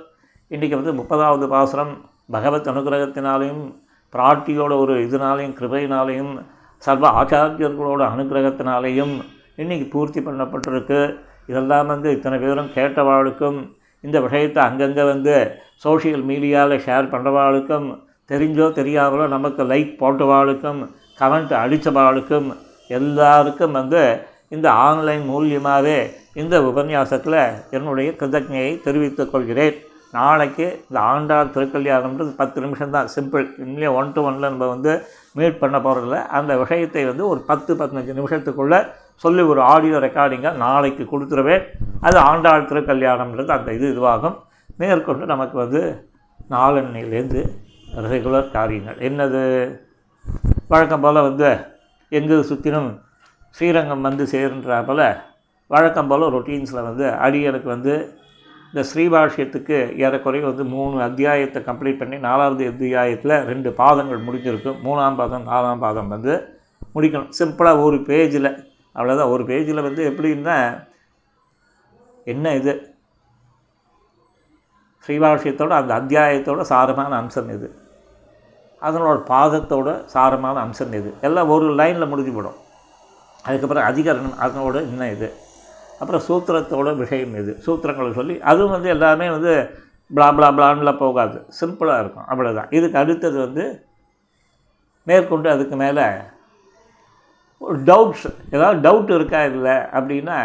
இன்றைக்கி 0.52 0.78
வந்து 0.82 0.94
முப்பதாவது 0.94 1.48
பாசுரம். 1.48 1.96
பகவத் 2.32 2.68
அனுகிரகத்தினாலையும் 2.68 3.66
பிரார்த்தியோட 4.14 4.74
ஒரு 4.84 4.94
இதனாலையும் 5.06 5.56
கிருபையினாலையும் 5.60 6.34
சர்வ 6.84 7.06
ஆச்சாரியர்களோட 7.22 8.02
அனுக்கிரகத்தினாலையும் 8.14 9.16
இன்றைக்கி 9.62 9.86
பூர்த்தி 9.94 10.20
பண்ணப்பட்டிருக்கு. 10.28 11.00
இதெல்லாம் 11.52 11.88
வந்து 11.94 12.08
இத்தனை 12.16 12.38
பேரும் 12.40 12.70
கேட்டவாளுக்கும் 12.78 13.58
இந்த 14.04 14.18
விஷயத்தை 14.26 14.62
அங்கங்கே 14.70 15.04
வந்து 15.14 15.36
சோஷியல் 15.86 16.24
மீடியாவில் 16.30 16.84
ஷேர் 16.86 17.12
பண்ணுறவாளுக்கும் 17.14 17.88
தெரிஞ்சோ 18.32 18.66
தெரியாமலோ 18.80 19.26
நமக்கு 19.36 19.64
லைக் 19.72 19.94
போட்டவாளுக்கும் 20.02 20.80
கமெண்ட் 21.20 21.54
அடித்தவாளுக்கும் 21.64 22.48
எல்லாருக்கும் 23.00 23.76
வந்து 23.80 24.02
இந்த 24.56 24.68
ஆன்லைன் 24.88 25.24
மூலியமாகவே 25.32 25.98
இந்த 26.42 26.56
உபன்யாசத்தில் 26.70 27.40
என்னுடைய 27.76 28.10
கிருதஜையை 28.20 28.72
தெரிவித்துக் 28.86 29.32
கொள்கிறேன். 29.32 29.78
நாளைக்கு 30.14 30.66
இந்த 30.90 31.00
ஆண்டாள் 31.00 31.54
திருக்கல்யாணம்ன்றது 31.56 32.32
பத்து 32.36 32.62
நிமிஷம் 32.62 32.94
தான் 32.96 33.10
சிம்பிள் 33.16 33.46
இனிமேல் 33.64 33.96
ஒன் 34.00 34.14
டு 34.14 34.22
ஒனில் 34.28 34.50
நம்ம 34.50 34.68
வந்து 34.68 34.92
மீட் 35.34 35.60
பண்ண 35.60 35.78
போகிறதில்ல 35.78 36.20
அந்த 36.38 36.58
விஷயத்தை 36.58 37.06
வந்து 37.06 37.28
ஒரு 37.28 37.40
பத்து 37.40 37.72
பதினஞ்சு 37.80 38.14
நிமிஷத்துக்குள்ளே 38.20 38.80
சொல்லி 39.24 39.44
ஒரு 39.52 39.62
ஆடியோ 39.74 40.00
ரெக்கார்டிங்காக 40.06 40.58
நாளைக்கு 40.58 41.04
கொடுத்துருவேன். 41.04 41.64
அது 42.02 42.18
ஆண்டாள் 42.30 42.70
திருக்கல்யாணம்ன்றது 42.72 43.52
அந்த 43.58 43.74
இது 43.74 43.88
இதுவாகும். 43.94 44.38
மேற்கொண்டு 44.78 45.26
நமக்கு 45.26 45.58
வந்து 45.58 45.82
நாளன்னையிலேருந்து 46.52 47.42
ரெகுலர் 48.08 48.52
காரியங்கள். 48.52 49.00
என்னது? 49.08 49.42
வழக்கம் 50.68 51.02
போல் 51.02 51.26
வந்து 51.30 51.50
எங்கு 52.12 52.38
சுற்றிலும் 52.44 52.90
ஸ்ரீரங்கம் 53.56 54.02
வந்து 54.02 54.24
சேருன்றா 54.34 54.86
போல் 54.86 55.08
வழக்கம் 55.72 56.10
போல் 56.10 56.32
ரொட்டீன்ஸில் 56.36 56.88
வந்து 56.90 57.06
அடியனுக்கு 57.26 57.70
வந்து 57.76 57.94
இந்த 58.74 58.82
ஸ்ரீபாஷ்யத்துக்கு 58.90 59.78
ஏறக்குறைய 60.06 60.46
வந்து 60.46 60.64
மூணு 60.74 61.02
அத்தியாயத்தை 61.02 61.60
கம்ப்ளீட் 61.68 62.00
பண்ணி 62.00 62.18
நாலாவது 62.18 62.64
அத்தியாயத்தில் 62.68 63.36
ரெண்டு 63.50 63.70
பாதங்கள் 63.72 64.26
முடிஞ்சிருக்கும் 64.28 64.82
மூணாம் 64.84 65.20
பாதம் 65.22 65.48
நாலாம் 65.48 65.84
பாதம் 65.86 66.12
வந்து 66.16 66.34
முடிக்கணும். 66.96 67.32
சிம்பிளாக 67.40 67.84
ஒரு 67.88 67.98
பேஜில் 68.10 68.50
அவ்வளோதான் 68.96 69.34
ஒரு 69.34 69.44
பேஜில் 69.44 69.86
வந்து 69.88 70.04
எப்படின்னா 70.12 70.58
என்ன 72.34 72.54
இது? 72.60 72.74
ஸ்ரீபாஷ்யத்தோட 75.08 75.74
அந்த 75.80 75.92
அத்தியாயத்தோட 76.00 76.62
சாரமான 76.74 77.12
அம்சம் 77.22 77.52
இது 77.56 77.68
அதனோட 78.82 79.18
பாதத்தோட 79.34 79.90
சாரமான 80.14 80.56
அம்சம் 80.66 80.96
இது 81.00 81.10
எல்லாம் 81.22 81.52
ஒரு 81.56 81.68
லைனில் 81.76 82.10
முடிஞ்சு 82.12 82.34
போடும் 82.34 82.58
அதுக்கப்புறம் 83.46 83.88
அதிகரணம் 83.90 84.40
அதனோட 84.46 84.78
இன்னும் 84.90 85.14
இது. 85.16 85.28
அப்புறம் 86.00 86.26
சூத்திரத்தோட 86.28 86.96
விஷயம் 86.96 87.36
இது. 87.36 87.54
சூத்திரங்களை 87.66 88.14
சொல்லி 88.14 88.42
அதுவும் 88.42 88.72
வந்து 88.72 88.90
எல்லாமே 88.90 89.30
வந்து 89.30 89.54
பிளா 90.16 90.28
பிளா 90.38 90.50
பிளான்லாம் 90.58 90.98
போகாது. 90.98 91.46
சிம்பிளாக 91.60 92.00
இருக்கும். 92.00 92.28
அவ்வளோதான் 92.30 92.74
இதுக்கு 92.74 93.00
அடுத்தது 93.00 93.40
வந்து 93.40 93.86
மேற்கொண்டு 95.04 95.50
அதுக்கு 95.50 95.76
மேலே 95.76 96.06
ஒரு 97.58 97.78
டவுட்ஸ் 97.80 98.26
ஏதாவது 98.52 98.80
டவுட் 98.90 99.16
இருக்கா 99.16 99.44
இல்லை 99.44 99.72
அப்படின்னா 99.72 100.38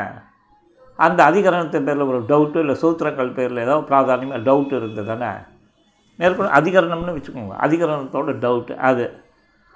அந்த 0.96 1.30
அதிகரணத்தின் 1.30 1.84
பேரில் 1.84 2.08
ஒரு 2.10 2.20
டவுட்டு 2.28 2.56
இல்லை 2.56 2.74
சூத்திரங்கள் 2.82 3.34
பேரில் 3.34 3.64
ஏதாவது 3.64 3.88
பிராதானியமாக 3.88 4.44
டவுட் 4.48 4.74
இருந்ததுன்னா 4.78 5.32
மேற்கொண்டு 6.16 6.52
அதிகரணம்னு 6.52 7.14
வச்சுக்கோங்க. 7.16 7.54
அதிகரணத்தோட 7.66 8.30
டவுட்டு 8.44 8.76
அது. 8.76 9.04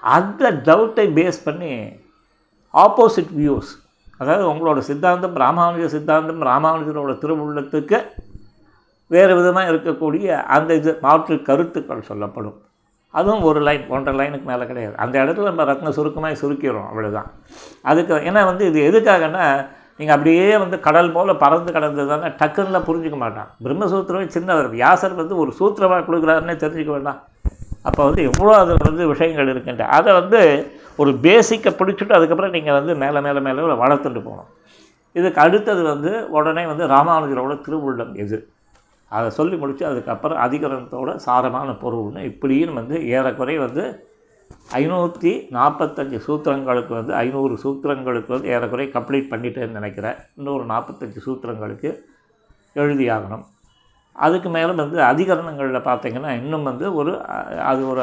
அந்த 0.00 0.52
டவுட்டை 0.52 1.04
பேஸ் 1.18 1.38
பண்ணி 1.44 1.72
ஆப்போசிட் 2.74 3.32
வியூஸ் 3.38 3.72
அதாவது 4.20 4.44
உங்களோட 4.52 4.78
சித்தாந்தம் 4.88 5.36
ராமானுஜ 5.44 5.86
சித்தாந்தம் 5.94 6.42
ராமானுஜரோட 6.50 7.14
திருவுள்ளத்துக்கு 7.22 7.98
வேறு 9.14 9.32
விதமாக 9.38 9.72
இருக்கக்கூடிய 9.72 10.28
அந்த 10.54 10.70
இது 10.78 10.92
மாற்று 11.04 11.34
கருத்துக்கள் 11.48 12.08
சொல்லப்படும். 12.10 12.56
அதுவும் 13.14 13.44
ஒரு 13.48 13.60
லைன் 13.66 13.84
ஒன்றரை 13.94 14.16
லைனுக்கு 14.20 14.46
மேலே 14.50 14.64
கிடையாது. 14.70 14.94
அந்த 15.04 15.14
இடத்துல 15.24 15.50
நம்ம 15.50 15.64
ரத்ன 15.68 15.92
சுருக்கமாக 15.98 16.38
சுருக்கிறோம் 16.40 16.88
அவ்வளோதான் 16.90 17.28
அதுக்கு 17.90 18.14
ஏன்னா 18.30 18.40
வந்து 18.50 18.64
இது 18.70 18.80
எதுக்காகன்னா 18.90 19.44
நீங்கள் 19.98 20.14
அப்படியே 20.16 20.48
வந்து 20.62 20.76
கடல் 20.86 21.12
போல் 21.14 21.41
பறந்து 21.42 21.70
கடந்ததுதானே 21.76 22.28
டக்குன்னுலாம் 22.41 22.86
புரிஞ்சிக்க 22.88 23.18
மாட்டான். 23.22 23.49
பிரம்மசூத்திரமே 23.64 24.26
சின்னவர் 24.34 24.68
வியாசர் 24.74 25.20
வந்து 25.20 25.36
ஒரு 25.42 25.53
சூத்திரமாக 25.58 26.04
கொடுக்குறாருன்னே 26.08 26.57
தெரிஞ்சுக்க 26.64 26.92
வேண்டாம். 26.96 27.20
அப்போ 27.88 28.00
வந்து 28.08 28.22
எவ்வளோ 28.30 28.53
அதில் 28.62 28.86
வந்து 28.88 29.07
விஷயங்கள் 29.12 29.53
இருக்குன்ட்டு 29.53 29.86
அதை 29.99 30.11
வந்து 30.20 30.41
ஒரு 30.96 31.10
பேசிக்கை 31.26 31.70
பிடிச்சிட்டு 31.78 32.18
அதுக்கப்புறம் 32.18 32.54
நீங்கள் 32.56 32.76
வந்து 32.78 32.92
மேலே 33.04 33.20
மேலே 33.26 33.40
மேலே 33.46 33.60
வளர்த்துட்டு 33.60 34.20
போகணும். 34.28 34.50
இதுக்கு 35.12 35.40
அடுத்தது 35.40 35.82
வந்து 35.82 36.30
உடனே 36.30 36.66
வந்து 36.66 36.84
ராமானுஜரோட 36.86 37.54
திருவுள்ளம் 37.66 38.14
எது? 38.24 38.38
அதை 39.08 39.30
சொல்லி 39.30 39.56
முடித்து 39.56 39.86
அதுக்கப்புறம் 39.86 40.40
அதிகரணத்தோட 40.44 41.10
சாரமான 41.26 41.70
பொருள்னு 41.82 42.22
இப்படியும் 42.30 42.74
வந்து 42.74 42.96
ஏறக்குறைய 43.08 43.58
வந்து 43.60 43.84
ஐநூற்றி 44.72 45.32
நாற்பத்தஞ்சு 45.56 46.18
சூத்திரங்களுக்கு 46.26 46.92
வந்து 46.98 47.14
ஐநூறு 47.14 47.54
சூத்திரங்களுக்கு 47.62 48.32
வந்து 48.34 48.48
ஏறக்குறைய 48.48 48.90
கம்ப்ளீட் 48.96 49.30
பண்ணிட்டேன்னு 49.32 49.78
நினைக்கிறேன். 49.78 50.18
இன்னொரு 50.36 50.64
நாற்பத்தஞ்சு 50.64 51.20
சூத்திரங்களுக்கு 51.26 51.90
எழுதியாகணும். 52.74 53.44
அதுக்கு 54.25 54.49
மேலே 54.49 54.72
வந்து 54.72 54.99
அதிகரணங்களில் 55.03 55.87
பார்த்திங்கன்னா 55.88 56.30
இன்னும் 56.43 56.63
வந்து 56.63 56.95
ஒரு 56.95 57.13
அது 57.71 57.88
ஒரு 57.88 58.03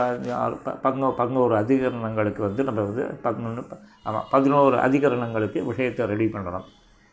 பதினோ 0.84 1.07
பதினோரு 1.11 1.53
அதிகரணங்களுக்கு 1.56 2.38
வந்து 2.38 2.64
நம்ம 2.64 2.81
வந்து 2.81 3.06
பதினொன்று 3.22 3.64
ஆமாம் 4.03 4.27
பதினோரு 4.31 4.76
அதிகரணங்களுக்கு 4.76 5.65
விஷயத்தை 5.65 6.06
ரெடி 6.06 6.26
பண்ணணும். 6.26 6.68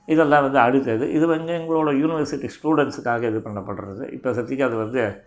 இதெல்லாம் 0.07 0.43
வந்து 0.43 0.59
அடுத்தது. 0.59 1.13
இது 1.13 1.27
வந்து 1.27 1.53
எங்களோட 1.59 1.91
யூனிவர்சிட்டி 2.03 2.49
ஸ்டூடெண்ட்ஸுக்காக 2.57 3.23
இது 3.31 3.41
பண்ணப்படுறது. 3.45 4.13
இப்போ 4.13 4.31
சத்திக்கு 4.31 4.65
அது 4.65 4.77
வந்து 4.77 5.25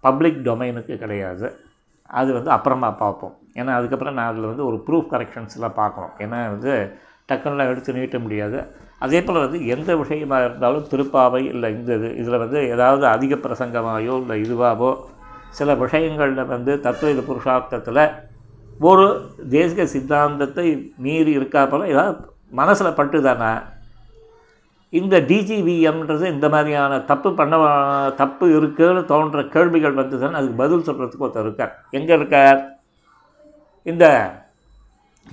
பப்ளிக் 0.00 0.40
டொமைனுக்கு 0.48 0.96
கிடையாது. 0.98 1.46
அது 2.06 2.32
வந்து 2.32 2.50
அப்புறமா 2.50 2.90
பார்ப்போம். 2.90 3.34
ஏன்னா 3.54 3.72
அதுக்கப்புறம் 3.78 4.14
நான் 4.14 4.30
அதில் 4.32 4.50
வந்து 4.52 4.66
ஒரு 4.66 4.82
ப்ரூஃப் 4.86 5.12
கரெக்ஷன்ஸ்லாம் 5.14 5.78
பார்க்கணும். 5.82 6.14
ஏன்னா 6.18 6.38
வந்து 6.54 6.72
டக்குன்னுலாம் 7.32 7.70
எடுத்து 7.72 7.92
நீட்ட 7.92 8.18
முடியாது. 8.18 8.58
அதே 9.04 9.18
போல் 9.22 9.44
வந்து 9.44 9.58
எந்த 9.74 9.90
விஷயமாக 10.02 10.46
இருந்தாலும் 10.46 10.86
திருப்பாவை 10.92 11.42
இல்லை 11.52 11.68
இந்த 11.78 11.90
இது 11.98 12.08
இதில் 12.20 12.42
வந்து 12.44 12.58
ஏதாவது 12.74 13.04
அதிக 13.14 13.34
பிரசங்கமாயோ 13.44 14.14
இல்லை 14.22 14.36
இதுவாகவோ 14.44 14.90
சில 15.58 15.74
விஷயங்களில் 15.84 16.50
வந்து 16.54 16.72
தத்துவ 16.86 17.12
இது 17.14 17.22
புருஷார்த்தத்தில் 17.28 18.02
ஒரு 18.88 19.04
தேசிக 19.54 19.84
சித்தாந்தத்தை 19.94 20.66
மீறி 21.04 21.32
இருக்கா 21.38 21.62
போல் 21.72 21.90
ஏதாவது 21.94 22.18
மனசில் 22.60 22.96
பட்டு 22.98 23.20
தானே 23.28 23.52
இந்த 24.92 25.16
டிஜிவிஎம்ன்றது 25.30 26.24
இந்த 26.34 26.46
மாதிரியான 26.54 26.98
தப்பு 27.10 27.30
பண்ண 27.38 27.54
தப்பு 28.20 28.46
இருக்குன்னு 28.56 29.00
தோன்ற 29.12 29.42
கேள்விகள் 29.54 29.98
வந்து 30.00 30.20
தானே 30.22 30.38
அதுக்கு 30.40 30.60
பதில் 30.62 30.86
சொல்கிறதுக்கு 30.88 31.24
ஒருத்தர் 31.26 31.46
இருக்கார். 31.46 31.72
எங்கே 31.98 32.14
இருக்கார்? 32.18 32.60
இந்த 33.86 34.04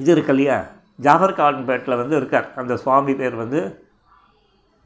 இது 0.02 0.10
இருக்கு 0.16 0.34
இல்லையா? 0.36 0.58
ஜாஃபர் 1.06 1.38
கான்பேட்டில் 1.40 2.00
வந்து 2.02 2.16
இருக்கார். 2.22 2.48
அந்த 2.62 2.74
சுவாமி 2.84 3.14
பேர் 3.22 3.36
வந்து 3.44 3.60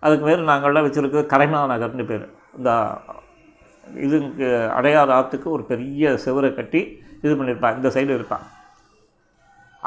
அதுக்கு 0.06 0.26
பேர் 0.30 0.50
நாங்கள்லாம் 0.50 0.88
வச்சுருக்கிறது 0.88 1.32
கரைமா 1.34 1.60
நகர்னு 1.72 2.06
பேர். 2.12 2.26
இந்த 2.58 2.72
இதுக்கு 4.06 4.48
அடையார் 4.78 5.16
ஆற்றுக்கு 5.18 5.48
ஒரு 5.56 5.64
பெரிய 5.72 6.18
சுவரை 6.26 6.50
கட்டி 6.56 6.82
இது 7.24 7.34
பண்ணியிருப்பான் 7.38 7.78
இந்த 7.80 7.90
சைடு 7.96 8.12
இருப்பான் 8.18 8.46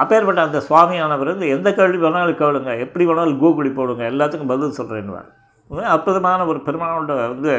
அப்பேற்பட்ட 0.02 0.40
அந்த 0.46 0.58
சுவாமியானவர் 0.68 1.30
வந்து 1.32 1.48
எந்த 1.54 1.68
கேள்வி 1.78 1.98
வேணாலும் 2.04 2.40
கேளுங்க. 2.42 2.72
எப்படி 2.84 3.04
வேணாலும் 3.08 3.40
கூகுளி 3.42 3.70
போடுங்க. 3.78 4.02
எல்லாத்துக்கும் 4.12 4.52
பதில் 4.52 4.78
சொல்கிறேன்னு 4.78 5.86
அற்புதமான 5.94 6.44
ஒரு 6.50 6.60
பெருமானோட 6.66 7.14
வந்து 7.32 7.54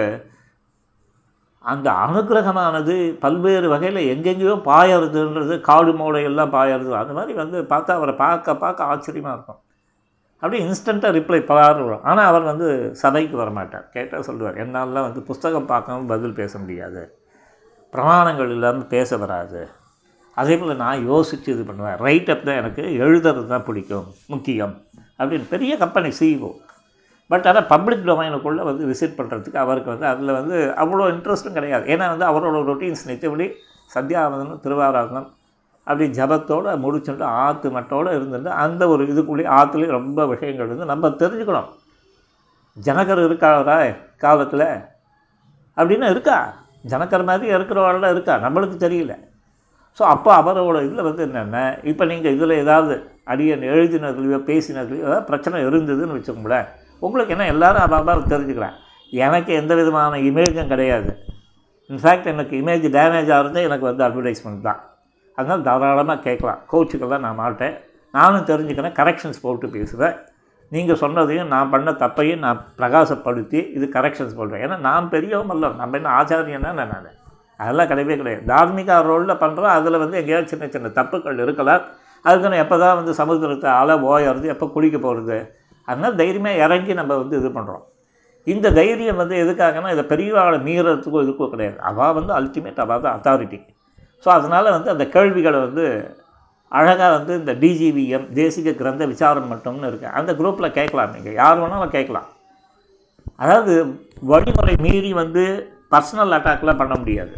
அந்த 1.63 1.87
அனுகிரகமானது 1.91 2.93
பல்வேறு 3.23 3.67
வகையில் 3.69 3.99
எங்கெங்கேயோ 4.13 4.55
பாயறதுன்றது 4.69 5.55
காடு 5.61 5.91
மோடை 5.91 6.21
எல்லாம் 6.29 6.53
பாயறது 6.53 6.91
அந்த 7.01 7.13
மாதிரி 7.13 7.33
வந்து 7.33 7.61
பார்த்தா 7.61 7.97
அவரை 7.99 8.15
பார்க்க 8.15 8.55
பார்க்க 8.55 8.83
ஆச்சரியமாக 8.83 9.35
இருக்கும். 9.35 9.59
அப்படியே 10.41 10.61
இன்ஸ்டண்ட்டாக 10.67 11.15
ரிப்ளை 11.17 11.39
பலாறு 11.49 11.81
வரும் 11.87 12.03
ஆனால் 12.03 12.25
அவர் 12.25 12.43
வந்து 12.43 12.67
சபைக்கு 13.01 13.35
வரமாட்டார். 13.43 13.85
கேட்டால் 13.95 14.25
சொல்லுவார் 14.29 14.57
என்னாலலாம் 14.63 15.07
வந்து 15.07 15.21
புஸ்தகம் 15.21 15.69
பார்க்காம 15.69 16.07
பதில் 16.07 16.33
பேச 16.33 16.59
முடியாது. 16.59 17.03
பிரமாணங்கள் 17.93 18.49
இல்லாமல் 18.49 18.91
பேச 18.95 19.17
வராது. 19.17 19.61
அதே 20.33 20.57
போல் 20.57 20.75
நான் 20.75 21.05
யோசித்து 21.05 21.53
இது 21.53 21.63
பண்ணுவேன். 21.63 21.97
ரைட்டப் 22.07 22.43
தான் 22.43 22.59
எனக்கு 22.61 22.83
எழுதுறது 23.03 23.47
தான் 23.47 23.65
பிடிக்கும் 23.69 24.07
முக்கியம். 24.27 24.75
அப்படின்னு 25.19 25.47
பெரிய 25.49 25.77
கம்பெனி 25.77 26.11
சிஇஓ 26.19 26.51
பட் 27.31 27.45
ஆனால் 27.49 27.67
பப்ளிக் 27.73 28.07
டொமைனுக்குள்ளே 28.07 28.63
வந்து 28.69 28.83
விசிட் 28.91 29.17
பண்ணுறதுக்கு 29.19 29.59
அவருக்கு 29.65 29.89
வந்து 29.93 30.07
அதில் 30.11 30.37
வந்து 30.39 30.57
அவ்வளோ 30.83 31.05
இன்ட்ரெஸ்ட்டும் 31.13 31.57
கிடையாது. 31.57 31.83
ஏன்னா 31.93 32.07
வந்து 32.13 32.25
அவரோட 32.29 32.63
ரொட்டீன்ஸ் 32.71 33.05
நித்தபடி 33.09 33.47
சத்தியாவதனம் 33.95 34.63
திருவாராதனம் 34.65 35.29
அப்படி 35.87 36.05
ஜபத்தோடு 36.17 36.73
முடிச்சுட்டு 36.85 37.25
ஆற்று 37.43 37.69
மட்டோடு 37.75 38.09
இருந்துட்டு 38.17 38.51
அந்த 38.63 38.81
ஒரு 38.93 39.03
இதுக்குள்ளேயே 39.11 39.49
ஆற்றுலேயும் 39.57 39.97
ரொம்ப 39.99 40.25
விஷயங்கள் 40.33 40.67
இருந்து 40.69 40.91
நம்ம 40.91 41.09
தெரிஞ்சுக்கணும். 41.21 41.69
ஜனகர் 42.77 43.21
இருக்காரா 43.27 43.77
காலத்தில்? 44.25 44.67
அப்படின்னு 45.77 46.11
இருக்கா? 46.13 46.37
ஜனக்கர் 46.91 47.27
மாதிரி 47.29 47.47
இருக்கிறவாள்லாம் 47.55 48.13
இருக்கா? 48.15 48.35
நம்மளுக்கு 48.45 48.77
தெரியல. 48.85 49.13
ஸோ 49.97 50.03
அப்போ 50.13 50.31
அவரோட 50.41 50.77
இதில் 50.87 51.07
வந்து 51.07 51.23
என்னென்ன? 51.27 51.57
இப்போ 51.91 52.03
நீங்கள் 52.11 52.35
இதில் 52.35 52.53
ஏதாவது 52.63 52.93
அடியன் 53.31 53.65
எழுதினதுலையோ 53.73 54.39
பேசினதுலையோ 54.51 55.03
ஏதாவது 55.07 55.27
பிரச்சனை 55.31 55.59
இருந்ததுன்னு 55.69 56.17
வச்சுக்கோங்களேன். 56.17 56.69
உங்களுக்கு 57.05 57.33
என்ன 57.35 57.47
எல்லாரும் 57.53 57.83
அபாபா 57.85 58.13
தெரிஞ்சுக்கிறேன். 58.33 58.75
எனக்கு 59.25 59.51
எந்த 59.61 59.73
விதமான 59.79 60.17
இமேஜும் 60.29 60.71
கிடையாது. 60.73 61.11
இன்ஃபேக்ட் 61.91 62.27
எனக்கு 62.33 62.53
இமேஜ் 62.61 62.85
டேமேஜ் 62.97 63.31
ஆகிறதே 63.37 63.61
எனக்கு 63.69 63.85
வந்து 63.89 64.03
அட்வர்டைஸ்மெண்ட் 64.07 64.67
தான். 64.67 64.81
அதனால் 65.37 65.63
தாராளமாக 65.67 66.19
கேட்கலாம். 66.27 66.59
கோச்சுக்கெல்லாம் 66.71 67.23
நான் 67.27 67.39
மாட்டேன். 67.43 67.73
நானும் 68.17 68.49
தெரிஞ்சுக்கிறேன். 68.51 68.95
கரெக்ஷன்ஸ் 68.99 69.41
போட்டு 69.45 69.67
பேசுவேன். 69.77 70.15
நீங்கள் 70.75 70.99
சொன்னதையும் 71.01 71.49
நான் 71.53 71.71
பண்ண 71.71 71.89
தப்பையும் 72.03 72.43
நான் 72.45 72.59
பிரகாசப்படுத்தி 72.79 73.59
இது 73.77 73.85
கரெக்ஷன்ஸ் 73.95 74.35
போடுறேன் 74.37 74.61
ஏன்னா 74.65 74.77
நான் 74.89 75.09
பெரியவங்க 75.13 75.55
இல்லை 75.57 75.69
நம்ம 75.79 75.97
என்ன 75.99 76.11
ஆச்சாரியன்னா 76.19 76.71
நான்? 76.81 77.09
அதெல்லாம் 77.63 77.89
கிடையவே 77.91 78.15
கிடையாது. 78.19 78.43
தார்மிக 78.51 78.99
ரோலில் 79.09 79.41
பண்ணுறோம் 79.41 79.73
அதில் 79.77 80.01
வந்து 80.03 80.19
எங்கேயாவது 80.21 80.51
சின்ன 80.53 80.69
சின்ன 80.75 80.91
தப்புகள் 80.99 81.41
இருக்கலாம். 81.45 81.83
அதுக்குன்னு 82.25 82.61
எப்போ 82.63 82.77
தான் 82.83 82.97
வந்து 82.99 83.13
சமுத்திரத்தை 83.19 83.69
அலை 83.81 83.95
ஓயறது 84.11 84.47
எப்போ 84.53 84.67
குளிக்க 84.75 84.97
போகிறது 85.07 85.39
அதனால் 85.91 86.19
தைரியமாக 86.21 86.61
இறங்கி 86.65 86.93
நம்ம 87.01 87.17
வந்து 87.21 87.35
இது 87.41 87.51
பண்ணுறோம் 87.57 87.85
இந்த 88.47 88.67
தைரியம் 88.79 89.19
வந்து 89.21 89.35
எதுக்காகனா 89.43 89.89
இதை 89.95 90.03
பெரியவாளை 90.11 90.59
மீறத்துக்கும் 90.67 91.23
இதுக்கும் 91.25 91.51
கிடையாது. 91.53 91.77
அவள் 91.89 92.15
வந்து 92.19 92.33
அல்டிமேட் 92.39 92.81
அவள் 92.85 93.05
தான் 93.05 93.15
அத்தாரிட்டி 93.17 93.59
ஸோ 94.23 94.29
அதனால் 94.37 94.75
வந்து 94.75 94.89
அந்த 94.93 95.05
கேள்விகளை 95.15 95.59
வந்து 95.67 95.85
அழகாக 96.71 97.09
வந்து 97.15 97.33
இந்த 97.39 97.53
டிஜிவிஎம் 97.61 98.27
தேசிக 98.39 98.73
கிரந்த 98.81 99.03
விசாரம் 99.13 99.49
மட்டும்னு 99.53 99.87
இருக்குது 99.89 100.13
அந்த 100.19 100.31
குரூப்பில் 100.39 100.75
கேட்கலாம் 100.77 101.13
நீங்கள் 101.15 101.37
யார் 101.39 101.61
வேணாலும் 101.61 101.95
கேட்கலாம். 101.95 102.27
அதாவது 103.43 103.73
வழிமுறை 104.31 104.75
மீறி 104.85 105.11
வந்து 105.21 105.43
பர்சனல் 105.93 106.35
அட்டாக்லாம் 106.37 106.79
பண்ண 106.81 106.95
முடியாது. 107.01 107.33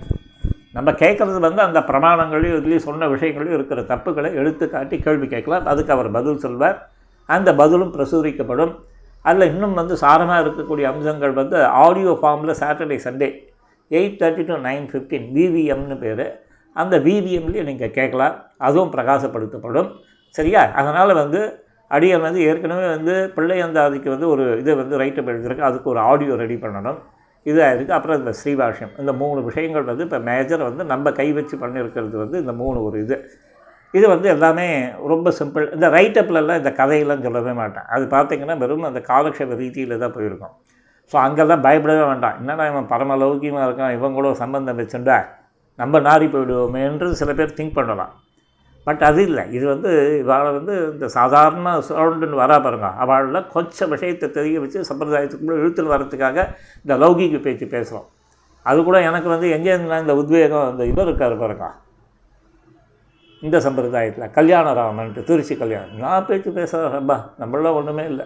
நம்ம 0.77 0.89
கேட்குறது 1.01 1.39
வந்து 1.47 1.61
அந்த 1.67 1.79
பிரமாணங்களையும் 1.89 2.57
இதுலேயும் 2.59 2.85
சொன்ன 2.87 3.07
விஷயங்களையும் 3.15 3.57
இருக்கிற 3.57 3.81
தப்புகளை 3.91 4.29
எடுத்து 4.41 4.65
காட்டி 4.75 4.97
கேள்வி 5.05 5.27
கேட்கலாம். 5.33 5.67
அதுக்கு 5.71 5.93
அவர் 5.95 6.09
பதில் 6.17 6.43
சொல்வார். 6.45 6.77
அந்த 7.35 7.49
பதிலும் 7.61 7.93
பிரசுரிக்கப்படும். 7.95 8.73
அதில் 9.25 9.49
இன்னும் 9.51 9.75
வந்து 9.79 9.95
சாரமாக 10.03 10.43
இருக்கக்கூடிய 10.43 10.85
அம்சங்கள் 10.91 11.33
வந்து 11.41 11.57
ஆடியோ 11.83 12.13
ஃபார்மில் 12.21 12.59
Saturday 12.61 12.97
Sunday 13.05 13.29
eight 13.97 14.17
thirty 14.21 14.43
to 14.49 14.55
nine 14.67 14.85
fifteen 14.91 15.27
விவிஎம்னு 15.37 15.97
பேர். 16.03 16.25
அந்த 16.75 16.95
விவிஎம்லேயே 17.07 17.63
நீங்கள் 17.69 17.95
கேட்கலாம். 17.97 18.35
அதுவும் 18.67 18.93
பிரகாசப்படுத்தப்படும். 18.95 19.89
சரியா? 20.35 20.61
அதனால் 20.81 21.13
வந்து 21.21 21.41
அடியன் 21.95 22.25
வந்து 22.27 22.39
ஏற்கனவே 22.49 22.85
வந்து 22.95 23.15
பிள்ளையந்தாதிக்கு 23.35 24.09
வந்து 24.13 24.27
ஒரு 24.33 24.43
இது 24.61 24.71
வந்து 24.81 24.95
ரைட்டு 25.01 25.21
எழுதியிருக்கு. 25.31 25.67
அதுக்கு 25.69 25.89
ஒரு 25.93 25.99
ஆடியோ 26.11 26.35
ரெடி 26.43 26.57
பண்ணணும். 26.63 26.99
இதாக 27.49 27.69
இருக்குது. 27.73 27.95
அப்புறம் 27.97 28.19
இந்த 28.21 28.31
ஸ்ரீபாஷ்யம் 28.39 28.93
இந்த 29.01 29.13
மூணு 29.21 29.39
விஷயங்கள் 29.49 29.89
வந்து 29.91 30.05
இப்போ 30.07 30.19
மேஜர் 30.29 30.67
வந்து 30.69 30.83
நம்ம 30.93 31.11
கை 31.19 31.27
வச்சு 31.37 31.55
பண்ணியிருக்கிறது 31.63 32.17
வந்து 32.23 32.39
இந்த 32.43 32.53
மூணு 32.61 32.77
ஒரு 32.87 32.97
இது. 33.03 33.17
இது 33.93 34.05
வந்து 34.13 34.27
எல்லாமே 34.35 34.67
ரொம்ப 35.11 35.31
சிம்பிள். 35.39 35.65
இந்த 35.75 35.87
ரைட்டப்லலாம் 35.97 36.59
இந்த 36.61 36.71
கதையெல்லாம் 36.79 37.25
சொல்லவே 37.25 37.53
மாட்டேன். 37.61 37.87
அது 37.95 38.05
பார்த்திங்கன்னா 38.15 38.55
வெறும் 38.63 38.89
அந்த 38.89 39.01
காலக்ஷேப 39.11 39.57
ரீதியில் 39.61 40.01
தான் 40.03 40.15
போயிருக்கும். 40.17 40.53
ஸோ 41.11 41.15
அங்கெல்லாம் 41.25 41.63
பயப்படவே 41.65 42.03
வேண்டாம். 42.11 42.35
என்னடா 42.41 42.65
இவன் 42.71 42.89
பரம 42.93 43.17
லௌகியமாக 43.23 43.67
இருக்கான்? 43.67 43.93
இவன் 43.97 44.17
கூட 44.17 44.27
சம்பந்தம் 44.43 44.79
வச்சுண்டா? 44.81 45.17
நம்ம 45.79 45.99
நாரி 46.07 46.27
போயிடுவோமேன்றது 46.33 47.19
சில 47.21 47.31
பேர் 47.39 47.57
திங்க் 47.59 47.77
பண்ணலாம். 47.79 48.13
பட் 48.87 49.03
அது 49.09 49.21
இல்லை. 49.27 49.43
இது 49.57 49.65
வந்து 49.73 49.91
இவாளை 50.23 50.49
வந்து 50.57 50.73
இந்த 50.93 51.07
சாதாரண 51.17 51.75
சவுண்டுன்னு 51.89 52.41
வரா 52.43 52.57
பாருங்க. 52.65 52.87
அவளில் 53.03 53.39
கொஞ்சம் 53.55 53.91
விஷயத்தை 53.95 54.27
தெரிய 54.39 54.57
வச்சு 54.63 54.79
சம்பிரதாயத்துக்குள்ளே 54.89 55.59
இழுத்துன்னு 55.61 55.93
வரத்துக்காக 55.95 56.47
இந்த 56.85 56.95
லௌகிக 57.03 57.39
பேச்சு 57.45 57.67
பேசுகிறோம் 57.75 58.09
அது 58.65 58.79
கூட 58.89 58.97
எனக்கு 59.09 59.29
வந்து 59.35 59.47
எங்கேருந்துனா 59.55 60.03
இந்த 60.03 60.13
உத்வேகம் 60.21 60.67
இந்த 60.73 60.83
இவர் 60.91 61.09
இருக்கார் 61.09 61.41
பாருங்க. 61.43 61.65
இந்த 63.45 63.57
சம்பிரதாயத்தில் 63.65 64.33
கல்யாணராமன்ட்டு 64.37 65.21
திருச்சி 65.29 65.55
கல்யாணம். 65.61 65.97
நான் 66.03 66.25
பேச்சு 66.27 66.49
பேசுகிறேன் 66.57 67.09
நம்மளாம் 67.41 67.77
ஒன்றுமே 67.79 68.03
இல்லை. 68.11 68.25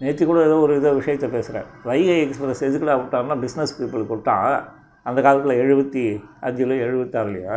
நேற்று 0.00 0.24
கூட 0.26 0.40
ஏதோ 0.48 0.56
ஒரு 0.64 0.72
இதை 0.78 0.90
விஷயத்தை 0.98 1.28
பேசுகிறேன் 1.36 1.68
வைகை 1.88 2.16
எக்ஸ்பிரஸ் 2.24 2.62
எதுக்குடா 2.68 2.96
விட்டாங்கன்னா 3.00 3.36
பிஸ்னஸ் 3.44 3.74
பீப்புளுக்கு 3.78 4.14
விட்டான் 4.14 4.50
அந்த 5.06 5.18
காலத்தில் 5.26 5.60
எழுபத்தி 5.62 6.02
அஞ்சில் 6.46 6.74
எழுபத்தாறுலையோ 6.86 7.56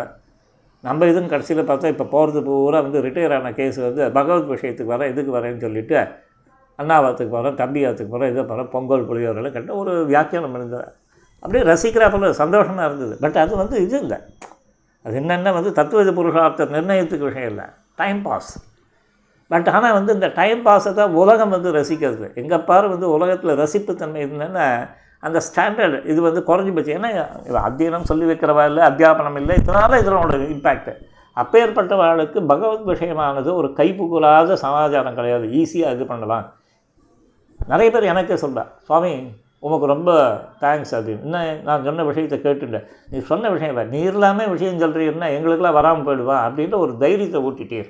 நம்ம 0.88 1.06
இதுன்னு 1.06 1.32
கடைசியில் 1.34 1.68
பார்த்தா 1.70 1.92
இப்போ 1.94 2.06
போகிறது 2.14 2.40
பூரா 2.48 2.80
வந்து 2.86 3.02
ரிட்டையர் 3.08 3.36
ஆன 3.38 3.52
கேஸ் 3.60 3.80
வந்து 3.88 4.04
பகவத் 4.18 4.50
விஷயத்துக்கு 4.54 4.94
வரேன் 4.94 5.12
இதுக்கு 5.14 5.36
வரேன்னு 5.38 5.64
சொல்லிவிட்டு 5.66 5.98
அண்ணாவாத்துக்கு 6.80 7.34
போகிறேன் 7.36 7.60
தம்பியாத்துக்கு 7.62 8.14
போகிறேன் 8.14 8.32
இதை 8.34 8.44
போகிறேன் 8.44 8.72
பொங்கல் 8.76 9.08
புளியோரெல்லாம் 9.10 9.56
கேட்டால் 9.58 9.82
ஒரு 9.84 9.94
வியாக்கியானம் 10.06 10.56
இருந்தது. 10.60 10.88
அப்படியே 11.44 11.64
ரசிக்கிறாப்பில் 11.72 12.40
சந்தோஷமாக 12.42 12.88
இருந்தது. 12.90 13.14
பட் 13.22 13.38
அது 13.44 13.54
வந்து 13.56 13.78
இது 13.86 14.00
இல்லை. 14.00 14.20
அது 15.06 15.16
என்னென்ன 15.16 15.52
வந்து 15.52 15.72
தத்துவ 15.80 16.12
புருஷார்த்த 16.18 16.68
நிர்ணயத்துக்கு 16.76 17.30
விஷயம் 17.30 17.50
இல்லை 17.54 17.66
டைம் 17.96 18.22
பாஸ் 18.22 18.52
பட் 19.52 19.70
ஆனால் 19.70 19.94
வந்து 19.94 20.12
இந்த 20.14 20.28
டைம் 20.28 20.62
பாஸை 20.62 20.92
தான் 20.94 21.14
உலகம் 21.22 21.54
வந்து 21.54 21.70
ரசிக்கிறது. 21.78 22.28
எங்கள் 22.36 22.66
பாரு 22.70 22.90
வந்து 22.90 23.08
உலகத்தில் 23.16 23.60
ரசிப்புத்தன்மை 23.62 24.20
என்னென்னா 24.28 24.68
அந்த 25.20 25.42
ஸ்டாண்டர்டு 25.48 25.98
இது 26.12 26.20
வந்து 26.22 26.42
குறைஞ்சி 26.50 26.72
போச்சு. 26.76 26.94
ஏன்னா 26.98 27.10
அத்தியனம் 27.68 28.08
சொல்லி 28.12 28.26
வைக்கிறவா 28.30 28.64
இல்லை 28.70 28.84
அத்தியாபனம் 28.90 29.40
இல்லை 29.42 29.56
இதனால 29.58 30.00
இதனோட 30.04 30.40
இம்பேக்ட்டு 30.56 30.94
அப்பேற்பட்டவர்களுக்கு 31.38 32.40
பகவத் 32.52 32.88
விஷயமானது 32.92 33.50
ஒரு 33.60 33.68
கைப்புகழாத 33.78 34.54
சமாச்சாரம் 34.64 35.18
கிடையாது. 35.20 35.46
ஈஸியாக 35.60 35.96
இது 35.98 36.06
பண்ணலாம். 36.06 36.48
நிறைய 37.60 37.90
பேர் 37.92 38.12
எனக்கே 38.14 38.38
சொல்ல 38.44 38.66
சுவாமி 38.88 39.12
உமக்கு 39.64 39.86
ரொம்ப 39.94 40.12
தேங்க்ஸ் 40.64 40.94
அப்படின்னு 40.98 41.26
இன்னும் 41.26 41.60
நான் 41.68 41.86
சொன்ன 41.88 42.06
விஷயத்தை 42.10 42.38
கேட்டுட்டேன் 42.46 42.86
நீ 43.12 43.18
சொன்ன 43.32 43.50
விஷயம் 43.56 43.72
இல்லை 43.74 43.84
நீ 43.94 44.00
எல்லாமே 44.12 44.46
விஷயம் 44.54 44.82
சொல்கிறீன்னா 44.84 45.30
எங்களுக்கெல்லாம் 45.36 45.78
வராமல் 45.80 46.06
போயிடுவா 46.08 46.38
அப்படின்ற 46.48 46.78
ஒரு 46.86 46.94
தைரியத்தை 47.04 47.42
ஊட்டிட்டே 47.48 47.82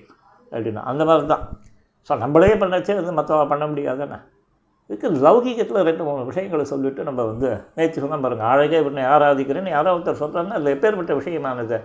அப்படின்னா. 0.52 0.82
அந்த 0.92 1.04
மாதிரி 1.10 1.28
தான் 1.34 1.44
ஸோ 2.10 2.14
நம்மளே 2.24 2.52
பண்ணச்சே 2.62 2.96
வந்து 3.00 3.18
மற்றவங்க 3.20 3.48
பண்ண 3.54 3.66
முடியாதானே 3.72 4.18
இதுக்கு 4.90 5.10
லௌகிகத்தில் 5.26 5.86
ரெண்டு 5.90 6.04
மூணு 6.08 6.22
விஷயங்களை 6.30 6.64
சொல்லிவிட்டு 6.72 7.02
நம்ம 7.10 7.22
வந்து 7.32 7.50
நேற்று 7.78 8.02
சொன்னால் 8.04 8.24
பாருங்கள் 8.26 8.50
அழகே 8.54 8.80
உன்னை 8.88 9.04
ஆராதிக்கிறேன்னு 9.14 9.76
யாரோ 9.76 9.92
ஒருத்தர் 9.96 10.22
சொல்கிறாங்கன்னா 10.22 10.58
அதில் 10.60 10.74
எப்பேற்பட்ட 10.76 11.14
விஷயமானது? 11.20 11.78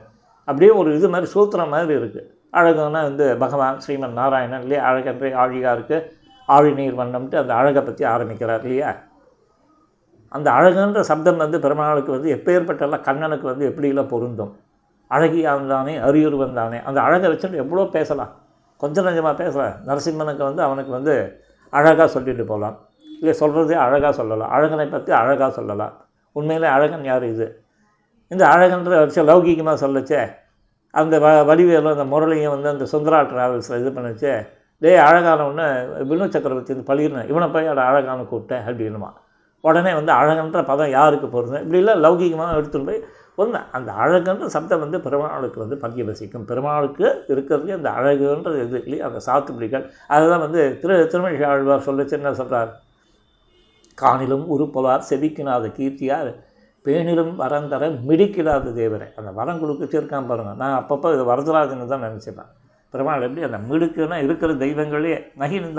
அப்படியே 0.49 0.71
ஒரு 0.81 0.89
இது 0.99 1.09
மாதிரி 1.13 1.29
சூத்திரம் 1.35 1.73
மாதிரி 1.75 1.95
இருக்குது 2.01 2.25
அழகுன்னா 2.55 3.01
வந்து 3.09 3.25
பகவான் 3.43 3.79
ஸ்ரீமன் 3.85 4.17
நாராயணன் 4.21 4.65
இல்லையா? 4.65 4.83
அழகன்றே 4.91 5.31
ஆழியாக 5.43 5.75
இருக்குது 5.77 6.05
ஆழி 6.49 6.71
நீர் 6.79 6.99
வண்ணம்ட்டு 7.01 7.37
அந்த 7.43 7.53
அழகை 7.61 7.83
பற்றி 7.83 8.05
ஆரம்பிக்கிறார் 8.15 8.65
இல்லையா? 8.67 8.91
அந்த 10.29 10.51
அழகுன்ற 10.51 11.01
சப்தம் 11.01 11.37
வந்து 11.37 11.61
பெருமாளுக்கு 11.61 12.11
வந்து 12.13 12.29
எப்பேற்பட்டெல்லாம் 12.37 13.05
கண்ணனுக்கு 13.09 13.43
வந்து 13.43 13.65
எப்படிலாம் 13.71 14.13
பொருந்தும்? 14.15 14.53
அழகியான் 15.11 15.67
தானே 15.67 15.95
அரியுருவன் 15.99 16.53
தானே 16.53 16.79
அந்த 16.85 16.99
அழகை 17.01 17.29
வச்சுட்டு 17.33 17.63
எவ்வளோ 17.65 17.85
பேசலாம்? 17.85 18.33
கொஞ்சம் 18.77 19.05
கொஞ்சமாக 19.05 19.35
பேசலாம். 19.43 19.75
நரசிம்மனுக்கு 19.87 20.43
வந்து 20.43 20.63
அவனுக்கு 20.63 20.93
வந்து 20.93 21.15
அழகாக 21.73 22.09
சொல்லிட்டு 22.09 22.45
போகலாம். 22.45 22.77
இல்லை 23.21 23.35
சொல்கிறதே 23.41 23.77
அழகாக 23.87 24.13
சொல்லலாம். 24.13 24.51
அழகனை 24.51 24.87
பற்றி 24.89 25.13
அழகாக 25.13 25.51
சொல்லலாம். 25.51 25.95
உண்மையிலே 26.33 26.67
அழகன் 26.67 27.05
யார் 27.05 27.25
இது? 27.25 27.47
இந்த 28.29 28.45
அழகன்ற 28.47 28.99
வச்சு 29.05 29.23
லௌகிகமாக 29.25 29.77
சொல்லச்சே. 29.87 30.21
அந்த 30.91 31.19
வ 31.19 31.29
வடிவேலும் 31.51 31.95
அந்த 31.97 32.05
முரளியும் 32.05 32.55
வந்து 32.55 32.69
அந்த 32.69 32.85
சுந்தரா 32.93 33.21
ட்ராவல்ஸில் 33.33 33.81
இது 33.81 33.91
பண்ணிச்சு. 33.91 34.33
டே 34.83 34.99
அழகானவொன்னே 34.99 35.67
வினு 36.11 36.29
சக்கரவர்த்தி 36.29 36.75
வந்து 36.75 36.89
பழிர்னு 36.93 37.29
இவனை 37.29 37.49
போய் 37.49 37.67
அட 37.67 37.81
அழகான 37.83 38.23
கூப்பிட்டேன் 38.23 38.65
அப்படின்னுமா 38.69 39.11
உடனே 39.61 39.95
வந்து 39.95 40.13
அழகன்ற 40.13 40.65
பதம் 40.65 40.91
யாருக்கு 40.91 41.27
பொருந்தும்? 41.27 41.63
இப்படிலாம் 41.65 42.03
லௌகிகமாக 42.05 42.55
எடுத்துட்டு 42.55 42.89
போய் 42.91 43.03
ஒன்று 43.35 43.59
அந்த 43.71 43.93
அழகுன்ற 43.93 44.47
சப்தம் 44.47 44.81
வந்து 44.81 45.01
பெருமாளுக்கு 45.01 45.59
வந்து 45.61 45.77
பங்கியவசிக்கும் 45.83 46.45
பெருமாளுக்கு 46.45 47.25
இருக்கிறதுலே 47.29 47.77
அந்த 47.79 47.91
அழகுன்றது 47.91 48.63
இது 48.67 48.83
இல்லையா 48.85 49.07
அந்த 49.07 49.21
சாத்துப்பிடிகள் 49.27 49.91
அதுதான் 50.09 50.41
வந்து 50.41 50.79
திரு 50.81 51.09
திருமணி 51.09 51.43
ஆழ்வார் 51.43 51.87
சொல்ல 51.89 52.05
சின்ன 52.05 52.35
சொல்கிறார் 52.35 52.71
காணிலும் 54.03 54.47
உருப்பவார் 54.57 55.07
செவிக்கினாத 55.11 55.73
கீர்த்தியார் 55.79 56.45
பேணிலும் 56.85 57.37
வரம் 57.37 57.69
தர 57.69 57.89
மிடிக்கிடாத 57.89 58.73
தேவரை. 58.81 59.07
அந்த 59.17 59.31
வரம் 59.31 59.61
கொடுக்க 59.61 59.99
இருக்கான் 60.01 60.57
நான் 60.57 60.85
அப்பப்போ 60.85 61.13
இது 61.15 61.25
வரதராஜன்னு 61.33 61.87
தான் 61.87 62.07
நினச்சிப்பேன். 62.07 62.51
பெருமாள் 62.91 63.23
எப்படி 63.23 63.43
அந்த 63.43 63.59
மிடுக்குன்னா 63.71 64.23
இருக்கிற 64.23 64.53
தெய்வங்களே 64.53 65.33
நகின்னு 65.39 65.73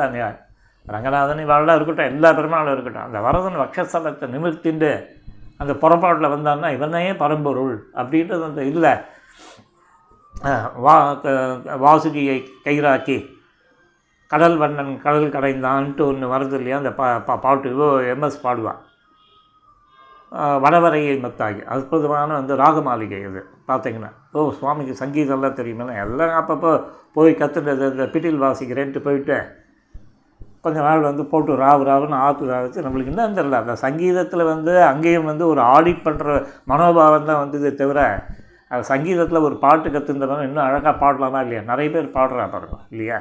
ரங்கநாதன் 0.87 1.43
இவாளெல்லாம் 1.43 1.75
இருக்கட்டும் 1.75 2.11
எல்லா 2.11 2.29
பெருமாளும் 2.31 2.73
இருக்கட்டும். 2.73 3.05
அந்த 3.05 3.19
வரதன் 3.21 3.61
வக்ஷஸ்தலத்தை 3.61 4.27
நிமிர்த்திண்டு 4.33 4.91
அந்த 5.59 5.73
புறப்பாட்டில் 5.75 6.33
வந்தான்னா 6.33 6.69
இவனே 6.73 7.13
பரம்பொருள் 7.15 7.75
அப்படின்றது 7.95 8.43
அந்த 8.43 8.63
இல்லை 8.65 8.93
வா 10.79 10.95
க- 11.15 11.35
வாசுகியை 11.81 12.35
கைராக்கி 12.65 13.17
கடல் 14.31 14.57
வண்ணன் 14.57 14.91
கடல் 15.01 15.33
கடைந்தான்ட்டு 15.33 16.03
ஒன்று 16.05 16.27
வருது 16.27 16.55
இல்லையா 16.55 16.77
அந்த 16.77 16.91
பா 16.93 17.07
பா- 17.27 17.39
பாட்டு 17.39 17.71
இதோ 17.71 17.85
எம்எஸ் 18.11 18.43
பாடுவான். 18.43 18.79
வடவரையை 20.61 21.13
மத்தாகி 21.19 21.61
அற்புதமான 21.65 22.33
வந்து 22.33 22.55
ராகமாளிகை 22.55 23.19
இது 23.21 23.41
பார்த்தீங்கன்னா 23.67 24.09
ஓ 24.33 24.49
சுவாமிக்கு 24.51 24.93
சங்கீதம்லாம் 24.99 25.59
தெரியுமில்ல 25.59 26.01
எல்லாம் 26.01 26.33
அப்பப்போ 26.39 26.71
போய் 27.13 27.31
கற்றுட்டு 27.33 27.73
இந்த 27.89 28.07
பிட்டில் 28.13 28.43
வாசிக்கிறேன்ட்டு 28.43 28.99
போயிட்டு 28.99 29.37
கொஞ்ச 30.63 30.77
நாள் 30.81 31.07
வந்து 31.07 31.23
போட்டு 31.31 31.59
ராவு 31.61 31.83
ராவுன்னு 31.89 32.17
ஆற்று 32.21 32.51
ராவிச்சு 32.51 32.83
நம்மளுக்கு 32.85 33.11
இன்னும் 33.11 33.37
தெரில 33.37 33.61
அந்த 33.61 33.75
சங்கீதத்தில் 33.83 34.49
வந்து 34.51 34.73
அங்கேயும் 34.89 35.29
வந்து 35.31 35.45
ஒரு 35.47 35.61
ஆடிட் 35.73 36.05
பண்ணுற 36.05 36.37
மனோபாவம் 36.71 37.29
தான் 37.29 37.41
வந்ததே 37.43 37.71
தவிர 37.75 38.01
அது 38.71 38.83
சங்கீதத்தில் 38.91 39.45
ஒரு 39.47 39.55
பாட்டு 39.57 39.87
கற்றுருந்தவங்க 39.89 40.47
இன்னும் 40.47 40.65
அழகாக 40.65 40.93
பாடலாமா 41.01 41.41
இல்லையா? 41.43 41.61
நிறைய 41.61 41.89
பேர் 41.89 42.15
பாடுறா 42.15 42.45
பாருங்க 42.47 42.77
இல்லையா? 42.91 43.17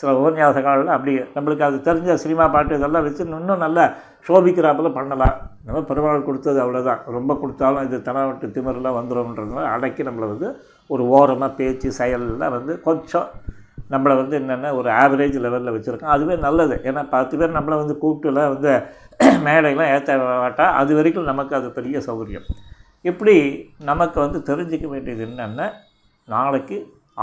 சில 0.00 0.12
உபன்யாசகாலில் 0.18 0.92
அப்படி 0.96 1.12
நம்மளுக்கு 1.36 1.64
அது 1.64 1.78
தெரிஞ்ச 1.88 2.14
சினிமா 2.16 2.44
பாட்டு 2.48 2.76
இதெல்லாம் 2.76 3.06
வச்சு 3.06 3.22
இன்னும் 3.26 3.64
நல்லா 3.64 3.84
சோபிக்கிறாப்பில் 4.26 4.96
பண்ணலாம். 4.98 5.34
நம்ம 5.66 5.80
பெருமாள் 5.88 6.26
கொடுத்தது 6.28 6.58
அவ்வளோதான் 6.64 7.00
ரொம்ப 7.16 7.32
கொடுத்தாலும் 7.34 7.86
இது 7.88 7.98
தனவட்டு 8.08 8.48
திமிரெலாம் 8.54 8.98
வந்துடும்ன்றதுனால 9.00 9.66
அடக்கி 9.74 10.02
நம்மளை 10.02 10.28
வந்து 10.28 10.48
ஒரு 10.90 11.04
ஓரமாக 11.14 11.50
பேச்சு 11.52 11.90
செயலில் 11.98 12.54
வந்து 12.56 12.74
கொஞ்சம் 12.80 13.28
நம்மளை 13.90 14.14
வந்து 14.20 14.34
என்னென்ன 14.40 14.72
ஒரு 14.78 14.88
ஆவரேஜ் 15.02 15.36
லெவலில் 15.44 15.74
வச்சுருக்கோம் 15.74 16.14
அதுவே 16.14 16.34
நல்லது. 16.46 16.76
ஏன்னா 16.88 17.02
பத்து 17.14 17.34
பேர் 17.40 17.56
நம்மளை 17.58 17.76
வந்து 17.82 17.96
கூப்பிட்டுலாம் 18.02 18.52
வந்து 18.54 18.72
மேடையெல்லாம் 19.46 19.92
ஏற்ற 19.94 20.10
மாட்டால் 20.42 20.74
அது 20.80 20.92
வரைக்கும் 20.98 21.30
நமக்கு 21.30 21.54
அது 21.58 21.68
பெரிய 21.78 21.98
சௌகரியம். 22.06 22.44
இப்படி 23.04 23.34
நமக்கு 23.90 24.18
வந்து 24.24 24.38
தெரிஞ்சிக்க 24.50 24.86
வேண்டியது 24.92 25.22
என்னென்ன 25.28 25.62
நாளைக்கு 26.28 26.76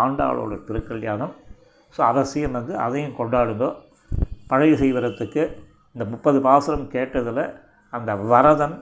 ஆண்டாளோட 0.04 0.54
திருக்கல்யாணம். 0.68 1.34
ஸோ 1.96 2.02
அவசியம் 2.12 2.58
வந்து 2.58 2.74
அதையும் 2.86 3.18
கொண்டாடுங்க. 3.20 3.68
பழைய 4.52 4.74
செய்வரத்துக்கு 4.82 5.44
இந்த 5.96 6.06
முப்பது 6.14 6.40
பாசுரம் 6.48 6.88
கேட்டதில் 6.96 7.44
அந்த 7.94 8.12
வரதன் 8.32 8.76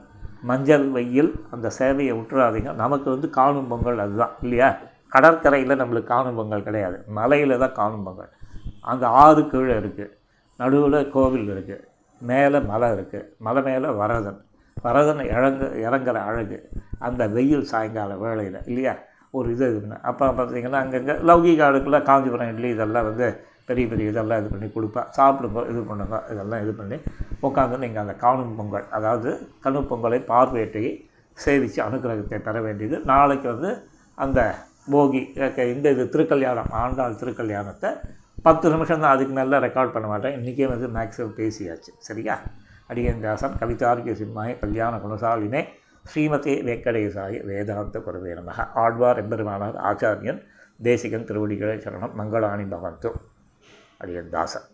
மஞ்சள் 0.44 0.88
வெயில் 0.96 1.32
அந்த 1.54 1.68
சேவையை 1.80 2.14
விட்டுறாதீங்க 2.18 2.72
நமக்கு 2.82 3.08
வந்து 3.14 3.28
காணும் 3.38 3.70
பொங்கல் 3.72 4.04
அதுதான் 4.06 4.34
இல்லையா? 4.46 4.70
கடற்கரையில் 5.14 5.80
நம்மளுக்கு 5.82 6.12
காணும் 6.14 6.38
பொங்கல் 6.40 6.68
கிடையாது. 6.68 6.98
மலையில் 7.18 7.62
தான் 7.64 7.78
காணும் 7.80 8.06
பொங்கல் 8.08 8.32
அந்த 8.92 9.06
ஆறு 9.24 9.42
கீழே 9.52 9.76
இருக்குது 9.82 10.14
நடுவில் 10.60 10.98
கோவில் 11.16 11.50
இருக்குது 11.54 11.86
மேலே 12.30 12.60
மலை 12.72 12.90
இருக்குது 12.96 13.28
மலை 13.46 13.62
மேலே 13.70 13.90
வரதன். 14.02 14.40
வரதன் 14.78 15.24
இறங்கு 15.36 15.68
இறங்குற 15.86 16.18
அழகு. 16.30 16.58
அந்த 17.08 17.22
வெயில் 17.36 17.70
சாயங்கால 17.72 18.16
வேளையில் 18.24 18.60
இல்லையா? 18.70 18.94
ஒரு 19.38 19.48
இது 19.54 19.64
இருக்குன்னு 19.70 19.98
அப்போ 20.10 20.26
பார்த்தீங்கன்னா 20.40 20.80
அங்கங்கே 20.84 21.14
லௌகிக 21.30 21.62
ஆளுக்குள்ள 21.68 22.00
காஞ்சிபுரம் 22.10 22.50
இட்லி 22.52 22.70
இதெல்லாம் 22.76 23.08
வந்து 23.10 23.28
பெரிய 23.70 23.86
பெரிய 23.92 24.12
இதெல்லாம் 24.12 24.40
இது 24.42 24.50
பண்ணி 24.54 24.68
கொடுப்பேன் 24.76 25.08
சாப்பிடுங்க 25.18 25.62
இது 25.72 25.82
பண்ணுங்க 25.90 26.18
இதெல்லாம் 26.34 26.62
இது 26.66 26.74
பண்ணி 26.80 26.98
உட்காந்து 27.48 27.82
நீங்கள் 27.84 28.04
அந்த 28.04 28.16
காணும் 28.26 28.54
பொங்கல் 28.60 28.88
அதாவது 28.98 29.32
கணு 29.64 29.82
பொங்கலை 29.92 30.20
பார்வையிட்டு 30.32 30.84
சேவித்து 31.38 31.80
அனுகிரகத்தை 31.88 32.40
பெற 32.48 32.58
வேண்டியது. 32.68 32.98
நாளைக்கு 33.12 33.48
வந்து 33.54 33.72
அந்த 34.18 34.40
போகி 34.88 35.22
இந்த 35.70 35.90
இது 35.90 36.10
திருக்கல்யாணம் 36.10 36.72
ஆண்டாள் 36.74 37.16
திருக்கல்யாணத்தை 37.16 37.90
பத்து 38.44 38.70
நிமிஷம் 38.70 39.00
தான் 39.00 39.12
அதுக்கு 39.12 39.34
மேலே 39.34 39.58
ரெக்கார்ட் 39.58 39.92
பண்ண 39.92 40.08
மாட்டேன் 40.08 40.36
இன்றைக்கே 40.38 40.68
வந்து 40.68 40.88
மேக்ஸிமம் 40.88 41.38
பேசியாச்சு 41.38 41.92
சரியா? 42.00 42.36
அடியன் 42.88 43.22
தாசன் 43.22 43.58
கவிதார்க்கிய 43.60 44.14
சிம்மாய 44.14 44.60
கல்யாண 44.60 44.98
குணசாலினே 44.98 45.62
ஸ்ரீமதே 46.06 46.54
வெங்கடேசாய 46.68 47.44
வேதாந்த 47.46 48.00
குருவே 48.00 48.32
நமக. 48.40 48.68
ஆழ்வார் 48.76 49.22
எம்பெருமானார் 49.24 49.78
ஆச்சாரியன் 49.90 50.42
தேசிகன் 50.80 51.24
திருவடிகளை 51.24 51.78
சரணம் 51.78 52.14
மங்களாணி 52.14 52.66
பவந்து 52.66 53.10
அடியன் 53.98 54.30
தாசன் 54.30 54.68